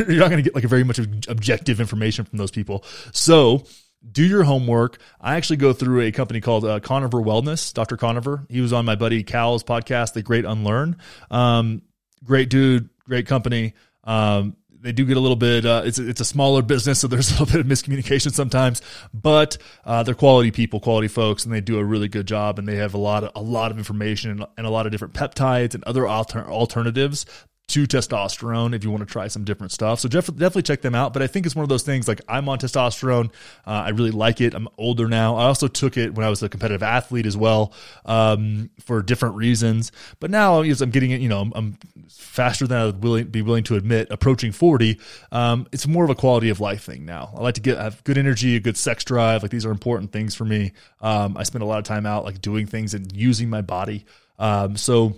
you're 0.12 0.20
not 0.20 0.30
going 0.30 0.42
to 0.42 0.42
get 0.42 0.54
like 0.54 0.64
a 0.64 0.68
very 0.68 0.84
much 0.84 0.98
objective 0.98 1.80
information 1.80 2.24
from 2.24 2.38
those 2.38 2.50
people. 2.50 2.84
So 3.12 3.64
do 4.10 4.24
your 4.24 4.44
homework. 4.44 4.98
I 5.20 5.36
actually 5.36 5.58
go 5.58 5.72
through 5.72 6.02
a 6.02 6.12
company 6.12 6.40
called 6.40 6.64
uh, 6.64 6.80
Conover 6.80 7.18
Wellness, 7.18 7.72
Dr. 7.72 7.96
Conover. 7.96 8.46
He 8.48 8.60
was 8.60 8.72
on 8.72 8.84
my 8.84 8.94
buddy 8.94 9.22
Cal's 9.22 9.64
podcast, 9.64 10.12
The 10.12 10.22
Great 10.22 10.44
Unlearn. 10.44 10.96
Um, 11.30 11.82
great 12.24 12.50
dude, 12.50 12.88
great 13.04 13.26
company. 13.26 13.74
Um, 14.04 14.56
they 14.80 14.92
do 14.92 15.04
get 15.04 15.16
a 15.16 15.20
little 15.20 15.36
bit. 15.36 15.66
Uh, 15.66 15.82
it's 15.84 15.98
it's 15.98 16.20
a 16.20 16.24
smaller 16.24 16.62
business, 16.62 17.00
so 17.00 17.08
there's 17.08 17.30
a 17.36 17.42
little 17.42 17.46
bit 17.46 17.60
of 17.60 17.66
miscommunication 17.66 18.32
sometimes. 18.32 18.82
But 19.12 19.58
uh, 19.84 20.04
they're 20.04 20.14
quality 20.14 20.52
people, 20.52 20.78
quality 20.78 21.08
folks, 21.08 21.44
and 21.44 21.52
they 21.52 21.60
do 21.60 21.78
a 21.78 21.84
really 21.84 22.08
good 22.08 22.26
job. 22.26 22.58
And 22.58 22.68
they 22.68 22.76
have 22.76 22.94
a 22.94 22.98
lot 22.98 23.24
of 23.24 23.32
a 23.34 23.42
lot 23.42 23.72
of 23.72 23.78
information 23.78 24.30
and, 24.30 24.46
and 24.56 24.66
a 24.66 24.70
lot 24.70 24.86
of 24.86 24.92
different 24.92 25.14
peptides 25.14 25.74
and 25.74 25.82
other 25.84 26.06
alter- 26.06 26.48
alternatives 26.48 27.26
to 27.68 27.84
testosterone 27.84 28.74
if 28.74 28.84
you 28.84 28.90
want 28.90 29.00
to 29.06 29.12
try 29.12 29.26
some 29.26 29.42
different 29.42 29.72
stuff. 29.72 29.98
So 29.98 30.08
definitely 30.08 30.62
check 30.62 30.82
them 30.82 30.94
out. 30.94 31.12
But 31.12 31.22
I 31.22 31.26
think 31.26 31.46
it's 31.46 31.56
one 31.56 31.64
of 31.64 31.68
those 31.68 31.82
things 31.82 32.06
like 32.06 32.20
I'm 32.28 32.48
on 32.48 32.58
testosterone. 32.58 33.32
Uh, 33.66 33.70
I 33.70 33.88
really 33.88 34.12
like 34.12 34.40
it. 34.40 34.54
I'm 34.54 34.68
older 34.78 35.08
now. 35.08 35.36
I 35.36 35.46
also 35.46 35.66
took 35.66 35.96
it 35.96 36.14
when 36.14 36.24
I 36.24 36.30
was 36.30 36.42
a 36.44 36.48
competitive 36.48 36.84
athlete 36.84 37.26
as 37.26 37.36
well 37.36 37.72
um, 38.04 38.70
for 38.80 39.02
different 39.02 39.34
reasons. 39.34 39.90
But 40.20 40.30
now 40.30 40.60
as 40.62 40.80
I'm 40.80 40.90
getting 40.90 41.10
it, 41.10 41.20
you 41.20 41.28
know, 41.28 41.40
I'm, 41.40 41.52
I'm 41.56 41.78
faster 42.08 42.68
than 42.68 42.78
I 42.78 42.86
would 42.86 43.02
willing, 43.02 43.26
be 43.26 43.42
willing 43.42 43.64
to 43.64 43.74
admit, 43.74 44.08
approaching 44.12 44.52
40. 44.52 45.00
Um, 45.32 45.66
it's 45.72 45.88
more 45.88 46.04
of 46.04 46.10
a 46.10 46.14
quality 46.14 46.50
of 46.50 46.60
life 46.60 46.84
thing 46.84 47.04
now. 47.04 47.32
I 47.36 47.40
like 47.40 47.56
to 47.56 47.60
get 47.60 47.78
have 47.78 48.04
good 48.04 48.16
energy, 48.16 48.54
a 48.54 48.60
good 48.60 48.76
sex 48.76 49.02
drive. 49.02 49.42
Like 49.42 49.50
these 49.50 49.66
are 49.66 49.72
important 49.72 50.12
things 50.12 50.36
for 50.36 50.44
me. 50.44 50.72
Um, 51.00 51.36
I 51.36 51.42
spend 51.42 51.62
a 51.62 51.66
lot 51.66 51.78
of 51.78 51.84
time 51.84 52.06
out 52.06 52.24
like 52.24 52.40
doing 52.40 52.66
things 52.66 52.94
and 52.94 53.10
using 53.14 53.50
my 53.50 53.60
body. 53.60 54.04
Um, 54.38 54.76
so 54.76 55.16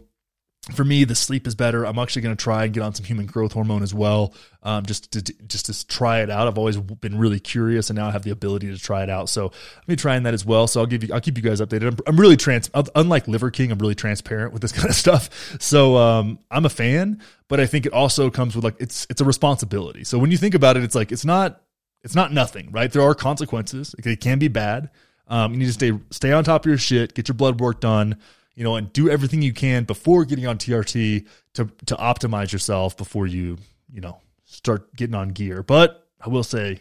for 0.73 0.85
me, 0.85 1.05
the 1.05 1.15
sleep 1.15 1.47
is 1.47 1.55
better. 1.55 1.85
I'm 1.85 1.99
actually 1.99 2.23
going 2.23 2.37
to 2.37 2.43
try 2.43 2.65
and 2.65 2.75
get 2.75 2.83
on 2.83 2.95
some 2.95 3.05
human 3.05 3.27
growth 3.27 3.53
hormone 3.53 3.83
as 3.83 3.95
well, 3.95 4.35
um, 4.63 4.85
just 4.85 5.11
to 5.13 5.23
just 5.23 5.67
to 5.67 5.87
try 5.87 6.21
it 6.21 6.31
out. 6.31 6.47
I've 6.47 6.59
always 6.59 6.77
been 6.77 7.19
really 7.19 7.41
curious, 7.41 7.91
and 7.91 7.99
now 7.99 8.09
I 8.09 8.11
have 8.11 8.23
the 8.23 8.31
ability 8.31 8.71
to 8.71 8.79
try 8.79 9.03
it 9.03 9.11
out. 9.11 9.29
So 9.29 9.47
I'll 9.47 9.85
be 9.87 9.97
trying 9.97 10.25
that 10.25 10.35
as 10.35 10.45
well. 10.45 10.67
So 10.67 10.81
I'll 10.81 10.87
give 10.87 11.05
you, 11.05 11.15
I'll 11.15 11.21
keep 11.21 11.37
you 11.37 11.43
guys 11.43 11.61
updated. 11.61 11.89
I'm, 11.89 11.97
I'm 12.07 12.21
really 12.21 12.37
trans, 12.37 12.71
unlike 12.95 13.29
Liver 13.29 13.51
King, 13.51 13.73
I'm 13.73 13.79
really 13.79 13.95
transparent 13.95 14.53
with 14.53 14.63
this 14.63 14.73
kind 14.79 14.89
of 14.89 14.95
stuff. 14.95 15.57
So 15.61 15.97
um, 15.97 16.39
I'm 16.51 16.67
a 16.67 16.71
fan, 16.71 17.23
but 17.49 17.61
I 17.61 17.67
think 17.67 17.87
it 17.87 17.93
also 17.93 18.31
comes 18.31 18.55
with 18.55 18.65
like 18.65 18.77
it's 18.79 19.07
it's 19.09 19.21
a 19.21 19.25
responsibility. 19.25 20.05
So 20.05 20.19
when 20.19 20.31
you 20.31 20.37
think 20.37 20.55
about 20.55 20.77
it, 20.77 20.85
it's 20.85 20.95
like 20.95 21.13
it's 21.13 21.25
not 21.25 21.63
it's 22.03 22.15
not 22.15 22.33
nothing, 22.33 22.71
right? 22.73 22.93
There 22.93 23.03
are 23.03 23.15
consequences. 23.15 23.95
It 23.99 24.21
can 24.21 24.39
be 24.39 24.49
bad. 24.49 24.91
Um, 25.29 25.53
you 25.53 25.59
need 25.59 25.67
to 25.67 25.73
stay 25.73 25.93
stay 26.11 26.33
on 26.33 26.45
top 26.45 26.65
of 26.65 26.69
your 26.69 26.79
shit, 26.79 27.15
get 27.15 27.29
your 27.29 27.35
blood 27.35 27.61
work 27.61 27.81
done 27.81 28.19
you 28.59 28.65
know, 28.65 28.75
and 28.75 28.93
do 28.93 29.09
everything 29.09 29.41
you 29.41 29.53
can 29.53 29.85
before 29.85 30.25
getting 30.25 30.49
on 30.49 30.59
TRT 30.59 31.29
to 31.55 31.71
to 31.87 31.95
optimize 31.95 32.51
yourself 32.51 32.97
before 32.97 33.29
you, 33.29 33.57
you 33.89 34.01
know, 34.01 34.19
start 34.47 34.93
getting 34.97 35.15
on 35.15 35.29
gear. 35.29 35.63
But 35.63 36.09
I 36.21 36.29
will 36.29 36.43
say 36.43 36.81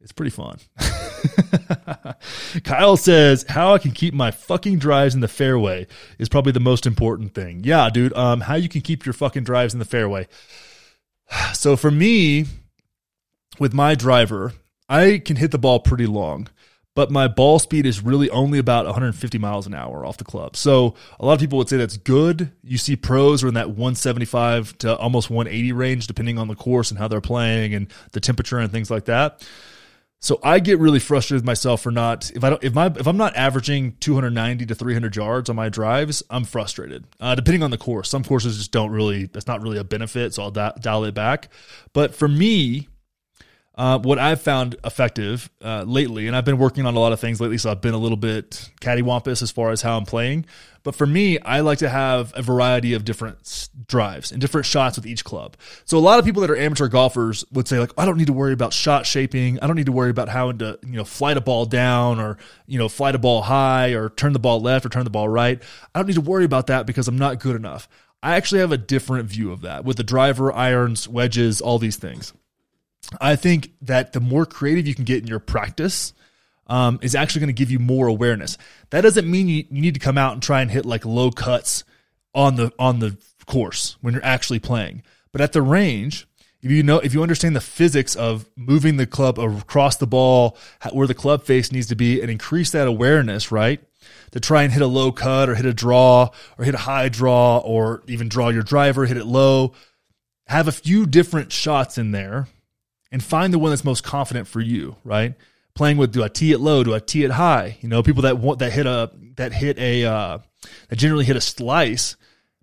it's 0.00 0.12
pretty 0.12 0.30
fun. 0.30 0.60
Kyle 2.62 2.96
says, 2.96 3.44
"How 3.48 3.74
I 3.74 3.78
can 3.78 3.90
keep 3.90 4.14
my 4.14 4.30
fucking 4.30 4.78
drives 4.78 5.16
in 5.16 5.20
the 5.20 5.26
fairway 5.26 5.88
is 6.20 6.28
probably 6.28 6.52
the 6.52 6.60
most 6.60 6.86
important 6.86 7.34
thing." 7.34 7.62
Yeah, 7.64 7.90
dude. 7.90 8.12
Um, 8.12 8.42
how 8.42 8.54
you 8.54 8.68
can 8.68 8.80
keep 8.80 9.04
your 9.04 9.14
fucking 9.14 9.42
drives 9.42 9.72
in 9.72 9.80
the 9.80 9.84
fairway. 9.84 10.28
So 11.54 11.76
for 11.76 11.90
me, 11.90 12.44
with 13.58 13.74
my 13.74 13.96
driver, 13.96 14.52
I 14.88 15.18
can 15.24 15.34
hit 15.34 15.50
the 15.50 15.58
ball 15.58 15.80
pretty 15.80 16.06
long 16.06 16.48
but 16.94 17.10
my 17.10 17.26
ball 17.26 17.58
speed 17.58 17.86
is 17.86 18.02
really 18.02 18.30
only 18.30 18.58
about 18.58 18.84
150 18.86 19.38
miles 19.38 19.66
an 19.66 19.74
hour 19.74 20.06
off 20.06 20.16
the 20.16 20.24
club. 20.24 20.56
So 20.56 20.94
a 21.18 21.26
lot 21.26 21.34
of 21.34 21.40
people 21.40 21.58
would 21.58 21.68
say 21.68 21.76
that's 21.76 21.96
good. 21.96 22.52
You 22.62 22.78
see 22.78 22.96
pros 22.96 23.42
are 23.42 23.48
in 23.48 23.54
that 23.54 23.70
175 23.70 24.78
to 24.78 24.96
almost 24.96 25.28
180 25.28 25.72
range, 25.72 26.06
depending 26.06 26.38
on 26.38 26.48
the 26.48 26.54
course 26.54 26.90
and 26.90 26.98
how 26.98 27.08
they're 27.08 27.20
playing 27.20 27.74
and 27.74 27.88
the 28.12 28.20
temperature 28.20 28.58
and 28.58 28.70
things 28.70 28.90
like 28.90 29.06
that. 29.06 29.46
So 30.20 30.40
I 30.42 30.58
get 30.58 30.78
really 30.78 31.00
frustrated 31.00 31.42
with 31.42 31.46
myself 31.46 31.82
for 31.82 31.90
not 31.90 32.30
if 32.30 32.42
I 32.42 32.48
don't 32.48 32.64
if 32.64 32.72
my 32.72 32.86
if 32.86 33.06
I'm 33.06 33.18
not 33.18 33.36
averaging 33.36 33.96
290 34.00 34.64
to 34.64 34.74
300 34.74 35.14
yards 35.14 35.50
on 35.50 35.56
my 35.56 35.68
drives, 35.68 36.22
I'm 36.30 36.44
frustrated. 36.44 37.04
Uh, 37.20 37.34
depending 37.34 37.62
on 37.62 37.70
the 37.70 37.76
course, 37.76 38.08
some 38.08 38.24
courses 38.24 38.56
just 38.56 38.72
don't 38.72 38.90
really 38.90 39.26
that's 39.26 39.46
not 39.46 39.60
really 39.60 39.76
a 39.76 39.84
benefit, 39.84 40.32
so 40.32 40.44
I'll 40.44 40.50
dial 40.50 41.04
it 41.04 41.12
back. 41.12 41.50
But 41.92 42.14
for 42.14 42.26
me, 42.26 42.88
uh, 43.76 43.98
what 43.98 44.18
I've 44.18 44.40
found 44.40 44.76
effective 44.84 45.50
uh, 45.62 45.82
lately, 45.86 46.28
and 46.28 46.36
I've 46.36 46.44
been 46.44 46.58
working 46.58 46.86
on 46.86 46.94
a 46.94 47.00
lot 47.00 47.12
of 47.12 47.18
things 47.18 47.40
lately, 47.40 47.58
so 47.58 47.70
I've 47.70 47.80
been 47.80 47.94
a 47.94 47.98
little 47.98 48.16
bit 48.16 48.70
cattywampus 48.80 49.42
as 49.42 49.50
far 49.50 49.70
as 49.70 49.82
how 49.82 49.96
I'm 49.96 50.04
playing. 50.04 50.46
But 50.84 50.94
for 50.94 51.06
me, 51.06 51.40
I 51.40 51.60
like 51.60 51.78
to 51.78 51.88
have 51.88 52.32
a 52.36 52.42
variety 52.42 52.92
of 52.92 53.04
different 53.04 53.70
drives 53.88 54.30
and 54.30 54.40
different 54.40 54.66
shots 54.66 54.96
with 54.96 55.06
each 55.06 55.24
club. 55.24 55.56
So 55.86 55.96
a 55.96 56.00
lot 56.00 56.18
of 56.18 56.26
people 56.26 56.42
that 56.42 56.50
are 56.50 56.56
amateur 56.56 56.88
golfers 56.88 57.44
would 57.52 57.66
say 57.66 57.80
like, 57.80 57.90
I 57.96 58.04
don't 58.04 58.18
need 58.18 58.26
to 58.26 58.34
worry 58.34 58.52
about 58.52 58.74
shot 58.74 59.06
shaping. 59.06 59.58
I 59.60 59.66
don't 59.66 59.76
need 59.76 59.86
to 59.86 59.92
worry 59.92 60.10
about 60.10 60.28
how 60.28 60.52
to 60.52 60.78
you 60.86 60.92
know 60.92 61.04
flight 61.04 61.38
a 61.38 61.40
ball 61.40 61.64
down 61.64 62.20
or 62.20 62.36
you 62.66 62.78
know 62.78 62.88
flight 62.88 63.14
a 63.14 63.18
ball 63.18 63.42
high 63.42 63.94
or 63.94 64.10
turn 64.10 64.34
the 64.34 64.38
ball 64.38 64.60
left 64.60 64.84
or 64.84 64.90
turn 64.90 65.04
the 65.04 65.10
ball 65.10 65.28
right. 65.28 65.60
I 65.94 65.98
don't 65.98 66.06
need 66.06 66.14
to 66.14 66.20
worry 66.20 66.44
about 66.44 66.66
that 66.68 66.86
because 66.86 67.08
I'm 67.08 67.18
not 67.18 67.40
good 67.40 67.56
enough. 67.56 67.88
I 68.22 68.36
actually 68.36 68.60
have 68.60 68.72
a 68.72 68.78
different 68.78 69.28
view 69.28 69.52
of 69.52 69.62
that 69.62 69.84
with 69.84 69.96
the 69.96 70.04
driver, 70.04 70.52
irons, 70.52 71.08
wedges, 71.08 71.60
all 71.60 71.78
these 71.78 71.96
things. 71.96 72.32
I 73.20 73.36
think 73.36 73.72
that 73.82 74.12
the 74.12 74.20
more 74.20 74.46
creative 74.46 74.86
you 74.86 74.94
can 74.94 75.04
get 75.04 75.22
in 75.22 75.28
your 75.28 75.40
practice, 75.40 76.12
um, 76.66 76.98
is 77.02 77.14
actually 77.14 77.40
going 77.40 77.48
to 77.48 77.52
give 77.52 77.70
you 77.70 77.78
more 77.78 78.06
awareness. 78.06 78.58
That 78.90 79.02
doesn't 79.02 79.30
mean 79.30 79.48
you, 79.48 79.64
you 79.70 79.82
need 79.82 79.94
to 79.94 80.00
come 80.00 80.18
out 80.18 80.32
and 80.32 80.42
try 80.42 80.62
and 80.62 80.70
hit 80.70 80.86
like 80.86 81.04
low 81.04 81.30
cuts 81.30 81.84
on 82.34 82.56
the 82.56 82.72
on 82.78 82.98
the 82.98 83.16
course 83.46 83.96
when 84.00 84.14
you're 84.14 84.24
actually 84.24 84.58
playing. 84.58 85.02
But 85.32 85.40
at 85.40 85.52
the 85.52 85.62
range, 85.62 86.26
if 86.62 86.70
you 86.70 86.82
know 86.82 86.98
if 86.98 87.12
you 87.12 87.22
understand 87.22 87.54
the 87.54 87.60
physics 87.60 88.16
of 88.16 88.48
moving 88.56 88.96
the 88.96 89.06
club 89.06 89.38
across 89.38 89.96
the 89.96 90.06
ball, 90.06 90.56
where 90.92 91.06
the 91.06 91.14
club 91.14 91.44
face 91.44 91.70
needs 91.70 91.88
to 91.88 91.96
be, 91.96 92.20
and 92.20 92.30
increase 92.30 92.70
that 92.70 92.88
awareness, 92.88 93.52
right? 93.52 93.80
To 94.32 94.40
try 94.40 94.64
and 94.64 94.72
hit 94.72 94.82
a 94.82 94.86
low 94.86 95.12
cut 95.12 95.48
or 95.48 95.54
hit 95.54 95.66
a 95.66 95.74
draw 95.74 96.30
or 96.58 96.64
hit 96.64 96.74
a 96.74 96.78
high 96.78 97.08
draw 97.08 97.58
or 97.58 98.02
even 98.06 98.28
draw 98.28 98.48
your 98.48 98.62
driver, 98.62 99.06
hit 99.06 99.16
it 99.16 99.26
low. 99.26 99.74
Have 100.46 100.68
a 100.68 100.72
few 100.72 101.06
different 101.06 101.52
shots 101.52 101.96
in 101.96 102.10
there 102.10 102.48
and 103.14 103.22
find 103.22 103.54
the 103.54 103.60
one 103.60 103.70
that's 103.70 103.84
most 103.84 104.02
confident 104.02 104.48
for 104.48 104.60
you, 104.60 104.96
right? 105.04 105.34
Playing 105.74 105.98
with 105.98 106.12
do 106.12 106.24
I 106.24 106.28
tee 106.28 106.50
it 106.50 106.58
low, 106.58 106.82
do 106.82 106.92
I 106.92 106.98
tee 106.98 107.22
it 107.22 107.30
high? 107.30 107.78
You 107.80 107.88
know, 107.88 108.02
people 108.02 108.22
that 108.22 108.38
want 108.38 108.58
that 108.58 108.72
hit 108.72 108.86
a 108.86 109.12
that 109.36 109.52
hit 109.52 109.78
a 109.78 110.04
uh, 110.04 110.38
that 110.88 110.96
generally 110.96 111.24
hit 111.24 111.36
a 111.36 111.40
slice 111.40 112.16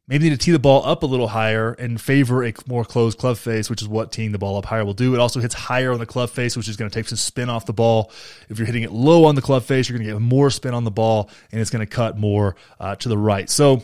maybe 0.09 0.25
need 0.25 0.37
to 0.37 0.45
tee 0.45 0.51
the 0.51 0.59
ball 0.59 0.85
up 0.85 1.03
a 1.03 1.05
little 1.05 1.29
higher 1.29 1.71
and 1.71 2.01
favor 2.01 2.43
a 2.43 2.53
more 2.67 2.83
closed 2.83 3.17
club 3.17 3.37
face, 3.37 3.69
which 3.69 3.81
is 3.81 3.87
what 3.87 4.11
teeing 4.11 4.33
the 4.33 4.37
ball 4.37 4.57
up 4.57 4.65
higher 4.65 4.83
will 4.83 4.93
do. 4.93 5.13
It 5.13 5.21
also 5.21 5.39
hits 5.39 5.53
higher 5.53 5.93
on 5.93 5.99
the 5.99 6.05
club 6.05 6.29
face, 6.29 6.57
which 6.57 6.67
is 6.67 6.75
going 6.75 6.91
to 6.91 6.93
take 6.93 7.07
some 7.07 7.17
spin 7.17 7.49
off 7.49 7.65
the 7.65 7.71
ball. 7.71 8.11
If 8.49 8.59
you're 8.59 8.65
hitting 8.65 8.83
it 8.83 8.91
low 8.91 9.23
on 9.23 9.35
the 9.35 9.41
club 9.41 9.63
face, 9.63 9.87
you're 9.87 9.97
going 9.97 10.05
to 10.05 10.13
get 10.13 10.21
more 10.21 10.49
spin 10.49 10.73
on 10.73 10.83
the 10.83 10.91
ball 10.91 11.29
and 11.53 11.61
it's 11.61 11.69
going 11.69 11.79
to 11.79 11.89
cut 11.89 12.17
more 12.17 12.57
uh, 12.77 12.95
to 12.97 13.07
the 13.07 13.17
right. 13.17 13.49
So 13.49 13.83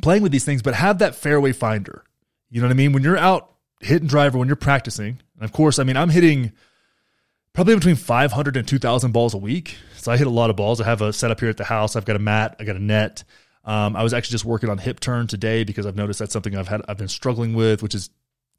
playing 0.00 0.22
with 0.22 0.32
these 0.32 0.46
things, 0.46 0.62
but 0.62 0.72
have 0.72 1.00
that 1.00 1.14
fairway 1.14 1.52
finder. 1.52 2.04
You 2.48 2.62
know 2.62 2.68
what 2.68 2.72
I 2.72 2.76
mean? 2.76 2.94
When 2.94 3.02
you're 3.02 3.18
out 3.18 3.50
hitting 3.80 4.08
driver, 4.08 4.38
when 4.38 4.48
you're 4.48 4.56
practicing, 4.56 5.20
and 5.36 5.44
of 5.44 5.52
course, 5.52 5.78
I 5.78 5.84
mean, 5.84 5.96
I'm 5.96 6.10
hitting 6.10 6.52
probably 7.52 7.74
between 7.74 7.96
500 7.96 8.56
and 8.56 8.66
2,000 8.66 9.12
balls 9.12 9.34
a 9.34 9.38
week. 9.38 9.76
So 9.96 10.12
I 10.12 10.16
hit 10.16 10.26
a 10.26 10.30
lot 10.30 10.50
of 10.50 10.56
balls. 10.56 10.80
I 10.80 10.84
have 10.84 11.00
a 11.00 11.12
setup 11.12 11.40
here 11.40 11.48
at 11.48 11.56
the 11.56 11.64
house. 11.64 11.96
I've 11.96 12.04
got 12.04 12.16
a 12.16 12.20
mat, 12.20 12.56
I 12.60 12.64
got 12.64 12.76
a 12.76 12.82
net. 12.82 13.24
Um, 13.64 13.96
I 13.96 14.02
was 14.02 14.12
actually 14.12 14.34
just 14.34 14.44
working 14.44 14.68
on 14.68 14.76
hip 14.76 15.00
turn 15.00 15.26
today 15.26 15.64
because 15.64 15.86
I've 15.86 15.96
noticed 15.96 16.18
that's 16.18 16.32
something 16.32 16.54
I've 16.56 16.68
had 16.68 16.82
I've 16.86 16.98
been 16.98 17.08
struggling 17.08 17.54
with, 17.54 17.82
which 17.82 17.94
is 17.94 18.10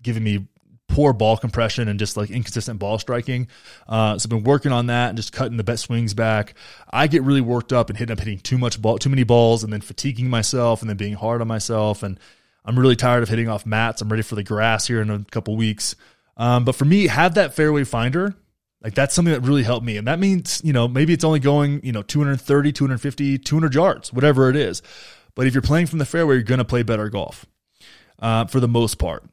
giving 0.01 0.23
me 0.23 0.47
poor 0.87 1.13
ball 1.13 1.37
compression 1.37 1.87
and 1.87 1.99
just 1.99 2.17
like 2.17 2.29
inconsistent 2.29 2.79
ball 2.79 2.97
striking. 2.97 3.47
Uh, 3.87 4.17
so 4.17 4.25
I've 4.25 4.29
been 4.29 4.43
working 4.43 4.71
on 4.71 4.87
that 4.87 5.09
and 5.09 5.17
just 5.17 5.33
cutting 5.33 5.57
the 5.57 5.63
bet 5.63 5.79
swings 5.79 6.13
back. 6.13 6.55
I 6.91 7.07
get 7.07 7.23
really 7.23 7.41
worked 7.41 7.73
up 7.73 7.89
and 7.89 7.97
hitting 7.97 8.13
up 8.13 8.19
hitting 8.19 8.39
too 8.39 8.57
much 8.57 8.81
ball, 8.81 8.97
too 8.97 9.09
many 9.09 9.23
balls, 9.23 9.63
and 9.63 9.71
then 9.71 9.81
fatiguing 9.81 10.29
myself 10.29 10.81
and 10.81 10.89
then 10.89 10.97
being 10.97 11.13
hard 11.13 11.41
on 11.41 11.47
myself. 11.47 12.01
And 12.01 12.19
I'm 12.63 12.79
really 12.79 12.95
tired 12.95 13.23
of 13.23 13.29
hitting 13.29 13.49
off 13.49 13.65
mats. 13.65 14.01
I'm 14.01 14.09
ready 14.09 14.23
for 14.23 14.35
the 14.35 14.43
grass 14.43 14.87
here 14.87 15.01
in 15.01 15.09
a 15.09 15.23
couple 15.25 15.55
weeks. 15.55 15.95
Um, 16.37 16.65
but 16.65 16.75
for 16.75 16.85
me, 16.85 17.07
have 17.07 17.35
that 17.35 17.53
fairway 17.53 17.83
finder 17.83 18.35
like 18.85 18.93
that's 18.93 19.15
something 19.15 19.33
that 19.33 19.41
really 19.41 19.63
helped 19.63 19.83
me. 19.83 19.97
And 19.97 20.07
that 20.07 20.19
means, 20.19 20.61
you 20.63 20.71
know, 20.71 20.87
maybe 20.87 21.11
it's 21.11 21.23
only 21.23 21.39
going, 21.39 21.83
you 21.83 21.91
know, 21.91 22.03
230, 22.03 22.71
250, 22.71 23.39
200 23.39 23.73
yards, 23.73 24.13
whatever 24.13 24.47
it 24.47 24.55
is. 24.55 24.83
But 25.33 25.47
if 25.47 25.55
you're 25.55 25.63
playing 25.63 25.87
from 25.87 25.97
the 25.97 26.05
fairway, 26.05 26.35
you're 26.35 26.43
going 26.43 26.59
to 26.59 26.65
play 26.65 26.83
better 26.83 27.09
golf 27.09 27.47
uh, 28.19 28.45
for 28.45 28.59
the 28.59 28.67
most 28.67 28.99
part. 28.99 29.23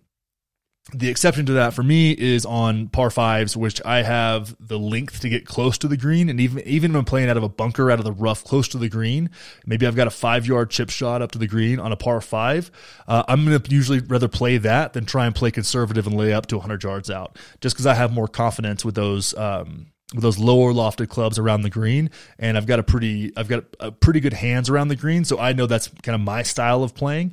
The 0.91 1.09
exception 1.09 1.47
to 1.47 1.53
that 1.53 1.74
for 1.74 1.85
me 1.85 2.11
is 2.11 2.45
on 2.45 2.89
par 2.89 3.09
fives, 3.09 3.57
which 3.57 3.80
I 3.85 4.03
have 4.03 4.57
the 4.59 4.80
length 4.80 5.20
to 5.20 5.28
get 5.28 5.47
close 5.47 5.78
to 5.78 5.89
the 5.89 5.97
green. 5.97 6.28
And 6.28 6.41
even, 6.41 6.66
even 6.66 6.93
when 6.93 7.05
playing 7.05 7.30
out 7.30 7.37
of 7.37 7.45
a 7.45 7.49
bunker, 7.49 7.89
out 7.89 8.01
of 8.01 8.05
the 8.05 8.12
rough, 8.12 8.43
close 8.43 8.66
to 8.68 8.78
the 8.78 8.89
green, 8.89 9.30
maybe 9.64 9.87
I've 9.87 9.95
got 9.95 10.09
a 10.09 10.11
five 10.11 10.45
yard 10.45 10.70
chip 10.70 10.91
shot 10.91 11.22
up 11.22 11.30
to 11.33 11.39
the 11.39 11.47
green 11.47 11.78
on 11.78 11.93
a 11.93 11.97
par 11.97 12.20
five. 12.20 12.72
Uh, 13.07 13.22
I'm 13.28 13.45
going 13.45 13.61
to 13.61 13.70
usually 13.70 14.01
rather 14.01 14.26
play 14.26 14.59
that 14.59 14.93
than 14.93 15.07
try 15.07 15.24
and 15.24 15.35
play 15.35 15.53
conservative 15.53 16.07
and 16.09 16.16
lay 16.16 16.33
up 16.33 16.47
to 16.47 16.57
100 16.57 16.83
yards 16.83 17.11
out 17.11 17.39
just 17.61 17.76
because 17.76 17.87
I 17.87 17.95
have 17.95 18.12
more 18.12 18.28
confidence 18.28 18.85
with 18.85 18.97
those, 18.97 19.35
um, 19.39 19.87
with 20.12 20.22
those 20.22 20.39
lower 20.39 20.72
lofted 20.72 21.09
clubs 21.09 21.39
around 21.39 21.62
the 21.62 21.70
green 21.70 22.11
and 22.39 22.57
I've 22.57 22.66
got 22.66 22.78
a 22.78 22.83
pretty 22.83 23.33
I've 23.37 23.49
got 23.49 23.64
a 23.80 23.91
pretty 23.91 24.20
good 24.20 24.35
hands 24.35 24.68
around 24.68 24.89
the 24.89 24.97
green 24.97 25.24
so 25.24 25.39
I 25.39 25.53
know 25.55 25.64
that's 25.66 25.89
kind 26.03 26.14
of 26.14 26.20
my 26.20 26.43
style 26.43 26.83
of 26.83 26.95
playing 26.95 27.33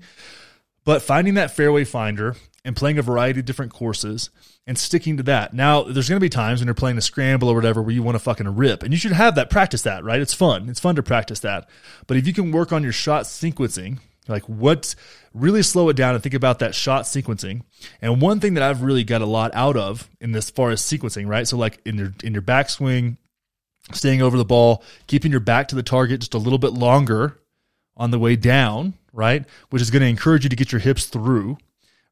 but 0.86 1.02
finding 1.02 1.34
that 1.34 1.52
fairway 1.52 1.84
finder 1.84 2.36
and 2.66 2.76
playing 2.76 2.97
a 2.97 3.01
variety 3.01 3.39
of 3.39 3.45
different 3.45 3.74
courses 3.74 4.30
and 4.68 4.78
sticking 4.78 5.18
to 5.18 5.24
that. 5.24 5.53
Now, 5.53 5.84
there's 5.84 6.10
going 6.10 6.20
to 6.20 6.24
be 6.24 6.30
times 6.30 6.60
when 6.60 6.68
you're 6.68 6.76
playing 6.76 6.97
a 6.97 7.01
scramble 7.01 7.49
or 7.49 7.55
whatever 7.55 7.82
where 7.82 7.93
you 7.93 8.03
want 8.03 8.16
to 8.16 8.20
fucking 8.20 8.55
rip, 8.55 8.84
and 8.84 8.93
you 8.93 8.97
should 8.97 9.14
have 9.14 9.36
that 9.36 9.49
practice 9.49 9.82
that, 9.84 10.03
right? 10.03 10.22
It's 10.22 10.34
fun. 10.34 10.70
It's 10.70 10.80
fun 10.80 10.95
to 10.95 11.03
practice 11.03 11.39
that. 11.39 11.70
But 12.07 12.18
if 12.18 12.28
you 12.28 12.34
can 12.34 12.51
work 12.51 12.72
on 12.72 12.84
your 12.84 12.91
shot 12.91 13.24
sequencing, 13.24 13.99
like 14.28 14.43
what 14.43 14.93
really 15.34 15.64
slow 15.64 15.89
it 15.89 15.95
down 15.95 16.14
and 16.14 16.22
think 16.22 16.36
about 16.36 16.60
that 16.60 16.76
shot 16.76 17.03
sequencing. 17.03 17.64
And 18.01 18.22
one 18.22 18.39
thing 18.39 18.53
that 18.53 18.64
I've 18.64 18.84
really 18.84 19.03
got 19.03 19.22
a 19.22 19.26
lot 19.26 19.51
out 19.53 19.76
of 19.76 20.10
in 20.22 20.32
this 20.32 20.49
far 20.49 20.70
as 20.70 20.82
sequencing, 20.82 21.28
right? 21.28 21.47
So 21.47 21.57
like 21.57 21.80
in 21.86 21.97
your 21.97 22.14
in 22.24 22.34
your 22.34 22.41
backswing, 22.43 23.18
staying 23.91 24.22
over 24.22 24.38
the 24.38 24.45
ball, 24.45 24.84
keeping 25.07 25.32
your 25.32 25.39
back 25.39 25.68
to 25.70 25.76
the 25.76 25.84
target 25.84 26.22
just 26.22 26.34
a 26.34 26.39
little 26.39 26.60
bit 26.60 26.74
longer 26.74 27.39
on 27.97 28.12
the 28.12 28.20
way 28.20 28.36
down, 28.36 28.93
right? 29.12 29.45
Which 29.70 29.82
is 29.82 29.91
going 29.91 30.01
to 30.01 30.07
encourage 30.07 30.43
you 30.43 30.49
to 30.49 30.55
get 30.55 30.72
your 30.72 30.80
hips 30.80 31.05
through 31.05 31.57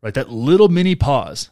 right? 0.02 0.14
That 0.14 0.30
little 0.30 0.70
mini 0.70 0.96
pause 0.96 1.50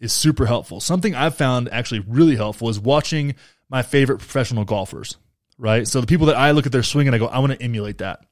is 0.00 0.12
super 0.12 0.46
helpful. 0.46 0.80
Something 0.80 1.14
I've 1.14 1.36
found 1.36 1.68
actually 1.70 2.00
really 2.00 2.36
helpful 2.36 2.68
is 2.68 2.78
watching 2.80 3.34
my 3.68 3.82
favorite 3.82 4.18
professional 4.18 4.64
golfers, 4.64 5.16
right? 5.58 5.86
So 5.86 6.00
the 6.00 6.06
people 6.06 6.26
that 6.26 6.36
I 6.36 6.50
look 6.52 6.66
at 6.66 6.72
their 6.72 6.82
swing 6.82 7.06
and 7.06 7.14
I 7.14 7.18
go, 7.18 7.26
I 7.26 7.38
want 7.38 7.52
to 7.52 7.62
emulate 7.62 7.98
that. 7.98 8.24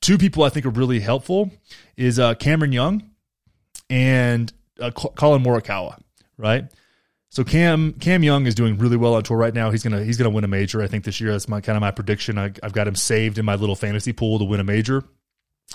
Two 0.00 0.18
people 0.18 0.42
I 0.42 0.50
think 0.50 0.66
are 0.66 0.70
really 0.70 1.00
helpful 1.00 1.50
is 1.96 2.18
uh, 2.18 2.34
Cameron 2.34 2.72
Young 2.72 3.10
and 3.88 4.52
uh, 4.80 4.90
Collin 4.90 5.42
Morikawa, 5.42 5.98
right? 6.36 6.66
So 7.30 7.44
Cam 7.44 7.92
Cam 7.94 8.22
Young 8.22 8.46
is 8.46 8.54
doing 8.54 8.78
really 8.78 8.96
well 8.96 9.14
on 9.14 9.22
tour 9.22 9.36
right 9.36 9.52
now. 9.52 9.70
He's 9.70 9.82
gonna 9.82 10.02
he's 10.02 10.16
gonna 10.16 10.30
win 10.30 10.44
a 10.44 10.48
major. 10.48 10.80
I 10.80 10.86
think 10.86 11.04
this 11.04 11.20
year. 11.20 11.32
That's 11.32 11.48
my 11.48 11.60
kind 11.60 11.76
of 11.76 11.80
my 11.80 11.90
prediction. 11.90 12.38
I, 12.38 12.52
I've 12.62 12.72
got 12.72 12.88
him 12.88 12.94
saved 12.94 13.38
in 13.38 13.44
my 13.44 13.56
little 13.56 13.76
fantasy 13.76 14.12
pool 14.12 14.38
to 14.38 14.44
win 14.44 14.60
a 14.60 14.64
major. 14.64 15.04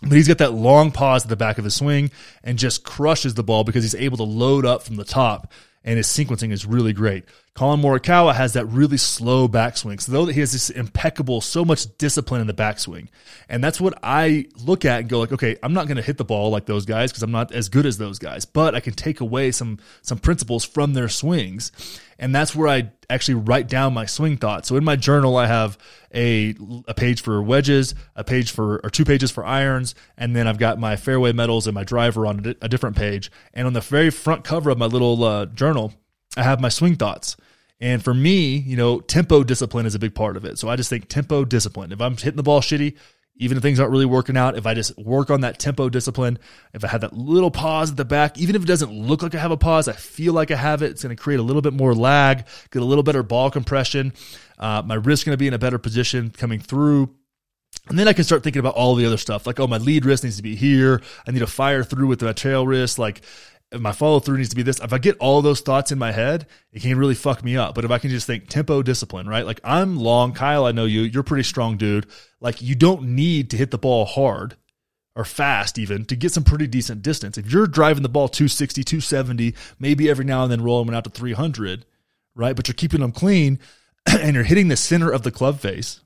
But 0.02 0.14
he's 0.14 0.28
got 0.28 0.40
that 0.40 0.54
long 0.54 0.92
pause 0.92 1.24
at 1.24 1.30
the 1.30 1.36
back 1.36 1.58
of 1.58 1.64
his 1.64 1.76
swing 1.76 2.12
and 2.44 2.58
just 2.58 2.84
crushes 2.84 3.36
the 3.36 3.44
ball 3.44 3.64
because 3.64 3.84
he's 3.84 3.96
able 3.96 4.18
to 4.18 4.24
load 4.24 4.66
up 4.66 4.84
from 4.84 4.96
the 4.96 5.04
top 5.04 5.52
and 5.84 5.98
his 5.98 6.08
sequencing 6.08 6.52
is 6.52 6.66
really 6.66 6.94
great. 6.94 7.26
Collin 7.54 7.82
Morikawa 7.82 8.34
has 8.34 8.54
that 8.54 8.66
really 8.68 8.96
slow 8.96 9.48
backswing. 9.48 10.00
So 10.00 10.14
though 10.14 10.26
that 10.26 10.34
he 10.34 10.40
has 10.40 10.54
this 10.54 10.70
impeccable, 10.70 11.42
so 11.42 11.66
much 11.66 11.98
discipline 11.98 12.40
in 12.40 12.48
the 12.48 12.54
backswing. 12.54 13.10
And 13.50 13.62
that's 13.62 13.82
what 13.82 14.00
I 14.02 14.46
look 14.64 14.86
at 14.86 15.02
and 15.02 15.10
go 15.10 15.20
like, 15.20 15.34
okay, 15.34 15.58
I'm 15.62 15.74
not 15.74 15.88
going 15.88 15.98
to 15.98 16.04
hit 16.04 16.18
the 16.18 16.24
ball 16.24 16.50
like 16.50 16.66
those 16.66 16.86
guys 16.86 17.12
because 17.12 17.24
I'm 17.24 17.32
not 17.32 17.52
as 17.52 17.68
good 17.68 17.86
as 17.86 17.98
those 17.98 18.20
guys, 18.20 18.46
but 18.46 18.74
I 18.74 18.80
can 18.80 18.94
take 18.94 19.20
away 19.20 19.52
some, 19.52 19.80
some 20.02 20.18
principles 20.18 20.64
from 20.64 20.94
their 20.94 21.10
swings. 21.10 21.74
And 22.18 22.34
that's 22.34 22.56
where 22.56 22.70
I 22.70 22.92
actually 23.10 23.36
write 23.36 23.68
down 23.68 23.94
my 23.94 24.06
swing 24.06 24.38
thoughts. 24.38 24.70
So 24.70 24.78
in 24.78 24.86
my 24.86 24.96
journal, 24.96 25.36
I 25.36 25.48
have 25.48 25.78
a, 26.14 26.56
a 26.88 26.94
page 26.94 27.22
for 27.22 27.42
wedges, 27.44 27.96
a 28.16 28.24
page 28.24 28.52
for, 28.52 28.80
or 28.82 28.90
two 28.90 29.04
pages 29.04 29.30
for 29.30 29.46
irons. 29.46 29.94
And 30.18 30.34
then 30.36 30.48
I've 30.48 30.60
got 30.60 30.80
my 30.80 30.96
fairway 30.96 31.34
metals 31.34 31.68
and 31.68 31.76
my 31.76 31.84
driver 31.84 32.26
on 32.26 32.56
a, 32.62 32.70
different 32.70 32.96
page. 32.96 33.30
And 33.54 33.68
on 33.68 33.74
the 33.74 33.82
very 33.82 34.10
front 34.10 34.46
cover 34.46 34.70
of 34.70 34.78
my 34.78 34.86
little 34.86 35.22
uh, 35.24 35.48
journal, 35.48 35.94
I 36.38 36.44
have 36.44 36.62
my 36.62 36.70
swing 36.70 36.96
thoughts. 36.96 37.38
And 37.80 38.04
for 38.04 38.14
me, 38.14 38.58
you 38.58 38.78
know, 38.78 39.00
tempo 39.00 39.44
discipline 39.44 39.86
is 39.86 39.96
a 39.96 40.00
big 40.00 40.14
part 40.14 40.38
of 40.38 40.46
it. 40.46 40.60
So 40.60 40.70
I 40.70 40.76
just 40.76 40.90
think 40.90 41.08
tempo 41.08 41.44
discipline. 41.46 41.92
If 41.92 42.00
I'm 42.00 42.16
hitting 42.16 42.36
the 42.36 42.44
ball 42.44 42.62
shitty, 42.62 42.96
even 43.38 43.58
if 43.58 43.64
things 43.64 43.80
aren't 43.80 43.92
really 43.92 44.06
working 44.06 44.38
out, 44.38 44.56
if 44.56 44.68
I 44.68 44.76
just 44.76 44.96
work 45.00 45.32
on 45.32 45.42
that 45.42 45.58
tempo 45.58 45.90
discipline, 45.90 46.38
if 46.74 46.84
I 46.84 46.88
have 46.90 47.02
that 47.02 47.14
little 47.18 47.50
pause 47.50 47.90
at 47.90 47.98
the 47.98 48.06
back, 48.06 48.38
even 48.38 48.56
if 48.56 48.62
it 48.62 48.68
doesn't 48.68 48.92
look 48.92 49.24
like 49.24 49.34
I 49.34 49.40
have 49.40 49.50
a 49.50 49.58
pause, 49.58 49.88
I 49.88 49.94
feel 49.94 50.34
like 50.34 50.52
I 50.52 50.56
have 50.56 50.84
it. 50.84 50.92
It's 50.92 51.02
going 51.02 51.16
to 51.16 51.22
create 51.22 51.40
a 51.40 51.44
little 51.44 51.64
bit 51.64 51.74
more 51.74 51.96
lag, 51.96 52.46
get 52.70 52.84
a 52.84 52.86
little 52.86 53.04
better 53.04 53.24
ball 53.24 53.50
compression. 53.50 54.14
Uh, 54.60 54.84
my 54.86 54.94
wrist 54.94 55.26
going 55.26 55.34
to 55.34 55.40
be 55.40 55.48
in 55.48 55.56
a 55.56 55.60
better 55.60 55.80
position 55.80 56.30
coming 56.30 56.60
through. 56.60 57.16
And 57.90 57.98
then 57.98 58.08
I 58.08 58.14
can 58.14 58.24
start 58.24 58.44
thinking 58.44 58.60
about 58.60 58.76
all 58.76 58.94
the 58.94 59.08
other 59.08 59.18
stuff, 59.18 59.48
like, 59.48 59.60
oh, 59.60 59.66
my 59.66 59.80
lead 59.80 60.06
wrist 60.06 60.24
needs 60.24 60.38
to 60.38 60.44
be 60.44 60.56
here. 60.56 61.02
I 61.26 61.32
need 61.32 61.40
to 61.40 61.48
fire 61.48 61.84
through 61.84 62.08
with 62.08 62.22
my 62.22 62.34
trail 62.34 62.68
wrist. 62.68 63.00
Like, 63.00 63.22
my 63.80 63.92
follow 63.92 64.20
through 64.20 64.38
needs 64.38 64.50
to 64.50 64.56
be 64.56 64.64
this. 64.64 64.80
If 64.80 64.92
I 64.92 64.98
get 64.98 65.18
all 65.20 65.42
those 65.42 65.62
thoughts 65.62 65.92
in 65.92 66.00
my 66.00 66.12
head, 66.12 66.48
it 66.74 66.82
can 66.82 66.98
really 66.98 67.16
fuck 67.16 67.44
me 67.44 67.56
up. 67.56 67.74
But 67.74 67.86
if 67.86 67.92
I 67.92 68.00
can 68.00 68.10
just 68.10 68.28
think 68.28 68.48
tempo 68.48 68.82
discipline, 68.82 69.28
right? 69.28 69.46
Like 69.46 69.62
I'm 69.64 69.98
long, 69.98 70.34
Kyle, 70.34 70.66
I 70.66 70.72
know 70.72 70.86
you, 70.86 71.02
you're 71.02 71.24
pretty 71.24 71.44
strong 71.44 71.78
dude. 71.78 72.06
Like 72.42 72.62
you 72.62 72.76
don't 72.76 73.04
need 73.16 73.50
to 73.52 73.58
hit 73.58 73.72
the 73.72 73.78
ball 73.78 74.06
hard 74.06 74.58
or 75.16 75.24
fast 75.24 75.78
even 75.78 76.06
to 76.06 76.16
get 76.16 76.32
some 76.32 76.44
pretty 76.44 76.68
decent 76.68 77.02
distance. 77.02 77.38
If 77.38 77.52
you're 77.52 77.68
driving 77.68 78.04
the 78.04 78.10
ball 78.10 78.28
260, 78.28 78.84
270, 78.84 79.56
maybe 79.80 80.10
every 80.10 80.26
now 80.26 80.44
and 80.44 80.52
then 80.52 80.62
rolling 80.62 80.88
one 80.88 80.96
out 80.96 81.06
to 81.06 81.10
300, 81.10 81.86
right? 82.36 82.56
But 82.56 82.68
you're 82.68 82.76
keeping 82.76 83.02
them 83.02 83.12
clean 83.12 83.60
and 84.06 84.36
you're 84.36 84.44
hitting 84.44 84.68
the 84.68 84.78
center 84.78 85.12
of 85.12 85.24
the 85.24 85.32
club 85.32 85.60
face, 85.60 86.02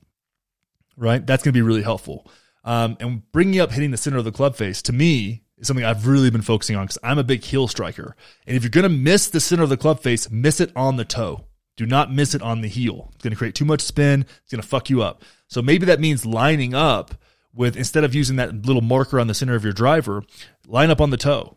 right? 0.96 1.24
That's 1.24 1.42
going 1.42 1.52
to 1.52 1.56
be 1.58 1.62
really 1.62 1.82
helpful. 1.82 2.30
Um, 2.64 2.96
and 3.00 3.30
bringing 3.32 3.60
up 3.60 3.72
hitting 3.72 3.92
the 3.92 3.96
center 3.96 4.18
of 4.18 4.24
the 4.24 4.32
club 4.32 4.56
face 4.56 4.82
to 4.82 4.92
me 4.92 5.42
is 5.58 5.66
something 5.66 5.84
I've 5.84 6.06
really 6.06 6.30
been 6.30 6.42
focusing 6.42 6.76
on 6.76 6.84
because 6.84 6.98
I'm 7.02 7.18
a 7.18 7.24
big 7.24 7.42
heel 7.42 7.68
striker. 7.68 8.16
And 8.46 8.56
if 8.56 8.62
you're 8.62 8.70
going 8.70 8.82
to 8.84 8.88
miss 8.88 9.28
the 9.28 9.40
center 9.40 9.62
of 9.62 9.68
the 9.68 9.76
club 9.76 10.00
face, 10.00 10.30
miss 10.30 10.60
it 10.60 10.72
on 10.76 10.96
the 10.96 11.04
toe. 11.04 11.44
Do 11.76 11.86
not 11.86 12.12
miss 12.12 12.34
it 12.34 12.42
on 12.42 12.62
the 12.62 12.68
heel. 12.68 13.10
It's 13.14 13.22
going 13.22 13.32
to 13.32 13.36
create 13.36 13.54
too 13.54 13.64
much 13.64 13.80
spin. 13.82 14.22
It's 14.22 14.50
going 14.50 14.62
to 14.62 14.68
fuck 14.68 14.88
you 14.88 15.02
up. 15.02 15.22
So 15.48 15.60
maybe 15.60 15.86
that 15.86 16.00
means 16.00 16.24
lining 16.24 16.74
up 16.74 17.14
with, 17.54 17.76
instead 17.76 18.04
of 18.04 18.14
using 18.14 18.36
that 18.36 18.66
little 18.66 18.82
marker 18.82 19.20
on 19.20 19.26
the 19.26 19.34
center 19.34 19.54
of 19.54 19.64
your 19.64 19.72
driver, 19.72 20.22
line 20.66 20.90
up 20.90 21.00
on 21.00 21.10
the 21.10 21.16
toe. 21.16 21.56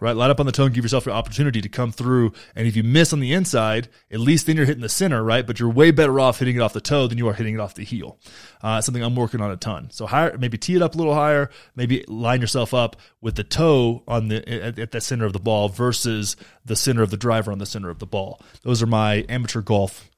Right? 0.00 0.16
Light 0.16 0.30
up 0.30 0.40
on 0.40 0.46
the 0.46 0.52
toe 0.52 0.64
and 0.64 0.74
give 0.74 0.84
yourself 0.84 1.06
an 1.06 1.12
opportunity 1.12 1.60
to 1.60 1.68
come 1.68 1.92
through. 1.92 2.32
And 2.54 2.66
if 2.66 2.76
you 2.76 2.82
miss 2.82 3.12
on 3.12 3.20
the 3.20 3.32
inside, 3.32 3.88
at 4.10 4.20
least 4.20 4.46
then 4.46 4.56
you're 4.56 4.66
hitting 4.66 4.82
the 4.82 4.88
center, 4.88 5.22
right? 5.22 5.46
But 5.46 5.58
you're 5.58 5.70
way 5.70 5.90
better 5.90 6.18
off 6.20 6.38
hitting 6.38 6.56
it 6.56 6.60
off 6.60 6.72
the 6.72 6.80
toe 6.80 7.06
than 7.06 7.18
you 7.18 7.28
are 7.28 7.34
hitting 7.34 7.54
it 7.54 7.60
off 7.60 7.74
the 7.74 7.84
heel. 7.84 8.18
Uh, 8.62 8.80
something 8.80 9.02
I'm 9.02 9.16
working 9.16 9.40
on 9.40 9.50
a 9.50 9.56
ton. 9.56 9.90
So 9.90 10.06
higher, 10.06 10.36
maybe 10.38 10.58
tee 10.58 10.76
it 10.76 10.82
up 10.82 10.94
a 10.94 10.98
little 10.98 11.14
higher, 11.14 11.50
maybe 11.74 12.04
line 12.08 12.40
yourself 12.40 12.74
up 12.74 12.96
with 13.20 13.36
the 13.36 13.44
toe 13.44 14.02
on 14.06 14.28
the 14.28 14.48
at, 14.48 14.78
at 14.78 14.90
the 14.92 15.00
center 15.00 15.24
of 15.24 15.32
the 15.32 15.38
ball 15.38 15.68
versus 15.68 16.36
the 16.64 16.76
center 16.76 17.02
of 17.02 17.10
the 17.10 17.16
driver 17.16 17.52
on 17.52 17.58
the 17.58 17.66
center 17.66 17.90
of 17.90 17.98
the 17.98 18.06
ball. 18.06 18.40
Those 18.62 18.82
are 18.82 18.86
my 18.86 19.24
amateur 19.28 19.60
golf 19.60 20.10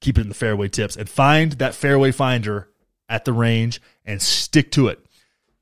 keep 0.00 0.18
it 0.18 0.22
in 0.22 0.28
the 0.28 0.34
fairway 0.34 0.68
tips 0.68 0.96
and 0.96 1.08
find 1.08 1.52
that 1.52 1.74
fairway 1.74 2.12
finder 2.12 2.68
at 3.08 3.24
the 3.24 3.32
range 3.32 3.80
and 4.04 4.20
stick 4.20 4.70
to 4.72 4.88
it. 4.88 5.04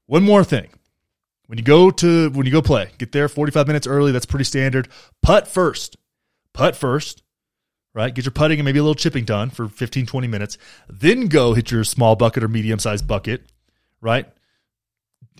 One 0.06 0.22
more 0.22 0.44
thing. 0.44 0.68
When 1.46 1.58
you 1.58 1.64
go 1.64 1.90
to 1.90 2.30
when 2.30 2.46
you 2.46 2.52
go 2.52 2.62
play, 2.62 2.90
get 2.98 3.12
there 3.12 3.28
45 3.28 3.66
minutes 3.66 3.86
early, 3.86 4.12
that's 4.12 4.26
pretty 4.26 4.44
standard. 4.44 4.88
Putt 5.22 5.46
first. 5.46 5.96
Putt 6.52 6.76
first. 6.76 7.22
Right? 7.92 8.12
Get 8.12 8.24
your 8.24 8.32
putting 8.32 8.58
and 8.58 8.64
maybe 8.64 8.80
a 8.80 8.82
little 8.82 8.96
chipping 8.96 9.24
done 9.24 9.50
for 9.50 9.68
15 9.68 10.06
20 10.06 10.26
minutes. 10.26 10.58
Then 10.88 11.28
go 11.28 11.54
hit 11.54 11.70
your 11.70 11.84
small 11.84 12.16
bucket 12.16 12.42
or 12.42 12.48
medium-sized 12.48 13.06
bucket, 13.06 13.42
right? 14.00 14.26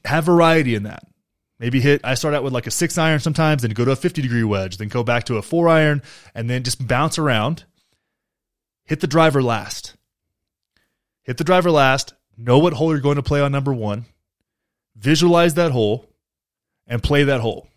Have 0.05 0.24
variety 0.24 0.76
in 0.76 0.84
that. 0.84 1.05
Maybe 1.59 1.80
hit 1.80 2.00
I 2.05 2.14
start 2.14 2.34
out 2.34 2.44
with 2.44 2.52
like 2.52 2.66
a 2.66 2.70
6 2.70 2.98
iron 2.98 3.18
sometimes, 3.18 3.62
then 3.62 3.72
go 3.72 3.84
to 3.84 3.90
a 3.90 3.96
50 3.96 4.22
degree 4.22 4.44
wedge, 4.44 4.76
then 4.76 4.88
go 4.88 5.02
back 5.02 5.24
to 5.24 5.36
a 5.36 5.42
4 5.42 5.68
iron 5.68 6.02
and 6.34 6.48
then 6.48 6.62
just 6.62 6.86
bounce 6.86 7.18
around 7.18 7.64
hit 8.84 9.00
the 9.00 9.07
driver 9.07 9.42
last. 9.42 9.96
Hit 11.22 11.38
the 11.38 11.44
driver 11.44 11.70
last. 11.70 12.14
Know 12.36 12.59
what 12.59 12.74
hole 12.74 12.90
you're 12.90 13.00
going 13.00 13.16
to 13.16 13.22
play 13.22 13.40
on 13.40 13.52
number 13.52 13.72
one. 13.72 14.05
Visualize 14.97 15.55
that 15.55 15.72
hole 15.72 16.09
and 16.86 17.03
play 17.03 17.24
that 17.24 17.40
hole. 17.40 17.68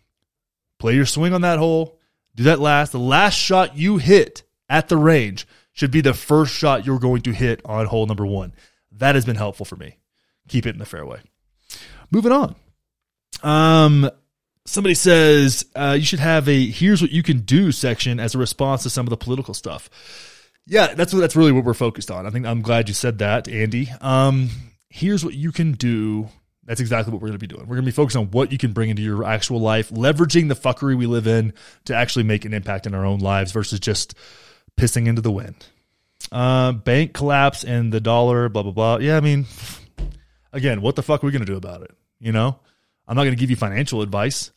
Play 0.78 0.94
your 0.94 1.06
swing 1.06 1.34
on 1.34 1.40
that 1.42 1.58
hole. 1.58 1.98
Do 2.34 2.44
that 2.44 2.60
last. 2.60 2.92
The 2.92 2.98
last 2.98 3.34
shot 3.34 3.76
you 3.76 3.96
hit 3.96 4.44
at 4.68 4.88
the 4.88 4.96
range 4.96 5.46
should 5.72 5.90
be 5.90 6.00
the 6.00 6.14
first 6.14 6.54
shot 6.54 6.86
you're 6.86 6.98
going 6.98 7.22
to 7.22 7.32
hit 7.32 7.60
on 7.64 7.86
hole 7.86 8.06
number 8.06 8.26
one. 8.26 8.54
That 8.92 9.14
has 9.14 9.24
been 9.24 9.36
helpful 9.36 9.66
for 9.66 9.76
me. 9.76 9.96
Keep 10.48 10.66
it 10.66 10.74
in 10.74 10.78
the 10.78 10.86
fairway. 10.86 11.20
Moving 12.10 12.32
on. 12.32 12.54
Um, 13.42 14.10
somebody 14.64 14.94
says 14.94 15.66
uh, 15.74 15.96
you 15.98 16.04
should 16.04 16.20
have 16.20 16.48
a 16.48 16.66
here's 16.66 17.02
what 17.02 17.10
you 17.10 17.22
can 17.22 17.40
do 17.40 17.72
section 17.72 18.20
as 18.20 18.34
a 18.34 18.38
response 18.38 18.82
to 18.84 18.90
some 18.90 19.06
of 19.06 19.10
the 19.10 19.16
political 19.16 19.54
stuff. 19.54 19.90
Yeah, 20.66 20.94
that's 20.94 21.12
what 21.12 21.20
that's 21.20 21.36
really 21.36 21.52
what 21.52 21.64
we're 21.64 21.74
focused 21.74 22.10
on. 22.10 22.26
I 22.26 22.30
think 22.30 22.46
I'm 22.46 22.62
glad 22.62 22.88
you 22.88 22.94
said 22.94 23.18
that, 23.18 23.48
Andy. 23.48 23.88
Um, 24.00 24.50
here's 24.90 25.24
what 25.24 25.34
you 25.34 25.50
can 25.50 25.72
do. 25.72 26.28
That's 26.68 26.80
exactly 26.80 27.12
what 27.12 27.22
we're 27.22 27.28
going 27.28 27.38
to 27.40 27.46
be 27.46 27.46
doing. 27.46 27.62
We're 27.62 27.76
going 27.76 27.86
to 27.86 27.90
be 27.90 27.96
focused 27.96 28.16
on 28.16 28.30
what 28.30 28.52
you 28.52 28.58
can 28.58 28.72
bring 28.72 28.90
into 28.90 29.00
your 29.00 29.24
actual 29.24 29.58
life, 29.58 29.88
leveraging 29.88 30.48
the 30.48 30.54
fuckery 30.54 30.98
we 30.98 31.06
live 31.06 31.26
in 31.26 31.54
to 31.86 31.94
actually 31.94 32.24
make 32.24 32.44
an 32.44 32.52
impact 32.52 32.86
in 32.86 32.94
our 32.94 33.06
own 33.06 33.20
lives 33.20 33.52
versus 33.52 33.80
just 33.80 34.14
pissing 34.76 35.06
into 35.06 35.22
the 35.22 35.32
wind. 35.32 35.56
Uh, 36.30 36.72
bank 36.72 37.14
collapse 37.14 37.64
and 37.64 37.90
the 37.90 38.00
dollar, 38.00 38.50
blah 38.50 38.62
blah 38.62 38.72
blah. 38.72 38.98
Yeah, 38.98 39.16
I 39.16 39.20
mean, 39.20 39.46
again, 40.52 40.82
what 40.82 40.94
the 40.94 41.02
fuck 41.02 41.24
are 41.24 41.26
we 41.26 41.32
going 41.32 41.44
to 41.44 41.50
do 41.50 41.56
about 41.56 41.82
it? 41.82 41.90
You 42.20 42.32
know, 42.32 42.60
I'm 43.06 43.16
not 43.16 43.22
going 43.22 43.34
to 43.34 43.40
give 43.40 43.50
you 43.50 43.56
financial 43.56 44.02
advice. 44.02 44.50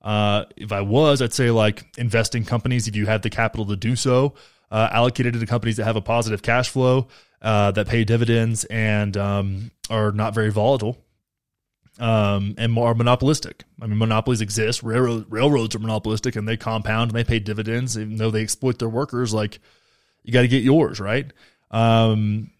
Uh, 0.00 0.46
if 0.56 0.72
I 0.72 0.80
was, 0.80 1.20
I'd 1.20 1.34
say 1.34 1.50
like 1.50 1.84
invest 1.98 2.34
in 2.34 2.44
companies 2.44 2.88
if 2.88 2.96
you 2.96 3.04
have 3.06 3.20
the 3.20 3.30
capital 3.30 3.66
to 3.66 3.76
do 3.76 3.94
so 3.94 4.34
uh, 4.70 4.88
allocated 4.90 5.34
to 5.34 5.46
companies 5.46 5.76
that 5.76 5.84
have 5.84 5.96
a 5.96 6.00
positive 6.00 6.42
cash 6.42 6.68
flow, 6.68 7.08
uh, 7.42 7.70
that 7.72 7.88
pay 7.88 8.04
dividends, 8.04 8.64
and 8.64 9.16
um, 9.16 9.70
are 9.90 10.12
not 10.12 10.34
very 10.34 10.50
volatile. 10.50 10.98
Um, 11.98 12.54
and 12.58 12.78
are 12.78 12.94
monopolistic. 12.94 13.64
I 13.82 13.86
mean, 13.88 13.98
monopolies 13.98 14.40
exist. 14.40 14.84
Railroad, 14.84 15.26
railroads 15.28 15.74
are 15.74 15.80
monopolistic, 15.80 16.36
and 16.36 16.46
they 16.46 16.56
compound 16.56 17.10
and 17.10 17.16
they 17.18 17.24
pay 17.24 17.40
dividends, 17.40 17.98
even 17.98 18.16
though 18.16 18.30
they 18.30 18.42
exploit 18.42 18.78
their 18.78 18.88
workers. 18.88 19.34
Like, 19.34 19.58
you 20.22 20.32
got 20.32 20.42
to 20.42 20.48
get 20.48 20.62
yours 20.62 21.00
right. 21.00 21.32
Um, 21.72 22.50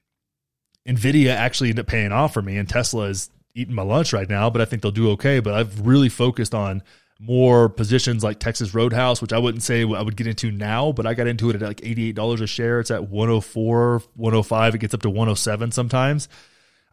Nvidia 0.89 1.35
actually 1.35 1.71
ended 1.71 1.85
up 1.85 1.89
paying 1.89 2.11
off 2.11 2.35
for 2.35 2.43
me, 2.43 2.57
and 2.57 2.69
Tesla 2.69 3.05
is 3.05 3.31
eating 3.55 3.75
my 3.75 3.83
lunch 3.83 4.13
right 4.13 4.29
now. 4.29 4.51
But 4.51 4.61
I 4.61 4.65
think 4.65 4.83
they'll 4.83 4.91
do 4.91 5.11
okay. 5.13 5.39
But 5.39 5.55
I've 5.55 5.87
really 5.87 6.09
focused 6.09 6.55
on 6.55 6.83
more 7.21 7.69
positions 7.69 8.23
like 8.23 8.39
Texas 8.39 8.75
Roadhouse, 8.75 9.21
which 9.21 9.33
I 9.33 9.39
wouldn't 9.39 9.63
say 9.63 9.83
I 9.83 10.03
would 10.03 10.17
get 10.17 10.27
into 10.27 10.51
now, 10.51 10.93
but 10.93 11.07
I 11.07 11.15
got 11.15 11.27
into 11.27 11.51
it 11.51 11.57
at 11.57 11.63
like 11.63 11.81
$88 11.81 12.41
a 12.41 12.47
share. 12.47 12.81
It's 12.81 12.91
at 12.91 13.09
104, 13.09 14.03
105. 14.15 14.75
It 14.75 14.79
gets 14.79 14.95
up 14.95 15.03
to 15.03 15.11
107 15.11 15.73
sometimes. 15.73 16.29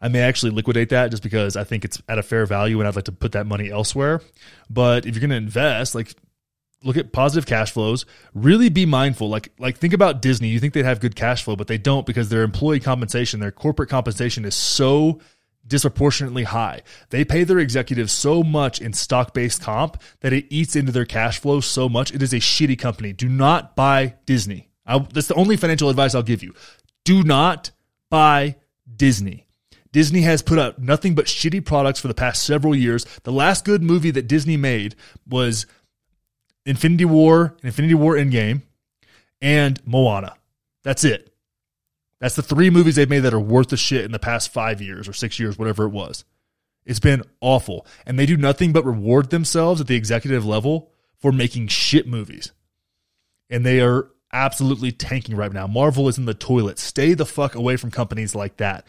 I 0.00 0.08
may 0.08 0.20
actually 0.20 0.52
liquidate 0.52 0.90
that 0.90 1.10
just 1.10 1.22
because 1.22 1.56
I 1.56 1.64
think 1.64 1.84
it's 1.84 2.00
at 2.08 2.18
a 2.18 2.22
fair 2.22 2.46
value 2.46 2.78
and 2.80 2.88
I'd 2.88 2.96
like 2.96 3.06
to 3.06 3.12
put 3.12 3.32
that 3.32 3.46
money 3.46 3.70
elsewhere. 3.70 4.20
But 4.68 5.06
if 5.06 5.14
you're 5.14 5.20
going 5.20 5.30
to 5.30 5.36
invest, 5.36 5.94
like 5.94 6.14
look 6.84 6.96
at 6.96 7.12
positive 7.12 7.46
cash 7.46 7.72
flows, 7.72 8.06
really 8.34 8.68
be 8.68 8.86
mindful. 8.86 9.28
Like 9.28 9.52
like 9.58 9.78
think 9.78 9.94
about 9.94 10.22
Disney. 10.22 10.48
You 10.48 10.60
think 10.60 10.74
they'd 10.74 10.84
have 10.84 11.00
good 11.00 11.16
cash 11.16 11.42
flow, 11.42 11.56
but 11.56 11.66
they 11.66 11.78
don't 11.78 12.06
because 12.06 12.28
their 12.28 12.42
employee 12.42 12.80
compensation, 12.80 13.40
their 13.40 13.52
corporate 13.52 13.88
compensation 13.88 14.44
is 14.44 14.54
so 14.54 15.20
disproportionately 15.66 16.44
high. 16.44 16.82
They 17.10 17.24
pay 17.24 17.44
their 17.44 17.58
executives 17.58 18.12
so 18.12 18.42
much 18.42 18.80
in 18.80 18.92
stock 18.92 19.34
based 19.34 19.62
comp 19.62 20.00
that 20.20 20.32
it 20.32 20.46
eats 20.50 20.76
into 20.76 20.92
their 20.92 21.04
cash 21.04 21.40
flow 21.40 21.60
so 21.60 21.88
much. 21.88 22.14
It 22.14 22.22
is 22.22 22.32
a 22.32 22.36
shitty 22.36 22.78
company. 22.78 23.12
Do 23.12 23.28
not 23.28 23.74
buy 23.74 24.14
Disney. 24.26 24.68
I, 24.86 24.98
that's 24.98 25.26
the 25.26 25.34
only 25.34 25.56
financial 25.56 25.88
advice 25.88 26.14
I'll 26.14 26.22
give 26.22 26.42
you. 26.42 26.54
Do 27.04 27.24
not 27.24 27.72
buy 28.10 28.56
Disney. 28.94 29.45
Disney 29.96 30.20
has 30.20 30.42
put 30.42 30.58
out 30.58 30.78
nothing 30.78 31.14
but 31.14 31.24
shitty 31.24 31.64
products 31.64 32.00
for 32.00 32.08
the 32.08 32.12
past 32.12 32.42
several 32.42 32.76
years. 32.76 33.06
The 33.22 33.32
last 33.32 33.64
good 33.64 33.82
movie 33.82 34.10
that 34.10 34.28
Disney 34.28 34.58
made 34.58 34.94
was 35.26 35.64
Infinity 36.66 37.06
War, 37.06 37.56
Infinity 37.62 37.94
War 37.94 38.14
Endgame, 38.14 38.60
and 39.40 39.80
Moana. 39.86 40.34
That's 40.84 41.02
it. 41.02 41.32
That's 42.20 42.36
the 42.36 42.42
three 42.42 42.68
movies 42.68 42.96
they've 42.96 43.08
made 43.08 43.20
that 43.20 43.32
are 43.32 43.40
worth 43.40 43.68
the 43.68 43.78
shit 43.78 44.04
in 44.04 44.12
the 44.12 44.18
past 44.18 44.52
five 44.52 44.82
years 44.82 45.08
or 45.08 45.14
six 45.14 45.40
years, 45.40 45.58
whatever 45.58 45.84
it 45.84 45.92
was. 45.92 46.26
It's 46.84 47.00
been 47.00 47.22
awful. 47.40 47.86
And 48.04 48.18
they 48.18 48.26
do 48.26 48.36
nothing 48.36 48.74
but 48.74 48.84
reward 48.84 49.30
themselves 49.30 49.80
at 49.80 49.86
the 49.86 49.96
executive 49.96 50.44
level 50.44 50.90
for 51.22 51.32
making 51.32 51.68
shit 51.68 52.06
movies. 52.06 52.52
And 53.48 53.64
they 53.64 53.80
are 53.80 54.10
absolutely 54.30 54.92
tanking 54.92 55.36
right 55.36 55.54
now. 55.54 55.66
Marvel 55.66 56.06
is 56.06 56.18
in 56.18 56.26
the 56.26 56.34
toilet. 56.34 56.78
Stay 56.78 57.14
the 57.14 57.24
fuck 57.24 57.54
away 57.54 57.78
from 57.78 57.90
companies 57.90 58.34
like 58.34 58.58
that. 58.58 58.86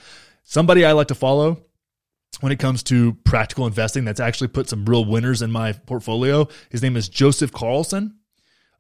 Somebody 0.50 0.86
I 0.86 0.94
like 0.94 1.10
to 1.10 1.16
follow 1.16 1.62
when 2.40 2.54
it 2.54 2.60
comes 2.60 2.82
to 2.84 3.16
practical 3.26 3.68
investing 3.68 4.06
that's 4.06 4.22
actually 4.22 4.48
put 4.48 4.70
some 4.70 4.86
real 4.86 5.04
winners 5.04 5.42
in 5.42 5.52
my 5.52 5.74
portfolio. 5.74 6.48
His 6.70 6.82
name 6.82 6.96
is 6.96 7.10
Joseph 7.10 7.52
Carlson. 7.52 8.16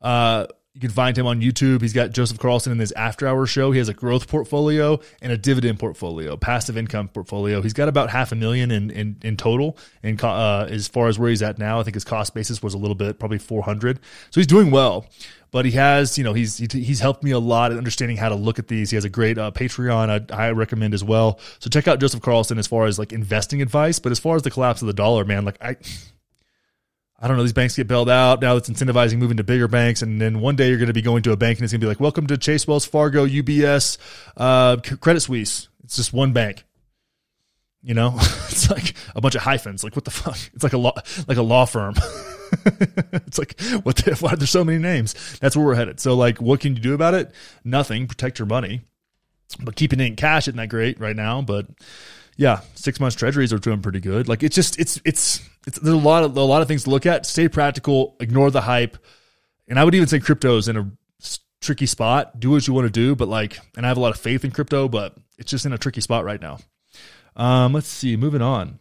Uh, 0.01 0.47
you 0.73 0.79
can 0.79 0.91
find 0.91 1.17
him 1.17 1.27
on 1.27 1.41
YouTube. 1.41 1.81
He's 1.81 1.91
got 1.91 2.11
Joseph 2.11 2.39
Carlson 2.39 2.71
in 2.71 2.79
his 2.79 2.93
after 2.93 3.27
hour 3.27 3.45
show. 3.45 3.71
He 3.71 3.79
has 3.79 3.89
a 3.89 3.93
growth 3.93 4.29
portfolio 4.29 5.01
and 5.21 5.33
a 5.33 5.37
dividend 5.37 5.77
portfolio, 5.77 6.37
passive 6.37 6.77
income 6.77 7.09
portfolio. 7.09 7.61
He's 7.61 7.73
got 7.73 7.89
about 7.89 8.11
half 8.11 8.31
a 8.31 8.35
million 8.35 8.71
in, 8.71 8.89
in, 8.89 9.17
in 9.21 9.35
total. 9.35 9.77
And 10.03 10.23
uh, 10.23 10.67
as 10.69 10.87
far 10.87 11.09
as 11.09 11.19
where 11.19 11.29
he's 11.29 11.41
at 11.41 11.57
now, 11.57 11.81
I 11.81 11.83
think 11.83 11.95
his 11.95 12.05
cost 12.05 12.33
basis 12.33 12.63
was 12.63 12.75
a 12.75 12.77
little 12.77 12.95
bit, 12.95 13.19
probably 13.19 13.39
400. 13.39 13.99
So 14.29 14.39
he's 14.39 14.47
doing 14.47 14.71
well, 14.71 15.07
but 15.51 15.65
he 15.65 15.71
has, 15.71 16.17
you 16.17 16.23
know, 16.23 16.33
he's, 16.33 16.57
he's 16.57 16.99
helped 16.99 17.23
me 17.23 17.31
a 17.31 17.39
lot 17.39 17.71
in 17.71 17.77
understanding 17.77 18.17
how 18.17 18.29
to 18.29 18.35
look 18.35 18.59
at 18.59 18.67
these. 18.67 18.89
He 18.89 18.95
has 18.95 19.05
a 19.05 19.09
great 19.09 19.37
uh, 19.37 19.51
Patreon 19.51 20.31
I, 20.31 20.47
I 20.47 20.51
recommend 20.51 20.93
as 20.93 21.03
well. 21.03 21.39
So 21.59 21.69
check 21.69 21.87
out 21.87 21.99
Joseph 21.99 22.21
Carlson 22.21 22.57
as 22.57 22.67
far 22.67 22.85
as 22.85 22.99
like 22.99 23.13
investing 23.13 23.61
advice. 23.61 23.99
But 23.99 24.11
as 24.11 24.19
far 24.19 24.35
as 24.35 24.43
the 24.43 24.51
collapse 24.51 24.81
of 24.81 24.87
the 24.87 24.93
dollar, 24.93 25.25
man, 25.25 25.45
like 25.45 25.57
I, 25.61 25.77
I 27.19 27.27
don't 27.27 27.37
know, 27.37 27.43
these 27.43 27.53
banks 27.53 27.75
get 27.75 27.87
bailed 27.87 28.09
out. 28.09 28.41
Now 28.41 28.57
it's 28.57 28.69
incentivizing 28.69 29.17
moving 29.17 29.37
to 29.37 29.43
bigger 29.43 29.67
banks. 29.67 30.01
And 30.01 30.21
then 30.21 30.39
one 30.39 30.55
day 30.55 30.69
you're 30.69 30.77
going 30.77 30.87
to 30.87 30.93
be 30.93 31.01
going 31.01 31.23
to 31.23 31.31
a 31.31 31.37
bank 31.37 31.57
and 31.57 31.63
it's 31.63 31.73
going 31.73 31.81
to 31.81 31.85
be 31.85 31.89
like, 31.89 31.99
welcome 31.99 32.27
to 32.27 32.37
Chase 32.37 32.67
Wells 32.67 32.85
Fargo, 32.85 33.25
UBS, 33.25 33.97
uh, 34.35 34.77
Credit 34.99 35.21
Suisse. 35.21 35.69
It's 35.83 35.95
just 35.95 36.13
one 36.13 36.33
bank. 36.33 36.63
You 37.83 37.93
know, 37.93 38.15
it's 38.19 38.69
like 38.69 38.95
a 39.15 39.21
bunch 39.21 39.35
of 39.35 39.41
hyphens. 39.41 39.83
Like 39.83 39.95
what 39.95 40.05
the 40.05 40.11
fuck? 40.11 40.37
It's 40.53 40.63
like 40.63 40.73
a 40.73 40.77
law, 40.77 40.93
like 41.27 41.37
a 41.37 41.43
law 41.43 41.65
firm. 41.65 41.95
it's 42.65 43.37
like 43.37 43.59
what? 43.83 43.97
The, 43.97 44.17
why 44.19 44.33
are 44.33 44.35
there 44.35 44.47
so 44.47 44.63
many 44.63 44.77
names? 44.77 45.37
That's 45.39 45.55
where 45.55 45.65
we're 45.65 45.75
headed. 45.75 45.99
So 45.99 46.15
like, 46.15 46.41
what 46.41 46.59
can 46.59 46.75
you 46.75 46.81
do 46.81 46.93
about 46.93 47.13
it? 47.13 47.31
Nothing. 47.63 48.07
Protect 48.07 48.39
your 48.39 48.45
money, 48.45 48.81
but 49.61 49.75
keeping 49.75 49.99
it 49.99 50.05
in 50.05 50.15
cash 50.15 50.47
isn't 50.47 50.57
that 50.57 50.69
great 50.69 50.99
right 50.99 51.15
now. 51.15 51.41
But 51.41 51.67
yeah, 52.35 52.61
six 52.75 52.99
months 52.99 53.15
treasuries 53.15 53.51
are 53.51 53.59
doing 53.59 53.81
pretty 53.81 53.99
good. 53.99 54.27
Like 54.27 54.43
it's 54.43 54.55
just 54.55 54.79
it's 54.79 55.01
it's 55.03 55.41
it's 55.65 55.79
there's 55.79 55.95
a 55.95 55.97
lot 55.97 56.23
of 56.23 56.37
a 56.37 56.41
lot 56.41 56.61
of 56.61 56.67
things 56.67 56.83
to 56.83 56.89
look 56.89 57.05
at. 57.05 57.25
Stay 57.25 57.47
practical, 57.49 58.15
ignore 58.19 58.51
the 58.51 58.61
hype, 58.61 58.97
and 59.67 59.79
I 59.79 59.83
would 59.83 59.95
even 59.95 60.07
say 60.07 60.19
crypto's 60.19 60.67
in 60.67 60.77
a 60.77 60.91
tricky 61.61 61.85
spot. 61.85 62.39
Do 62.39 62.51
what 62.51 62.67
you 62.67 62.73
want 62.73 62.85
to 62.85 62.91
do, 62.91 63.15
but 63.15 63.27
like, 63.27 63.59
and 63.75 63.85
I 63.85 63.89
have 63.89 63.97
a 63.97 64.01
lot 64.01 64.13
of 64.13 64.19
faith 64.19 64.45
in 64.45 64.51
crypto, 64.51 64.87
but 64.87 65.15
it's 65.37 65.51
just 65.51 65.65
in 65.65 65.73
a 65.73 65.77
tricky 65.77 66.01
spot 66.01 66.23
right 66.23 66.41
now. 66.41 66.59
Um, 67.37 67.71
let's 67.71 67.87
see, 67.87 68.17
moving 68.17 68.41
on. 68.41 68.79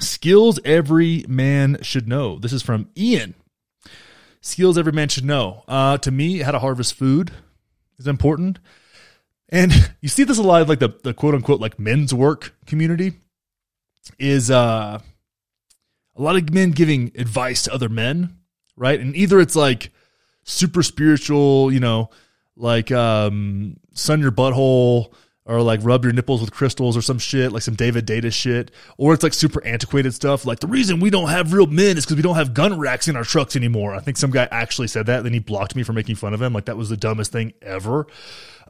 Skills 0.00 0.58
every 0.64 1.24
man 1.28 1.78
should 1.82 2.08
know. 2.08 2.38
This 2.38 2.52
is 2.52 2.62
from 2.62 2.88
Ian. 2.96 3.34
Skills 4.40 4.76
every 4.76 4.92
man 4.92 5.08
should 5.08 5.24
know. 5.24 5.62
Uh, 5.68 5.98
to 5.98 6.10
me, 6.10 6.38
how 6.38 6.50
to 6.50 6.58
harvest 6.58 6.94
food 6.94 7.30
is 7.98 8.08
important. 8.08 8.58
And 9.48 9.72
you 10.00 10.08
see 10.08 10.24
this 10.24 10.38
a 10.38 10.42
lot 10.42 10.62
of 10.62 10.68
like 10.68 10.80
the, 10.80 10.94
the 11.04 11.14
quote 11.14 11.34
unquote 11.34 11.60
like 11.60 11.78
men's 11.78 12.12
work 12.12 12.54
community 12.66 13.12
is 14.18 14.50
uh 14.50 15.00
a 16.14 16.22
lot 16.22 16.36
of 16.36 16.52
men 16.52 16.70
giving 16.70 17.12
advice 17.16 17.62
to 17.62 17.74
other 17.74 17.88
men 17.88 18.36
right? 18.76 19.00
And 19.00 19.16
either 19.16 19.40
it's 19.40 19.56
like 19.56 19.90
super 20.44 20.82
spiritual, 20.82 21.72
you 21.72 21.80
know, 21.80 22.10
like 22.56 22.92
um, 22.92 23.76
sun 23.92 24.20
your 24.20 24.32
butthole 24.32 25.12
or 25.46 25.62
like 25.62 25.80
rub 25.82 26.04
your 26.04 26.12
nipples 26.12 26.40
with 26.40 26.50
crystals 26.50 26.96
or 26.96 27.02
some 27.02 27.18
shit, 27.18 27.52
like 27.52 27.62
some 27.62 27.74
David 27.74 28.06
Deida 28.06 28.32
shit, 28.32 28.70
or 28.98 29.14
it's 29.14 29.22
like 29.22 29.32
super 29.32 29.64
antiquated 29.64 30.12
stuff. 30.12 30.44
Like 30.44 30.60
the 30.60 30.66
reason 30.66 31.00
we 31.00 31.08
don't 31.08 31.28
have 31.28 31.52
real 31.52 31.66
men 31.66 31.96
is 31.96 32.04
because 32.04 32.16
we 32.16 32.22
don't 32.22 32.34
have 32.34 32.52
gun 32.52 32.78
racks 32.78 33.06
in 33.08 33.16
our 33.16 33.24
trucks 33.24 33.54
anymore. 33.54 33.94
I 33.94 34.00
think 34.00 34.16
some 34.16 34.30
guy 34.30 34.48
actually 34.50 34.88
said 34.88 35.06
that. 35.06 35.22
Then 35.22 35.32
he 35.32 35.38
blocked 35.38 35.76
me 35.76 35.84
for 35.84 35.92
making 35.92 36.16
fun 36.16 36.34
of 36.34 36.42
him. 36.42 36.52
Like 36.52 36.64
that 36.64 36.76
was 36.76 36.88
the 36.88 36.96
dumbest 36.96 37.30
thing 37.30 37.52
ever. 37.62 38.08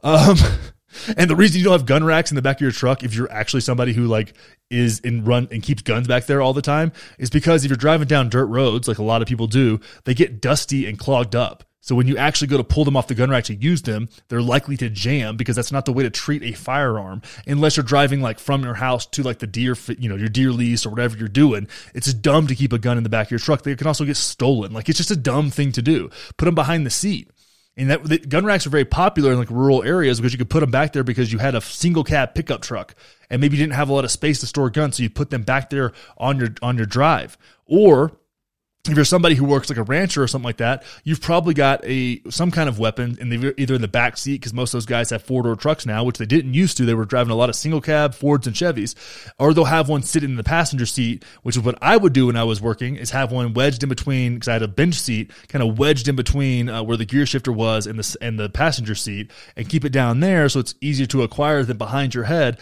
Um, 0.03 0.37
and 1.17 1.29
the 1.29 1.35
reason 1.35 1.57
you 1.57 1.63
don't 1.63 1.73
have 1.73 1.87
gun 1.87 2.03
racks 2.03 2.31
in 2.31 2.35
the 2.35 2.41
back 2.43 2.57
of 2.57 2.61
your 2.61 2.71
truck, 2.71 3.03
if 3.03 3.15
you're 3.15 3.31
actually 3.31 3.61
somebody 3.61 3.93
who 3.93 4.05
like 4.05 4.33
is 4.69 4.99
in 4.99 5.23
run 5.25 5.47
and 5.51 5.63
keeps 5.63 5.81
guns 5.81 6.07
back 6.07 6.25
there 6.25 6.41
all 6.41 6.53
the 6.53 6.61
time, 6.61 6.91
is 7.17 7.31
because 7.31 7.63
if 7.63 7.69
you're 7.69 7.77
driving 7.77 8.07
down 8.07 8.29
dirt 8.29 8.45
roads, 8.45 8.87
like 8.87 8.99
a 8.99 9.03
lot 9.03 9.23
of 9.23 9.27
people 9.27 9.47
do, 9.47 9.79
they 10.05 10.13
get 10.13 10.41
dusty 10.41 10.85
and 10.85 10.99
clogged 10.99 11.35
up. 11.35 11.63
So 11.81 11.95
when 11.95 12.07
you 12.07 12.17
actually 12.17 12.47
go 12.47 12.57
to 12.57 12.63
pull 12.63 12.85
them 12.85 12.97
off 12.97 13.07
the 13.07 13.15
gun 13.15 13.29
rack 13.29 13.45
to 13.45 13.55
use 13.55 13.81
them, 13.81 14.09
they're 14.27 14.41
likely 14.41 14.75
to 14.77 14.89
jam 14.89 15.37
because 15.37 15.55
that's 15.55 15.71
not 15.71 15.85
the 15.85 15.93
way 15.93 16.03
to 16.03 16.09
treat 16.09 16.43
a 16.43 16.51
firearm 16.51 17.21
unless 17.45 17.77
you're 17.77 17.83
driving 17.83 18.21
like 18.21 18.39
from 18.39 18.63
your 18.63 18.73
house 18.73 19.05
to 19.05 19.23
like 19.23 19.39
the 19.39 19.47
deer, 19.47 19.75
you 19.97 20.09
know, 20.09 20.15
your 20.15 20.29
deer 20.29 20.51
lease 20.51 20.85
or 20.85 20.89
whatever 20.89 21.17
you're 21.17 21.27
doing. 21.27 21.67
It's 21.93 22.13
dumb 22.13 22.47
to 22.47 22.55
keep 22.55 22.73
a 22.73 22.79
gun 22.79 22.97
in 22.97 23.03
the 23.03 23.09
back 23.09 23.27
of 23.27 23.31
your 23.31 23.39
truck. 23.39 23.63
They 23.63 23.75
can 23.75 23.87
also 23.87 24.05
get 24.05 24.17
stolen. 24.17 24.73
Like 24.73 24.89
it's 24.89 24.97
just 24.97 25.11
a 25.11 25.15
dumb 25.15 25.49
thing 25.49 25.71
to 25.73 25.81
do. 25.81 26.09
Put 26.37 26.45
them 26.45 26.55
behind 26.55 26.85
the 26.85 26.89
seat. 26.89 27.31
And 27.77 27.91
that 27.91 28.03
the 28.03 28.17
gun 28.17 28.43
racks 28.43 28.65
are 28.65 28.71
very 28.71 28.85
popular 28.85 29.31
in 29.31 29.37
like 29.37 29.51
rural 29.51 29.83
areas 29.83 30.19
because 30.19 30.33
you 30.33 30.39
could 30.39 30.49
put 30.49 30.61
them 30.61 30.71
back 30.71 30.93
there 30.93 31.03
because 31.03 31.31
you 31.31 31.37
had 31.37 31.53
a 31.53 31.61
single 31.61 32.03
cab 32.03 32.33
pickup 32.33 32.63
truck 32.63 32.95
and 33.29 33.39
maybe 33.39 33.55
you 33.55 33.63
didn't 33.63 33.75
have 33.75 33.89
a 33.89 33.93
lot 33.93 34.03
of 34.03 34.11
space 34.11 34.39
to 34.39 34.47
store 34.47 34.69
guns, 34.69 34.97
so 34.97 35.03
you 35.03 35.09
put 35.09 35.29
them 35.29 35.43
back 35.43 35.69
there 35.69 35.91
on 36.17 36.39
your 36.39 36.49
on 36.61 36.77
your 36.77 36.85
drive. 36.85 37.37
Or 37.65 38.17
if 38.93 38.95
you're 38.95 39.05
somebody 39.05 39.35
who 39.35 39.45
works 39.45 39.69
like 39.69 39.77
a 39.77 39.83
rancher 39.83 40.23
or 40.23 40.27
something 40.27 40.45
like 40.45 40.57
that, 40.57 40.83
you've 41.03 41.21
probably 41.21 41.53
got 41.53 41.83
a 41.83 42.21
some 42.29 42.51
kind 42.51 42.69
of 42.69 42.79
weapon 42.79 43.17
in 43.19 43.29
the, 43.29 43.53
either 43.59 43.75
in 43.75 43.81
the 43.81 43.87
back 43.87 44.17
seat 44.17 44.39
because 44.39 44.53
most 44.53 44.73
of 44.73 44.77
those 44.77 44.85
guys 44.85 45.09
have 45.09 45.23
four 45.23 45.43
door 45.43 45.55
trucks 45.55 45.85
now, 45.85 46.03
which 46.03 46.17
they 46.17 46.25
didn't 46.25 46.53
used 46.53 46.77
to. 46.77 46.85
They 46.85 46.93
were 46.93 47.05
driving 47.05 47.31
a 47.31 47.35
lot 47.35 47.49
of 47.49 47.55
single 47.55 47.81
cab 47.81 48.13
Fords 48.13 48.47
and 48.47 48.55
Chevys, 48.55 48.95
or 49.39 49.53
they'll 49.53 49.65
have 49.65 49.89
one 49.89 50.03
sitting 50.03 50.29
in 50.29 50.35
the 50.35 50.43
passenger 50.43 50.85
seat, 50.85 51.23
which 51.43 51.57
is 51.57 51.63
what 51.63 51.77
I 51.81 51.97
would 51.97 52.13
do 52.13 52.27
when 52.27 52.37
I 52.37 52.43
was 52.43 52.61
working, 52.61 52.95
is 52.95 53.11
have 53.11 53.31
one 53.31 53.53
wedged 53.53 53.83
in 53.83 53.89
between 53.89 54.35
because 54.35 54.47
I 54.47 54.53
had 54.53 54.63
a 54.63 54.67
bench 54.67 54.95
seat, 54.95 55.31
kind 55.47 55.63
of 55.63 55.77
wedged 55.77 56.07
in 56.07 56.15
between 56.15 56.69
uh, 56.69 56.83
where 56.83 56.97
the 56.97 57.05
gear 57.05 57.25
shifter 57.25 57.51
was 57.51 57.87
and 57.87 57.99
the 57.99 58.17
and 58.21 58.39
the 58.39 58.49
passenger 58.49 58.95
seat, 58.95 59.31
and 59.55 59.69
keep 59.69 59.85
it 59.85 59.91
down 59.91 60.19
there 60.19 60.49
so 60.49 60.59
it's 60.59 60.75
easier 60.81 61.07
to 61.07 61.23
acquire 61.23 61.63
than 61.63 61.77
behind 61.77 62.13
your 62.13 62.25
head 62.25 62.59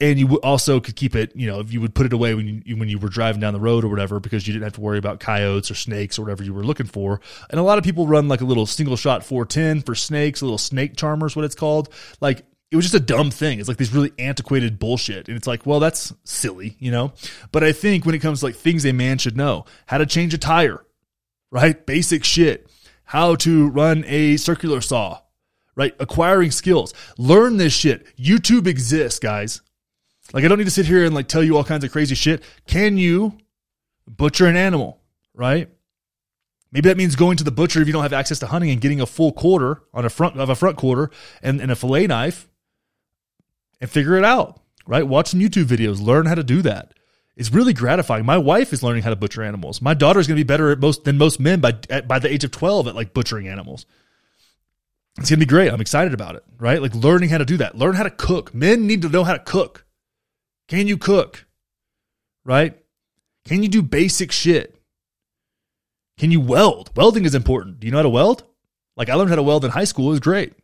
and 0.00 0.18
you 0.18 0.40
also 0.40 0.80
could 0.80 0.96
keep 0.96 1.14
it, 1.14 1.36
you 1.36 1.46
know, 1.46 1.60
if 1.60 1.72
you 1.72 1.80
would 1.80 1.94
put 1.94 2.06
it 2.06 2.12
away 2.12 2.34
when 2.34 2.62
you 2.64 2.76
when 2.76 2.88
you 2.88 2.98
were 2.98 3.08
driving 3.08 3.40
down 3.40 3.52
the 3.52 3.60
road 3.60 3.84
or 3.84 3.88
whatever, 3.88 4.18
because 4.18 4.46
you 4.46 4.52
didn't 4.52 4.64
have 4.64 4.72
to 4.74 4.80
worry 4.80 4.98
about 4.98 5.20
coyotes 5.20 5.70
or 5.70 5.74
snakes 5.74 6.18
or 6.18 6.22
whatever 6.22 6.42
you 6.42 6.54
were 6.54 6.64
looking 6.64 6.86
for. 6.86 7.20
And 7.50 7.60
a 7.60 7.62
lot 7.62 7.78
of 7.78 7.84
people 7.84 8.06
run 8.06 8.28
like 8.28 8.40
a 8.40 8.46
little 8.46 8.66
single 8.66 8.96
shot 8.96 9.24
410 9.24 9.82
for 9.82 9.94
snakes, 9.94 10.40
a 10.40 10.44
little 10.44 10.58
snake 10.58 10.96
charmer 10.96 11.26
is 11.26 11.36
what 11.36 11.44
it's 11.44 11.54
called. 11.54 11.92
Like 12.20 12.44
it 12.70 12.76
was 12.76 12.84
just 12.84 12.94
a 12.94 13.00
dumb 13.00 13.30
thing. 13.30 13.58
It's 13.58 13.68
like 13.68 13.78
this 13.78 13.92
really 13.92 14.12
antiquated 14.18 14.78
bullshit. 14.78 15.28
And 15.28 15.36
it's 15.36 15.46
like, 15.46 15.66
well, 15.66 15.80
that's 15.80 16.12
silly, 16.24 16.76
you 16.78 16.90
know? 16.90 17.12
But 17.52 17.64
I 17.64 17.72
think 17.72 18.06
when 18.06 18.14
it 18.14 18.20
comes 18.20 18.40
to 18.40 18.46
like 18.46 18.54
things 18.54 18.86
a 18.86 18.92
man 18.92 19.18
should 19.18 19.36
know, 19.36 19.64
how 19.86 19.98
to 19.98 20.06
change 20.06 20.32
a 20.34 20.38
tire, 20.38 20.84
right? 21.50 21.84
Basic 21.84 22.24
shit. 22.24 22.70
How 23.04 23.34
to 23.36 23.68
run 23.68 24.04
a 24.06 24.36
circular 24.36 24.80
saw, 24.80 25.20
right? 25.74 25.94
Acquiring 25.98 26.52
skills. 26.52 26.94
Learn 27.18 27.56
this 27.56 27.72
shit. 27.72 28.06
YouTube 28.16 28.68
exists, 28.68 29.18
guys. 29.18 29.62
Like 30.32 30.44
I 30.44 30.48
don't 30.48 30.58
need 30.58 30.64
to 30.64 30.70
sit 30.70 30.86
here 30.86 31.04
and 31.04 31.14
like 31.14 31.28
tell 31.28 31.42
you 31.42 31.56
all 31.56 31.64
kinds 31.64 31.84
of 31.84 31.92
crazy 31.92 32.14
shit. 32.14 32.42
Can 32.66 32.96
you 32.96 33.36
butcher 34.06 34.46
an 34.46 34.56
animal, 34.56 35.00
right? 35.34 35.68
Maybe 36.72 36.88
that 36.88 36.96
means 36.96 37.16
going 37.16 37.36
to 37.38 37.44
the 37.44 37.50
butcher 37.50 37.80
if 37.80 37.88
you 37.88 37.92
don't 37.92 38.02
have 38.02 38.12
access 38.12 38.38
to 38.40 38.46
hunting 38.46 38.70
and 38.70 38.80
getting 38.80 39.00
a 39.00 39.06
full 39.06 39.32
quarter 39.32 39.82
on 39.92 40.04
a 40.04 40.10
front 40.10 40.38
of 40.38 40.48
a 40.48 40.54
front 40.54 40.76
quarter 40.76 41.10
and, 41.42 41.60
and 41.60 41.72
a 41.72 41.76
fillet 41.76 42.06
knife 42.06 42.48
and 43.80 43.90
figure 43.90 44.16
it 44.16 44.24
out, 44.24 44.60
right? 44.86 45.06
Watch 45.06 45.28
some 45.28 45.40
YouTube 45.40 45.64
videos, 45.64 46.00
learn 46.00 46.26
how 46.26 46.34
to 46.34 46.44
do 46.44 46.62
that. 46.62 46.94
It's 47.36 47.50
really 47.50 47.72
gratifying. 47.72 48.26
My 48.26 48.38
wife 48.38 48.72
is 48.72 48.82
learning 48.82 49.02
how 49.02 49.10
to 49.10 49.16
butcher 49.16 49.42
animals. 49.42 49.80
My 49.80 49.94
daughter 49.94 50.20
is 50.20 50.26
going 50.26 50.36
to 50.36 50.44
be 50.44 50.46
better 50.46 50.70
at 50.70 50.78
most 50.78 51.04
than 51.04 51.16
most 51.16 51.40
men 51.40 51.60
by 51.60 51.78
at, 51.88 52.06
by 52.06 52.18
the 52.18 52.32
age 52.32 52.44
of 52.44 52.50
12 52.50 52.88
at 52.88 52.94
like 52.94 53.14
butchering 53.14 53.48
animals. 53.48 53.86
It's 55.18 55.30
going 55.30 55.40
to 55.40 55.46
be 55.46 55.48
great. 55.48 55.72
I'm 55.72 55.80
excited 55.80 56.14
about 56.14 56.36
it, 56.36 56.44
right? 56.58 56.80
Like 56.80 56.94
learning 56.94 57.30
how 57.30 57.38
to 57.38 57.44
do 57.44 57.56
that. 57.56 57.76
Learn 57.76 57.94
how 57.94 58.02
to 58.02 58.10
cook. 58.10 58.54
Men 58.54 58.86
need 58.86 59.02
to 59.02 59.08
know 59.08 59.24
how 59.24 59.32
to 59.32 59.38
cook. 59.38 59.86
Can 60.70 60.86
you 60.86 60.96
cook? 60.96 61.46
Right? 62.44 62.78
Can 63.44 63.62
you 63.64 63.68
do 63.68 63.82
basic 63.82 64.30
shit? 64.30 64.80
Can 66.16 66.30
you 66.30 66.40
weld? 66.40 66.92
Welding 66.96 67.24
is 67.24 67.34
important. 67.34 67.80
Do 67.80 67.86
you 67.86 67.90
know 67.90 67.98
how 67.98 68.04
to 68.04 68.08
weld? 68.08 68.44
Like 68.96 69.08
I 69.08 69.14
learned 69.14 69.30
how 69.30 69.36
to 69.36 69.42
weld 69.42 69.64
in 69.64 69.72
high 69.72 69.84
school. 69.84 70.06
It 70.06 70.10
was 70.10 70.20
great. 70.20 70.54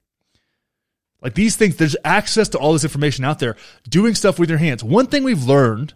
Like 1.20 1.34
these 1.34 1.56
things, 1.56 1.76
there's 1.76 1.96
access 2.04 2.48
to 2.50 2.58
all 2.58 2.72
this 2.72 2.84
information 2.84 3.24
out 3.24 3.40
there. 3.40 3.56
Doing 3.88 4.14
stuff 4.14 4.38
with 4.38 4.48
your 4.48 4.60
hands. 4.60 4.84
One 4.84 5.06
thing 5.06 5.24
we've 5.24 5.42
learned 5.42 5.94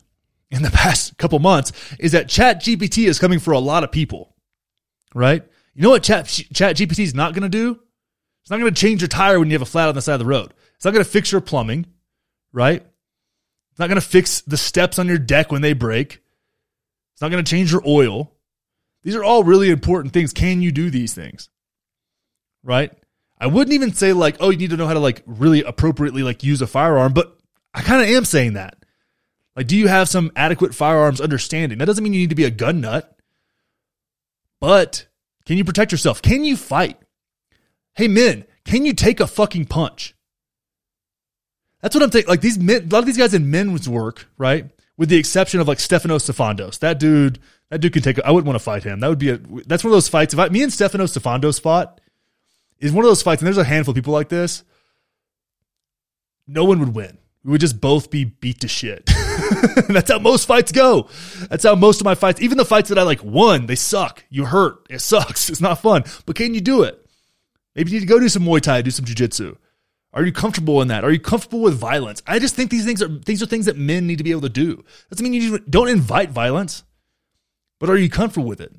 in 0.50 0.62
the 0.62 0.70
past 0.72 1.16
couple 1.16 1.38
months 1.38 1.72
is 2.00 2.10
that 2.12 2.28
Chat 2.28 2.62
GPT 2.62 3.06
is 3.06 3.20
coming 3.20 3.38
for 3.38 3.52
a 3.52 3.60
lot 3.60 3.84
of 3.84 3.92
people. 3.92 4.34
Right? 5.14 5.44
You 5.74 5.82
know 5.82 5.90
what 5.90 6.02
Chat, 6.02 6.26
Chat 6.26 6.74
GPT 6.74 7.04
is 7.04 7.14
not 7.14 7.32
going 7.32 7.48
to 7.48 7.48
do? 7.48 7.78
It's 8.42 8.50
not 8.50 8.58
going 8.58 8.74
to 8.74 8.80
change 8.80 9.02
your 9.02 9.08
tire 9.08 9.38
when 9.38 9.50
you 9.50 9.54
have 9.54 9.62
a 9.62 9.66
flat 9.66 9.88
on 9.88 9.94
the 9.94 10.02
side 10.02 10.14
of 10.14 10.20
the 10.20 10.26
road. 10.26 10.52
It's 10.74 10.84
not 10.84 10.94
going 10.94 11.04
to 11.04 11.10
fix 11.10 11.30
your 11.30 11.40
plumbing, 11.40 11.86
right? 12.52 12.84
Not 13.80 13.88
going 13.88 14.00
to 14.00 14.06
fix 14.06 14.42
the 14.42 14.58
steps 14.58 14.98
on 14.98 15.08
your 15.08 15.16
deck 15.16 15.50
when 15.50 15.62
they 15.62 15.72
break. 15.72 16.20
It's 17.14 17.22
not 17.22 17.30
going 17.30 17.42
to 17.42 17.50
change 17.50 17.72
your 17.72 17.82
oil. 17.86 18.30
These 19.02 19.16
are 19.16 19.24
all 19.24 19.42
really 19.42 19.70
important 19.70 20.12
things. 20.12 20.34
Can 20.34 20.60
you 20.60 20.70
do 20.70 20.90
these 20.90 21.14
things? 21.14 21.48
Right? 22.62 22.92
I 23.38 23.46
wouldn't 23.46 23.72
even 23.72 23.94
say 23.94 24.12
like, 24.12 24.36
oh, 24.38 24.50
you 24.50 24.58
need 24.58 24.68
to 24.68 24.76
know 24.76 24.86
how 24.86 24.92
to 24.92 25.00
like 25.00 25.22
really 25.24 25.62
appropriately 25.62 26.22
like 26.22 26.44
use 26.44 26.60
a 26.60 26.66
firearm, 26.66 27.14
but 27.14 27.38
I 27.72 27.80
kind 27.80 28.02
of 28.02 28.08
am 28.08 28.26
saying 28.26 28.52
that. 28.52 28.84
Like, 29.56 29.66
do 29.66 29.78
you 29.78 29.88
have 29.88 30.10
some 30.10 30.30
adequate 30.36 30.74
firearms 30.74 31.22
understanding? 31.22 31.78
That 31.78 31.86
doesn't 31.86 32.04
mean 32.04 32.12
you 32.12 32.20
need 32.20 32.30
to 32.30 32.36
be 32.36 32.44
a 32.44 32.50
gun 32.50 32.82
nut, 32.82 33.18
but 34.60 35.06
can 35.46 35.56
you 35.56 35.64
protect 35.64 35.90
yourself? 35.90 36.20
Can 36.20 36.44
you 36.44 36.58
fight? 36.58 36.98
Hey, 37.94 38.08
men, 38.08 38.44
can 38.66 38.84
you 38.84 38.92
take 38.92 39.20
a 39.20 39.26
fucking 39.26 39.64
punch? 39.64 40.14
That's 41.80 41.94
what 41.94 42.02
I'm 42.02 42.10
thinking. 42.10 42.28
Like 42.28 42.40
these 42.40 42.58
men, 42.58 42.88
a 42.90 42.92
lot 42.92 43.00
of 43.00 43.06
these 43.06 43.16
guys 43.16 43.34
in 43.34 43.50
men's 43.50 43.88
work, 43.88 44.26
right? 44.36 44.70
With 44.96 45.08
the 45.08 45.16
exception 45.16 45.60
of 45.60 45.68
like 45.68 45.78
Stefanos 45.78 46.30
Sifandos. 46.30 46.78
That 46.80 46.98
dude, 46.98 47.38
that 47.70 47.80
dude 47.80 47.92
can 47.92 48.02
take, 48.02 48.20
I 48.20 48.30
wouldn't 48.30 48.46
want 48.46 48.58
to 48.58 48.64
fight 48.64 48.84
him. 48.84 49.00
That 49.00 49.08
would 49.08 49.18
be 49.18 49.30
a, 49.30 49.38
that's 49.38 49.82
one 49.82 49.90
of 49.90 49.96
those 49.96 50.08
fights. 50.08 50.34
If 50.34 50.40
I, 50.40 50.48
me 50.48 50.62
and 50.62 50.72
Stefanos 50.72 51.16
Sifandos 51.16 51.60
fought, 51.60 52.00
is 52.78 52.92
one 52.92 53.04
of 53.04 53.10
those 53.10 53.22
fights, 53.22 53.42
and 53.42 53.46
there's 53.46 53.58
a 53.58 53.64
handful 53.64 53.92
of 53.92 53.96
people 53.96 54.12
like 54.12 54.28
this, 54.28 54.64
no 56.46 56.64
one 56.64 56.80
would 56.80 56.94
win. 56.94 57.18
We 57.44 57.52
would 57.52 57.60
just 57.60 57.80
both 57.80 58.10
be 58.10 58.24
beat 58.24 58.60
to 58.60 58.68
shit. 58.68 59.06
that's 59.88 60.10
how 60.10 60.18
most 60.18 60.46
fights 60.46 60.72
go. 60.72 61.08
That's 61.48 61.64
how 61.64 61.74
most 61.74 62.00
of 62.00 62.04
my 62.04 62.14
fights, 62.14 62.40
even 62.42 62.58
the 62.58 62.64
fights 62.64 62.90
that 62.90 62.98
I 62.98 63.02
like 63.02 63.24
won, 63.24 63.66
they 63.66 63.76
suck. 63.76 64.24
You 64.28 64.44
hurt. 64.44 64.86
It 64.90 65.00
sucks. 65.00 65.48
It's 65.50 65.60
not 65.60 65.80
fun. 65.80 66.04
But 66.26 66.36
can 66.36 66.54
you 66.54 66.60
do 66.60 66.82
it? 66.82 67.04
Maybe 67.74 67.90
you 67.90 67.98
need 67.98 68.06
to 68.06 68.12
go 68.12 68.18
do 68.18 68.28
some 68.28 68.44
Muay 68.44 68.60
Thai, 68.60 68.82
do 68.82 68.90
some 68.90 69.04
jujitsu. 69.04 69.56
Are 70.12 70.24
you 70.24 70.32
comfortable 70.32 70.82
in 70.82 70.88
that? 70.88 71.04
Are 71.04 71.12
you 71.12 71.20
comfortable 71.20 71.60
with 71.60 71.74
violence? 71.74 72.20
I 72.26 72.38
just 72.38 72.56
think 72.56 72.70
these 72.70 72.84
things 72.84 73.00
are 73.00 73.08
these 73.08 73.42
are 73.42 73.46
things 73.46 73.66
that 73.66 73.76
men 73.76 74.06
need 74.06 74.18
to 74.18 74.24
be 74.24 74.32
able 74.32 74.40
to 74.42 74.48
do. 74.48 74.84
Doesn't 75.10 75.22
mean 75.22 75.40
you 75.40 75.58
don't 75.60 75.88
invite 75.88 76.30
violence, 76.30 76.82
but 77.78 77.88
are 77.88 77.96
you 77.96 78.10
comfortable 78.10 78.48
with 78.48 78.60
it? 78.60 78.74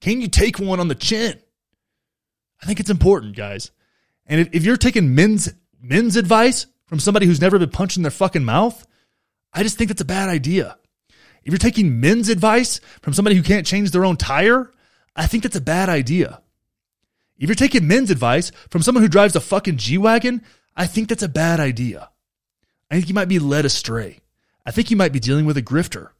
Can 0.00 0.20
you 0.20 0.28
take 0.28 0.58
one 0.58 0.80
on 0.80 0.88
the 0.88 0.94
chin? 0.94 1.38
I 2.62 2.66
think 2.66 2.80
it's 2.80 2.90
important, 2.90 3.36
guys. 3.36 3.70
And 4.26 4.40
if, 4.40 4.48
if 4.52 4.64
you're 4.64 4.76
taking 4.76 5.14
men's 5.14 5.52
men's 5.80 6.16
advice 6.16 6.66
from 6.86 6.98
somebody 6.98 7.26
who's 7.26 7.40
never 7.40 7.58
been 7.58 7.70
punched 7.70 7.98
in 7.98 8.02
their 8.02 8.10
fucking 8.10 8.44
mouth, 8.44 8.86
I 9.52 9.62
just 9.62 9.76
think 9.76 9.88
that's 9.88 10.00
a 10.00 10.06
bad 10.06 10.28
idea. 10.28 10.78
If 11.44 11.52
you're 11.52 11.58
taking 11.58 12.00
men's 12.00 12.28
advice 12.28 12.80
from 13.02 13.12
somebody 13.12 13.36
who 13.36 13.42
can't 13.42 13.66
change 13.66 13.90
their 13.90 14.04
own 14.04 14.16
tire, 14.16 14.72
I 15.14 15.26
think 15.26 15.42
that's 15.42 15.56
a 15.56 15.60
bad 15.60 15.88
idea. 15.88 16.40
If 17.42 17.48
you're 17.48 17.56
taking 17.56 17.88
men's 17.88 18.12
advice 18.12 18.52
from 18.70 18.82
someone 18.82 19.02
who 19.02 19.08
drives 19.08 19.34
a 19.34 19.40
fucking 19.40 19.76
G 19.76 19.98
Wagon, 19.98 20.42
I 20.76 20.86
think 20.86 21.08
that's 21.08 21.24
a 21.24 21.28
bad 21.28 21.58
idea. 21.58 22.08
I 22.88 22.94
think 22.94 23.08
you 23.08 23.16
might 23.16 23.28
be 23.28 23.40
led 23.40 23.64
astray. 23.64 24.20
I 24.64 24.70
think 24.70 24.92
you 24.92 24.96
might 24.96 25.12
be 25.12 25.18
dealing 25.18 25.44
with 25.44 25.56
a 25.56 25.62
grifter. 25.62 26.10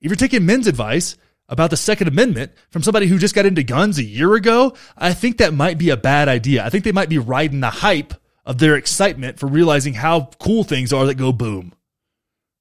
If 0.00 0.10
you're 0.10 0.16
taking 0.16 0.46
men's 0.46 0.66
advice 0.66 1.16
about 1.48 1.70
the 1.70 1.76
Second 1.76 2.08
Amendment 2.08 2.50
from 2.70 2.82
somebody 2.82 3.06
who 3.06 3.18
just 3.18 3.36
got 3.36 3.46
into 3.46 3.62
guns 3.62 3.98
a 3.98 4.04
year 4.04 4.34
ago, 4.34 4.74
I 4.96 5.12
think 5.12 5.38
that 5.38 5.54
might 5.54 5.78
be 5.78 5.90
a 5.90 5.96
bad 5.96 6.26
idea. 6.26 6.64
I 6.64 6.70
think 6.70 6.82
they 6.82 6.90
might 6.90 7.08
be 7.08 7.18
riding 7.18 7.60
the 7.60 7.70
hype 7.70 8.14
of 8.44 8.58
their 8.58 8.74
excitement 8.74 9.38
for 9.38 9.46
realizing 9.46 9.94
how 9.94 10.30
cool 10.40 10.64
things 10.64 10.92
are 10.92 11.06
that 11.06 11.14
go 11.14 11.30
boom. 11.30 11.72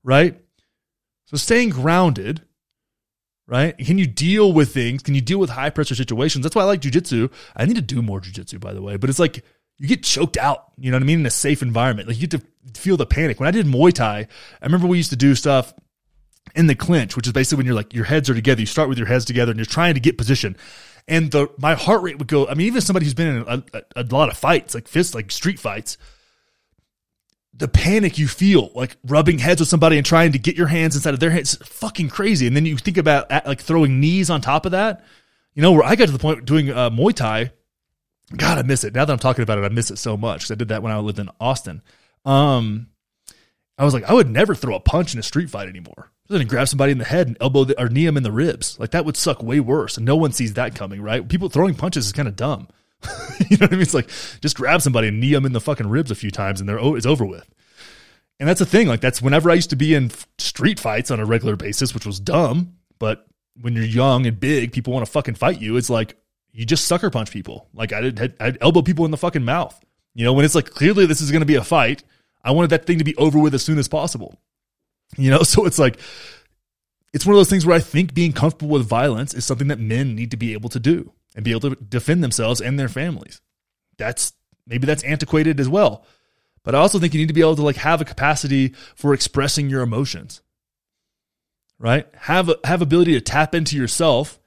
Right? 0.04 0.40
So 1.26 1.36
staying 1.38 1.70
grounded 1.70 2.44
right? 3.48 3.78
Can 3.78 3.98
you 3.98 4.08
deal 4.08 4.54
with 4.54 4.74
things? 4.74 5.02
Can 5.02 5.16
you 5.16 5.22
deal 5.22 5.40
with 5.40 5.50
high 5.50 5.70
pressure 5.70 5.96
situations? 5.96 6.44
That's 6.44 6.56
why 6.56 6.64
I 6.64 6.66
like 6.66 6.82
jujitsu. 6.82 7.32
I 7.56 7.66
need 7.66 7.76
to 7.76 7.82
do 7.82 8.02
more 8.02 8.20
jujitsu, 8.22 8.60
by 8.60 8.74
the 8.74 8.82
way, 8.82 8.98
but 8.98 9.10
it's 9.10 9.20
like 9.20 9.44
you 9.78 9.88
get 9.88 10.04
choked 10.04 10.38
out, 10.38 10.72
you 10.78 10.92
know 10.92 10.98
what 10.98 11.04
I 11.04 11.06
mean, 11.06 11.22
in 11.22 11.26
a 11.26 11.32
safe 11.32 11.62
environment. 11.62 12.08
Like 12.08 12.20
you 12.20 12.28
get 12.28 12.42
to 12.42 12.80
feel 12.80 12.98
the 12.98 13.06
panic. 13.06 13.40
When 13.40 13.48
I 13.48 13.52
did 13.52 13.66
Muay 13.66 13.94
Thai, 13.94 14.20
I 14.62 14.66
remember 14.66 14.88
we 14.88 14.98
used 14.98 15.12
to 15.12 15.16
do 15.16 15.36
stuff 15.36 15.74
in 16.56 16.68
the 16.68 16.76
clinch, 16.76 17.16
which 17.16 17.28
is 17.28 17.34
basically 17.34 17.58
when 17.58 17.66
you're 17.66 17.76
like 17.76 17.94
your 17.94 18.06
heads 18.06 18.30
are 18.30 18.34
together. 18.34 18.60
You 18.60 18.66
start 18.66 18.90
with 18.90 18.98
your 18.98 19.08
heads 19.08 19.26
together 19.26 19.52
and 19.52 19.60
you're 19.60 19.66
trying 19.66 19.94
to 19.94 20.00
get 20.00 20.18
position. 20.18 20.58
And 21.08 21.32
the 21.32 21.48
my 21.58 21.76
heart 21.76 22.02
rate 22.02 22.18
would 22.18 22.28
go. 22.28 22.48
I 22.48 22.54
mean, 22.56 22.68
even 22.68 22.82
somebody 22.82 23.06
who's 23.06 23.14
been 23.14 23.38
in 23.38 23.44
a, 23.48 23.64
a, 23.74 24.02
a 24.02 24.04
lot 24.04 24.30
of 24.30 24.38
fights, 24.38 24.74
like 24.74 24.88
fists, 24.88 25.16
like 25.16 25.32
street 25.32 25.60
fights, 25.60 25.98
the 27.58 27.68
panic 27.68 28.18
you 28.18 28.28
feel, 28.28 28.72
like 28.76 28.98
rubbing 29.04 29.40
heads 29.40 29.60
with 29.60 29.70
somebody 29.70 29.98
and 29.98 30.06
trying 30.06 30.32
to 30.32 30.40
get 30.40 30.56
your 30.56 30.68
hands 30.68 30.96
inside 30.96 31.14
of 31.14 31.20
their 31.20 31.32
hands, 31.32 31.58
fucking 31.66 32.10
crazy. 32.10 32.46
And 32.46 32.56
then 32.56 32.66
you 32.66 32.78
think 32.78 32.98
about 32.98 33.30
like 33.46 33.62
throwing 33.62 34.00
knees 34.00 34.30
on 34.30 34.42
top 34.42 34.66
of 34.66 34.74
that. 34.74 35.04
You 35.56 35.64
know, 35.64 35.72
where 35.72 35.84
I 35.84 35.96
got 35.96 36.06
to 36.06 36.12
the 36.12 36.20
point 36.20 36.46
doing 36.46 36.70
uh, 36.70 36.92
Muay 36.92 37.14
Thai. 37.14 37.52
God, 38.36 38.60
I 38.60 38.62
miss 38.62 38.84
it. 38.84 38.94
Now 38.94 39.06
that 39.06 39.14
I'm 39.14 39.20
talking 39.20 39.42
about 39.42 39.58
it, 39.58 39.64
I 39.64 39.70
miss 39.70 39.90
it 39.90 39.98
so 39.98 40.18
much 40.18 40.42
because 40.42 40.52
I 40.52 40.56
did 40.56 40.68
that 40.68 40.84
when 40.84 40.92
I 40.92 41.00
lived 41.00 41.18
in 41.18 41.30
Austin. 41.40 41.82
Um, 42.26 42.88
I 43.78 43.86
was 43.86 43.94
like, 43.94 44.04
I 44.04 44.14
would 44.14 44.30
never 44.30 44.54
throw 44.54 44.76
a 44.76 44.80
punch 44.80 45.14
in 45.14 45.20
a 45.20 45.24
street 45.24 45.50
fight 45.50 45.70
anymore. 45.70 46.12
Then 46.28 46.46
grab 46.46 46.68
somebody 46.68 46.92
in 46.92 46.98
the 46.98 47.06
head 47.06 47.28
and 47.28 47.38
elbow 47.40 47.64
the, 47.64 47.82
or 47.82 47.88
knee 47.88 48.06
them 48.06 48.18
in 48.18 48.24
the 48.24 48.32
ribs. 48.32 48.78
Like 48.80 48.92
that 48.92 49.06
would 49.06 49.16
suck 49.16 49.42
way 49.42 49.60
worse. 49.62 49.98
And 49.98 50.06
no 50.06 50.18
one 50.18 50.34
sees 50.34 50.54
that 50.54 50.76
coming, 50.76 51.02
right? 51.02 51.28
People 51.28 51.50
throwing 51.50 51.74
punches 51.74 52.06
is 52.06 52.12
kind 52.12 52.28
of 52.28 52.36
dumb. 52.36 52.68
you 53.50 53.58
know 53.58 53.66
what 53.66 53.72
I 53.72 53.76
mean? 53.76 53.82
It's 53.82 53.94
like 53.94 54.10
just 54.42 54.58
grab 54.58 54.82
somebody 54.82 55.08
and 55.08 55.20
knee 55.20 55.34
them 55.34 55.46
in 55.46 55.54
the 55.54 55.62
fucking 55.62 55.88
ribs 55.88 56.12
a 56.12 56.16
few 56.16 56.32
times 56.32 56.60
and 56.60 56.68
they're 56.68 56.80
oh, 56.80 56.96
it's 56.96 57.06
over 57.06 57.26
with. 57.26 57.50
And 58.40 58.48
that's 58.48 58.60
the 58.60 58.66
thing. 58.66 58.88
Like 58.88 59.02
that's 59.02 59.22
whenever 59.22 59.50
I 59.50 59.56
used 59.56 59.72
to 59.72 59.76
be 59.76 59.94
in 59.94 60.12
street 60.38 60.80
fights 60.80 61.12
on 61.12 61.20
a 61.20 61.26
regular 61.26 61.56
basis, 61.56 61.94
which 61.94 62.06
was 62.06 62.20
dumb. 62.20 62.76
But 63.00 63.26
when 63.60 63.74
you're 63.74 63.84
young 63.84 64.26
and 64.26 64.40
big, 64.40 64.72
people 64.72 64.94
want 64.94 65.06
to 65.06 65.12
fucking 65.12 65.36
fight 65.36 65.62
you. 65.62 65.78
It's 65.78 65.90
like 65.90 66.16
you 66.52 66.66
just 66.66 66.86
sucker 66.86 67.10
punch 67.10 67.32
people. 67.32 67.68
Like 67.74 67.94
I 67.94 68.02
did, 68.02 68.36
I'd 68.40 68.58
elbow 68.62 68.82
people 68.82 69.06
in 69.06 69.12
the 69.12 69.18
fucking 69.18 69.46
mouth. 69.46 69.80
You 70.14 70.26
know, 70.26 70.34
when 70.34 70.46
it's 70.46 70.56
like 70.56 70.70
clearly 70.72 71.06
this 71.06 71.22
is 71.22 71.32
going 71.32 71.42
to 71.42 71.48
be 71.48 71.56
a 71.56 71.64
fight, 71.64 72.04
I 72.44 72.52
wanted 72.52 72.72
that 72.72 72.86
thing 72.86 72.98
to 72.98 73.04
be 73.04 73.16
over 73.18 73.40
with 73.40 73.54
as 73.54 73.64
soon 73.64 73.78
as 73.78 73.88
possible. 73.88 74.40
You 75.18 75.32
know, 75.32 75.44
so 75.44 75.66
it's 75.66 75.80
like, 75.80 76.00
it's 77.14 77.26
one 77.26 77.34
of 77.34 77.40
those 77.40 77.50
things 77.50 77.66
where 77.66 77.76
I 77.76 77.80
think 77.80 78.14
being 78.14 78.34
comfortable 78.34 78.70
with 78.70 78.88
violence 78.88 79.34
is 79.34 79.46
something 79.46 79.68
that 79.70 79.80
men 79.80 80.16
need 80.16 80.32
to 80.32 80.38
be 80.38 80.54
able 80.54 80.70
to 80.70 80.80
do 80.80 81.14
and 81.38 81.46
be 81.46 81.52
able 81.52 81.70
to 81.70 81.76
defend 81.76 82.24
themselves 82.24 82.60
and 82.60 82.78
their 82.80 82.90
families. 82.90 83.40
That's 83.98 84.34
maybe 84.66 84.88
that's 84.88 85.04
antiquated 85.04 85.60
as 85.60 85.70
well. 85.70 86.06
But 86.64 86.76
I 86.76 86.80
also 86.80 87.00
think 87.00 87.14
you 87.14 87.20
need 87.22 87.28
to 87.28 87.34
be 87.34 87.42
able 87.42 87.56
to 87.56 87.62
like 87.62 87.78
have 87.78 88.02
a 88.02 88.06
capacity 88.06 88.74
for 88.96 89.14
expressing 89.14 89.70
your 89.70 89.84
emotions. 89.84 90.42
Right? 91.80 92.08
Have 92.16 92.52
have 92.64 92.82
ability 92.82 93.14
to 93.14 93.22
tap 93.22 93.54
into 93.54 93.78
yourself 93.78 94.40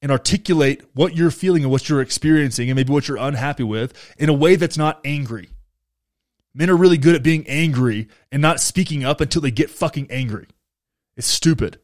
and 0.00 0.10
articulate 0.10 0.82
what 0.94 1.14
you're 1.14 1.30
feeling 1.30 1.62
and 1.62 1.70
what 1.70 1.88
you're 1.88 2.00
experiencing 2.00 2.70
and 2.70 2.76
maybe 2.76 2.92
what 2.92 3.06
you're 3.06 3.18
unhappy 3.18 3.62
with 3.62 3.92
in 4.18 4.30
a 4.30 4.34
way 4.34 4.56
that's 4.56 4.78
not 4.78 5.00
angry. 5.04 5.50
Men 6.54 6.70
are 6.70 6.76
really 6.76 6.98
good 6.98 7.14
at 7.14 7.22
being 7.22 7.46
angry 7.46 8.08
and 8.32 8.40
not 8.40 8.58
speaking 8.58 9.04
up 9.04 9.20
until 9.20 9.42
they 9.42 9.50
get 9.50 9.70
fucking 9.70 10.10
angry. 10.10 10.48
It's 11.14 11.26
stupid. 11.26 11.78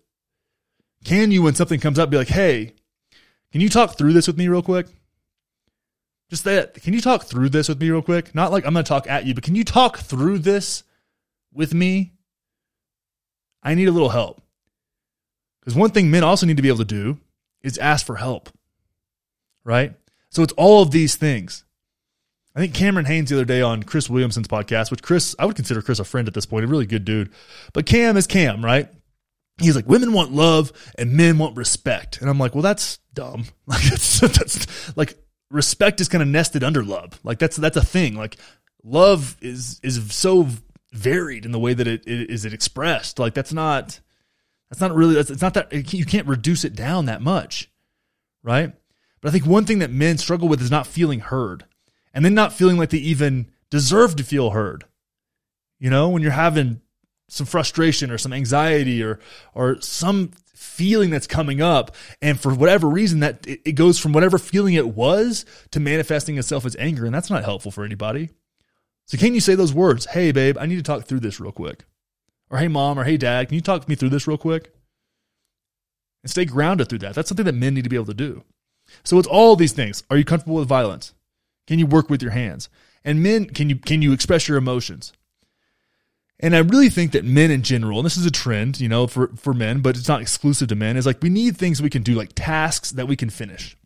Can 1.05 1.30
you, 1.30 1.42
when 1.42 1.55
something 1.55 1.80
comes 1.80 1.99
up, 1.99 2.11
be 2.11 2.16
like, 2.16 2.28
hey, 2.28 2.74
can 3.53 3.61
you 3.61 3.68
talk 3.68 3.96
through 3.96 4.12
this 4.12 4.26
with 4.26 4.36
me 4.36 4.49
real 4.49 4.62
quick? 4.62 4.86
Just 6.30 6.44
that. 6.44 6.74
Can 6.82 6.92
you 6.92 7.01
talk 7.01 7.24
through 7.24 7.49
this 7.49 7.68
with 7.68 7.80
me 7.80 7.90
real 7.90 8.03
quick? 8.03 8.34
Not 8.34 8.53
like 8.53 8.66
I'm 8.66 8.74
going 8.74 8.84
to 8.84 8.88
talk 8.88 9.09
at 9.09 9.24
you, 9.24 9.34
but 9.34 9.44
can 9.44 9.55
you 9.55 9.64
talk 9.64 9.99
through 9.99 10.40
this 10.40 10.84
with 11.53 11.72
me? 11.72 12.12
I 13.62 13.74
need 13.74 13.88
a 13.88 13.92
little 13.92 14.11
help. 14.11 14.42
Because 15.61 15.74
one 15.74 15.90
thing 15.90 16.11
men 16.11 16.24
also 16.24 16.46
need 16.46 16.57
to 16.57 16.62
be 16.62 16.68
able 16.68 16.78
to 16.78 16.84
do 16.84 17.18
is 17.62 17.78
ask 17.78 18.07
for 18.07 18.16
help, 18.16 18.51
right? 19.64 19.94
So 20.30 20.42
it's 20.42 20.53
all 20.55 20.82
of 20.82 20.90
these 20.90 21.16
things. 21.16 21.64
I 22.55 22.61
think 22.61 22.74
Cameron 22.74 23.07
Hanes 23.07 23.30
the 23.30 23.36
other 23.36 23.44
day 23.44 23.62
on 23.62 23.82
Chris 23.82 24.11
Williamson's 24.11 24.49
podcast, 24.49 24.90
which 24.90 25.03
Chris, 25.03 25.34
I 25.38 25.46
would 25.46 25.57
consider 25.57 25.80
Chris 25.80 25.99
a 25.99 26.05
friend 26.05 26.28
at 26.28 26.34
this 26.34 26.46
point, 26.46 26.64
a 26.64 26.68
really 26.68 26.86
good 26.86 27.05
dude. 27.05 27.30
But 27.72 27.86
Cam 27.86 28.16
is 28.16 28.26
Cam, 28.26 28.64
right? 28.64 28.88
He's 29.61 29.76
like, 29.76 29.88
women 29.88 30.12
want 30.12 30.32
love 30.32 30.72
and 30.96 31.12
men 31.12 31.38
want 31.38 31.56
respect. 31.56 32.20
And 32.20 32.30
I'm 32.30 32.38
like, 32.38 32.54
well, 32.54 32.62
that's 32.62 32.98
dumb. 33.14 33.44
Like, 33.66 33.82
that's, 33.82 34.20
that's 34.20 34.96
like 34.96 35.18
respect 35.50 36.00
is 36.00 36.09
kind 36.09 36.22
of 36.22 36.28
nested 36.28 36.64
under 36.64 36.82
love. 36.84 37.18
Like 37.24 37.38
that's, 37.38 37.56
that's 37.56 37.76
a 37.76 37.84
thing. 37.84 38.14
Like 38.14 38.36
love 38.82 39.36
is, 39.40 39.80
is 39.82 40.12
so 40.14 40.48
varied 40.92 41.44
in 41.44 41.52
the 41.52 41.59
way 41.59 41.74
that 41.74 41.86
it, 41.86 42.06
it 42.06 42.30
is 42.30 42.44
it 42.44 42.54
expressed. 42.54 43.18
Like 43.18 43.34
that's 43.34 43.52
not, 43.52 44.00
that's 44.70 44.80
not 44.80 44.94
really, 44.94 45.14
that's, 45.14 45.30
it's 45.30 45.42
not 45.42 45.54
that 45.54 45.92
you 45.92 46.04
can't 46.04 46.26
reduce 46.26 46.64
it 46.64 46.74
down 46.74 47.06
that 47.06 47.22
much. 47.22 47.70
Right. 48.42 48.72
But 49.20 49.28
I 49.28 49.32
think 49.32 49.46
one 49.46 49.64
thing 49.64 49.80
that 49.80 49.90
men 49.90 50.18
struggle 50.18 50.48
with 50.48 50.62
is 50.62 50.70
not 50.70 50.86
feeling 50.86 51.20
heard 51.20 51.64
and 52.14 52.24
then 52.24 52.34
not 52.34 52.52
feeling 52.52 52.76
like 52.76 52.90
they 52.90 52.98
even 52.98 53.50
deserve 53.70 54.16
to 54.16 54.24
feel 54.24 54.50
heard. 54.50 54.84
You 55.78 55.90
know, 55.90 56.09
when 56.09 56.22
you're 56.22 56.30
having 56.32 56.80
some 57.29 57.47
frustration 57.47 58.11
or 58.11 58.18
some 58.18 58.33
anxiety 58.33 59.03
or 59.03 59.20
or 59.55 59.81
some 59.81 60.33
feeling 60.55 61.11
that's 61.11 61.26
coming 61.26 61.61
up 61.61 61.95
and 62.20 62.41
for 62.41 62.53
whatever 62.53 62.89
reason 62.89 63.20
that 63.20 63.47
it, 63.47 63.61
it 63.64 63.72
goes 63.72 63.99
from 63.99 64.12
whatever 64.12 64.39
feeling 64.39 64.74
it 64.74 64.89
was 64.89 65.45
to 65.70 65.79
manifesting 65.79 66.37
itself 66.37 66.64
as 66.66 66.74
anger 66.79 67.05
and 67.05 67.14
that's 67.14 67.31
not 67.31 67.45
helpful 67.45 67.70
for 67.70 67.85
anybody. 67.85 68.31
So 69.07 69.16
can 69.16 69.35
you 69.35 69.41
say 69.41 69.55
those 69.55 69.72
words? 69.72 70.07
Hey 70.07 70.33
babe, 70.33 70.59
I 70.59 70.66
need 70.66 70.76
to 70.76 70.83
talk 70.83 71.05
through 71.05 71.20
this 71.20 71.39
real 71.39 71.53
quick. 71.53 71.85
Or 72.51 72.59
hey 72.59 72.68
mom 72.68 72.99
or 72.99 73.05
hey 73.05 73.16
dad, 73.16 73.49
can 73.49 73.55
you 73.55 73.61
talk 73.61 73.89
me 73.89 73.95
through 73.95 74.11
this 74.11 74.26
real 74.26 74.39
quick? 74.39 74.72
And 76.24 76.31
stay 76.31 76.45
grounded 76.45 76.89
through 76.89 77.01
that. 77.01 77.14
That's 77.14 77.29
something 77.29 77.47
that 77.47 77.55
men 77.55 77.74
need 77.74 77.85
to 77.85 77.91
be 77.91 77.97
able 77.97 78.07
to 78.07 78.14
do. 78.14 78.43
So 79.05 79.18
it's 79.18 79.29
all 79.29 79.55
these 79.55 79.72
things. 79.72 80.03
Are 80.11 80.16
you 80.16 80.24
comfortable 80.24 80.57
with 80.57 80.68
violence? 80.68 81.14
Can 81.66 81.79
you 81.79 81.87
work 81.87 82.11
with 82.11 82.22
your 82.22 82.33
hands? 82.33 82.68
And 83.05 83.22
men, 83.22 83.47
can 83.47 83.68
you 83.68 83.76
can 83.76 84.03
you 84.03 84.12
express 84.12 84.49
your 84.49 84.59
emotions? 84.59 85.12
And 86.41 86.55
I 86.55 86.61
really 86.61 86.89
think 86.89 87.12
that 87.12 87.24
men 87.24 87.51
in 87.51 87.62
general, 87.62 87.99
and 87.99 88.07
this 88.07 88.16
is 88.16 88.24
a 88.24 88.30
trend, 88.30 88.80
you 88.80 88.89
know, 88.89 89.07
for, 89.09 89.28
for 89.36 89.53
men, 89.53 89.80
but 89.80 89.97
it's 89.97 90.07
not 90.07 90.20
exclusive 90.20 90.68
to 90.68 90.76
men, 90.76 90.97
is 90.97 91.07
like 91.07 91.20
we 91.20 91.30
need 91.30 91.57
things 91.57 91.82
we 91.82 91.91
can 91.91 92.03
do, 92.03 92.14
like 92.14 92.30
tasks 92.34 92.93
that 92.93 93.09
we 93.09 93.16
can 93.16 93.28
finish. 93.28 93.76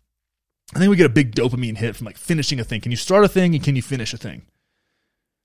I 0.75 0.79
think 0.79 0.91
we 0.91 0.97
get 0.97 1.07
a 1.07 1.11
big 1.11 1.35
dopamine 1.35 1.77
hit 1.79 1.97
from 1.97 2.07
like 2.07 2.19
finishing 2.19 2.61
a 2.61 2.65
thing. 2.65 2.81
Can 2.81 2.91
you 2.91 2.97
start 2.97 3.25
a 3.25 3.29
thing 3.29 3.55
and 3.55 3.65
can 3.65 3.77
you 3.77 3.83
finish 3.83 4.13
a 4.13 4.19
thing? 4.19 4.43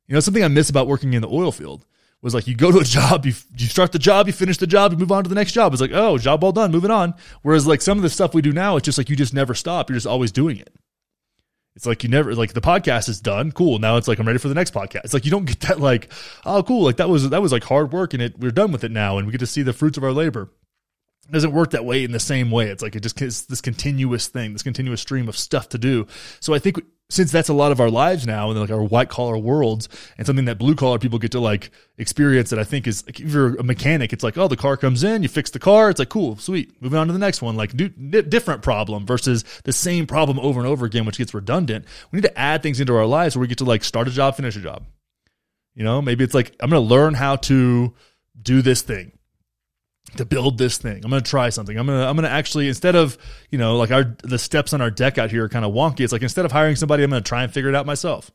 You 0.08 0.14
know, 0.14 0.20
something 0.20 0.44
I 0.44 0.48
miss 0.50 0.70
about 0.70 0.88
working 0.88 1.14
in 1.14 1.22
the 1.22 1.30
oil 1.30 1.52
field 1.52 1.86
was 2.22 2.34
like 2.34 2.48
you 2.48 2.56
go 2.56 2.72
to 2.72 2.80
a 2.80 2.84
job, 2.86 3.26
you, 3.26 3.34
you 3.56 3.68
start 3.68 3.94
the 3.94 4.00
job, 4.00 4.28
you 4.28 4.34
finish 4.34 4.58
the 4.58 4.68
job, 4.68 4.92
you 4.92 4.98
move 4.98 5.12
on 5.12 5.24
to 5.24 5.30
the 5.30 5.36
next 5.36 5.54
job. 5.54 5.72
It's 5.72 5.82
like, 5.82 5.92
oh, 5.94 6.18
job 6.18 6.44
all 6.44 6.52
done, 6.52 6.72
moving 6.72 6.92
on. 6.92 7.14
Whereas 7.42 7.68
like 7.68 7.82
some 7.82 7.98
of 7.98 8.04
the 8.04 8.10
stuff 8.10 8.34
we 8.34 8.42
do 8.42 8.52
now, 8.52 8.78
it's 8.78 8.86
just 8.86 8.98
like 8.98 9.10
you 9.10 9.16
just 9.16 9.34
never 9.34 9.54
stop. 9.54 9.90
You're 9.90 9.98
just 9.98 10.08
always 10.08 10.32
doing 10.32 10.58
it. 10.58 10.74
It's 11.78 11.86
like 11.86 12.02
you 12.02 12.10
never 12.10 12.34
like 12.34 12.54
the 12.54 12.60
podcast 12.60 13.08
is 13.08 13.22
done. 13.22 13.52
Cool. 13.52 13.78
Now 13.78 13.98
it's 13.98 14.08
like 14.08 14.18
I'm 14.18 14.26
ready 14.26 14.40
for 14.40 14.48
the 14.48 14.56
next 14.56 14.74
podcast. 14.74 15.06
It's 15.06 15.14
like 15.14 15.26
you 15.26 15.32
don't 15.32 15.46
get 15.46 15.60
that 15.60 15.80
like, 15.80 16.12
oh 16.44 16.64
cool, 16.64 16.84
like 16.84 16.98
that 16.98 17.08
was 17.08 17.30
that 17.30 17.40
was 17.40 17.52
like 17.52 17.64
hard 17.64 17.94
work 17.94 18.16
and 18.16 18.24
it 18.24 18.40
we're 18.40 18.50
done 18.50 18.72
with 18.72 18.84
it 18.84 18.90
now 18.90 19.20
and 19.20 19.28
we 19.28 19.32
get 19.32 19.38
to 19.42 19.46
see 19.46 19.62
the 19.62 19.74
fruits 19.74 19.96
of 19.96 20.04
our 20.04 20.12
labor. 20.12 20.50
It 21.30 21.34
doesn't 21.34 21.52
work 21.52 21.70
that 21.72 21.86
way 21.86 22.04
in 22.04 22.14
the 22.14 22.20
same 22.20 22.50
way. 22.50 22.70
It's 22.70 22.82
like 22.82 22.96
it 22.96 23.02
just 23.02 23.22
it's 23.22 23.44
this 23.44 23.62
continuous 23.62 24.28
thing, 24.28 24.54
this 24.54 24.64
continuous 24.64 25.02
stream 25.02 25.30
of 25.30 25.38
stuff 25.38 25.70
to 25.70 25.78
do. 25.78 26.08
So 26.40 26.56
I 26.56 26.60
think 26.60 26.80
since 27.10 27.32
that's 27.32 27.48
a 27.48 27.54
lot 27.54 27.72
of 27.72 27.80
our 27.80 27.90
lives 27.90 28.28
now 28.28 28.50
and 28.50 28.60
like 28.60 28.70
our 28.70 28.84
white 28.84 29.08
collar 29.08 29.38
worlds 29.38 29.88
and 30.18 30.28
something 30.28 30.46
that 30.46 30.58
blue 30.58 30.76
collar 30.76 31.00
people 31.00 31.18
get 31.20 31.32
to 31.32 31.40
like 31.40 31.72
experience 31.98 32.50
that 32.50 32.60
I 32.60 32.66
think 32.66 32.86
is 32.86 33.06
like 33.06 33.20
if 33.20 33.32
you're 33.32 33.56
a 33.56 33.64
mechanic, 33.64 34.12
it's 34.12 34.24
like, 34.24 34.38
oh, 34.38 34.48
the 34.48 34.58
car 34.58 34.76
comes 34.76 35.04
in, 35.04 35.24
you 35.24 35.30
fix 35.30 35.50
the 35.50 35.60
car. 35.60 35.90
It's 35.90 36.00
like, 36.00 36.10
cool, 36.10 36.36
sweet. 36.36 36.82
Moving 36.82 37.00
on 37.00 37.08
to 37.08 37.14
the 37.14 37.20
next 37.20 37.42
one. 37.42 37.56
Like 37.56 37.76
do, 37.78 37.88
different 37.90 38.62
problem 38.62 39.06
versus 39.06 39.46
the 39.64 39.74
same 39.74 40.06
problem 40.06 40.38
over 40.40 40.60
and 40.60 40.68
over 40.68 40.86
again, 40.86 41.06
which 41.06 41.18
gets 41.18 41.34
redundant. 41.34 41.86
We 42.12 42.18
need 42.18 42.28
to 42.28 42.38
add 42.38 42.62
things 42.62 42.80
into 42.82 42.96
our 42.96 43.06
lives 43.06 43.36
where 43.36 43.42
we 43.42 43.48
get 43.48 43.60
to 43.60 43.66
like 43.66 43.84
start 43.84 44.08
a 44.08 44.12
job, 44.12 44.36
finish 44.36 44.58
a 44.58 44.62
job. 44.62 44.86
You 45.76 45.84
know, 45.84 46.02
maybe 46.02 46.24
it's 46.24 46.34
like, 46.34 46.56
I'm 46.60 46.70
going 46.70 46.82
to 46.82 46.90
learn 46.90 47.14
how 47.14 47.38
to 47.38 47.94
do 48.42 48.62
this 48.62 48.82
thing 48.82 49.17
to 50.16 50.26
build 50.26 50.58
this 50.58 50.78
thing. 50.78 51.04
I'm 51.04 51.10
going 51.10 51.22
to 51.22 51.30
try 51.30 51.50
something. 51.50 51.78
I'm 51.78 51.86
going 51.86 52.00
to 52.00 52.08
I'm 52.08 52.16
going 52.16 52.24
to 52.24 52.32
actually 52.32 52.68
instead 52.70 52.96
of, 52.96 53.18
you 53.52 53.58
know, 53.58 53.78
like 53.78 53.92
our 53.92 54.16
the 54.24 54.40
steps 54.40 54.74
on 54.74 54.82
our 54.82 54.90
deck 54.90 55.18
out 55.18 55.32
here 55.32 55.46
are 55.46 55.50
kind 55.50 55.66
of 55.66 55.74
wonky. 55.74 56.02
It's 56.02 56.14
like 56.14 56.22
instead 56.22 56.46
of 56.46 56.52
hiring 56.52 56.76
somebody, 56.76 57.04
I'm 57.04 57.10
going 57.10 57.22
to 57.22 57.28
try 57.28 57.44
and 57.44 57.54
figure 57.54 57.70
it 57.70 57.76
out 57.76 57.86
myself. 57.86 58.32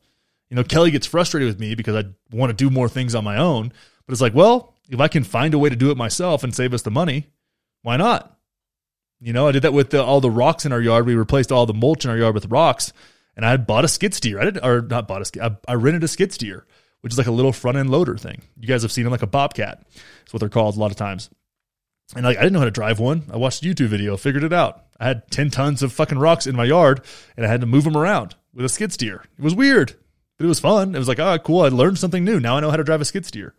You 0.49 0.55
know, 0.55 0.63
Kelly 0.63 0.91
gets 0.91 1.07
frustrated 1.07 1.47
with 1.47 1.59
me 1.59 1.73
because 1.73 1.95
I 1.95 2.09
want 2.35 2.51
to 2.51 2.53
do 2.53 2.69
more 2.69 2.87
things 2.87 3.15
on 3.15 3.23
my 3.23 3.37
own, 3.37 3.73
but 4.05 4.11
it's 4.11 4.21
like, 4.21 4.35
well, 4.35 4.75
if 4.89 4.99
I 4.99 5.07
can 5.07 5.23
find 5.23 5.53
a 5.53 5.59
way 5.59 5.69
to 5.69 5.75
do 5.75 5.89
it 5.89 5.97
myself 5.97 6.43
and 6.43 6.53
save 6.53 6.73
us 6.73 6.83
the 6.83 6.91
money, 6.91 7.27
why 7.81 7.97
not? 7.97 8.37
You 9.19 9.33
know, 9.33 9.47
I 9.47 9.51
did 9.51 9.63
that 9.63 9.73
with 9.73 9.91
the, 9.91 10.03
all 10.03 10.21
the 10.21 10.29
rocks 10.29 10.65
in 10.65 10.71
our 10.73 10.81
yard. 10.81 11.05
We 11.05 11.15
replaced 11.15 11.51
all 11.51 11.65
the 11.65 11.73
mulch 11.73 12.03
in 12.03 12.11
our 12.11 12.17
yard 12.17 12.35
with 12.35 12.51
rocks, 12.51 12.91
and 13.35 13.45
I 13.45 13.51
had 13.51 13.65
bought 13.65 13.85
a 13.85 13.87
skid 13.87 14.13
steer. 14.13 14.39
I 14.39 14.45
did, 14.45 14.63
or 14.63 14.81
not 14.81 15.07
bought 15.07 15.21
a 15.21 15.25
skid. 15.25 15.41
I, 15.41 15.55
I 15.67 15.73
rented 15.75 16.03
a 16.03 16.07
skid 16.07 16.33
steer, 16.33 16.65
which 17.01 17.13
is 17.13 17.17
like 17.17 17.27
a 17.27 17.31
little 17.31 17.53
front 17.53 17.77
end 17.77 17.89
loader 17.89 18.17
thing. 18.17 18.41
You 18.59 18.67
guys 18.67 18.81
have 18.81 18.91
seen 18.91 19.05
them 19.05 19.11
like 19.11 19.21
a 19.21 19.27
bobcat. 19.27 19.87
That's 20.19 20.33
what 20.33 20.41
they're 20.41 20.49
called 20.49 20.75
a 20.75 20.79
lot 20.79 20.91
of 20.91 20.97
times. 20.97 21.29
And 22.15 22.25
like 22.25 22.37
I 22.37 22.41
didn't 22.41 22.53
know 22.53 22.59
how 22.59 22.65
to 22.65 22.71
drive 22.71 22.99
one. 22.99 23.23
I 23.31 23.37
watched 23.37 23.63
a 23.63 23.67
YouTube 23.67 23.87
video, 23.87 24.17
figured 24.17 24.43
it 24.43 24.53
out. 24.53 24.85
I 24.99 25.05
had 25.05 25.29
10 25.31 25.49
tons 25.49 25.83
of 25.83 25.91
fucking 25.91 26.19
rocks 26.19 26.47
in 26.47 26.55
my 26.55 26.65
yard 26.65 27.01
and 27.35 27.45
I 27.45 27.49
had 27.49 27.61
to 27.61 27.67
move 27.67 27.83
them 27.83 27.97
around 27.97 28.35
with 28.53 28.65
a 28.65 28.69
skid 28.69 28.93
steer. 28.93 29.23
It 29.37 29.43
was 29.43 29.55
weird, 29.55 29.95
but 30.37 30.45
it 30.45 30.47
was 30.47 30.59
fun. 30.59 30.95
It 30.95 30.99
was 30.99 31.07
like, 31.07 31.19
oh, 31.19 31.37
cool. 31.39 31.61
I 31.61 31.69
learned 31.69 31.97
something 31.97 32.23
new. 32.23 32.39
Now 32.39 32.57
I 32.57 32.59
know 32.59 32.69
how 32.69 32.77
to 32.77 32.83
drive 32.83 33.01
a 33.01 33.05
skid 33.05 33.25
steer. 33.25 33.55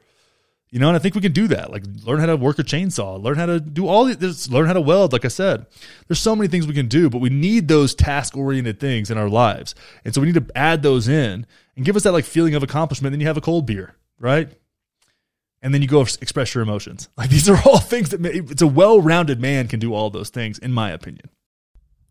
You 0.70 0.80
know, 0.80 0.88
and 0.88 0.96
I 0.96 0.98
think 0.98 1.14
we 1.14 1.20
can 1.20 1.32
do 1.32 1.46
that. 1.48 1.70
Like 1.70 1.84
learn 2.04 2.18
how 2.18 2.26
to 2.26 2.36
work 2.36 2.58
a 2.58 2.64
chainsaw, 2.64 3.22
learn 3.22 3.36
how 3.36 3.46
to 3.46 3.60
do 3.60 3.86
all 3.86 4.06
this, 4.06 4.50
learn 4.50 4.66
how 4.66 4.72
to 4.72 4.80
weld. 4.80 5.12
Like 5.12 5.24
I 5.24 5.28
said, 5.28 5.66
there's 6.08 6.18
so 6.18 6.34
many 6.34 6.48
things 6.48 6.66
we 6.66 6.74
can 6.74 6.88
do, 6.88 7.08
but 7.08 7.20
we 7.20 7.30
need 7.30 7.68
those 7.68 7.94
task 7.94 8.36
oriented 8.36 8.80
things 8.80 9.08
in 9.08 9.16
our 9.16 9.28
lives. 9.28 9.76
And 10.04 10.12
so 10.12 10.20
we 10.20 10.26
need 10.26 10.48
to 10.48 10.56
add 10.56 10.82
those 10.82 11.06
in 11.06 11.46
and 11.76 11.84
give 11.84 11.94
us 11.94 12.02
that 12.02 12.12
like 12.12 12.24
feeling 12.24 12.56
of 12.56 12.64
accomplishment. 12.64 13.12
Then 13.12 13.20
you 13.20 13.28
have 13.28 13.36
a 13.36 13.40
cold 13.40 13.66
beer, 13.66 13.94
right? 14.18 14.48
And 15.64 15.72
then 15.72 15.82
you 15.82 15.88
go 15.88 16.02
express 16.02 16.54
your 16.54 16.62
emotions. 16.62 17.08
Like 17.16 17.30
these 17.30 17.48
are 17.48 17.56
all 17.64 17.78
things 17.78 18.10
that 18.10 18.24
it's 18.24 18.60
a 18.60 18.66
well-rounded 18.66 19.40
man 19.40 19.66
can 19.66 19.80
do 19.80 19.94
all 19.94 20.10
those 20.10 20.28
things, 20.28 20.58
in 20.58 20.72
my 20.72 20.90
opinion. 20.90 21.30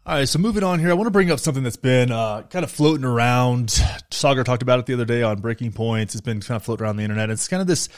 All 0.06 0.16
right, 0.16 0.28
so 0.28 0.39
moving 0.39 0.64
on 0.64 0.80
here, 0.80 0.89
I 0.89 0.93
want 0.93 1.08
to 1.08 1.12
bring 1.12 1.30
up 1.30 1.39
something 1.39 1.64
that's 1.64 1.78
been 1.78 2.12
uh, 2.12 2.41
kind 2.43 2.66
of 2.66 2.72
floating 2.72 3.06
around. 3.06 3.70
Sagar 4.12 4.43
talked 4.43 4.64
about 4.64 4.80
it 4.80 4.86
the 4.88 4.93
other 4.93 5.06
day 5.06 5.22
on 5.22 5.39
Breaking 5.39 5.72
Points. 5.72 6.16
It's 6.16 6.22
been 6.22 6.41
kind 6.41 6.56
of 6.56 6.64
floating 6.64 6.84
around 6.84 6.97
the 6.97 7.04
internet. 7.04 7.30
It's 7.30 7.47
kind 7.47 7.62
of 7.62 7.68
this 7.68 7.89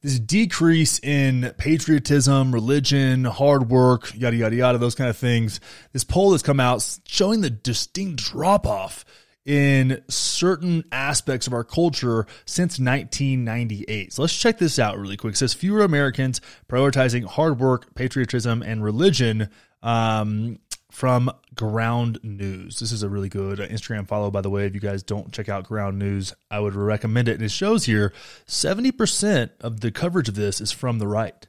this 0.00 0.18
decrease 0.18 0.98
in 1.00 1.52
patriotism, 1.58 2.52
religion, 2.52 3.24
hard 3.24 3.68
work, 3.68 4.14
yada 4.14 4.36
yada 4.36 4.56
yada, 4.56 4.78
those 4.78 4.94
kind 4.94 5.10
of 5.10 5.16
things. 5.16 5.60
This 5.92 6.04
poll 6.04 6.32
has 6.32 6.42
come 6.42 6.60
out 6.60 6.98
showing 7.06 7.40
the 7.40 7.50
distinct 7.50 8.22
drop 8.22 8.66
off 8.66 9.04
in 9.46 10.02
certain 10.08 10.84
aspects 10.92 11.46
of 11.46 11.52
our 11.52 11.64
culture 11.64 12.26
since 12.44 12.78
1998. 12.78 14.12
So 14.12 14.22
let's 14.22 14.36
check 14.36 14.58
this 14.58 14.78
out 14.78 14.98
really 14.98 15.16
quick. 15.16 15.34
It 15.34 15.38
says 15.38 15.54
fewer 15.54 15.80
Americans 15.80 16.40
prioritizing 16.68 17.24
hard 17.24 17.58
work, 17.58 17.94
patriotism, 17.94 18.62
and 18.62 18.84
religion 18.84 19.48
um, 19.82 20.58
from 20.90 21.30
Ground 21.54 22.18
News. 22.22 22.78
This 22.80 22.92
is 22.92 23.02
a 23.02 23.08
really 23.08 23.28
good 23.28 23.58
Instagram 23.58 24.06
follow, 24.06 24.30
by 24.30 24.40
the 24.40 24.50
way. 24.50 24.66
If 24.66 24.74
you 24.74 24.80
guys 24.80 25.02
don't 25.02 25.32
check 25.32 25.48
out 25.48 25.64
Ground 25.64 25.98
News, 25.98 26.34
I 26.50 26.60
would 26.60 26.74
recommend 26.74 27.28
it. 27.28 27.34
And 27.34 27.42
it 27.42 27.50
shows 27.50 27.86
here 27.86 28.12
70% 28.46 29.50
of 29.60 29.80
the 29.80 29.90
coverage 29.90 30.28
of 30.28 30.34
this 30.34 30.60
is 30.60 30.72
from 30.72 30.98
the 30.98 31.08
right. 31.08 31.46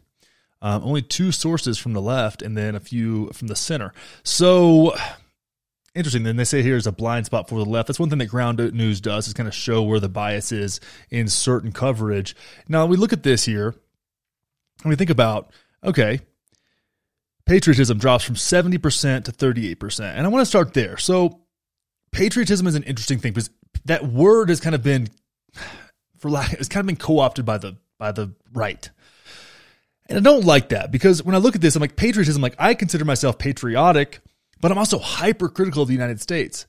Um, 0.62 0.84
only 0.84 1.02
two 1.02 1.32
sources 1.32 1.80
from 1.80 1.94
the 1.94 2.02
left, 2.02 2.44
and 2.44 2.56
then 2.56 2.76
a 2.76 2.80
few 2.80 3.30
from 3.30 3.48
the 3.48 3.56
center. 3.56 3.94
So 4.24 4.96
interesting. 5.96 6.24
Then 6.24 6.38
they 6.38 6.44
say 6.44 6.62
here 6.62 6.76
is 6.76 6.88
a 6.88 6.92
blind 6.92 7.26
spot 7.26 7.50
for 7.50 7.56
the 7.56 7.70
left. 7.70 7.88
That's 7.88 8.00
one 8.00 8.10
thing 8.10 8.20
that 8.20 8.28
Ground 8.28 8.60
News 8.74 9.02
does 9.02 9.28
is 9.28 9.34
kind 9.34 9.48
of 9.48 9.56
show 9.56 9.84
where 9.84 10.00
the 10.00 10.10
bias 10.10 10.52
is 10.52 10.80
in 11.10 11.28
certain 11.28 11.72
coverage. 11.72 12.36
Now 12.68 12.86
we 12.86 12.98
look 12.98 13.14
at 13.14 13.24
this 13.24 13.46
here 13.46 13.76
and 14.84 14.90
we 14.90 14.96
think 14.96 15.10
about 15.10 15.52
okay, 15.84 16.22
patriotism 17.46 17.98
drops 17.98 18.24
from 18.24 18.36
70% 18.36 19.26
to 19.26 19.32
38%. 19.32 20.00
And 20.02 20.26
I 20.26 20.30
want 20.30 20.42
to 20.42 20.46
start 20.46 20.74
there. 20.74 20.98
So 20.98 21.42
patriotism 22.12 22.68
is 22.68 22.76
an 22.76 22.84
interesting 22.84 23.20
thing 23.20 23.34
because 23.34 23.50
that 23.86 24.06
word 24.06 24.50
has 24.50 24.60
kind 24.60 24.76
of 24.76 24.84
been 24.84 25.08
for 26.18 26.30
lack 26.30 26.54
it's 26.54 26.70
kind 26.70 26.82
of 26.82 26.88
been 26.88 26.98
co-opted 26.98 27.46
by 27.46 27.58
the 27.58 27.78
by 27.98 28.12
the 28.12 28.34
right. 28.54 28.90
And 30.08 30.18
I 30.18 30.22
don't 30.22 30.46
like 30.46 30.70
that 30.70 30.92
because 30.92 31.24
when 31.24 31.36
I 31.36 31.38
look 31.38 31.56
at 31.56 31.62
this, 31.62 31.76
I'm 31.76 31.82
like 31.82 31.96
patriotism, 31.96 32.42
like 32.42 32.56
I 32.60 32.74
consider 32.74 33.06
myself 33.06 33.38
patriotic 33.38 34.20
but 34.62 34.72
I'm 34.72 34.78
also 34.78 35.00
hypercritical 35.00 35.82
of 35.82 35.88
the 35.88 35.94
United 35.94 36.22
States. 36.22 36.68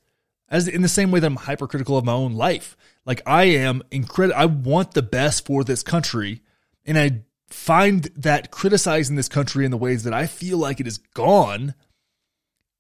As 0.48 0.68
in 0.68 0.82
the 0.82 0.88
same 0.88 1.10
way 1.10 1.20
that 1.20 1.26
I'm 1.26 1.36
hypercritical 1.36 1.96
of 1.96 2.04
my 2.04 2.12
own 2.12 2.34
life. 2.34 2.76
Like 3.06 3.22
I 3.26 3.44
am 3.44 3.82
incredible. 3.90 4.38
I 4.38 4.46
want 4.46 4.92
the 4.92 5.02
best 5.02 5.46
for 5.46 5.64
this 5.64 5.82
country. 5.82 6.42
And 6.84 6.98
I 6.98 7.22
find 7.48 8.04
that 8.16 8.50
criticizing 8.50 9.16
this 9.16 9.28
country 9.28 9.64
in 9.64 9.70
the 9.70 9.78
ways 9.78 10.04
that 10.04 10.12
I 10.12 10.26
feel 10.26 10.58
like 10.58 10.80
it 10.80 10.86
is 10.86 10.98
gone 10.98 11.74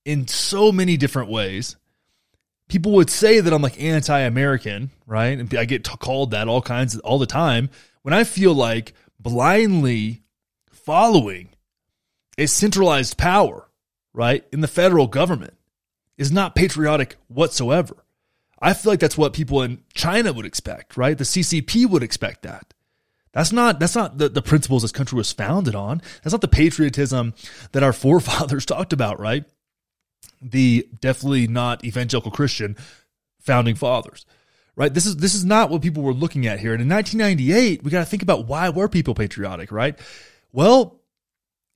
in 0.04 0.28
so 0.28 0.70
many 0.70 0.96
different 0.96 1.30
ways. 1.30 1.76
People 2.68 2.92
would 2.92 3.10
say 3.10 3.40
that 3.40 3.52
I'm 3.52 3.62
like 3.62 3.80
anti-American, 3.80 4.90
right? 5.06 5.38
And 5.38 5.54
I 5.54 5.64
get 5.64 5.88
called 5.98 6.32
that 6.32 6.48
all 6.48 6.62
kinds 6.62 6.94
of 6.94 7.00
all 7.02 7.18
the 7.18 7.26
time 7.26 7.70
when 8.02 8.12
I 8.12 8.24
feel 8.24 8.54
like 8.54 8.94
blindly 9.18 10.22
following 10.70 11.50
a 12.36 12.46
centralized 12.46 13.16
power 13.16 13.68
right, 14.12 14.44
in 14.52 14.60
the 14.60 14.68
federal 14.68 15.06
government 15.06 15.54
is 16.18 16.30
not 16.30 16.54
patriotic 16.54 17.16
whatsoever. 17.28 18.04
I 18.60 18.74
feel 18.74 18.92
like 18.92 19.00
that's 19.00 19.18
what 19.18 19.32
people 19.32 19.62
in 19.62 19.82
China 19.92 20.32
would 20.32 20.46
expect, 20.46 20.96
right? 20.96 21.18
The 21.18 21.24
CCP 21.24 21.86
would 21.86 22.02
expect 22.02 22.42
that. 22.42 22.72
That's 23.32 23.50
not 23.50 23.80
that's 23.80 23.96
not 23.96 24.18
the, 24.18 24.28
the 24.28 24.42
principles 24.42 24.82
this 24.82 24.92
country 24.92 25.16
was 25.16 25.32
founded 25.32 25.74
on. 25.74 26.02
That's 26.22 26.32
not 26.32 26.42
the 26.42 26.48
patriotism 26.48 27.34
that 27.72 27.82
our 27.82 27.92
forefathers 28.04 28.66
talked 28.66 28.92
about, 28.92 29.18
right? 29.18 29.44
The 30.40 30.88
definitely 31.00 31.48
not 31.48 31.84
evangelical 31.84 32.30
Christian 32.30 32.76
founding 33.40 33.74
fathers. 33.74 34.26
Right? 34.74 34.92
This 34.92 35.04
is 35.04 35.16
this 35.16 35.34
is 35.34 35.44
not 35.44 35.68
what 35.68 35.82
people 35.82 36.02
were 36.02 36.14
looking 36.14 36.46
at 36.46 36.60
here. 36.60 36.72
And 36.72 36.80
in 36.80 36.88
1998, 36.88 37.82
we 37.82 37.90
got 37.90 38.00
to 38.00 38.06
think 38.06 38.22
about 38.22 38.46
why 38.46 38.70
were 38.70 38.88
people 38.88 39.14
patriotic, 39.14 39.70
right? 39.70 39.98
Well, 40.52 41.01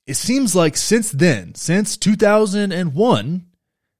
it 0.07 0.15
seems 0.15 0.55
like 0.55 0.77
since 0.77 1.11
then, 1.11 1.53
since 1.53 1.97
2001, 1.97 3.45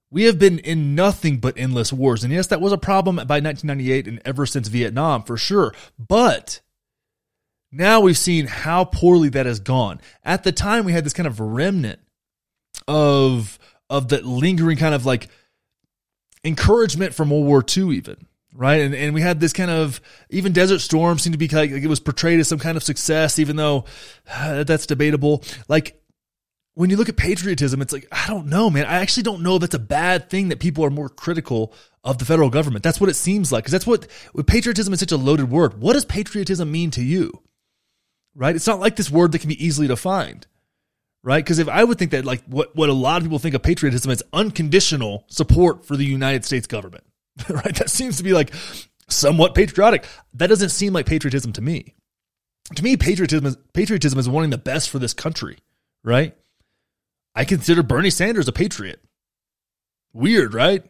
we 0.09 0.23
have 0.23 0.39
been 0.39 0.59
in 0.59 0.95
nothing 0.95 1.37
but 1.39 1.57
endless 1.57 1.91
wars. 1.91 2.23
And 2.23 2.31
yes, 2.31 2.47
that 2.47 2.61
was 2.61 2.71
a 2.71 2.77
problem 2.77 3.17
by 3.17 3.41
1998 3.41 4.07
and 4.07 4.21
ever 4.23 4.45
since 4.45 4.69
Vietnam 4.69 5.23
for 5.23 5.35
sure. 5.35 5.75
But 5.99 6.61
now 7.73 7.99
we've 7.99 8.17
seen 8.17 8.47
how 8.47 8.85
poorly 8.85 9.27
that 9.29 9.45
has 9.45 9.59
gone. 9.59 9.99
At 10.23 10.43
the 10.43 10.53
time, 10.53 10.85
we 10.85 10.93
had 10.93 11.03
this 11.03 11.13
kind 11.13 11.27
of 11.27 11.41
remnant 11.41 11.99
of 12.87 13.59
of 13.89 14.07
the 14.07 14.21
lingering 14.21 14.77
kind 14.77 14.95
of 14.95 15.05
like 15.05 15.27
encouragement 16.43 17.13
from 17.13 17.29
World 17.29 17.45
War 17.45 17.65
II, 17.75 17.97
even 17.97 18.27
right? 18.57 18.81
And 18.81 18.93
and 18.93 19.13
we 19.13 19.21
had 19.21 19.39
this 19.39 19.53
kind 19.53 19.71
of 19.71 20.01
even 20.29 20.51
Desert 20.51 20.79
Storm 20.79 21.19
seemed 21.19 21.33
to 21.33 21.37
be 21.37 21.47
like, 21.47 21.71
like 21.71 21.83
it 21.83 21.87
was 21.87 21.99
portrayed 21.99 22.39
as 22.39 22.47
some 22.47 22.59
kind 22.59 22.75
of 22.75 22.83
success, 22.83 23.39
even 23.39 23.55
though 23.55 23.85
uh, 24.33 24.63
that's 24.63 24.85
debatable. 24.85 25.43
Like 25.69 26.01
when 26.73 26.89
you 26.89 26.97
look 26.97 27.09
at 27.09 27.17
patriotism, 27.17 27.81
it's 27.81 27.93
like 27.93 28.07
I 28.11 28.27
don't 28.27 28.47
know, 28.47 28.69
man. 28.69 28.85
I 28.85 28.99
actually 28.99 29.23
don't 29.23 29.43
know 29.43 29.55
if 29.55 29.61
that's 29.61 29.75
a 29.75 29.79
bad 29.79 30.29
thing 30.29 30.49
that 30.49 30.59
people 30.59 30.83
are 30.83 30.89
more 30.89 31.09
critical 31.09 31.73
of 32.03 32.17
the 32.17 32.25
federal 32.25 32.49
government. 32.49 32.83
That's 32.83 32.99
what 32.99 33.09
it 33.09 33.15
seems 33.15 33.51
like 33.51 33.63
because 33.63 33.71
that's 33.71 33.87
what 33.87 34.07
patriotism 34.47 34.93
is 34.93 34.99
such 34.99 35.11
a 35.11 35.17
loaded 35.17 35.49
word. 35.49 35.79
What 35.79 35.93
does 35.93 36.05
patriotism 36.05 36.71
mean 36.71 36.91
to 36.91 37.03
you? 37.03 37.31
Right? 38.35 38.55
It's 38.55 38.67
not 38.67 38.79
like 38.79 38.95
this 38.95 39.09
word 39.09 39.31
that 39.31 39.39
can 39.39 39.49
be 39.49 39.65
easily 39.65 39.87
defined. 39.87 40.47
Right? 41.23 41.43
Because 41.43 41.59
if 41.59 41.67
I 41.67 41.83
would 41.83 41.97
think 41.99 42.11
that 42.11 42.25
like 42.25 42.43
what, 42.45 42.75
what 42.75 42.89
a 42.89 42.93
lot 42.93 43.17
of 43.17 43.23
people 43.23 43.39
think 43.39 43.55
of 43.55 43.61
patriotism 43.61 44.11
is 44.11 44.23
unconditional 44.31 45.25
support 45.27 45.85
for 45.85 45.97
the 45.97 46.05
United 46.05 46.45
States 46.45 46.67
government. 46.67 47.03
right? 47.49 47.75
That 47.75 47.89
seems 47.89 48.17
to 48.17 48.23
be 48.23 48.33
like 48.33 48.53
somewhat 49.09 49.55
patriotic. 49.55 50.05
That 50.33 50.47
doesn't 50.47 50.69
seem 50.69 50.93
like 50.93 51.05
patriotism 51.05 51.53
to 51.53 51.61
me. 51.61 51.95
To 52.75 52.83
me, 52.83 52.97
patriotism 52.97 53.45
is, 53.45 53.57
patriotism 53.73 54.19
is 54.19 54.27
wanting 54.27 54.49
the 54.49 54.57
best 54.57 54.89
for 54.89 54.99
this 54.99 55.13
country, 55.13 55.57
right? 56.03 56.35
I 57.33 57.45
consider 57.45 57.83
Bernie 57.83 58.09
Sanders 58.09 58.47
a 58.47 58.51
patriot. 58.51 59.01
Weird, 60.13 60.53
right? 60.53 60.83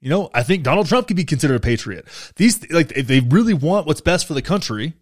You 0.00 0.10
know, 0.10 0.30
I 0.32 0.44
think 0.44 0.62
Donald 0.62 0.86
Trump 0.86 1.08
could 1.08 1.16
be 1.16 1.24
considered 1.24 1.56
a 1.56 1.60
patriot. 1.60 2.06
These, 2.36 2.70
like, 2.70 2.92
if 2.92 3.08
they 3.08 3.20
really 3.20 3.54
want 3.54 3.86
what's 3.86 4.00
best 4.00 4.26
for 4.26 4.34
the 4.34 4.42
country, 4.42 4.94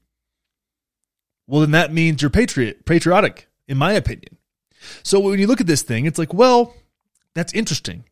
well, 1.47 1.61
then 1.61 1.72
that 1.72 1.92
means 1.92 2.22
you're 2.22 2.30
patriot, 2.30 2.86
patriotic, 2.86 3.49
in 3.68 3.76
my 3.76 3.92
opinion. 3.92 4.38
So 5.03 5.20
when 5.20 5.38
you 5.38 5.47
look 5.47 5.61
at 5.61 5.66
this 5.66 5.82
thing, 5.82 6.07
it's 6.07 6.18
like, 6.18 6.32
well, 6.32 6.74
that's 7.34 7.53
interesting 7.53 8.05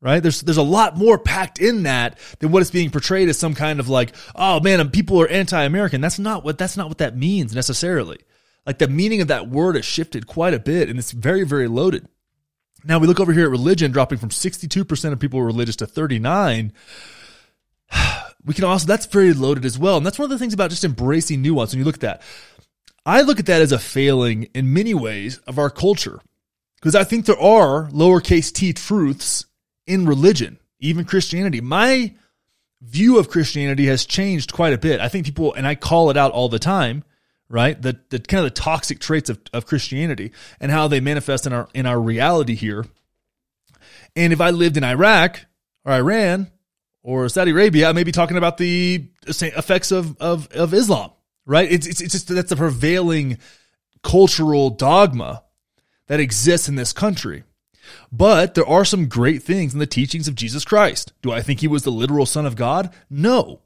right? 0.00 0.22
There's 0.22 0.40
there's 0.42 0.56
a 0.56 0.62
lot 0.62 0.96
more 0.96 1.18
packed 1.18 1.60
in 1.60 1.84
that 1.84 2.18
than 2.38 2.52
what 2.52 2.62
is 2.62 2.70
being 2.70 2.90
portrayed 2.90 3.28
as 3.28 3.38
some 3.38 3.54
kind 3.54 3.80
of 3.80 3.88
like, 3.88 4.14
oh 4.34 4.60
man, 4.60 4.90
people 4.90 5.20
are 5.20 5.28
anti-American. 5.28 6.00
That's 6.00 6.18
not 6.18 6.44
what 6.44 6.58
that's 6.58 6.76
not 6.76 6.88
what 6.88 6.98
that 6.98 7.16
means 7.16 7.54
necessarily. 7.54 8.18
Like 8.66 8.78
the 8.78 8.88
meaning 8.88 9.20
of 9.20 9.28
that 9.28 9.48
word 9.48 9.76
has 9.76 9.84
shifted 9.84 10.26
quite 10.26 10.54
a 10.54 10.58
bit, 10.58 10.88
and 10.88 10.98
it's 10.98 11.12
very 11.12 11.44
very 11.44 11.68
loaded. 11.68 12.06
Now 12.84 12.98
we 12.98 13.06
look 13.06 13.20
over 13.20 13.32
here 13.32 13.44
at 13.44 13.50
religion 13.50 13.90
dropping 13.90 14.18
from 14.18 14.28
62% 14.28 15.12
of 15.12 15.18
people 15.18 15.42
religious 15.42 15.76
to 15.76 15.86
39. 15.86 16.72
We 18.44 18.54
can 18.54 18.64
also 18.64 18.86
that's 18.86 19.04
very 19.04 19.34
loaded 19.34 19.66
as 19.66 19.78
well. 19.78 19.98
And 19.98 20.06
that's 20.06 20.18
one 20.18 20.24
of 20.24 20.30
the 20.30 20.38
things 20.38 20.54
about 20.54 20.70
just 20.70 20.84
embracing 20.84 21.42
nuance 21.42 21.72
when 21.72 21.80
you 21.80 21.84
look 21.84 21.96
at 21.96 22.00
that. 22.00 22.22
I 23.04 23.20
look 23.20 23.40
at 23.40 23.46
that 23.46 23.60
as 23.60 23.72
a 23.72 23.78
failing 23.78 24.44
in 24.54 24.72
many 24.72 24.94
ways 24.94 25.38
of 25.38 25.58
our 25.58 25.68
culture. 25.68 26.20
Because 26.76 26.94
I 26.94 27.04
think 27.04 27.26
there 27.26 27.38
are 27.38 27.90
lowercase 27.90 28.50
t 28.52 28.72
truths 28.72 29.44
in 29.88 30.06
religion, 30.06 30.58
even 30.78 31.04
Christianity. 31.04 31.60
My 31.60 32.14
view 32.80 33.18
of 33.18 33.28
Christianity 33.28 33.86
has 33.86 34.04
changed 34.04 34.52
quite 34.52 34.72
a 34.72 34.78
bit. 34.78 35.00
I 35.00 35.08
think 35.08 35.26
people, 35.26 35.54
and 35.54 35.66
I 35.66 35.74
call 35.74 36.10
it 36.10 36.16
out 36.16 36.32
all 36.32 36.48
the 36.48 36.58
time, 36.58 37.02
right? 37.48 37.80
The, 37.80 37.98
the 38.10 38.18
kind 38.20 38.44
of 38.44 38.54
the 38.54 38.60
toxic 38.60 39.00
traits 39.00 39.30
of, 39.30 39.40
of 39.52 39.66
Christianity 39.66 40.32
and 40.60 40.70
how 40.70 40.86
they 40.86 41.00
manifest 41.00 41.46
in 41.46 41.52
our, 41.52 41.68
in 41.74 41.86
our 41.86 41.98
reality 41.98 42.54
here. 42.54 42.84
And 44.14 44.32
if 44.32 44.40
I 44.40 44.50
lived 44.50 44.76
in 44.76 44.84
Iraq 44.84 45.40
or 45.84 45.92
Iran 45.92 46.50
or 47.02 47.28
Saudi 47.28 47.50
Arabia, 47.50 47.88
I 47.88 47.92
may 47.92 48.04
be 48.04 48.12
talking 48.12 48.36
about 48.36 48.58
the 48.58 49.08
effects 49.26 49.90
of, 49.90 50.16
of, 50.20 50.48
of 50.52 50.74
Islam, 50.74 51.10
right? 51.46 51.70
It's, 51.70 51.86
it's, 51.86 52.00
it's 52.00 52.12
just 52.12 52.28
that's 52.28 52.52
a 52.52 52.56
prevailing 52.56 53.38
cultural 54.02 54.70
dogma 54.70 55.42
that 56.06 56.20
exists 56.20 56.68
in 56.68 56.76
this 56.76 56.92
country. 56.92 57.44
But 58.12 58.54
there 58.54 58.66
are 58.66 58.84
some 58.84 59.08
great 59.08 59.42
things 59.42 59.72
in 59.72 59.78
the 59.78 59.86
teachings 59.86 60.28
of 60.28 60.34
Jesus 60.34 60.64
Christ. 60.64 61.12
Do 61.22 61.32
I 61.32 61.42
think 61.42 61.60
he 61.60 61.68
was 61.68 61.82
the 61.82 61.90
literal 61.90 62.26
son 62.26 62.46
of 62.46 62.56
God? 62.56 62.92
No. 63.10 63.60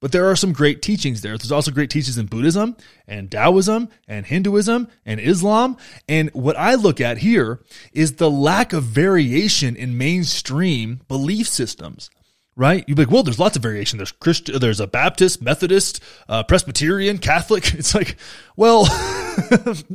But 0.00 0.12
there 0.12 0.30
are 0.30 0.36
some 0.36 0.52
great 0.52 0.82
teachings 0.82 1.22
there. 1.22 1.38
There's 1.38 1.50
also 1.50 1.70
great 1.70 1.88
teachings 1.88 2.18
in 2.18 2.26
Buddhism 2.26 2.76
and 3.08 3.30
Taoism 3.30 3.88
and 4.06 4.26
Hinduism 4.26 4.88
and 5.06 5.18
Islam. 5.18 5.78
And 6.06 6.28
what 6.34 6.58
I 6.58 6.74
look 6.74 7.00
at 7.00 7.18
here 7.18 7.60
is 7.92 8.16
the 8.16 8.30
lack 8.30 8.74
of 8.74 8.82
variation 8.82 9.76
in 9.76 9.96
mainstream 9.96 11.00
belief 11.08 11.48
systems. 11.48 12.10
Right? 12.56 12.84
You'd 12.86 12.96
be 12.96 13.04
like, 13.04 13.12
well, 13.12 13.22
there's 13.22 13.38
lots 13.38 13.56
of 13.56 13.62
variation. 13.62 13.98
There's 13.98 14.12
Christian, 14.12 14.58
there's 14.58 14.80
a 14.80 14.86
Baptist, 14.86 15.42
Methodist, 15.42 16.00
uh, 16.28 16.42
Presbyterian, 16.44 17.18
Catholic. 17.18 17.74
It's 17.74 17.94
like, 17.94 18.16
well, 18.56 18.84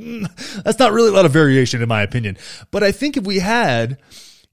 that's 0.63 0.79
not 0.79 0.91
really 0.91 1.09
a 1.09 1.13
lot 1.13 1.25
of 1.25 1.31
variation 1.31 1.81
in 1.81 1.87
my 1.87 2.01
opinion. 2.01 2.37
But 2.71 2.83
I 2.83 2.91
think 2.91 3.17
if 3.17 3.23
we 3.23 3.39
had, 3.39 3.97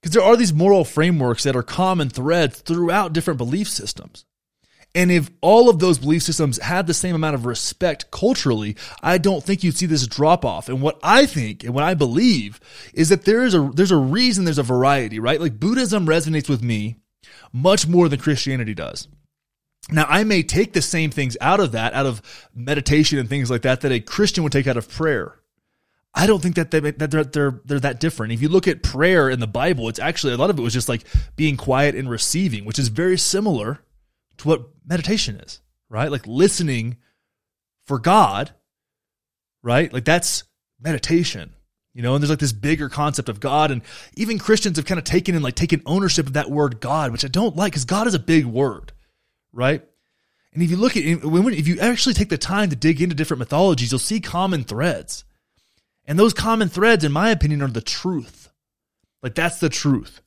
because 0.00 0.14
there 0.14 0.22
are 0.22 0.36
these 0.36 0.52
moral 0.52 0.84
frameworks 0.84 1.42
that 1.42 1.56
are 1.56 1.62
common 1.62 2.08
threads 2.08 2.60
throughout 2.60 3.12
different 3.12 3.38
belief 3.38 3.68
systems. 3.68 4.24
And 4.94 5.10
if 5.10 5.28
all 5.42 5.68
of 5.68 5.78
those 5.78 5.98
belief 5.98 6.22
systems 6.22 6.58
had 6.58 6.86
the 6.86 6.94
same 6.94 7.14
amount 7.14 7.34
of 7.34 7.44
respect 7.44 8.10
culturally, 8.10 8.76
I 9.02 9.18
don't 9.18 9.44
think 9.44 9.62
you'd 9.62 9.76
see 9.76 9.84
this 9.84 10.06
drop 10.06 10.42
off. 10.44 10.70
And 10.70 10.80
what 10.80 10.98
I 11.02 11.26
think 11.26 11.64
and 11.64 11.74
what 11.74 11.84
I 11.84 11.92
believe 11.92 12.60
is 12.94 13.10
that 13.10 13.26
there 13.26 13.44
is 13.44 13.54
a 13.54 13.70
there's 13.74 13.90
a 13.90 13.96
reason 13.96 14.44
there's 14.44 14.56
a 14.56 14.62
variety, 14.62 15.18
right? 15.18 15.40
Like 15.40 15.60
Buddhism 15.60 16.06
resonates 16.06 16.48
with 16.48 16.62
me 16.62 16.96
much 17.52 17.86
more 17.86 18.08
than 18.08 18.20
Christianity 18.20 18.74
does. 18.74 19.08
Now, 19.90 20.06
I 20.08 20.24
may 20.24 20.42
take 20.42 20.72
the 20.72 20.82
same 20.82 21.10
things 21.10 21.36
out 21.40 21.60
of 21.60 21.72
that, 21.72 21.94
out 21.94 22.06
of 22.06 22.48
meditation 22.54 23.18
and 23.18 23.28
things 23.28 23.50
like 23.50 23.62
that, 23.62 23.82
that 23.82 23.92
a 23.92 24.00
Christian 24.00 24.42
would 24.42 24.52
take 24.52 24.66
out 24.66 24.76
of 24.76 24.88
prayer. 24.88 25.38
I 26.12 26.26
don't 26.26 26.42
think 26.42 26.56
that, 26.56 26.70
they, 26.70 26.80
that 26.80 27.10
they're, 27.10 27.24
they're, 27.24 27.60
they're 27.64 27.80
that 27.80 28.00
different. 28.00 28.32
If 28.32 28.42
you 28.42 28.48
look 28.48 28.66
at 28.66 28.82
prayer 28.82 29.28
in 29.28 29.38
the 29.38 29.46
Bible, 29.46 29.88
it's 29.88 29.98
actually, 29.98 30.32
a 30.32 30.38
lot 30.38 30.50
of 30.50 30.58
it 30.58 30.62
was 30.62 30.72
just 30.72 30.88
like 30.88 31.04
being 31.36 31.56
quiet 31.56 31.94
and 31.94 32.08
receiving, 32.08 32.64
which 32.64 32.78
is 32.78 32.88
very 32.88 33.18
similar 33.18 33.80
to 34.38 34.48
what 34.48 34.68
meditation 34.84 35.36
is, 35.36 35.60
right? 35.88 36.10
Like 36.10 36.26
listening 36.26 36.96
for 37.84 37.98
God, 37.98 38.52
right? 39.62 39.92
Like 39.92 40.04
that's 40.04 40.44
meditation. 40.80 41.52
You 41.96 42.02
know, 42.02 42.14
and 42.14 42.22
there's 42.22 42.28
like 42.28 42.40
this 42.40 42.52
bigger 42.52 42.90
concept 42.90 43.30
of 43.30 43.40
God, 43.40 43.70
and 43.70 43.80
even 44.16 44.38
Christians 44.38 44.76
have 44.76 44.84
kind 44.84 44.98
of 44.98 45.04
taken 45.04 45.34
and 45.34 45.42
like 45.42 45.54
taken 45.54 45.80
ownership 45.86 46.26
of 46.26 46.34
that 46.34 46.50
word 46.50 46.78
God, 46.78 47.10
which 47.10 47.24
I 47.24 47.28
don't 47.28 47.56
like 47.56 47.72
because 47.72 47.86
God 47.86 48.06
is 48.06 48.12
a 48.12 48.18
big 48.18 48.44
word, 48.44 48.92
right? 49.50 49.82
And 50.52 50.62
if 50.62 50.70
you 50.70 50.76
look 50.76 50.94
at 50.98 51.04
if 51.06 51.66
you 51.66 51.80
actually 51.80 52.12
take 52.12 52.28
the 52.28 52.36
time 52.36 52.68
to 52.68 52.76
dig 52.76 53.00
into 53.00 53.14
different 53.14 53.38
mythologies, 53.38 53.90
you'll 53.90 53.98
see 53.98 54.20
common 54.20 54.62
threads, 54.62 55.24
and 56.04 56.18
those 56.18 56.34
common 56.34 56.68
threads, 56.68 57.02
in 57.02 57.12
my 57.12 57.30
opinion, 57.30 57.62
are 57.62 57.68
the 57.68 57.80
truth. 57.80 58.52
Like 59.22 59.34
that's 59.34 59.58
the 59.58 59.70
truth, 59.70 60.20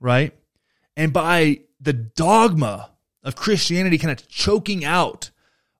right? 0.00 0.34
And 0.98 1.14
by 1.14 1.60
the 1.80 1.94
dogma 1.94 2.90
of 3.22 3.36
Christianity 3.36 3.96
kind 3.96 4.12
of 4.12 4.28
choking 4.28 4.84
out 4.84 5.30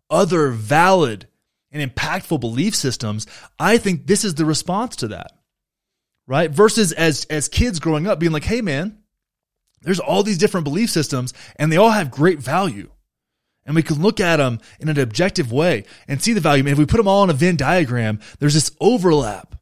other 0.09 0.49
valid 0.49 1.27
and 1.75 1.95
impactful 1.95 2.41
belief 2.41 2.75
systems, 2.75 3.27
I 3.59 3.77
think 3.77 4.07
this 4.07 4.25
is 4.25 4.37
the 4.37 4.47
response 4.47 4.97
to 4.97 5.09
that. 5.09 5.33
Right? 6.27 6.51
Versus 6.51 6.93
as 6.93 7.27
as 7.27 7.49
kids 7.49 7.81
growing 7.81 8.07
up 8.07 8.19
being 8.19 8.33
like, 8.33 8.45
"Hey 8.45 8.63
man, 8.63 8.99
there's 9.83 10.01
all 10.01 10.23
these 10.23 10.39
different 10.39 10.65
belief 10.65 10.89
systems 10.89 11.35
and 11.57 11.71
they 11.71 11.77
all 11.77 11.91
have 11.91 12.11
great 12.11 12.39
value." 12.39 12.91
And 13.67 13.75
we 13.75 13.83
can 13.83 14.01
look 14.01 14.21
at 14.21 14.37
them 14.37 14.61
in 14.79 14.89
an 14.89 14.99
objective 14.99 15.53
way 15.53 15.85
and 16.07 16.23
see 16.23 16.33
the 16.33 16.41
value. 16.41 16.63
And 16.63 16.71
if 16.71 16.79
we 16.79 16.87
put 16.87 16.99
them 16.99 17.09
all 17.09 17.23
on 17.23 17.31
a 17.31 17.35
Venn 17.35 17.57
diagram, 17.57 18.21
there's 18.39 18.55
this 18.55 18.71
overlap 18.81 19.55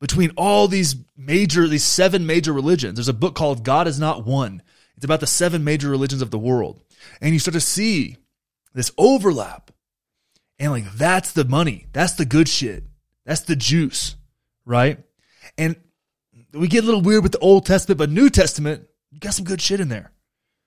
between 0.00 0.30
all 0.36 0.66
these 0.66 0.96
major, 1.16 1.66
these 1.68 1.84
seven 1.84 2.26
major 2.26 2.52
religions. 2.52 2.96
There's 2.96 3.08
a 3.08 3.12
book 3.12 3.34
called 3.34 3.64
God 3.64 3.86
is 3.86 4.00
Not 4.00 4.24
One. 4.24 4.62
It's 4.96 5.04
about 5.04 5.20
the 5.20 5.26
seven 5.26 5.64
major 5.64 5.90
religions 5.90 6.22
of 6.22 6.30
the 6.30 6.38
world. 6.38 6.82
And 7.20 7.32
you 7.32 7.38
start 7.38 7.54
to 7.54 7.60
see 7.60 8.16
this 8.72 8.92
overlap 8.96 9.70
and 10.60 10.70
like, 10.70 10.92
that's 10.92 11.32
the 11.32 11.46
money. 11.46 11.86
That's 11.94 12.12
the 12.12 12.26
good 12.26 12.46
shit. 12.48 12.84
That's 13.24 13.40
the 13.40 13.56
juice, 13.56 14.14
right? 14.66 14.98
And 15.56 15.74
we 16.52 16.68
get 16.68 16.84
a 16.84 16.86
little 16.86 17.00
weird 17.00 17.22
with 17.22 17.32
the 17.32 17.38
Old 17.38 17.64
Testament, 17.64 17.98
but 17.98 18.10
New 18.10 18.28
Testament, 18.28 18.86
you 19.10 19.18
got 19.18 19.32
some 19.34 19.46
good 19.46 19.62
shit 19.62 19.80
in 19.80 19.88
there. 19.88 20.12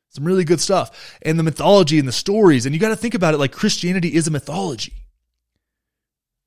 Some 0.09 0.25
really 0.25 0.45
good 0.45 0.59
stuff. 0.59 1.17
And 1.21 1.37
the 1.37 1.43
mythology 1.43 1.99
and 1.99 2.07
the 2.07 2.11
stories. 2.11 2.65
And 2.65 2.73
you 2.73 2.81
got 2.81 2.89
to 2.89 2.95
think 2.95 3.13
about 3.13 3.35
it 3.35 3.37
like 3.37 3.51
Christianity 3.51 4.13
is 4.13 4.27
a 4.27 4.31
mythology. 4.31 4.93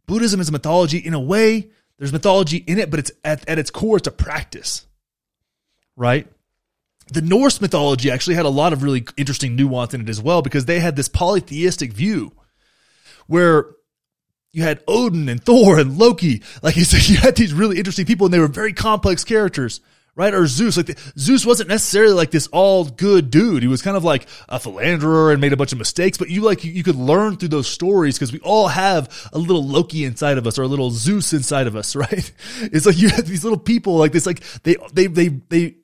Buddhism 0.07 0.41
is 0.41 0.49
a 0.49 0.53
mythology 0.53 0.99
in 0.99 1.15
a 1.15 1.21
way. 1.21 1.71
There's 1.99 2.13
mythology 2.13 2.59
in 2.59 2.79
it, 2.79 2.91
but 2.91 2.99
it's 2.99 3.13
at, 3.25 3.49
at 3.49 3.59
its 3.59 3.71
core, 3.71 3.97
it's 3.97 4.09
a 4.09 4.13
practice, 4.13 4.87
right? 5.97 6.27
The 7.13 7.23
Norse 7.23 7.61
mythology 7.61 8.11
actually 8.11 8.35
had 8.35 8.45
a 8.45 8.51
lot 8.51 8.73
of 8.73 8.83
really 8.83 9.05
interesting 9.17 9.55
nuance 9.55 9.95
in 9.95 10.01
it 10.01 10.09
as 10.09 10.21
well 10.21 10.43
because 10.43 10.67
they 10.67 10.81
had 10.81 10.97
this 10.97 11.09
polytheistic 11.09 11.93
view 11.93 12.33
where 13.27 13.77
you 14.57 14.62
had 14.62 14.83
Odin 14.89 15.29
and 15.29 15.45
Thor 15.45 15.79
and 15.79 15.99
Loki. 15.99 16.43
Like 16.62 16.77
you 16.77 16.85
said, 16.85 17.07
you 17.09 17.18
had 17.18 17.37
these 17.37 17.53
really 17.53 17.77
interesting 17.77 18.07
people 18.07 18.27
and 18.27 18.33
they 18.33 18.39
were 18.39 18.49
very 18.49 18.72
complex 18.72 19.22
characters, 19.22 19.83
right? 20.14 20.33
Or 20.33 20.47
Zeus. 20.47 20.79
Like 20.79 20.87
the, 20.87 20.97
Zeus 21.18 21.45
wasn't 21.45 21.68
necessarily 21.68 22.14
like 22.14 22.31
this 22.31 22.47
all 22.47 22.87
good 22.87 23.31
dude. 23.31 23.62
He 23.62 23.68
was 23.68 23.83
kind 23.83 23.99
of 23.99 24.03
like 24.05 24.27
a 24.49 24.59
philanderer 24.59 25.31
and 25.31 25.43
made 25.43 25.53
a 25.53 25.59
bunch 25.59 25.72
of 25.72 25.79
mistakes, 25.79 26.16
but 26.16 26.31
you 26.31 26.41
like, 26.41 26.64
you, 26.64 26.83
could 26.83 26.97
learn 26.97 27.37
through 27.37 27.51
those 27.51 27.68
stories 27.68 28.16
because 28.16 28.33
we 28.33 28.41
all 28.41 28.68
have 28.68 29.29
a 29.31 29.39
little 29.39 29.62
Loki 29.62 30.07
inside 30.07 30.39
of 30.39 30.47
us 30.47 30.59
or 30.59 30.62
a 30.62 30.68
little 30.68 30.91
Zeus 30.91 31.35
inside 31.35 31.66
of 31.66 31.77
us, 31.77 31.95
right? 31.97 32.33
It's 32.62 32.87
like 32.87 32.97
you 32.97 33.11
have 33.11 33.27
these 33.27 33.45
little 33.45 33.59
people 33.59 33.97
like 33.97 34.12
this, 34.12 34.24
like 34.24 34.43
they, 34.62 34.77
they, 34.95 35.07
they, 35.07 35.29
they 35.29 35.74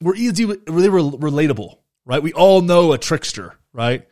were 0.00 0.14
easy, 0.14 0.44
they 0.44 0.88
were 0.88 1.00
relatable, 1.00 1.78
right? 2.06 2.22
We 2.22 2.32
all 2.32 2.60
know 2.60 2.92
a 2.92 2.98
trickster, 2.98 3.56
right? 3.72 4.06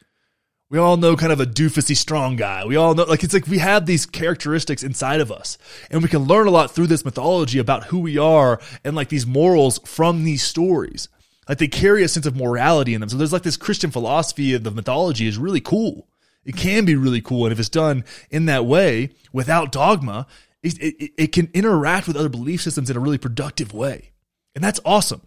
We 0.71 0.79
all 0.79 0.99
know 0.99 1.17
kind 1.17 1.33
of 1.33 1.41
a 1.41 1.47
doofusy 1.47 1.97
strong 1.97 2.37
guy. 2.37 2.65
We 2.67 2.77
all 2.77 2.95
know, 2.95 3.05
like, 3.05 3.25
it's 3.25 3.33
like 3.33 3.47
we 3.47 3.59
have 3.59 3.87
these 3.87 4.05
characteristics 4.05 4.83
inside 4.83 5.21
of 5.21 5.33
us 5.33 5.57
and 5.91 6.03
we 6.03 6.11
can 6.11 6.25
learn 6.25 6.47
a 6.47 6.51
lot 6.51 6.71
through 6.71 6.89
this 6.89 7.07
mythology 7.07 7.59
about 7.59 7.85
who 7.85 8.01
we 8.01 8.19
are 8.19 8.61
and 8.85 8.95
like 8.95 9.09
these 9.09 9.27
morals 9.27 9.79
from 9.87 10.25
these 10.25 10.43
stories. 10.43 11.09
Like 11.49 11.57
they 11.57 11.69
carry 11.69 12.03
a 12.05 12.09
sense 12.09 12.27
of 12.27 12.37
morality 12.37 12.93
in 12.93 13.01
them. 13.01 13.09
So 13.09 13.17
there's 13.17 13.33
like 13.33 13.45
this 13.45 13.57
Christian 13.57 13.91
philosophy 13.91 14.53
of 14.53 14.63
the 14.63 14.71
mythology 14.71 15.27
is 15.27 15.39
really 15.39 15.63
cool. 15.63 16.07
It 16.45 16.57
can 16.57 16.85
be 16.85 16.97
really 16.97 17.23
cool. 17.23 17.47
And 17.47 17.53
if 17.53 17.59
it's 17.59 17.71
done 17.71 18.05
in 18.31 18.45
that 18.47 18.67
way 18.67 19.11
without 19.33 19.73
dogma, 19.73 20.27
it, 20.63 20.79
it, 20.79 21.13
it 21.17 21.33
can 21.33 21.51
interact 21.55 22.07
with 22.07 22.17
other 22.17 22.29
belief 22.29 22.61
systems 22.61 22.91
in 22.91 22.97
a 22.97 23.01
really 23.01 23.17
productive 23.17 23.73
way. 23.73 24.13
And 24.55 24.63
that's 24.63 24.81
awesome. 24.85 25.23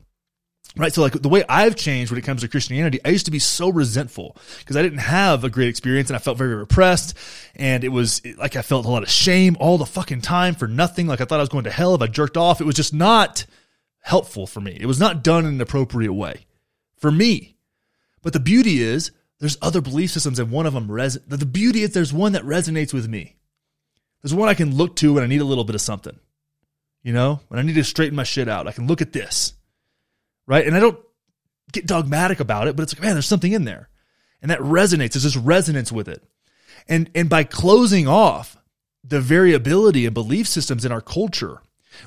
Right. 0.78 0.93
So 0.93 1.01
like 1.01 1.13
the 1.13 1.28
way 1.28 1.43
I've 1.49 1.76
changed 1.76 2.11
when 2.11 2.17
it 2.17 2.24
comes 2.24 2.41
to 2.41 2.47
Christianity, 2.47 2.99
I 3.03 3.09
used 3.09 3.26
to 3.26 3.32
be 3.32 3.39
so 3.39 3.69
resentful 3.69 4.38
because 4.59 4.78
I 4.78 4.82
didn't 4.82 4.99
have 4.99 5.43
a 5.43 5.49
great 5.49 5.67
experience 5.67 6.09
and 6.09 6.15
I 6.15 6.19
felt 6.19 6.38
very 6.38 6.55
repressed. 6.55 7.17
And 7.55 7.84
it 7.84 7.89
was 7.89 8.22
like 8.38 8.55
I 8.55 8.61
felt 8.61 8.86
a 8.86 8.89
lot 8.89 9.03
of 9.03 9.09
shame 9.09 9.57
all 9.59 9.78
the 9.78 9.86
fucking 9.86 10.22
time 10.22 10.55
for 10.55 10.67
nothing. 10.67 11.07
Like 11.07 11.19
I 11.19 11.26
thought 11.26 11.39
I 11.39 11.43
was 11.43 11.49
going 11.49 11.65
to 11.65 11.72
hell 11.72 11.93
if 11.93 12.01
I 12.01 12.07
jerked 12.07 12.38
off. 12.38 12.61
It 12.61 12.65
was 12.65 12.76
just 12.76 12.93
not 12.93 13.45
helpful 13.99 14.47
for 14.47 14.61
me. 14.61 14.78
It 14.80 14.86
was 14.86 14.99
not 14.99 15.24
done 15.24 15.45
in 15.45 15.55
an 15.55 15.61
appropriate 15.61 16.13
way 16.13 16.45
for 16.97 17.11
me. 17.11 17.57
But 18.22 18.32
the 18.32 18.39
beauty 18.39 18.82
is 18.82 19.11
there's 19.39 19.57
other 19.61 19.82
belief 19.82 20.11
systems 20.11 20.39
and 20.39 20.51
one 20.51 20.65
of 20.65 20.74
them 20.74 20.89
res- 20.89 21.19
the 21.28 21.45
beauty 21.45 21.82
is 21.84 21.91
there's 21.91 22.13
one 22.13 22.32
that 22.32 22.43
resonates 22.43 22.93
with 22.93 23.09
me. 23.09 23.36
There's 24.22 24.34
one 24.34 24.47
I 24.47 24.53
can 24.53 24.78
look 24.78 24.95
to 24.97 25.13
when 25.13 25.24
I 25.24 25.28
need 25.28 25.41
a 25.41 25.45
little 25.45 25.63
bit 25.65 25.76
of 25.76 25.82
something. 25.82 26.17
You 27.03 27.11
know, 27.11 27.41
when 27.49 27.59
I 27.59 27.63
need 27.63 27.74
to 27.74 27.84
straighten 27.84 28.15
my 28.15 28.24
shit 28.24 28.47
out, 28.47 28.67
I 28.67 28.72
can 28.72 28.88
look 28.88 29.01
at 29.01 29.11
this 29.11 29.53
right? 30.48 30.66
And 30.66 30.76
I 30.76 30.80
don't 30.80 31.00
get 31.72 31.86
dogmatic 31.86 32.39
about 32.39 32.68
it, 32.68 32.76
but 32.76 32.84
it's 32.84 32.94
like, 32.94 33.02
man, 33.02 33.14
there's 33.14 33.28
something 33.28 33.52
in 33.52 33.66
there. 33.66 33.89
And 34.42 34.52
that 34.52 34.60
resonates. 34.60 35.14
There's 35.14 35.24
this 35.24 35.38
resonance 35.38 35.92
with 35.92 36.08
it. 36.08 36.24
And, 36.88 37.10
and 37.14 37.30
by 37.30 37.44
closing 37.44 38.08
off 38.08 38.58
the 39.04 39.22
variability 39.22 40.06
and 40.06 40.14
belief 40.14 40.48
systems 40.48 40.84
in 40.86 40.92
our 40.92 41.02
culture, 41.02 41.62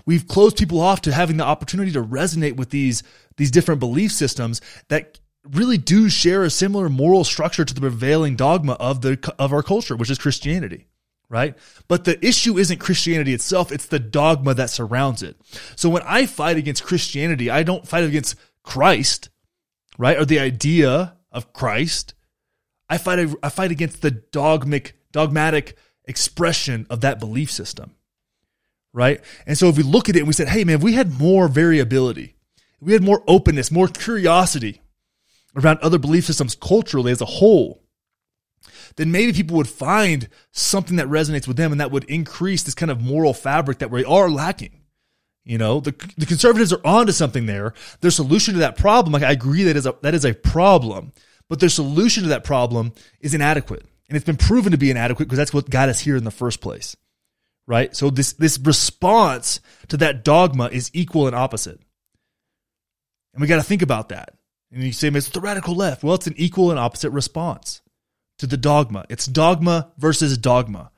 we've 0.05 0.27
closed 0.27 0.57
people 0.57 0.81
off 0.81 1.03
to 1.03 1.13
having 1.13 1.37
the 1.37 1.45
opportunity 1.45 1.93
to 1.93 2.03
resonate 2.03 2.57
with 2.57 2.71
these, 2.71 3.03
these 3.37 3.51
different 3.51 3.81
belief 3.81 4.13
systems 4.13 4.61
that 4.89 5.21
really 5.53 5.79
do 5.79 6.09
share 6.09 6.43
a 6.43 6.51
similar 6.51 6.89
moral 6.89 7.23
structure 7.23 7.65
to 7.65 7.75
the 7.75 7.81
prevailing 7.81 8.35
dogma 8.35 8.73
of 8.75 9.03
the, 9.03 9.35
of 9.39 9.53
our 9.53 9.63
culture, 9.63 9.95
which 9.95 10.11
is 10.11 10.19
Christianity 10.19 10.87
right? 11.35 11.59
But 11.89 12.05
the 12.05 12.25
issue 12.25 12.59
isn't 12.59 12.79
Christianity 12.79 13.35
itself, 13.35 13.73
it's 13.73 13.87
the 13.87 13.99
dogma 13.99 14.55
that 14.55 14.71
surrounds 14.71 15.21
it. 15.21 15.37
So 15.75 15.89
when 15.89 16.05
I 16.05 16.27
fight 16.27 16.57
against 16.57 16.85
Christianity, 16.85 17.51
I 17.51 17.65
don't 17.65 17.89
fight 17.89 18.05
against 18.05 18.37
Christ, 18.63 19.31
right? 19.99 20.17
Or 20.17 20.25
the 20.25 20.39
idea 20.39 21.17
of 21.33 21.53
Christ. 21.53 22.15
I 22.89 22.99
fight 22.99 23.35
I 23.43 23.49
fight 23.49 23.73
against 23.73 24.01
the 24.01 24.13
dogmatic 24.13 24.95
dogmatic 25.11 25.77
expression 26.05 26.87
of 26.89 27.01
that 27.01 27.19
belief 27.19 27.51
system. 27.51 27.97
Right? 28.93 29.21
And 29.45 29.59
so 29.59 29.69
if 29.69 29.77
we 29.77 29.83
look 29.83 30.09
at 30.09 30.15
it 30.15 30.21
and 30.21 30.29
we 30.29 30.35
said, 30.35 30.47
"Hey 30.47 30.63
man, 30.63 30.77
if 30.77 30.85
we 30.85 30.93
had 30.93 31.19
more 31.19 31.49
variability, 31.49 32.37
we 32.81 32.93
had 32.93 33.03
more 33.03 33.25
openness, 33.27 33.73
more 33.73 33.89
curiosity 33.89 34.83
around 35.57 35.81
other 35.81 35.99
belief 35.99 36.27
systems 36.27 36.55
culturally 36.55 37.11
as 37.11 37.21
a 37.21 37.25
whole, 37.27 37.84
then 38.97 39.11
maybe 39.11 39.33
people 39.33 39.57
would 39.57 39.69
find 39.69 40.29
something 40.53 40.97
that 40.97 41.09
resonates 41.09 41.49
with 41.49 41.57
them 41.57 41.73
and 41.73 41.81
that 41.81 41.91
would 41.91 42.05
increase 42.05 42.63
this 42.63 42.75
kind 42.75 42.91
of 42.91 43.01
moral 43.01 43.35
fabric 43.35 43.79
that 43.79 43.91
we 43.91 44.05
are 44.05 44.31
lacking. 44.31 44.81
You 45.45 45.59
know, 45.59 45.81
the, 45.81 45.93
the 46.17 46.27
conservatives 46.27 46.73
are 46.73 46.87
onto 46.87 47.13
something 47.13 47.47
there. 47.47 47.75
Their 48.01 48.11
solution 48.11 48.55
to 48.55 48.61
that 48.61 48.77
problem, 48.77 49.13
like 49.13 49.23
I 49.23 49.33
agree 49.33 49.65
that 49.65 49.77
is 49.77 49.87
a, 49.87 49.95
that 50.03 50.15
is 50.15 50.25
a 50.25 50.33
problem, 50.33 51.13
but 51.49 51.61
their 51.61 51.69
solution 51.69 52.23
to 52.23 52.29
that 52.31 52.45
problem 52.45 52.93
is 53.21 53.35
inadequate. 53.35 53.85
And 54.09 54.17
it's 54.17 54.25
been 54.25 54.37
proven 54.37 54.73
to 54.73 54.79
be 54.79 54.91
inadequate 54.91 55.29
because 55.29 55.39
that's 55.39 55.53
what 55.53 55.69
got 55.69 55.89
us 55.89 56.01
here 56.01 56.17
in 56.17 56.25
the 56.25 56.31
first 56.31 56.61
place. 56.61 56.97
Right? 57.67 57.95
So 57.97 58.11
this, 58.11 58.35
this 58.35 58.59
response 58.59 59.61
to 59.89 59.97
that 59.99 60.25
dogma 60.25 60.67
is 60.67 60.91
equal 60.95 61.27
and 61.27 61.37
opposite. 61.37 61.81
And 63.33 63.41
we 63.41 63.47
got 63.47 63.57
to 63.57 63.63
think 63.63 63.83
about 63.83 64.11
that. 64.11 64.35
And 64.71 64.83
you 64.83 64.93
say, 64.93 65.09
it's 65.09 65.29
the 65.29 65.41
radical 65.41 65.75
left. 65.75 66.03
Well, 66.03 66.15
it's 66.15 66.27
an 66.27 66.35
equal 66.37 66.71
and 66.71 66.79
opposite 66.79 67.11
response 67.11 67.81
to 68.39 68.47
the 68.47 68.57
dogma. 68.57 69.05
It's 69.09 69.27
dogma 69.27 69.93
versus 69.99 70.37
dogma 70.39 70.91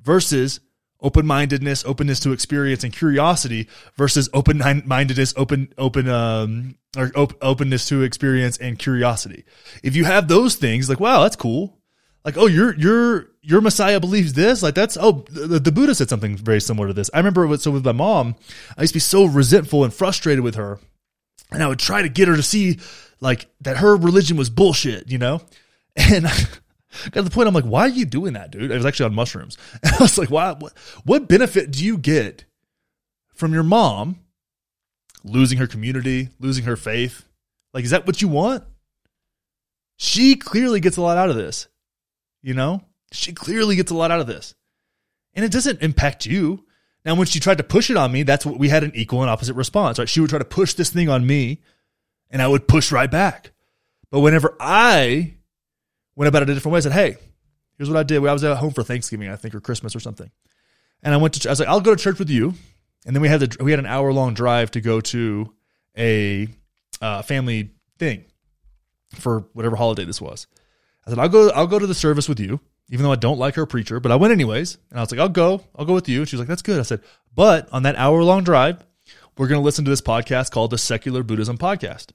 versus 0.00 0.60
open 1.00 1.26
mindedness, 1.26 1.84
openness 1.84 2.18
to 2.20 2.32
experience, 2.32 2.82
and 2.82 2.92
curiosity 2.92 3.68
versus 3.96 4.28
open 4.32 4.60
mindedness, 4.86 5.34
open 5.36 5.72
open 5.78 6.08
um 6.08 6.76
or 6.96 7.12
op- 7.14 7.42
openness 7.42 7.88
to 7.88 8.02
experience 8.02 8.56
and 8.56 8.78
curiosity. 8.78 9.44
If 9.82 9.94
you 9.94 10.04
have 10.04 10.28
those 10.28 10.56
things, 10.56 10.88
like 10.88 11.00
wow, 11.00 11.22
that's 11.22 11.36
cool. 11.36 11.78
Like 12.24 12.36
oh, 12.38 12.46
your 12.46 12.74
your 12.76 13.28
your 13.42 13.60
Messiah 13.60 14.00
believes 14.00 14.32
this. 14.32 14.62
Like 14.62 14.74
that's 14.74 14.96
oh, 14.98 15.24
the, 15.30 15.60
the 15.60 15.72
Buddha 15.72 15.94
said 15.94 16.08
something 16.08 16.36
very 16.36 16.60
similar 16.60 16.88
to 16.88 16.94
this. 16.94 17.10
I 17.12 17.18
remember 17.18 17.56
so 17.58 17.70
with 17.70 17.84
my 17.84 17.92
mom, 17.92 18.34
I 18.76 18.82
used 18.82 18.92
to 18.92 18.96
be 18.96 19.00
so 19.00 19.26
resentful 19.26 19.84
and 19.84 19.92
frustrated 19.92 20.42
with 20.42 20.54
her, 20.54 20.80
and 21.52 21.62
I 21.62 21.68
would 21.68 21.78
try 21.78 22.00
to 22.02 22.08
get 22.08 22.28
her 22.28 22.36
to 22.36 22.42
see 22.42 22.80
like 23.20 23.46
that 23.60 23.76
her 23.76 23.94
religion 23.96 24.36
was 24.38 24.50
bullshit, 24.50 25.10
you 25.10 25.18
know, 25.18 25.42
and. 25.96 26.26
Got 27.10 27.20
to 27.20 27.22
the 27.22 27.30
point 27.30 27.48
I'm 27.48 27.54
like, 27.54 27.64
why 27.64 27.82
are 27.82 27.88
you 27.88 28.04
doing 28.04 28.34
that, 28.34 28.50
dude? 28.50 28.72
I 28.72 28.76
was 28.76 28.86
actually 28.86 29.06
on 29.06 29.14
mushrooms. 29.14 29.58
And 29.82 29.92
I 29.92 29.98
was 30.00 30.18
like, 30.18 30.30
why, 30.30 30.52
what, 30.52 30.76
what 31.04 31.28
benefit 31.28 31.70
do 31.70 31.84
you 31.84 31.98
get 31.98 32.44
from 33.34 33.52
your 33.52 33.62
mom 33.62 34.20
losing 35.22 35.58
her 35.58 35.66
community, 35.66 36.28
losing 36.38 36.64
her 36.64 36.76
faith? 36.76 37.24
Like, 37.72 37.84
is 37.84 37.90
that 37.90 38.06
what 38.06 38.22
you 38.22 38.28
want? 38.28 38.64
She 39.96 40.36
clearly 40.36 40.80
gets 40.80 40.96
a 40.96 41.02
lot 41.02 41.18
out 41.18 41.30
of 41.30 41.36
this. 41.36 41.68
You 42.42 42.54
know, 42.54 42.82
she 43.12 43.32
clearly 43.32 43.76
gets 43.76 43.90
a 43.90 43.94
lot 43.94 44.10
out 44.10 44.20
of 44.20 44.26
this. 44.26 44.54
And 45.34 45.44
it 45.44 45.52
doesn't 45.52 45.82
impact 45.82 46.26
you. 46.26 46.64
Now, 47.04 47.14
when 47.14 47.26
she 47.26 47.40
tried 47.40 47.58
to 47.58 47.64
push 47.64 47.90
it 47.90 47.96
on 47.96 48.12
me, 48.12 48.22
that's 48.22 48.46
what 48.46 48.58
we 48.58 48.68
had 48.68 48.84
an 48.84 48.92
equal 48.94 49.22
and 49.22 49.30
opposite 49.30 49.54
response, 49.54 49.98
right? 49.98 50.08
She 50.08 50.20
would 50.20 50.30
try 50.30 50.38
to 50.38 50.44
push 50.44 50.74
this 50.74 50.90
thing 50.90 51.08
on 51.08 51.26
me 51.26 51.60
and 52.30 52.40
I 52.40 52.48
would 52.48 52.68
push 52.68 52.92
right 52.92 53.10
back. 53.10 53.52
But 54.10 54.20
whenever 54.20 54.56
I 54.60 55.34
went 56.16 56.28
about 56.28 56.42
it 56.42 56.50
a 56.50 56.54
different 56.54 56.72
way. 56.74 56.78
I 56.78 56.80
said, 56.80 56.92
hey, 56.92 57.16
here's 57.76 57.88
what 57.88 57.98
I 57.98 58.02
did. 58.02 58.24
I 58.24 58.32
was 58.32 58.44
at 58.44 58.56
home 58.56 58.72
for 58.72 58.82
Thanksgiving, 58.82 59.28
I 59.28 59.36
think, 59.36 59.54
or 59.54 59.60
Christmas 59.60 59.94
or 59.94 60.00
something. 60.00 60.30
And 61.02 61.12
I 61.12 61.16
went 61.18 61.34
to, 61.34 61.48
I 61.48 61.52
was 61.52 61.60
like, 61.60 61.68
I'll 61.68 61.80
go 61.80 61.94
to 61.94 62.02
church 62.02 62.18
with 62.18 62.30
you. 62.30 62.54
And 63.06 63.14
then 63.14 63.20
we 63.20 63.28
had 63.28 63.40
the, 63.40 63.62
we 63.62 63.70
had 63.70 63.80
an 63.80 63.86
hour 63.86 64.12
long 64.12 64.34
drive 64.34 64.70
to 64.72 64.80
go 64.80 65.00
to 65.00 65.52
a 65.96 66.48
uh, 67.00 67.22
family 67.22 67.70
thing 67.98 68.24
for 69.14 69.46
whatever 69.52 69.76
holiday 69.76 70.04
this 70.04 70.20
was. 70.20 70.46
I 71.06 71.10
said, 71.10 71.18
I'll 71.18 71.28
go, 71.28 71.50
I'll 71.50 71.66
go 71.66 71.78
to 71.78 71.86
the 71.86 71.94
service 71.94 72.28
with 72.28 72.40
you, 72.40 72.60
even 72.88 73.04
though 73.04 73.12
I 73.12 73.16
don't 73.16 73.38
like 73.38 73.56
her 73.56 73.66
preacher, 73.66 74.00
but 74.00 74.10
I 74.10 74.16
went 74.16 74.32
anyways. 74.32 74.78
And 74.90 74.98
I 74.98 75.02
was 75.02 75.10
like, 75.10 75.20
I'll 75.20 75.28
go, 75.28 75.62
I'll 75.76 75.84
go 75.84 75.94
with 75.94 76.08
you. 76.08 76.20
And 76.20 76.28
she 76.28 76.36
was 76.36 76.40
like, 76.40 76.48
that's 76.48 76.62
good. 76.62 76.80
I 76.80 76.84
said, 76.84 77.02
but 77.34 77.68
on 77.72 77.82
that 77.82 77.96
hour 77.96 78.22
long 78.22 78.42
drive, 78.44 78.84
we're 79.36 79.48
going 79.48 79.60
to 79.60 79.64
listen 79.64 79.84
to 79.84 79.90
this 79.90 80.00
podcast 80.00 80.50
called 80.50 80.70
the 80.70 80.78
Secular 80.78 81.22
Buddhism 81.22 81.58
Podcast 81.58 82.12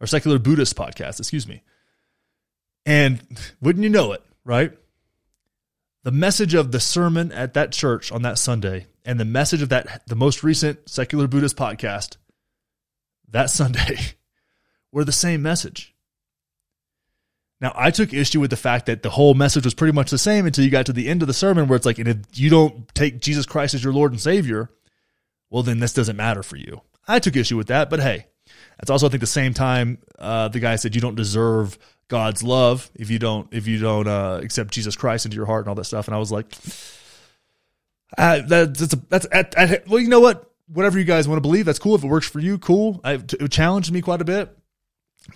or 0.00 0.06
Secular 0.06 0.38
Buddhist 0.38 0.76
Podcast, 0.76 1.18
excuse 1.18 1.46
me. 1.46 1.62
And 2.86 3.22
wouldn't 3.60 3.82
you 3.82 3.90
know 3.90 4.12
it, 4.12 4.22
right? 4.44 4.72
The 6.02 6.12
message 6.12 6.54
of 6.54 6.70
the 6.70 6.80
sermon 6.80 7.32
at 7.32 7.54
that 7.54 7.72
church 7.72 8.12
on 8.12 8.22
that 8.22 8.38
Sunday 8.38 8.86
and 9.04 9.18
the 9.18 9.24
message 9.24 9.62
of 9.62 9.70
that 9.70 10.02
the 10.06 10.16
most 10.16 10.42
recent 10.42 10.88
secular 10.88 11.26
Buddhist 11.26 11.56
podcast 11.56 12.16
that 13.30 13.50
Sunday 13.50 13.98
were 14.92 15.04
the 15.04 15.12
same 15.12 15.42
message. 15.42 15.94
Now, 17.60 17.72
I 17.74 17.90
took 17.90 18.12
issue 18.12 18.40
with 18.40 18.50
the 18.50 18.56
fact 18.56 18.86
that 18.86 19.02
the 19.02 19.10
whole 19.10 19.32
message 19.34 19.64
was 19.64 19.74
pretty 19.74 19.92
much 19.92 20.10
the 20.10 20.18
same 20.18 20.44
until 20.44 20.64
you 20.64 20.70
got 20.70 20.86
to 20.86 20.92
the 20.92 21.08
end 21.08 21.22
of 21.22 21.28
the 21.28 21.34
sermon 21.34 21.66
where 21.66 21.76
it's 21.76 21.86
like, 21.86 21.98
and 21.98 22.08
if 22.08 22.18
you 22.34 22.50
don't 22.50 22.92
take 22.94 23.20
Jesus 23.20 23.46
Christ 23.46 23.74
as 23.74 23.82
your 23.82 23.92
Lord 23.92 24.12
and 24.12 24.20
Savior, 24.20 24.70
well, 25.50 25.62
then 25.62 25.80
this 25.80 25.94
doesn't 25.94 26.16
matter 26.16 26.42
for 26.42 26.56
you. 26.56 26.82
I 27.08 27.20
took 27.20 27.36
issue 27.36 27.56
with 27.56 27.68
that, 27.68 27.88
but 27.88 28.00
hey, 28.00 28.26
that's 28.78 28.90
also, 28.90 29.06
I 29.06 29.08
think, 29.08 29.20
the 29.20 29.26
same 29.26 29.54
time 29.54 29.98
uh, 30.18 30.48
the 30.48 30.60
guy 30.60 30.76
said 30.76 30.94
you 30.94 31.00
don't 31.00 31.14
deserve 31.14 31.78
God's 32.08 32.42
love 32.42 32.90
if 32.94 33.10
you 33.10 33.18
don't 33.18 33.52
if 33.52 33.66
you 33.66 33.78
don't 33.78 34.06
uh, 34.06 34.40
accept 34.42 34.72
Jesus 34.72 34.96
Christ 34.96 35.24
into 35.24 35.36
your 35.36 35.46
heart 35.46 35.64
and 35.64 35.68
all 35.68 35.74
that 35.74 35.84
stuff. 35.84 36.06
And 36.06 36.14
I 36.14 36.18
was 36.18 36.30
like, 36.30 36.46
uh, 38.18 38.42
that, 38.48 38.76
that's 38.76 38.92
a, 38.92 38.96
that's 39.08 39.26
at, 39.32 39.54
at, 39.54 39.88
well, 39.88 40.00
you 40.00 40.08
know 40.08 40.20
what? 40.20 40.50
Whatever 40.66 40.98
you 40.98 41.04
guys 41.04 41.28
want 41.28 41.36
to 41.36 41.42
believe, 41.42 41.66
that's 41.66 41.78
cool. 41.78 41.94
If 41.94 42.04
it 42.04 42.08
works 42.08 42.28
for 42.28 42.40
you, 42.40 42.58
cool. 42.58 43.00
I, 43.04 43.14
it 43.14 43.50
challenged 43.50 43.92
me 43.92 44.00
quite 44.00 44.22
a 44.22 44.24
bit, 44.24 44.56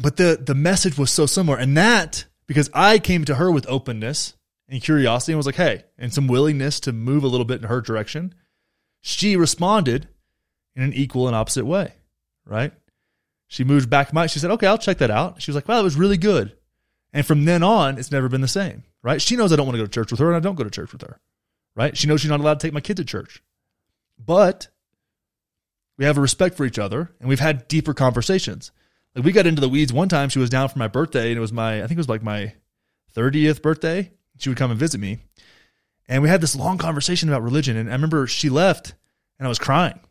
but 0.01 0.17
the 0.17 0.41
the 0.41 0.55
message 0.55 0.97
was 0.97 1.11
so 1.11 1.27
similar, 1.27 1.59
and 1.59 1.77
that 1.77 2.25
because 2.47 2.71
I 2.73 2.99
came 2.99 3.25
to 3.27 3.35
her 3.35 3.51
with 3.51 3.69
openness 3.69 4.35
and 4.69 4.83
curiosity 4.83 5.33
and 5.33 5.39
was 5.39 5.47
like, 5.47 5.55
hey, 5.55 5.85
and 5.99 6.13
some 6.13 6.29
willingness 6.29 6.81
to 6.81 6.93
move 6.93 7.25
a 7.25 7.29
little 7.29 7.45
bit 7.45 7.63
in 7.63 7.69
her 7.69 7.81
direction. 7.81 8.35
She 9.01 9.37
responded 9.37 10.09
in 10.75 10.83
an 10.83 10.93
equal 10.93 11.27
and 11.27 11.37
opposite 11.37 11.65
way, 11.65 11.93
right? 12.45 12.73
She 13.49 13.65
moved 13.65 13.91
back 13.91 14.13
my. 14.13 14.27
She 14.27 14.39
said, 14.39 14.51
"Okay, 14.53 14.67
I'll 14.67 14.79
check 14.79 14.99
that 14.99 15.11
out." 15.11 15.43
She 15.43 15.51
was 15.51 15.57
like, 15.57 15.67
"Wow, 15.67 15.81
it 15.81 15.85
was 15.85 15.97
really 15.97 16.19
good." 16.19 16.57
And 17.13 17.27
from 17.27 17.45
then 17.45 17.63
on, 17.63 17.99
it's 17.99 18.13
never 18.13 18.29
been 18.29 18.43
the 18.43 18.49
same, 18.49 18.85
right? 19.03 19.21
She 19.21 19.37
knows 19.37 19.53
I 19.53 19.57
don't 19.57 19.67
want 19.67 19.77
to 19.77 19.83
go 19.83 19.87
to 19.87 19.91
church 19.91 20.11
with 20.11 20.21
her 20.21 20.29
and 20.29 20.37
I 20.37 20.41
don't 20.41 20.57
go 20.57 20.65
to 20.65 20.71
church 20.71 20.93
with 20.93 21.03
her, 21.03 21.21
right? 21.75 21.97
She 21.97 22.07
knows 22.07 22.21
she's 22.21 22.31
not 22.31 22.41
allowed 22.41 22.61
to 22.61 22.67
take 22.67 22.75
my 22.75 22.81
kid 22.81 22.99
to 22.99 23.05
church. 23.05 23.43
But 24.19 24.69
we 25.97 26.05
have 26.05 26.19
a 26.19 26.21
respect 26.21 26.57
for 26.57 26.65
each 26.65 26.79
other 26.79 27.11
and 27.21 27.29
we've 27.29 27.41
had 27.41 27.67
deeper 27.69 27.95
conversations. 27.95 28.71
Like 29.15 29.25
we 29.25 29.33
got 29.33 29.47
into 29.47 29.61
the 29.61 29.69
weeds 29.69 29.93
one 29.93 30.09
time. 30.09 30.29
She 30.29 30.39
was 30.39 30.51
down 30.51 30.69
for 30.69 30.79
my 30.79 30.89
birthday 30.89 31.29
and 31.29 31.39
it 31.39 31.41
was 31.41 31.53
my, 31.53 31.79
I 31.79 31.87
think 31.87 31.93
it 31.93 31.97
was 31.99 32.09
like 32.09 32.23
my 32.23 32.55
30th 33.17 33.63
birthday. 33.63 34.13
She 34.39 34.49
would 34.49 34.59
come 34.59 34.71
and 34.71 34.79
visit 34.79 35.01
me. 35.01 35.19
And 36.09 36.23
we 36.23 36.29
had 36.29 36.41
this 36.41 36.55
long 36.55 36.79
conversation 36.79 37.29
about 37.29 37.43
religion. 37.43 37.77
And 37.77 37.89
I 37.89 37.93
remember 37.93 38.27
she 38.27 38.51
left 38.51 38.95
and 39.39 39.47
I 39.47 39.49
was 39.49 39.59
crying. 39.59 39.99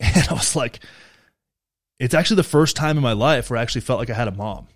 And 0.00 0.28
I 0.28 0.32
was 0.34 0.56
like, 0.56 0.80
it's 1.98 2.14
actually 2.14 2.36
the 2.36 2.42
first 2.44 2.76
time 2.76 2.96
in 2.96 3.02
my 3.02 3.12
life 3.12 3.50
where 3.50 3.58
I 3.58 3.62
actually 3.62 3.82
felt 3.82 3.98
like 3.98 4.10
I 4.10 4.14
had 4.14 4.28
a 4.28 4.32
mom. 4.32 4.68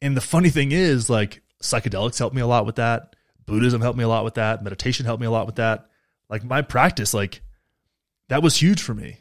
And 0.00 0.16
the 0.16 0.20
funny 0.20 0.50
thing 0.50 0.72
is, 0.72 1.08
like, 1.08 1.42
psychedelics 1.62 2.18
helped 2.18 2.34
me 2.34 2.42
a 2.42 2.46
lot 2.46 2.66
with 2.66 2.76
that. 2.76 3.16
Buddhism 3.46 3.80
helped 3.80 3.98
me 3.98 4.04
a 4.04 4.08
lot 4.08 4.24
with 4.24 4.34
that. 4.34 4.62
Meditation 4.62 5.06
helped 5.06 5.20
me 5.20 5.26
a 5.26 5.30
lot 5.30 5.46
with 5.46 5.56
that. 5.56 5.88
Like, 6.28 6.44
my 6.44 6.62
practice, 6.62 7.14
like, 7.14 7.42
that 8.28 8.42
was 8.42 8.56
huge 8.56 8.82
for 8.82 8.94
me. 8.94 9.18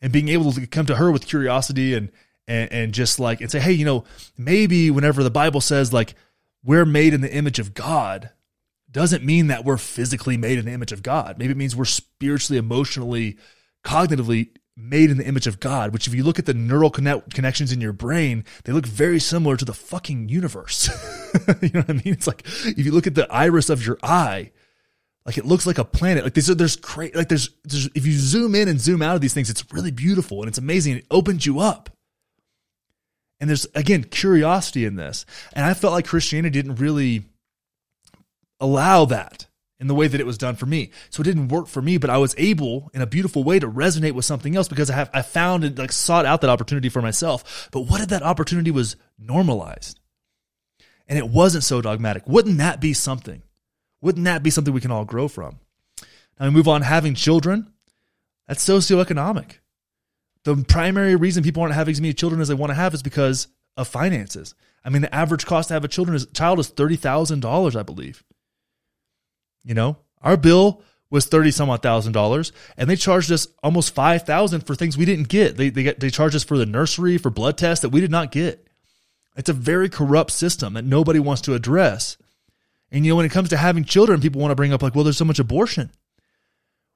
And 0.00 0.12
being 0.12 0.28
able 0.28 0.52
to 0.52 0.66
come 0.66 0.86
to 0.86 0.96
her 0.96 1.10
with 1.10 1.26
curiosity 1.26 1.94
and, 1.94 2.10
and, 2.46 2.72
and 2.72 2.94
just 2.94 3.18
like, 3.18 3.40
and 3.40 3.50
say, 3.50 3.60
hey, 3.60 3.72
you 3.72 3.84
know, 3.84 4.04
maybe 4.36 4.90
whenever 4.90 5.22
the 5.22 5.30
Bible 5.30 5.60
says, 5.60 5.92
like, 5.92 6.14
we're 6.64 6.86
made 6.86 7.14
in 7.14 7.20
the 7.20 7.34
image 7.34 7.58
of 7.58 7.74
God, 7.74 8.30
doesn't 8.90 9.24
mean 9.24 9.48
that 9.48 9.64
we're 9.64 9.76
physically 9.76 10.36
made 10.36 10.58
in 10.58 10.64
the 10.64 10.72
image 10.72 10.92
of 10.92 11.02
God. 11.02 11.38
Maybe 11.38 11.52
it 11.52 11.56
means 11.56 11.76
we're 11.76 11.84
spiritually, 11.84 12.58
emotionally, 12.58 13.36
cognitively 13.88 14.48
made 14.76 15.10
in 15.10 15.18
the 15.18 15.26
image 15.26 15.46
of 15.46 15.58
God, 15.58 15.92
which 15.92 16.06
if 16.06 16.14
you 16.14 16.22
look 16.22 16.38
at 16.38 16.46
the 16.46 16.54
neural 16.54 16.90
connect- 16.90 17.34
connections 17.34 17.72
in 17.72 17.80
your 17.80 17.92
brain, 17.92 18.44
they 18.64 18.72
look 18.72 18.86
very 18.86 19.18
similar 19.18 19.56
to 19.56 19.64
the 19.64 19.74
fucking 19.74 20.28
universe. 20.28 20.88
you 21.62 21.70
know 21.70 21.80
what 21.80 21.90
I 21.90 21.92
mean? 21.94 22.14
It's 22.14 22.26
like 22.26 22.46
if 22.46 22.84
you 22.84 22.92
look 22.92 23.06
at 23.06 23.14
the 23.14 23.30
iris 23.32 23.70
of 23.70 23.84
your 23.84 23.98
eye, 24.02 24.52
like 25.26 25.36
it 25.36 25.46
looks 25.46 25.66
like 25.66 25.78
a 25.78 25.84
planet. 25.84 26.24
Like 26.24 26.34
there's 26.34 26.46
there's 26.46 26.76
great 26.76 27.16
like 27.16 27.28
there's, 27.28 27.50
there's 27.64 27.86
if 27.94 28.06
you 28.06 28.12
zoom 28.12 28.54
in 28.54 28.68
and 28.68 28.80
zoom 28.80 29.02
out 29.02 29.14
of 29.14 29.20
these 29.20 29.34
things, 29.34 29.50
it's 29.50 29.64
really 29.72 29.90
beautiful 29.90 30.40
and 30.40 30.48
it's 30.48 30.58
amazing. 30.58 30.98
It 30.98 31.06
opens 31.10 31.44
you 31.44 31.58
up. 31.58 31.90
And 33.40 33.48
there's 33.48 33.66
again 33.74 34.04
curiosity 34.04 34.84
in 34.84 34.96
this. 34.96 35.26
And 35.54 35.64
I 35.64 35.74
felt 35.74 35.92
like 35.92 36.06
Christianity 36.06 36.52
didn't 36.52 36.76
really 36.76 37.24
allow 38.60 39.04
that 39.06 39.47
in 39.80 39.86
the 39.86 39.94
way 39.94 40.08
that 40.08 40.20
it 40.20 40.26
was 40.26 40.38
done 40.38 40.56
for 40.56 40.66
me. 40.66 40.90
So 41.10 41.20
it 41.20 41.24
didn't 41.24 41.48
work 41.48 41.68
for 41.68 41.80
me, 41.80 41.98
but 41.98 42.10
I 42.10 42.18
was 42.18 42.34
able 42.36 42.90
in 42.94 43.00
a 43.00 43.06
beautiful 43.06 43.44
way 43.44 43.58
to 43.58 43.68
resonate 43.68 44.12
with 44.12 44.24
something 44.24 44.56
else 44.56 44.68
because 44.68 44.90
I 44.90 44.94
have 44.94 45.10
I 45.14 45.22
found 45.22 45.64
and 45.64 45.78
like 45.78 45.92
sought 45.92 46.26
out 46.26 46.40
that 46.40 46.50
opportunity 46.50 46.88
for 46.88 47.02
myself. 47.02 47.68
But 47.70 47.82
what 47.82 48.00
if 48.00 48.08
that 48.08 48.22
opportunity 48.22 48.70
was 48.70 48.96
normalized? 49.18 50.00
And 51.06 51.18
it 51.18 51.28
wasn't 51.28 51.64
so 51.64 51.80
dogmatic. 51.80 52.26
Wouldn't 52.26 52.58
that 52.58 52.80
be 52.80 52.92
something? 52.92 53.42
Wouldn't 54.00 54.24
that 54.24 54.42
be 54.42 54.50
something 54.50 54.74
we 54.74 54.80
can 54.80 54.90
all 54.90 55.04
grow 55.04 55.28
from? 55.28 55.58
Now 56.38 56.46
we 56.46 56.50
move 56.50 56.68
on 56.68 56.82
having 56.82 57.14
children. 57.14 57.72
That's 58.46 58.66
socioeconomic. 58.66 59.58
The 60.44 60.56
primary 60.68 61.16
reason 61.16 61.42
people 61.42 61.62
aren't 61.62 61.74
having 61.74 61.92
as 61.92 62.00
many 62.00 62.14
children 62.14 62.40
as 62.40 62.48
they 62.48 62.54
want 62.54 62.70
to 62.70 62.74
have 62.74 62.94
is 62.94 63.02
because 63.02 63.48
of 63.76 63.88
finances. 63.88 64.54
I 64.84 64.90
mean, 64.90 65.02
the 65.02 65.14
average 65.14 65.46
cost 65.46 65.68
to 65.68 65.74
have 65.74 65.84
a 65.84 65.88
children 65.88 66.16
is, 66.16 66.26
child 66.26 66.58
is 66.58 66.68
thirty 66.68 66.96
thousand 66.96 67.40
dollars, 67.40 67.76
I 67.76 67.82
believe. 67.82 68.24
You 69.68 69.74
know, 69.74 69.98
our 70.22 70.38
bill 70.38 70.82
was 71.10 71.26
thirty 71.26 71.50
some 71.50 71.68
odd 71.68 71.82
thousand 71.82 72.12
dollars, 72.12 72.52
and 72.78 72.88
they 72.88 72.96
charged 72.96 73.30
us 73.30 73.46
almost 73.62 73.94
five 73.94 74.22
thousand 74.22 74.62
for 74.62 74.74
things 74.74 74.96
we 74.96 75.04
didn't 75.04 75.28
get. 75.28 75.58
They 75.58 75.68
they 75.68 75.82
get 75.82 76.00
they 76.00 76.08
charged 76.08 76.34
us 76.34 76.42
for 76.42 76.56
the 76.56 76.64
nursery 76.64 77.18
for 77.18 77.28
blood 77.28 77.58
tests 77.58 77.82
that 77.82 77.90
we 77.90 78.00
did 78.00 78.10
not 78.10 78.32
get. 78.32 78.66
It's 79.36 79.50
a 79.50 79.52
very 79.52 79.90
corrupt 79.90 80.30
system 80.30 80.72
that 80.72 80.86
nobody 80.86 81.18
wants 81.18 81.42
to 81.42 81.54
address. 81.54 82.16
And 82.90 83.04
you 83.04 83.12
know, 83.12 83.16
when 83.16 83.26
it 83.26 83.32
comes 83.32 83.50
to 83.50 83.58
having 83.58 83.84
children, 83.84 84.22
people 84.22 84.40
want 84.40 84.52
to 84.52 84.56
bring 84.56 84.72
up 84.72 84.82
like, 84.82 84.94
well, 84.94 85.04
there's 85.04 85.18
so 85.18 85.26
much 85.26 85.38
abortion. 85.38 85.92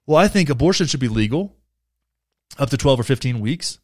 Well, 0.06 0.16
I 0.16 0.26
think 0.26 0.48
abortion 0.48 0.86
should 0.86 0.98
be 0.98 1.08
legal 1.08 1.54
up 2.58 2.70
to 2.70 2.78
12 2.78 3.00
or 3.00 3.04
15 3.04 3.38
weeks. 3.38 3.78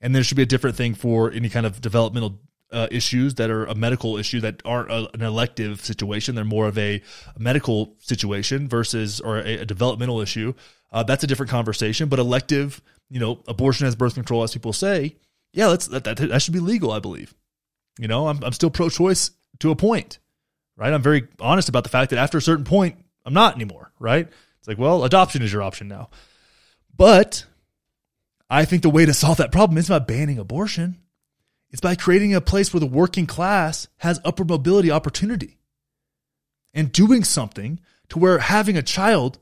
And 0.00 0.14
there 0.14 0.24
should 0.24 0.36
be 0.36 0.42
a 0.42 0.46
different 0.46 0.76
thing 0.76 0.94
for 0.94 1.30
any 1.30 1.48
kind 1.48 1.64
of 1.64 1.80
developmental 1.80 2.40
uh, 2.72 2.88
issues 2.90 3.34
that 3.34 3.50
are 3.50 3.64
a 3.66 3.74
medical 3.74 4.16
issue 4.16 4.40
that 4.40 4.60
aren't 4.64 4.90
a, 4.90 5.08
an 5.14 5.22
elective 5.22 5.84
situation. 5.84 6.34
They're 6.34 6.44
more 6.44 6.66
of 6.66 6.78
a, 6.78 7.02
medical 7.38 7.94
situation 7.98 8.68
versus 8.68 9.20
or 9.20 9.38
a, 9.38 9.58
a 9.58 9.64
developmental 9.64 10.20
issue. 10.20 10.54
Uh, 10.92 11.02
that's 11.02 11.24
a 11.24 11.26
different 11.26 11.50
conversation. 11.50 12.08
But 12.08 12.18
elective 12.18 12.82
you 13.08 13.20
know, 13.20 13.42
abortion 13.46 13.86
as 13.86 13.94
birth 13.94 14.14
control, 14.14 14.42
as 14.42 14.52
people 14.52 14.72
say, 14.72 15.16
yeah, 15.52 15.68
let's, 15.68 15.86
that, 15.88 16.04
that, 16.04 16.16
that 16.16 16.42
should 16.42 16.54
be 16.54 16.60
legal, 16.60 16.92
I 16.92 16.98
believe. 16.98 17.34
You 17.98 18.08
know, 18.08 18.28
I'm, 18.28 18.42
I'm 18.42 18.52
still 18.52 18.70
pro 18.70 18.88
choice 18.88 19.30
to 19.60 19.70
a 19.70 19.76
point, 19.76 20.18
right? 20.76 20.92
I'm 20.92 21.02
very 21.02 21.28
honest 21.40 21.68
about 21.68 21.84
the 21.84 21.90
fact 21.90 22.10
that 22.10 22.18
after 22.18 22.38
a 22.38 22.42
certain 22.42 22.64
point, 22.64 22.98
I'm 23.24 23.34
not 23.34 23.54
anymore, 23.54 23.92
right? 23.98 24.28
It's 24.58 24.68
like, 24.68 24.78
well, 24.78 25.04
adoption 25.04 25.42
is 25.42 25.52
your 25.52 25.62
option 25.62 25.88
now. 25.88 26.10
But 26.94 27.46
I 28.50 28.64
think 28.64 28.82
the 28.82 28.90
way 28.90 29.06
to 29.06 29.14
solve 29.14 29.38
that 29.38 29.52
problem 29.52 29.78
is 29.78 29.88
not 29.88 30.06
banning 30.06 30.38
abortion. 30.38 30.98
It's 31.70 31.80
by 31.80 31.94
creating 31.94 32.34
a 32.34 32.40
place 32.40 32.72
where 32.72 32.80
the 32.80 32.86
working 32.86 33.26
class 33.26 33.88
has 33.98 34.20
upper 34.24 34.44
mobility 34.44 34.90
opportunity 34.90 35.58
and 36.72 36.92
doing 36.92 37.24
something 37.24 37.80
to 38.08 38.18
where 38.18 38.38
having 38.38 38.76
a 38.76 38.82
child 38.82 39.38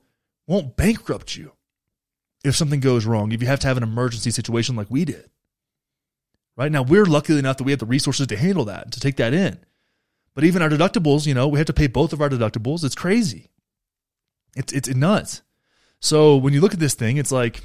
won't 0.46 0.76
bankrupt 0.76 1.36
you 1.36 1.52
if 2.44 2.56
something 2.56 2.80
goes 2.80 3.06
wrong, 3.06 3.32
if 3.32 3.40
you 3.40 3.48
have 3.48 3.60
to 3.60 3.66
have 3.66 3.76
an 3.76 3.82
emergency 3.82 4.30
situation 4.30 4.76
like 4.76 4.90
we 4.90 5.04
did. 5.04 5.30
Right 6.56 6.70
now, 6.70 6.82
we're 6.82 7.06
lucky 7.06 7.36
enough 7.36 7.56
that 7.56 7.64
we 7.64 7.72
have 7.72 7.80
the 7.80 7.86
resources 7.86 8.26
to 8.28 8.36
handle 8.36 8.66
that, 8.66 8.92
to 8.92 9.00
take 9.00 9.16
that 9.16 9.34
in. 9.34 9.58
But 10.34 10.44
even 10.44 10.62
our 10.62 10.68
deductibles, 10.68 11.26
you 11.26 11.34
know, 11.34 11.48
we 11.48 11.58
have 11.58 11.66
to 11.66 11.72
pay 11.72 11.86
both 11.86 12.12
of 12.12 12.20
our 12.20 12.28
deductibles. 12.28 12.84
It's 12.84 12.94
crazy. 12.94 13.50
It's 14.56 14.72
it's 14.72 14.88
nuts. 14.88 15.42
So 16.00 16.36
when 16.36 16.52
you 16.52 16.60
look 16.60 16.74
at 16.74 16.80
this 16.80 16.94
thing, 16.94 17.16
it's 17.16 17.32
like 17.32 17.62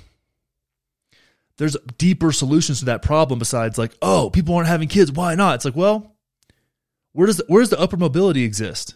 there's 1.60 1.76
deeper 1.98 2.31
solutions 2.31 2.80
to 2.80 2.86
that 2.86 3.02
problem 3.02 3.38
besides 3.38 3.77
like, 3.77 3.91
oh, 4.02 4.30
people 4.30 4.56
aren't 4.56 4.69
having 4.69 4.88
kids. 4.88 5.11
Why 5.11 5.36
not? 5.36 5.56
It's 5.56 5.65
like, 5.65 5.76
well, 5.76 6.15
where 7.11 7.27
does 7.27 7.36
the, 7.36 7.44
where 7.48 7.61
does 7.61 7.69
the 7.69 7.80
upper 7.80 7.98
mobility 7.98 8.44
exist? 8.45 8.95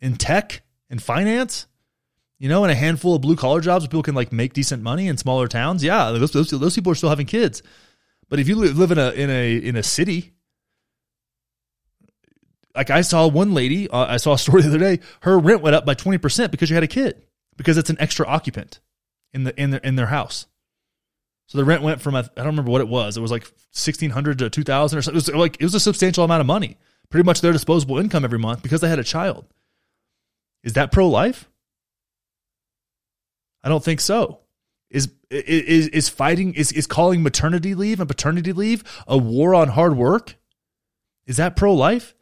In 0.00 0.14
tech 0.14 0.62
and 0.88 1.02
finance? 1.02 1.66
You 2.38 2.48
know, 2.48 2.64
in 2.64 2.70
a 2.70 2.74
handful 2.74 3.16
of 3.16 3.22
blue 3.22 3.34
collar 3.34 3.60
jobs 3.60 3.82
where 3.82 3.88
people 3.88 4.04
can 4.04 4.14
like 4.14 4.32
make 4.32 4.52
decent 4.52 4.80
money 4.80 5.08
in 5.08 5.18
smaller 5.18 5.48
towns. 5.48 5.82
Yeah, 5.82 6.12
those, 6.12 6.30
those, 6.30 6.50
those 6.50 6.74
people 6.76 6.92
are 6.92 6.94
still 6.94 7.08
having 7.08 7.26
kids. 7.26 7.62
But 8.28 8.38
if 8.38 8.48
you 8.48 8.54
live 8.54 8.92
in 8.92 8.98
a 8.98 9.10
in 9.10 9.30
a 9.30 9.56
in 9.56 9.76
a 9.76 9.82
city, 9.82 10.34
like 12.76 12.90
I 12.90 13.00
saw 13.00 13.26
one 13.26 13.54
lady, 13.54 13.88
uh, 13.88 14.06
I 14.06 14.18
saw 14.18 14.34
a 14.34 14.38
story 14.38 14.62
the 14.62 14.68
other 14.68 14.78
day. 14.78 15.00
Her 15.22 15.38
rent 15.38 15.62
went 15.62 15.74
up 15.74 15.84
by 15.84 15.94
twenty 15.94 16.18
percent 16.18 16.52
because 16.52 16.68
she 16.68 16.74
had 16.74 16.84
a 16.84 16.88
kid 16.88 17.26
because 17.56 17.76
it's 17.76 17.90
an 17.90 17.96
extra 17.98 18.26
occupant 18.26 18.80
in 19.32 19.44
the 19.44 19.60
in 19.60 19.70
their 19.70 19.80
in 19.80 19.96
their 19.96 20.06
house. 20.06 20.46
So 21.54 21.58
the 21.58 21.64
rent 21.66 21.82
went 21.82 22.00
from 22.00 22.16
I 22.16 22.22
don't 22.22 22.46
remember 22.46 22.72
what 22.72 22.80
it 22.80 22.88
was. 22.88 23.16
It 23.16 23.20
was 23.20 23.30
like 23.30 23.48
sixteen 23.70 24.10
hundred 24.10 24.40
to 24.40 24.50
two 24.50 24.64
thousand 24.64 24.98
or 24.98 25.02
something. 25.02 25.14
It 25.14 25.24
was 25.24 25.40
like 25.40 25.56
it 25.60 25.62
was 25.62 25.76
a 25.76 25.78
substantial 25.78 26.24
amount 26.24 26.40
of 26.40 26.48
money, 26.48 26.78
pretty 27.10 27.24
much 27.24 27.42
their 27.42 27.52
disposable 27.52 27.96
income 28.00 28.24
every 28.24 28.40
month 28.40 28.60
because 28.60 28.80
they 28.80 28.88
had 28.88 28.98
a 28.98 29.04
child. 29.04 29.46
Is 30.64 30.72
that 30.72 30.90
pro 30.90 31.08
life? 31.08 31.48
I 33.62 33.68
don't 33.68 33.84
think 33.84 34.00
so. 34.00 34.40
Is 34.90 35.10
is 35.30 35.86
is 35.86 36.08
fighting 36.08 36.54
is 36.54 36.72
is 36.72 36.88
calling 36.88 37.22
maternity 37.22 37.76
leave 37.76 38.00
and 38.00 38.08
paternity 38.08 38.52
leave 38.52 38.82
a 39.06 39.16
war 39.16 39.54
on 39.54 39.68
hard 39.68 39.96
work? 39.96 40.34
Is 41.24 41.36
that 41.36 41.54
pro 41.54 41.72
life? 41.72 42.16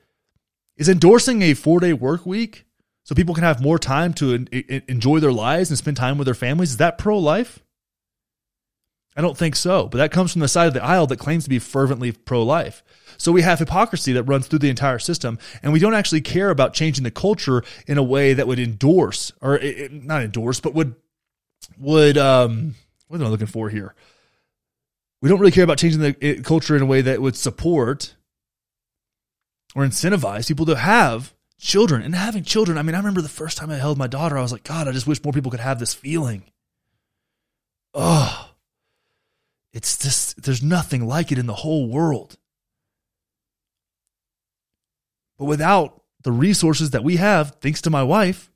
Is 0.77 0.91
endorsing 0.91 1.41
a 1.41 1.55
four 1.55 1.81
day 1.81 1.95
work 1.95 2.27
week 2.27 2.67
so 3.03 3.15
people 3.15 3.35
can 3.35 3.45
have 3.45 3.63
more 3.63 3.79
time 3.79 4.13
to 4.13 4.47
enjoy 4.89 5.21
their 5.21 5.33
lives 5.33 5.71
and 5.71 5.79
spend 5.79 5.97
time 5.97 6.19
with 6.19 6.27
their 6.27 6.35
families? 6.35 6.73
Is 6.73 6.77
that 6.77 6.99
pro 6.99 7.19
life? 7.19 7.61
I 9.15 9.21
don't 9.21 9.37
think 9.37 9.57
so, 9.57 9.89
but 9.89 9.99
that 9.99 10.11
comes 10.11 10.33
from 10.33 10.41
the 10.41 10.49
side 10.49 10.69
of 10.69 10.75
the 10.75 10.83
aisle 10.83 11.07
that 11.09 11.19
claims 11.19 11.45
to 11.45 11.51
be 11.51 11.59
fervently 11.59 12.13
pro 12.13 12.43
life. 12.43 12.83
So 13.19 13.31
we 13.31 13.43
have 13.43 13.59
hypocrisy 13.59 14.15
that 14.15 14.23
runs 14.23 14.47
through 14.47 14.61
the 14.61 14.71
entire 14.71 14.99
system, 14.99 15.39
and 15.63 15.73
we 15.73 15.79
don't 15.79 15.95
actually 15.95 16.23
care 16.23 16.51
about 16.51 16.73
changing 16.73 17.05
the 17.05 17.11
culture 17.11 17.63
in 17.87 17.99
a 17.99 18.03
way 18.03 18.33
that 18.33 18.47
would 18.47 18.59
endorse, 18.59 19.31
or 19.43 19.61
not 19.91 20.23
endorse, 20.23 20.61
but 20.61 20.75
would 20.75 20.95
would 21.79 22.19
um 22.19 22.75
what 23.09 23.21
am 23.21 23.27
I 23.27 23.31
looking 23.31 23.47
for 23.47 23.69
here? 23.69 23.95
We 25.21 25.29
don't 25.29 25.39
really 25.39 25.53
care 25.53 25.65
about 25.65 25.79
changing 25.79 26.01
the 26.01 26.43
culture 26.43 26.75
in 26.75 26.83
a 26.83 26.87
way 26.87 27.03
that 27.03 27.21
would 27.21 27.37
support 27.37 28.17
or 29.75 29.85
incentivize 29.85 30.49
people 30.49 30.67
to 30.67 30.77
have 30.77 31.35
children 31.61 32.03
and 32.03 32.15
having 32.15 32.43
children. 32.43 32.79
I 32.79 32.83
mean, 32.83 32.95
I 32.95 32.99
remember 32.99 33.21
the 33.21 33.29
first 33.29 33.59
time 33.59 33.71
I 33.71 33.77
held 33.77 33.99
my 33.99 34.09
daughter, 34.09 34.37
I 34.37 34.43
was 34.43 34.53
like, 34.53 34.65
God, 34.65 34.89
I 34.89 34.93
just 34.93 35.07
wish 35.07 35.23
more 35.23 35.33
people 35.33 35.51
could 35.51 35.61
have 35.61 35.79
this 35.79 35.95
feeling. 35.95 36.45
Oh, 37.95 38.52
it's 39.73 39.97
just, 39.97 40.43
there's 40.43 40.63
nothing 40.63 41.07
like 41.07 41.33
it 41.33 41.39
in 41.39 41.47
the 41.47 41.55
whole 41.55 41.89
world. 41.89 42.37
But 45.39 45.47
without 45.47 46.03
the 46.23 46.33
resources 46.33 46.91
that 46.91 47.05
we 47.05 47.17
have, 47.17 47.57
thanks 47.61 47.83
to 47.83 47.91
my 47.91 48.03
wife, 48.03 48.51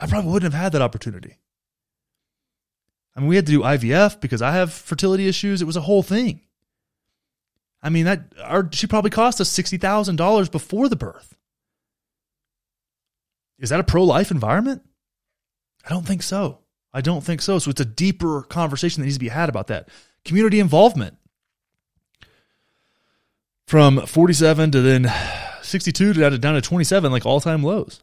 I 0.00 0.06
probably 0.06 0.32
wouldn't 0.32 0.52
have 0.52 0.62
had 0.62 0.72
that 0.72 0.82
opportunity. 0.82 1.38
I 3.14 3.20
mean, 3.20 3.28
we 3.28 3.36
had 3.36 3.46
to 3.46 3.52
do 3.52 3.60
IVF 3.60 4.20
because 4.20 4.42
I 4.42 4.52
have 4.52 4.72
fertility 4.72 5.26
issues. 5.26 5.62
It 5.62 5.66
was 5.66 5.76
a 5.76 5.82
whole 5.82 6.02
thing. 6.02 6.42
I 7.82 7.88
mean, 7.88 8.04
that 8.04 8.32
our, 8.42 8.68
she 8.72 8.86
probably 8.86 9.10
cost 9.10 9.40
us 9.40 9.48
sixty 9.48 9.78
thousand 9.78 10.16
dollars 10.16 10.48
before 10.48 10.88
the 10.88 10.96
birth. 10.96 11.36
Is 13.58 13.70
that 13.70 13.80
a 13.80 13.84
pro 13.84 14.04
life 14.04 14.30
environment? 14.30 14.82
I 15.84 15.90
don't 15.90 16.06
think 16.06 16.22
so. 16.22 16.58
I 16.96 17.02
don't 17.02 17.22
think 17.22 17.42
so. 17.42 17.58
So 17.58 17.70
it's 17.70 17.80
a 17.82 17.84
deeper 17.84 18.40
conversation 18.40 19.02
that 19.02 19.04
needs 19.04 19.16
to 19.16 19.20
be 19.20 19.28
had 19.28 19.50
about 19.50 19.66
that. 19.66 19.90
Community 20.24 20.60
involvement. 20.60 21.18
From 23.66 24.06
47 24.06 24.70
to 24.70 24.80
then 24.80 25.12
62 25.60 26.14
to 26.14 26.18
down 26.18 26.30
to, 26.30 26.38
down 26.38 26.54
to 26.54 26.62
27, 26.62 27.12
like 27.12 27.26
all 27.26 27.38
time 27.38 27.62
lows. 27.62 28.02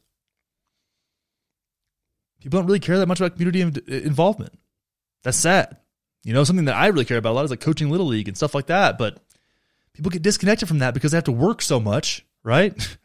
People 2.39 2.59
don't 2.59 2.67
really 2.67 2.79
care 2.79 2.99
that 2.99 3.07
much 3.07 3.19
about 3.19 3.35
community 3.35 3.63
uh, 3.63 3.95
involvement. 4.05 4.53
That's 5.23 5.37
sad. 5.37 5.77
You 6.23 6.33
know, 6.33 6.43
something 6.43 6.65
that 6.65 6.75
I 6.75 6.85
really 6.87 7.05
care 7.05 7.17
about 7.17 7.31
a 7.31 7.33
lot 7.33 7.45
is 7.45 7.49
like 7.49 7.61
coaching 7.61 7.89
little 7.89 8.05
league 8.05 8.27
and 8.27 8.37
stuff 8.37 8.53
like 8.53 8.67
that. 8.67 8.99
But 8.99 9.17
people 9.93 10.11
get 10.11 10.21
disconnected 10.21 10.67
from 10.67 10.79
that 10.79 10.93
because 10.93 11.13
they 11.13 11.17
have 11.17 11.23
to 11.23 11.31
work 11.31 11.63
so 11.63 11.79
much, 11.79 12.27
right? 12.43 12.97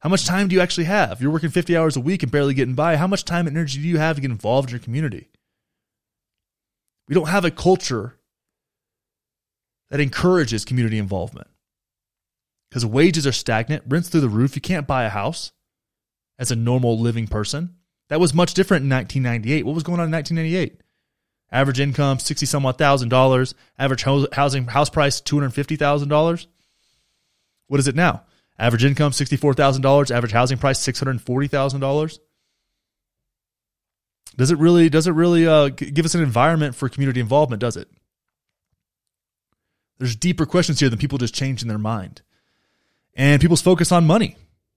How 0.00 0.08
much 0.08 0.24
time 0.24 0.48
do 0.48 0.54
you 0.54 0.60
actually 0.60 0.84
have? 0.84 1.20
You're 1.20 1.30
working 1.30 1.50
50 1.50 1.76
hours 1.76 1.96
a 1.96 2.00
week 2.00 2.22
and 2.22 2.32
barely 2.32 2.54
getting 2.54 2.74
by. 2.74 2.96
How 2.96 3.06
much 3.06 3.24
time 3.24 3.46
and 3.46 3.56
energy 3.56 3.80
do 3.80 3.86
you 3.88 3.98
have 3.98 4.16
to 4.16 4.22
get 4.22 4.30
involved 4.30 4.70
in 4.70 4.72
your 4.72 4.82
community? 4.82 5.28
We 7.06 7.14
don't 7.14 7.28
have 7.28 7.44
a 7.44 7.50
culture 7.50 8.16
that 9.90 10.00
encourages 10.00 10.64
community 10.64 10.98
involvement 10.98 11.48
because 12.70 12.86
wages 12.86 13.26
are 13.26 13.32
stagnant, 13.32 13.84
rents 13.88 14.08
through 14.08 14.22
the 14.22 14.28
roof. 14.28 14.54
You 14.54 14.62
can't 14.62 14.86
buy 14.86 15.04
a 15.04 15.10
house 15.10 15.52
as 16.38 16.50
a 16.50 16.56
normal 16.56 16.98
living 16.98 17.26
person. 17.26 17.74
That 18.08 18.20
was 18.20 18.32
much 18.32 18.54
different 18.54 18.84
in 18.84 18.90
1998. 18.90 19.66
What 19.66 19.74
was 19.74 19.82
going 19.82 20.00
on 20.00 20.06
in 20.06 20.12
1998? 20.12 20.82
Average 21.52 21.80
income 21.80 22.20
sixty 22.20 22.46
some 22.46 22.64
odd 22.64 22.78
thousand 22.78 23.08
dollars. 23.08 23.54
Average 23.78 24.04
housing 24.32 24.66
house 24.66 24.88
price 24.88 25.20
two 25.20 25.36
hundred 25.36 25.50
fifty 25.50 25.74
thousand 25.74 26.08
dollars. 26.08 26.46
What 27.66 27.80
is 27.80 27.88
it 27.88 27.96
now? 27.96 28.22
Average 28.60 28.84
income 28.84 29.12
sixty 29.12 29.38
four 29.38 29.54
thousand 29.54 29.80
dollars. 29.80 30.10
Average 30.10 30.32
housing 30.32 30.58
price 30.58 30.78
six 30.78 30.98
hundred 30.98 31.18
forty 31.22 31.48
thousand 31.48 31.80
dollars. 31.80 32.20
Does 34.36 34.50
it 34.50 34.58
really? 34.58 34.90
Does 34.90 35.06
it 35.06 35.12
really 35.12 35.46
uh, 35.46 35.70
give 35.70 36.04
us 36.04 36.14
an 36.14 36.22
environment 36.22 36.74
for 36.74 36.90
community 36.90 37.20
involvement? 37.20 37.60
Does 37.60 37.78
it? 37.78 37.88
There's 39.98 40.14
deeper 40.14 40.44
questions 40.44 40.78
here 40.78 40.90
than 40.90 40.98
people 40.98 41.16
just 41.16 41.34
changing 41.34 41.68
their 41.68 41.78
mind, 41.78 42.20
and 43.14 43.40
people's 43.40 43.62
focus 43.62 43.92
on 43.92 44.06
money 44.06 44.36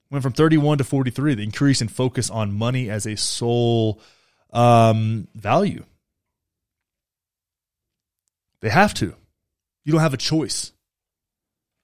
went 0.10 0.24
from 0.24 0.32
31 0.32 0.78
to 0.78 0.86
43. 0.86 1.36
The 1.36 1.44
increase 1.44 1.82
in 1.82 1.90
focus 1.90 2.30
on 2.30 2.54
money 2.54 2.90
as 2.90 3.06
a 3.06 3.18
sole 3.18 4.00
um, 4.54 5.28
value 5.36 5.84
they 8.62 8.70
have 8.70 8.94
to. 8.94 9.14
You 9.84 9.92
don't 9.92 10.00
have 10.00 10.14
a 10.14 10.18
choice. 10.18 10.72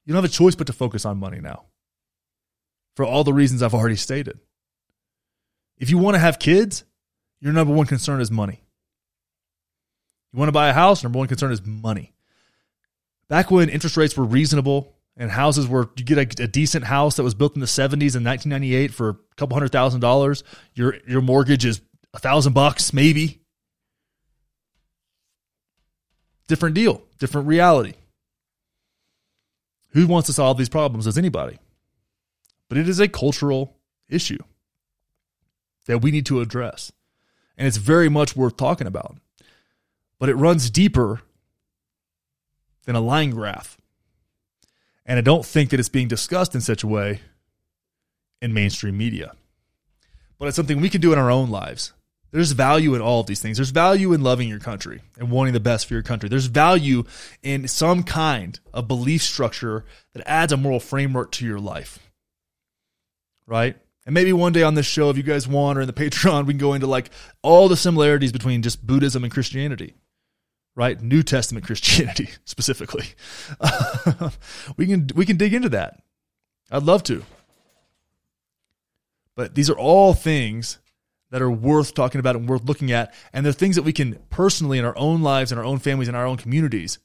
You 0.06 0.14
don't 0.14 0.24
have 0.24 0.32
a 0.32 0.34
choice 0.34 0.56
but 0.56 0.68
to 0.68 0.74
focus 0.74 1.04
on 1.06 1.18
money 1.18 1.42
now 1.42 1.66
for 2.96 3.06
all 3.06 3.24
the 3.24 3.34
reasons 3.34 3.64
I've 3.64 3.74
already 3.74 3.96
stated. 3.96 4.40
If 5.78 5.90
you 5.90 5.98
want 5.98 6.16
to 6.16 6.20
have 6.20 6.40
kids, 6.40 6.84
your 7.40 7.54
number 7.54 7.74
one 7.74 7.86
concern 7.86 8.22
is 8.22 8.30
money. 8.30 8.62
You 10.34 10.40
want 10.40 10.50
to 10.50 10.54
buy 10.54 10.70
a 10.70 10.74
house, 10.74 11.04
number 11.04 11.18
one 11.18 11.28
concern 11.28 11.52
is 11.52 11.66
money. 11.66 12.14
Back 13.30 13.50
when 13.50 13.70
interest 13.70 13.98
rates 13.98 14.18
were 14.18 14.26
reasonable 14.26 14.96
and 15.16 15.32
houses 15.32 15.68
were, 15.68 15.90
you 15.98 16.04
get 16.04 16.40
a, 16.40 16.44
a 16.44 16.48
decent 16.48 16.86
house 16.86 17.16
that 17.16 17.24
was 17.24 17.34
built 17.34 17.56
in 17.56 17.62
the 17.62 17.68
70s 17.68 18.16
in 18.16 18.24
1998 18.24 18.94
for 18.94 19.10
a 19.10 19.18
couple 19.38 19.56
hundred 19.56 19.72
thousand 19.72 20.02
dollars, 20.02 20.44
your, 20.74 20.96
your 21.08 21.22
mortgage 21.22 21.66
is 21.66 21.82
a 22.14 22.20
thousand 22.20 22.54
bucks, 22.54 22.94
maybe. 22.94 23.42
Different 26.48 26.76
deal, 26.76 27.04
different 27.20 27.48
reality. 27.48 27.94
Who 29.92 30.08
wants 30.08 30.28
to 30.28 30.34
solve 30.34 30.58
these 30.58 30.70
problems 30.70 31.08
as 31.08 31.18
anybody? 31.18 31.60
But 32.70 32.78
it 32.78 32.88
is 32.88 33.00
a 33.00 33.08
cultural 33.10 33.76
issue 34.08 34.40
that 35.88 36.02
we 36.02 36.12
need 36.12 36.26
to 36.28 36.40
address. 36.40 36.92
And 37.58 37.68
it's 37.68 37.78
very 37.78 38.08
much 38.08 38.36
worth 38.36 38.56
talking 38.56 38.88
about. 38.88 39.18
But 40.20 40.30
it 40.30 40.36
runs 40.36 40.70
deeper 40.70 41.22
than 42.86 42.96
a 42.96 43.02
line 43.02 43.32
graph. 43.32 43.78
And 45.06 45.18
I 45.18 45.22
don't 45.22 45.46
think 45.46 45.72
that 45.72 45.80
it's 45.80 45.90
being 45.90 46.08
discussed 46.08 46.54
in 46.54 46.62
such 46.62 46.84
a 46.84 46.88
way 46.88 47.22
in 48.42 48.54
mainstream 48.54 48.98
media. 48.98 49.34
But 50.38 50.48
it's 50.48 50.56
something 50.56 50.80
we 50.80 50.90
can 50.90 51.02
do 51.02 51.12
in 51.12 51.20
our 51.20 51.32
own 51.32 51.50
lives 51.50 51.94
There's 52.32 52.52
value 52.52 52.94
in 52.94 53.02
all 53.02 53.22
of 53.22 53.26
these 53.26 53.42
things. 53.42 53.58
There's 53.58 53.72
value 53.72 54.14
in 54.14 54.22
loving 54.22 54.48
your 54.48 54.60
country 54.60 55.02
and 55.18 55.32
wanting 55.32 55.54
the 55.54 55.60
best 55.60 55.88
for 55.88 55.96
your 55.96 56.04
country. 56.04 56.30
There's 56.30 56.46
value 56.46 57.04
in 57.42 57.68
some 57.68 58.04
kind 58.04 58.60
of 58.72 58.88
belief 58.88 59.24
structure 59.24 59.86
that 60.14 60.28
adds 60.28 60.54
a 60.54 60.58
moral 60.58 60.80
framework 60.80 61.32
to 61.34 61.46
your 61.46 61.60
life. 61.60 62.00
Right? 63.50 63.76
And 64.06 64.14
maybe 64.14 64.32
one 64.32 64.54
day 64.54 64.64
on 64.64 64.76
this 64.76 64.86
show, 64.86 65.10
if 65.10 65.18
you 65.18 65.24
guys 65.24 65.48
want, 65.48 65.78
or 65.78 65.82
in 65.82 65.88
the 65.88 65.94
Patreon, 66.10 66.46
we 66.46 66.54
can 66.54 66.60
go 66.60 66.74
into 66.74 66.88
like 66.88 67.10
all 67.42 67.68
the 67.68 67.76
similarities 67.76 68.32
between 68.32 68.62
just 68.62 68.86
Buddhism 68.86 69.24
and 69.24 69.34
Christianity, 69.34 69.96
right? 70.76 71.02
New 71.02 71.24
Testament 71.24 71.66
Christianity 71.68 72.30
specifically. 72.46 73.06
we 74.78 74.88
can 74.88 75.10
we 75.16 75.26
can 75.26 75.38
dig 75.38 75.54
into 75.54 75.70
that. 75.70 76.02
I'd 76.72 76.84
love 76.84 77.04
to. 77.04 77.24
But 79.36 79.56
these 79.56 79.70
are 79.70 79.78
all 79.78 80.14
things 80.14 80.80
that 81.32 81.42
are 81.42 81.52
worth 81.52 81.94
talking 81.94 82.20
about 82.20 82.36
and 82.36 82.48
worth 82.48 82.66
looking 82.66 82.92
at, 82.92 83.14
and 83.34 83.46
they're 83.46 83.54
things 83.54 83.76
that 83.76 83.84
we 83.84 83.94
can 83.94 84.20
personally 84.30 84.78
in 84.78 84.86
our 84.86 84.98
own 84.98 85.22
lives, 85.22 85.52
in 85.52 85.58
our 85.58 85.64
own 85.64 85.80
families, 85.80 86.08
in 86.08 86.16
our 86.16 86.26
own 86.26 86.38
communities, 86.38 87.00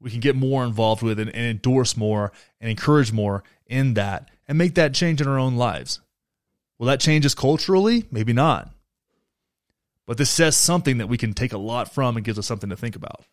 we 0.00 0.10
can 0.10 0.20
get 0.20 0.34
more 0.34 0.64
involved 0.64 1.02
with 1.02 1.20
and, 1.20 1.30
and 1.30 1.46
endorse 1.46 1.96
more 1.96 2.32
and 2.60 2.70
encourage 2.70 3.12
more 3.12 3.44
in 3.66 3.94
that, 3.94 4.30
and 4.50 4.58
make 4.58 4.74
that 4.74 4.92
change 4.92 5.20
in 5.20 5.28
our 5.28 5.38
own 5.38 5.54
lives. 5.54 6.00
Will 6.76 6.88
that 6.88 6.98
change 6.98 7.24
us 7.24 7.36
culturally? 7.36 8.06
Maybe 8.10 8.32
not. 8.32 8.68
But 10.08 10.18
this 10.18 10.28
says 10.28 10.56
something 10.56 10.98
that 10.98 11.06
we 11.06 11.16
can 11.16 11.34
take 11.34 11.52
a 11.52 11.58
lot 11.58 11.94
from 11.94 12.16
and 12.16 12.24
gives 12.26 12.36
us 12.36 12.48
something 12.48 12.68
to 12.68 12.76
think 12.76 12.96
about. 12.96 13.24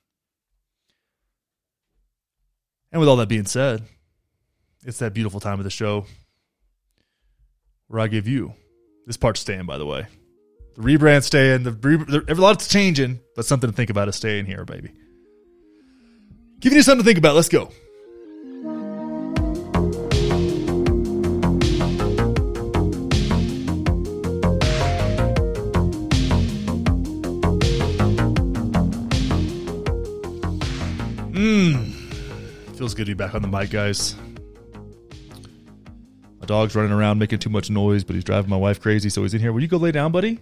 And 2.92 3.00
with 3.00 3.10
all 3.10 3.16
that 3.16 3.30
being 3.30 3.48
said, 3.48 3.82
it's 4.86 5.00
that 5.00 5.16
beautiful 5.16 5.40
time 5.40 5.60
of 5.60 5.64
the 5.64 5.72
show 5.72 6.06
where 7.88 8.00
I 8.00 8.08
give 8.08 8.28
you 8.28 8.54
this 9.08 9.18
part's 9.18 9.40
staying, 9.40 9.66
by 9.66 9.80
the 9.80 9.88
way. 9.88 10.06
The 10.76 10.84
rebrand 10.84 11.24
staying. 11.24 11.64
The, 11.64 11.72
the 11.72 12.26
every 12.28 12.44
lot's 12.44 12.68
changing, 12.68 13.22
but 13.36 13.48
something 13.48 13.72
to 13.72 13.76
think 13.76 13.90
about 13.90 14.08
is 14.08 14.16
staying 14.16 14.46
here, 14.46 14.66
baby. 14.66 14.92
Giving 16.60 16.76
you 16.76 16.84
something 16.84 17.04
to 17.04 17.08
think 17.08 17.18
about. 17.18 17.34
Let's 17.34 17.50
go. 17.50 17.72
Feels 32.88 32.96
good 32.96 33.08
to 33.08 33.16
be 33.16 33.22
back 33.22 33.36
on 33.36 33.42
the 33.42 33.50
mic, 33.50 33.70
guys. 33.70 34.16
My 36.40 36.46
dog's 36.46 36.74
running 36.74 36.94
around 36.94 37.20
making 37.20 37.40
too 37.40 37.50
much 37.50 37.70
noise, 37.70 38.06
but 38.06 38.16
he's 38.16 38.24
driving 38.24 38.50
my 38.50 38.56
wife 38.56 38.80
crazy, 38.80 39.10
so 39.10 39.24
he's 39.24 39.34
in 39.34 39.42
here. 39.42 39.52
Will 39.52 39.62
you 39.62 39.68
go 39.68 39.76
lay 39.76 39.92
down, 39.92 40.14
buddy? 40.14 40.40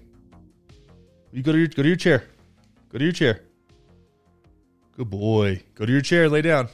Will 1.31 1.38
you 1.39 1.41
go 1.41 1.51
to 1.53 1.57
your 1.57 1.67
go 1.69 1.81
to 1.81 1.88
your 1.88 1.97
chair? 1.97 2.23
Go 2.89 2.99
to 2.99 3.03
your 3.03 3.13
chair. 3.13 3.41
Good 4.95 5.09
boy. 5.09 5.63
Go 5.73 5.88
to 5.88 5.91
your 5.91 6.01
chair, 6.01 6.30
lay 6.30 6.43
down. 6.43 6.67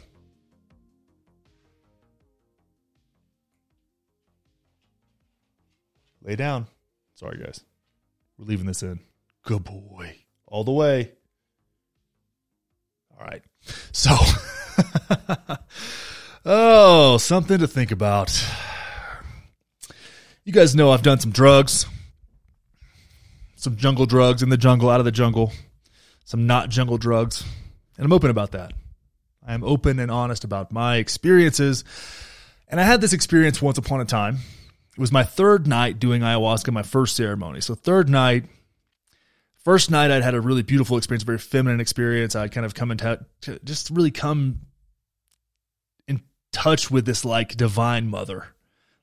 Lay 6.22 6.35
down. 6.35 6.68
Sorry, 7.14 7.38
guys. 7.38 7.64
We're 8.38 8.43
leaving 8.43 8.65
this 8.65 8.84
in. 8.84 8.99
Good 9.43 9.64
boy. 9.64 10.18
All 10.48 10.65
the 10.65 10.73
way. 10.73 11.14
All 13.18 13.26
right. 13.26 13.45
So, 13.93 14.14
oh, 16.45 17.18
something 17.18 17.60
to 17.60 17.68
think 17.68 17.91
about. 17.91 18.31
You 20.43 20.53
guys 20.53 20.76
know 20.76 20.91
I've 20.91 21.03
done 21.03 21.19
some 21.19 21.31
drugs, 21.31 21.85
some 23.56 23.77
jungle 23.77 24.06
drugs 24.06 24.41
in 24.41 24.49
the 24.49 24.57
jungle, 24.57 24.89
out 24.89 24.99
of 24.99 25.06
the 25.06 25.11
jungle, 25.11 25.52
some 26.26 26.48
not 26.48 26.69
jungle 26.69 26.98
drugs, 26.98 27.43
and 27.98 28.06
I'm 28.06 28.14
open 28.14 28.30
about 28.30 28.52
that. 28.52 28.73
I 29.45 29.53
am 29.53 29.64
open 29.64 29.99
and 29.99 30.11
honest 30.11 30.43
about 30.43 30.72
my 30.72 30.98
experiences. 30.98 31.84
And 32.68 32.80
I 32.80 32.84
had 32.84 33.02
this 33.02 33.14
experience 33.14 33.61
once 33.61 33.77
upon 33.77 34.02
a 34.02 34.06
time. 34.06 34.38
It 34.93 34.99
was 34.99 35.11
my 35.11 35.23
third 35.23 35.68
night 35.68 35.99
doing 35.99 36.22
ayahuasca, 36.22 36.72
my 36.72 36.84
first 36.84 37.15
ceremony. 37.15 37.61
So, 37.61 37.76
third 37.76 38.07
night, 38.07 38.45
first 39.64 39.92
night 39.92 40.12
I'd 40.12 40.24
had 40.24 40.36
a 40.36 40.42
really 40.42 40.64
beautiful 40.64 40.98
experience, 40.98 41.24
very 41.24 41.38
feminine 41.38 41.80
experience. 41.80 42.36
I'd 42.36 42.52
kind 42.52 42.66
of 42.66 42.74
come 42.74 42.92
into 42.92 43.26
just 43.64 43.90
really 43.90 44.12
come 44.12 44.62
in 46.08 46.22
touch 46.52 46.92
with 46.92 47.06
this 47.06 47.26
like 47.26 47.56
divine 47.56 48.08
mother. 48.10 48.48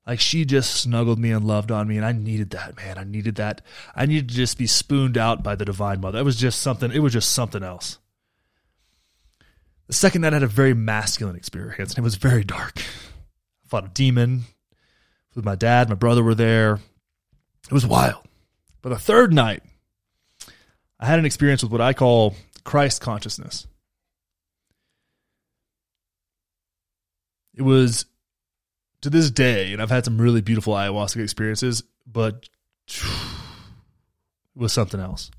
Like 0.07 0.21
she 0.21 0.47
just 0.47 0.75
snuggled 0.75 1.19
me 1.19 1.33
and 1.33 1.45
loved 1.45 1.71
on 1.71 1.87
me, 1.87 1.99
and 1.99 2.07
I 2.07 2.13
needed 2.13 2.51
that, 2.51 2.77
man. 2.77 2.97
I 2.97 3.05
needed 3.05 3.35
that. 3.35 3.61
I 3.95 4.07
needed 4.07 4.31
to 4.31 4.35
just 4.35 4.57
be 4.57 4.67
spooned 4.67 5.19
out 5.19 5.43
by 5.43 5.55
the 5.55 5.67
divine 5.67 6.01
mother. 6.01 6.19
It 6.19 6.25
was 6.25 6.37
just 6.37 6.63
something. 6.63 6.91
It 6.91 7.01
was 7.01 7.13
just 7.13 7.33
something 7.33 7.63
else. 7.63 7.99
The 9.87 9.93
second 9.93 10.23
night 10.23 10.33
I 10.33 10.37
had 10.37 10.43
a 10.43 10.47
very 10.47 10.73
masculine 10.73 11.37
experience, 11.37 11.93
and 11.93 11.99
it 11.99 12.03
was 12.03 12.15
very 12.15 12.43
dark. 12.43 12.79
I 12.79 13.69
fought 13.69 13.85
a 13.85 13.89
demon 13.89 14.45
with 15.35 15.45
my 15.45 15.57
dad. 15.57 15.91
My 15.91 15.95
brother 15.95 16.23
were 16.23 16.35
there. 16.35 16.81
It 17.67 17.73
was 17.73 17.87
wild. 17.87 18.27
But 18.81 18.89
the 18.91 18.99
third 18.99 19.33
night, 19.33 19.63
I 21.01 21.07
had 21.07 21.19
an 21.19 21.25
experience 21.25 21.63
with 21.63 21.73
what 21.73 21.81
I 21.81 21.93
call 21.93 22.35
Christ 22.65 23.01
consciousness. 23.01 23.67
It 27.55 27.63
was 27.63 28.07
to 29.03 29.11
this 29.11 29.31
day, 29.31 29.73
and 29.73 29.81
I've 29.81 29.91
had 29.91 30.05
some 30.05 30.21
really 30.21 30.41
beautiful 30.41 30.75
ayahuasca 30.75 31.23
experiences, 31.23 31.83
but 32.07 32.49
it 32.89 33.05
was 34.55 34.73
something 34.73 35.01
else. 35.01 35.31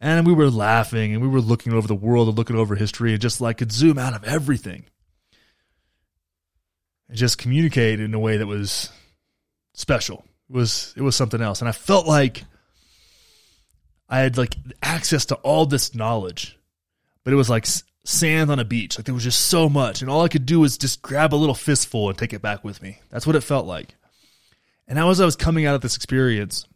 And 0.00 0.26
we 0.26 0.32
were 0.32 0.50
laughing 0.50 1.12
and 1.12 1.20
we 1.20 1.28
were 1.28 1.40
looking 1.40 1.72
over 1.72 1.88
the 1.88 1.94
world 1.94 2.28
and 2.28 2.38
looking 2.38 2.56
over 2.56 2.76
history 2.76 3.12
and 3.12 3.20
just 3.20 3.40
like 3.40 3.58
could 3.58 3.72
zoom 3.72 3.98
out 3.98 4.14
of 4.14 4.22
everything 4.22 4.84
and 7.08 7.18
just 7.18 7.38
communicate 7.38 7.98
in 7.98 8.14
a 8.14 8.18
way 8.18 8.36
that 8.36 8.46
was 8.46 8.90
special. 9.74 10.24
It 10.48 10.54
was 10.54 10.94
it 10.96 11.02
was 11.02 11.16
something 11.16 11.42
else. 11.42 11.60
And 11.60 11.68
I 11.68 11.72
felt 11.72 12.06
like 12.06 12.44
I 14.08 14.20
had 14.20 14.38
like 14.38 14.56
access 14.82 15.26
to 15.26 15.34
all 15.36 15.66
this 15.66 15.94
knowledge, 15.94 16.58
but 17.24 17.32
it 17.32 17.36
was 17.36 17.50
like 17.50 17.66
sand 18.04 18.50
on 18.50 18.58
a 18.58 18.64
beach. 18.64 18.98
Like 18.98 19.04
there 19.04 19.14
was 19.14 19.24
just 19.24 19.48
so 19.48 19.68
much, 19.68 20.00
and 20.00 20.10
all 20.10 20.22
I 20.22 20.28
could 20.28 20.46
do 20.46 20.60
was 20.60 20.78
just 20.78 21.02
grab 21.02 21.34
a 21.34 21.36
little 21.36 21.54
fistful 21.54 22.08
and 22.08 22.16
take 22.16 22.32
it 22.32 22.42
back 22.42 22.64
with 22.64 22.82
me. 22.82 23.00
That's 23.10 23.26
what 23.26 23.36
it 23.36 23.42
felt 23.42 23.66
like. 23.66 23.94
And 24.86 24.98
as 24.98 25.20
I 25.20 25.26
was 25.26 25.36
coming 25.36 25.66
out 25.66 25.74
of 25.74 25.82
this 25.82 25.96
experience, 25.96 26.66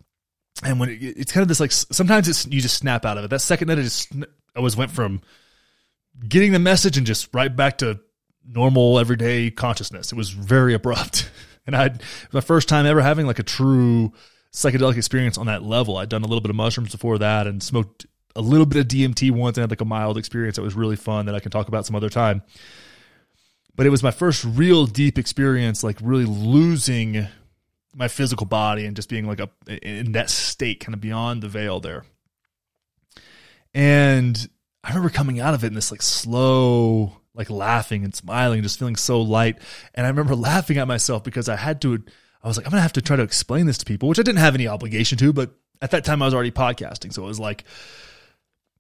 and 0.63 0.79
when 0.79 0.91
it, 0.91 1.03
it's 1.03 1.33
kind 1.33 1.43
of 1.43 1.49
this 1.49 1.61
like 1.61 1.73
sometimes 1.73 2.29
it's 2.29 2.47
you 2.47 2.61
just 2.61 2.77
snap 2.77 3.07
out 3.07 3.17
of 3.17 3.25
it. 3.25 3.29
That 3.29 3.41
second 3.41 3.69
night, 3.69 3.79
I 3.79 3.83
just 3.83 4.13
I 4.55 4.61
was 4.61 4.77
went 4.77 4.91
from 4.91 5.23
getting 6.29 6.53
the 6.53 6.59
message 6.59 6.99
and 6.99 7.07
just 7.07 7.29
right 7.33 7.55
back 7.55 7.79
to 7.79 8.01
normal 8.47 8.99
everyday 8.99 9.51
consciousness. 9.51 10.13
It 10.13 10.17
was 10.17 10.31
very 10.31 10.75
abrupt, 10.75 11.31
and 11.67 11.75
I 11.75 11.95
my 12.33 12.43
first 12.43 12.69
time 12.69 12.85
ever 12.85 13.01
having 13.01 13.27
like 13.27 13.39
a 13.39 13.45
true 13.45 14.13
psychedelic 14.53 14.97
experience 14.97 15.39
on 15.39 15.47
that 15.47 15.63
level. 15.63 15.97
I'd 15.97 16.09
done 16.09 16.23
a 16.23 16.27
little 16.27 16.41
bit 16.41 16.51
of 16.51 16.57
mushrooms 16.57 16.93
before 16.93 17.19
that 17.19 17.47
and 17.47 17.63
smoked 17.63 18.07
a 18.37 18.41
little 18.41 18.67
bit 18.67 18.81
of 18.81 18.89
DMT 18.89 19.31
once 19.31 19.57
and 19.57 19.63
had 19.63 19.71
like 19.71 19.81
a 19.81 19.87
mild 19.87 20.19
experience 20.19 20.57
that 20.57 20.63
was 20.63 20.75
really 20.75 20.97
fun 20.97 21.27
that 21.27 21.35
I 21.35 21.41
can 21.41 21.51
talk 21.51 21.69
about 21.69 21.87
some 21.87 21.97
other 21.97 22.11
time. 22.11 22.43
But 23.75 23.87
it 23.87 23.91
was 23.91 24.03
my 24.03 24.11
first 24.11 24.45
real 24.45 24.87
deep 24.87 25.19
experience, 25.19 25.83
like 25.83 25.99
really 26.03 26.27
losing 26.27 27.27
my 27.95 28.09
physical 28.09 28.47
body 28.47 28.87
and 28.87 28.97
just 28.97 29.09
being 29.09 29.27
like 29.27 29.41
a 29.41 29.51
in 29.87 30.13
that 30.13 30.31
state, 30.31 30.81
kind 30.81 30.95
of 30.95 31.01
beyond 31.01 31.43
the 31.43 31.49
veil 31.49 31.81
there. 31.81 32.05
And 33.75 34.49
I 34.85 34.89
remember 34.89 35.11
coming 35.11 35.41
out 35.41 35.55
of 35.55 35.65
it 35.65 35.69
in 35.69 35.75
this 35.75 35.91
like 35.91 36.03
slow, 36.03 37.17
like 37.35 37.49
laughing 37.49 38.05
and 38.05 38.15
smiling, 38.15 38.63
just 38.63 38.79
feeling 38.79 38.97
so 38.97 39.23
light. 39.23 39.59
And 39.95 40.05
I 40.07 40.11
remember 40.11 40.35
laughing 40.35 40.77
at 40.77 40.89
myself 40.89 41.25
because 41.25 41.49
I 41.49 41.57
had 41.57 41.81
to, 41.83 42.03
I 42.43 42.49
was 42.49 42.57
like, 42.57 42.67
I'm 42.67 42.71
gonna 42.71 42.83
have 42.83 42.95
to 42.95 43.03
try 43.03 43.17
to 43.17 43.23
explain 43.23 43.67
this 43.67 43.79
to 43.79 43.85
people, 43.85 44.09
which 44.09 44.19
I 44.19 44.23
didn't 44.23 44.41
have 44.41 44.55
any 44.55 44.67
obligation 44.67 45.17
to, 45.19 45.33
but 45.33 45.53
at 45.81 45.93
that 45.93 46.05
time 46.05 46.23
I 46.23 46.25
was 46.25 46.35
already 46.35 46.51
podcasting. 46.51 47.13
So 47.13 47.23
it 47.23 47.29
was 47.29 47.41
like, 47.41 47.65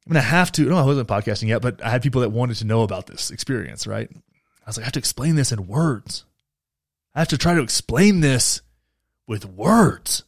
I'm 0.04 0.12
gonna 0.12 0.22
have 0.22 0.50
to. 0.52 0.62
No, 0.64 0.76
I 0.76 0.84
wasn't 0.84 1.08
podcasting 1.08 1.48
yet, 1.48 1.62
but 1.62 1.82
I 1.84 1.90
had 1.90 2.02
people 2.02 2.22
that 2.22 2.30
wanted 2.30 2.56
to 2.56 2.66
know 2.66 2.82
about 2.82 3.06
this 3.06 3.30
experience. 3.30 3.86
Right? 3.86 4.08
I 4.10 4.68
was 4.68 4.76
like, 4.76 4.84
I 4.84 4.86
have 4.86 4.94
to 4.94 4.98
explain 4.98 5.36
this 5.36 5.52
in 5.52 5.66
words. 5.66 6.24
I 7.14 7.20
have 7.20 7.28
to 7.28 7.38
try 7.38 7.54
to 7.54 7.62
explain 7.62 8.20
this 8.20 8.62
with 9.28 9.44
words, 9.44 10.24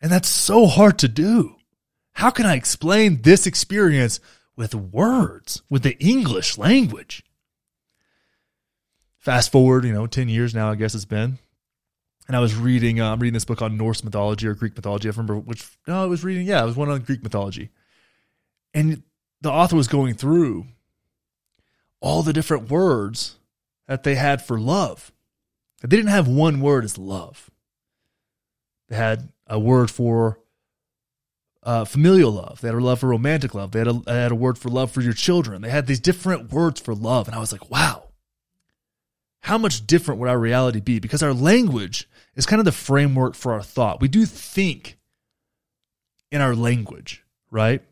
and 0.00 0.12
that's 0.12 0.28
so 0.28 0.66
hard 0.66 0.98
to 1.00 1.08
do. 1.08 1.56
How 2.12 2.30
can 2.30 2.46
I 2.46 2.54
explain 2.54 3.22
this 3.22 3.46
experience 3.46 4.20
with 4.54 4.74
words, 4.74 5.62
with 5.68 5.82
the 5.82 5.98
English 5.98 6.58
language? 6.58 7.24
Fast 9.18 9.50
forward, 9.50 9.84
you 9.84 9.92
know, 9.92 10.06
ten 10.06 10.28
years 10.28 10.54
now. 10.54 10.70
I 10.70 10.76
guess 10.76 10.94
it's 10.94 11.04
been 11.06 11.38
and 12.28 12.36
I 12.36 12.40
was 12.40 12.54
reading. 12.54 13.00
Uh, 13.00 13.12
I'm 13.12 13.20
reading 13.20 13.34
this 13.34 13.44
book 13.44 13.62
on 13.62 13.76
Norse 13.76 14.04
mythology 14.04 14.46
or 14.46 14.54
Greek 14.54 14.76
mythology. 14.76 15.08
I 15.08 15.10
remember 15.10 15.38
which. 15.38 15.66
No, 15.86 16.02
I 16.02 16.06
was 16.06 16.24
reading. 16.24 16.46
Yeah, 16.46 16.62
it 16.62 16.66
was 16.66 16.76
one 16.76 16.88
on 16.88 17.00
Greek 17.02 17.22
mythology, 17.22 17.70
and 18.74 19.02
the 19.40 19.50
author 19.50 19.76
was 19.76 19.88
going 19.88 20.14
through 20.14 20.66
all 22.00 22.22
the 22.22 22.32
different 22.32 22.70
words 22.70 23.36
that 23.86 24.02
they 24.02 24.14
had 24.14 24.42
for 24.42 24.58
love. 24.58 25.12
They 25.80 25.96
didn't 25.96 26.10
have 26.10 26.28
one 26.28 26.60
word 26.60 26.84
as 26.84 26.96
love. 26.96 27.50
They 28.88 28.96
had 28.96 29.30
a 29.46 29.58
word 29.58 29.90
for 29.90 30.38
uh, 31.62 31.84
familial 31.84 32.32
love. 32.32 32.60
They 32.60 32.68
had 32.68 32.76
a 32.76 32.80
love 32.80 33.00
for 33.00 33.08
romantic 33.08 33.54
love. 33.54 33.72
They 33.72 33.80
had 33.80 33.88
a, 33.88 33.92
they 33.92 34.14
had 34.14 34.32
a 34.32 34.36
word 34.36 34.58
for 34.58 34.68
love 34.68 34.90
for 34.90 35.00
your 35.00 35.12
children. 35.12 35.62
They 35.62 35.70
had 35.70 35.86
these 35.86 36.00
different 36.00 36.52
words 36.52 36.80
for 36.80 36.94
love. 36.94 37.28
And 37.28 37.34
I 37.34 37.40
was 37.40 37.52
like, 37.52 37.70
wow, 37.70 38.08
how 39.40 39.58
much 39.58 39.86
different 39.86 40.20
would 40.20 40.28
our 40.28 40.38
reality 40.38 40.80
be? 40.80 40.98
Because 40.98 41.22
our 41.22 41.34
language 41.34 42.08
is 42.34 42.46
kind 42.46 42.60
of 42.60 42.64
the 42.64 42.72
framework 42.72 43.34
for 43.34 43.52
our 43.52 43.62
thought. 43.62 44.00
We 44.00 44.08
do 44.08 44.24
think 44.26 44.98
in 46.30 46.40
our 46.40 46.54
language, 46.54 47.22
right? 47.50 47.82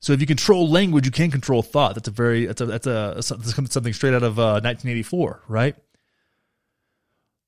So 0.00 0.12
if 0.12 0.20
you 0.20 0.26
control 0.26 0.68
language, 0.68 1.06
you 1.06 1.12
can 1.12 1.30
control 1.30 1.62
thought. 1.62 1.94
That's 1.94 2.08
a 2.08 2.12
very 2.12 2.46
that's 2.46 2.60
a 2.60 2.66
that's 2.66 2.86
a 2.86 3.22
something 3.22 3.92
straight 3.92 4.14
out 4.14 4.24
of 4.24 4.38
uh, 4.38 4.60
1984, 4.62 5.42
right? 5.48 5.76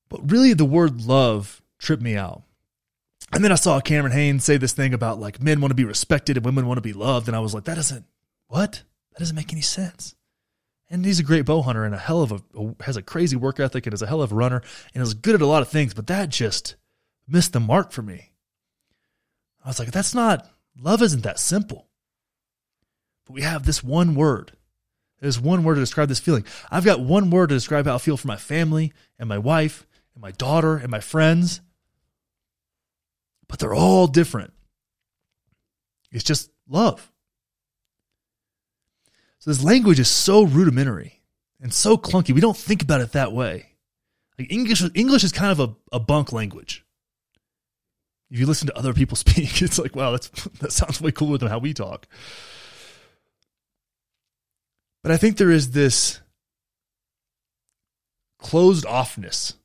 But 0.08 0.30
really, 0.30 0.52
the 0.52 0.64
word 0.64 1.02
love 1.02 1.60
tripped 1.78 2.02
me 2.02 2.16
out. 2.16 2.42
And 3.32 3.42
then 3.42 3.50
I 3.50 3.56
saw 3.56 3.80
Cameron 3.80 4.12
Hanes 4.12 4.44
say 4.44 4.56
this 4.56 4.72
thing 4.72 4.94
about 4.94 5.18
like 5.18 5.42
men 5.42 5.60
want 5.60 5.72
to 5.72 5.76
be 5.76 5.84
respected 5.84 6.36
and 6.36 6.46
women 6.46 6.66
want 6.66 6.78
to 6.78 6.82
be 6.82 6.92
loved, 6.92 7.26
and 7.26 7.36
I 7.36 7.40
was 7.40 7.54
like, 7.54 7.64
that 7.64 7.74
doesn't 7.74 8.04
what? 8.46 8.82
That 9.12 9.18
doesn't 9.18 9.36
make 9.36 9.52
any 9.52 9.62
sense. 9.62 10.14
And 10.90 11.04
he's 11.04 11.18
a 11.18 11.24
great 11.24 11.46
bow 11.46 11.62
hunter 11.62 11.84
and 11.84 11.94
a 11.94 11.98
hell 11.98 12.22
of 12.22 12.32
a, 12.32 12.84
has 12.84 12.96
a 12.96 13.02
crazy 13.02 13.36
work 13.36 13.58
ethic 13.58 13.86
and 13.86 13.94
is 13.94 14.02
a 14.02 14.06
hell 14.06 14.22
of 14.22 14.32
a 14.32 14.34
runner 14.34 14.62
and 14.94 15.02
is 15.02 15.14
good 15.14 15.34
at 15.34 15.42
a 15.42 15.46
lot 15.46 15.62
of 15.62 15.68
things, 15.68 15.94
but 15.94 16.06
that 16.08 16.28
just 16.28 16.76
missed 17.26 17.52
the 17.52 17.60
mark 17.60 17.90
for 17.90 18.02
me. 18.02 18.32
I 19.64 19.68
was 19.68 19.78
like, 19.78 19.90
that's 19.90 20.14
not 20.14 20.48
love 20.78 21.02
isn't 21.02 21.22
that 21.22 21.38
simple. 21.38 21.88
But 23.26 23.34
we 23.34 23.42
have 23.42 23.64
this 23.64 23.82
one 23.82 24.14
word. 24.14 24.52
There's 25.20 25.40
one 25.40 25.64
word 25.64 25.76
to 25.76 25.80
describe 25.80 26.08
this 26.08 26.20
feeling. 26.20 26.44
I've 26.70 26.84
got 26.84 27.00
one 27.00 27.30
word 27.30 27.48
to 27.48 27.54
describe 27.54 27.86
how 27.86 27.94
I 27.94 27.98
feel 27.98 28.16
for 28.18 28.28
my 28.28 28.36
family 28.36 28.92
and 29.18 29.28
my 29.28 29.38
wife 29.38 29.86
and 30.14 30.20
my 30.20 30.32
daughter 30.32 30.76
and 30.76 30.90
my 30.90 31.00
friends. 31.00 31.62
But 33.48 33.58
they're 33.58 33.74
all 33.74 34.06
different. 34.06 34.52
It's 36.10 36.24
just 36.24 36.50
love. 36.68 37.10
So 39.44 39.50
this 39.50 39.62
language 39.62 40.00
is 40.00 40.08
so 40.08 40.44
rudimentary 40.44 41.20
and 41.60 41.70
so 41.70 41.98
clunky. 41.98 42.34
We 42.34 42.40
don't 42.40 42.56
think 42.56 42.80
about 42.80 43.02
it 43.02 43.12
that 43.12 43.34
way. 43.34 43.72
Like 44.38 44.50
English, 44.50 44.82
English 44.94 45.22
is 45.22 45.32
kind 45.32 45.52
of 45.52 45.60
a, 45.60 45.96
a 45.96 46.00
bunk 46.00 46.32
language. 46.32 46.82
If 48.30 48.40
you 48.40 48.46
listen 48.46 48.68
to 48.68 48.78
other 48.78 48.94
people 48.94 49.16
speak, 49.18 49.60
it's 49.60 49.78
like, 49.78 49.94
wow, 49.94 50.12
that's 50.12 50.28
that 50.60 50.72
sounds 50.72 50.98
way 50.98 51.12
cooler 51.12 51.36
than 51.36 51.48
how 51.48 51.58
we 51.58 51.74
talk. 51.74 52.06
But 55.02 55.12
I 55.12 55.18
think 55.18 55.36
there 55.36 55.50
is 55.50 55.72
this 55.72 56.20
closed 58.38 58.86
offness, 58.86 59.56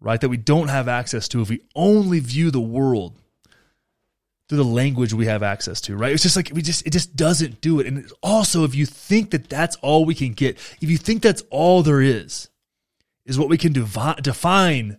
right, 0.00 0.20
that 0.20 0.30
we 0.30 0.36
don't 0.36 0.66
have 0.66 0.88
access 0.88 1.28
to 1.28 1.42
if 1.42 1.48
we 1.48 1.60
only 1.76 2.18
view 2.18 2.50
the 2.50 2.60
world 2.60 3.21
through 4.52 4.62
the 4.62 4.64
language 4.64 5.14
we 5.14 5.24
have 5.24 5.42
access 5.42 5.80
to, 5.80 5.96
right? 5.96 6.12
It's 6.12 6.22
just 6.22 6.36
like 6.36 6.50
we 6.52 6.60
just 6.60 6.86
it 6.86 6.90
just 6.90 7.16
doesn't 7.16 7.62
do 7.62 7.80
it. 7.80 7.86
And 7.86 8.12
also, 8.22 8.64
if 8.64 8.74
you 8.74 8.84
think 8.84 9.30
that 9.30 9.48
that's 9.48 9.76
all 9.76 10.04
we 10.04 10.14
can 10.14 10.34
get, 10.34 10.58
if 10.82 10.90
you 10.90 10.98
think 10.98 11.22
that's 11.22 11.42
all 11.48 11.82
there 11.82 12.02
is, 12.02 12.50
is 13.24 13.38
what 13.38 13.48
we 13.48 13.56
can 13.56 13.72
devi- 13.72 14.20
define 14.20 14.98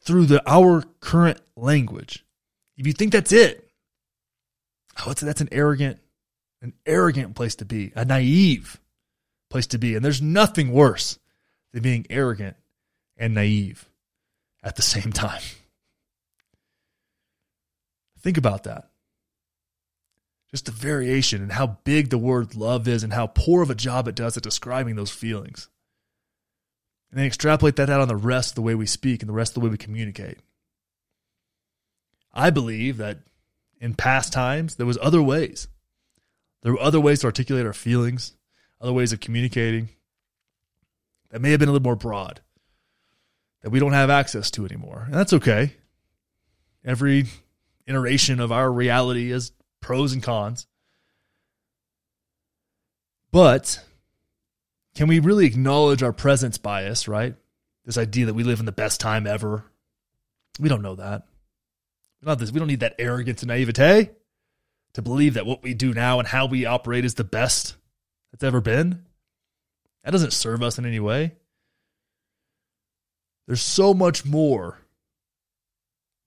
through 0.00 0.24
the 0.24 0.42
our 0.50 0.84
current 1.00 1.38
language. 1.54 2.24
If 2.78 2.86
you 2.86 2.94
think 2.94 3.12
that's 3.12 3.30
it, 3.30 3.68
I 4.96 5.06
would 5.06 5.18
say 5.18 5.26
that's 5.26 5.42
an 5.42 5.50
arrogant, 5.52 5.98
an 6.62 6.72
arrogant 6.86 7.34
place 7.34 7.56
to 7.56 7.66
be, 7.66 7.92
a 7.94 8.06
naive 8.06 8.80
place 9.50 9.66
to 9.66 9.78
be, 9.78 9.96
and 9.96 10.02
there's 10.02 10.22
nothing 10.22 10.72
worse 10.72 11.18
than 11.74 11.82
being 11.82 12.06
arrogant 12.08 12.56
and 13.18 13.34
naive 13.34 13.86
at 14.62 14.76
the 14.76 14.82
same 14.82 15.12
time. 15.12 15.42
Think 18.20 18.36
about 18.36 18.64
that. 18.64 18.90
Just 20.50 20.66
the 20.66 20.72
variation 20.72 21.42
and 21.42 21.52
how 21.52 21.78
big 21.84 22.10
the 22.10 22.18
word 22.18 22.54
love 22.54 22.88
is 22.88 23.02
and 23.02 23.12
how 23.12 23.26
poor 23.26 23.62
of 23.62 23.70
a 23.70 23.74
job 23.74 24.08
it 24.08 24.14
does 24.14 24.36
at 24.36 24.42
describing 24.42 24.96
those 24.96 25.10
feelings. 25.10 25.68
And 27.10 27.18
then 27.18 27.26
extrapolate 27.26 27.76
that 27.76 27.90
out 27.90 28.00
on 28.00 28.08
the 28.08 28.16
rest 28.16 28.50
of 28.50 28.54
the 28.54 28.62
way 28.62 28.74
we 28.74 28.86
speak 28.86 29.22
and 29.22 29.28
the 29.28 29.34
rest 29.34 29.50
of 29.50 29.54
the 29.54 29.60
way 29.60 29.70
we 29.70 29.78
communicate. 29.78 30.38
I 32.32 32.50
believe 32.50 32.96
that 32.98 33.18
in 33.80 33.94
past 33.94 34.32
times 34.32 34.76
there 34.76 34.86
was 34.86 34.98
other 35.00 35.22
ways. 35.22 35.68
There 36.62 36.72
were 36.72 36.80
other 36.80 37.00
ways 37.00 37.20
to 37.20 37.26
articulate 37.26 37.66
our 37.66 37.72
feelings, 37.72 38.34
other 38.80 38.92
ways 38.92 39.12
of 39.12 39.20
communicating 39.20 39.90
that 41.30 41.40
may 41.40 41.50
have 41.50 41.60
been 41.60 41.68
a 41.68 41.72
little 41.72 41.84
more 41.84 41.96
broad 41.96 42.40
that 43.62 43.70
we 43.70 43.80
don't 43.80 43.92
have 43.92 44.10
access 44.10 44.50
to 44.52 44.64
anymore. 44.64 45.04
And 45.06 45.14
that's 45.14 45.32
okay. 45.32 45.74
Every 46.84 47.26
iteration 47.88 48.40
of 48.40 48.52
our 48.52 48.70
reality 48.70 49.32
as 49.32 49.52
pros 49.80 50.12
and 50.12 50.22
cons. 50.22 50.66
But 53.32 53.80
can 54.94 55.08
we 55.08 55.18
really 55.20 55.46
acknowledge 55.46 56.02
our 56.02 56.12
presence 56.12 56.58
bias, 56.58 57.08
right? 57.08 57.34
This 57.84 57.98
idea 57.98 58.26
that 58.26 58.34
we 58.34 58.44
live 58.44 58.60
in 58.60 58.66
the 58.66 58.72
best 58.72 59.00
time 59.00 59.26
ever. 59.26 59.64
We 60.60 60.68
don't 60.68 60.82
know 60.82 60.96
that. 60.96 61.26
Not 62.20 62.38
this. 62.38 62.50
We 62.50 62.58
don't 62.58 62.68
need 62.68 62.80
that 62.80 62.96
arrogance 62.98 63.42
and 63.42 63.48
naivete 63.48 64.10
to 64.94 65.02
believe 65.02 65.34
that 65.34 65.46
what 65.46 65.62
we 65.62 65.74
do 65.74 65.94
now 65.94 66.18
and 66.18 66.26
how 66.26 66.46
we 66.46 66.66
operate 66.66 67.04
is 67.04 67.14
the 67.14 67.24
best 67.24 67.76
that's 68.32 68.44
ever 68.44 68.60
been. 68.60 69.04
That 70.02 70.10
doesn't 70.10 70.32
serve 70.32 70.62
us 70.62 70.78
in 70.78 70.86
any 70.86 71.00
way. 71.00 71.34
There's 73.46 73.62
so 73.62 73.94
much 73.94 74.24
more 74.24 74.78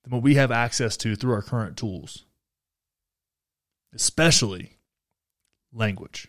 than 0.04 0.12
what 0.12 0.24
we 0.24 0.36
have 0.36 0.52
access 0.52 0.98
to 0.98 1.16
through 1.16 1.34
our 1.34 1.42
current 1.42 1.78
tools, 1.78 2.26
especially 3.94 4.78
language. 5.74 6.28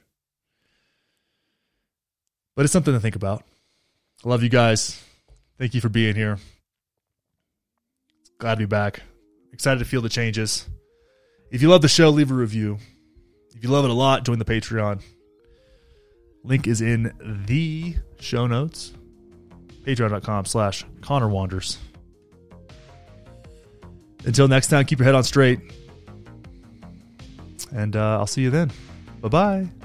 But 2.55 2.65
it's 2.65 2.73
something 2.73 2.95
to 2.95 3.01
think 3.01 3.17
about. 3.17 3.45
I 4.25 4.29
love 4.29 4.43
you 4.43 4.49
guys. 4.49 5.03
Thank 5.59 5.75
you 5.75 5.81
for 5.81 5.89
being 5.89 6.15
here. 6.15 6.39
Glad 8.39 8.55
to 8.55 8.59
be 8.59 8.67
back. 8.67 9.01
Excited 9.53 9.79
to 9.79 9.85
feel 9.85 10.03
the 10.03 10.09
changes. 10.09 10.69
If 11.51 11.63
you 11.63 11.69
love 11.69 11.83
the 11.83 11.89
show, 11.89 12.11
leave 12.11 12.31
a 12.31 12.35
review. 12.35 12.79
If 13.55 13.63
you 13.63 13.71
love 13.71 13.85
it 13.85 13.91
a 13.91 13.95
lot, 13.95 14.25
join 14.25 14.39
the 14.39 14.45
Patreon. 14.45 15.03
Link 16.43 16.67
is 16.67 16.81
in 16.81 17.13
the 17.47 17.97
show 18.19 18.47
notes. 18.47 18.93
Patreon.com 19.85 20.45
slash 20.45 20.85
Conner 21.01 21.29
Wanders. 21.29 21.79
Until 24.25 24.49
next 24.49 24.69
time, 24.69 24.85
keep 24.85 24.99
your 24.99 25.07
head 25.07 25.15
on 25.15 25.25
straight. 25.25 25.61
And 27.73 27.97
uh, 27.97 28.19
I'll 28.19 28.27
see 28.27 28.43
you 28.43 28.51
then. 28.51 28.71
Bye 29.21 29.29
bye. 29.29 29.82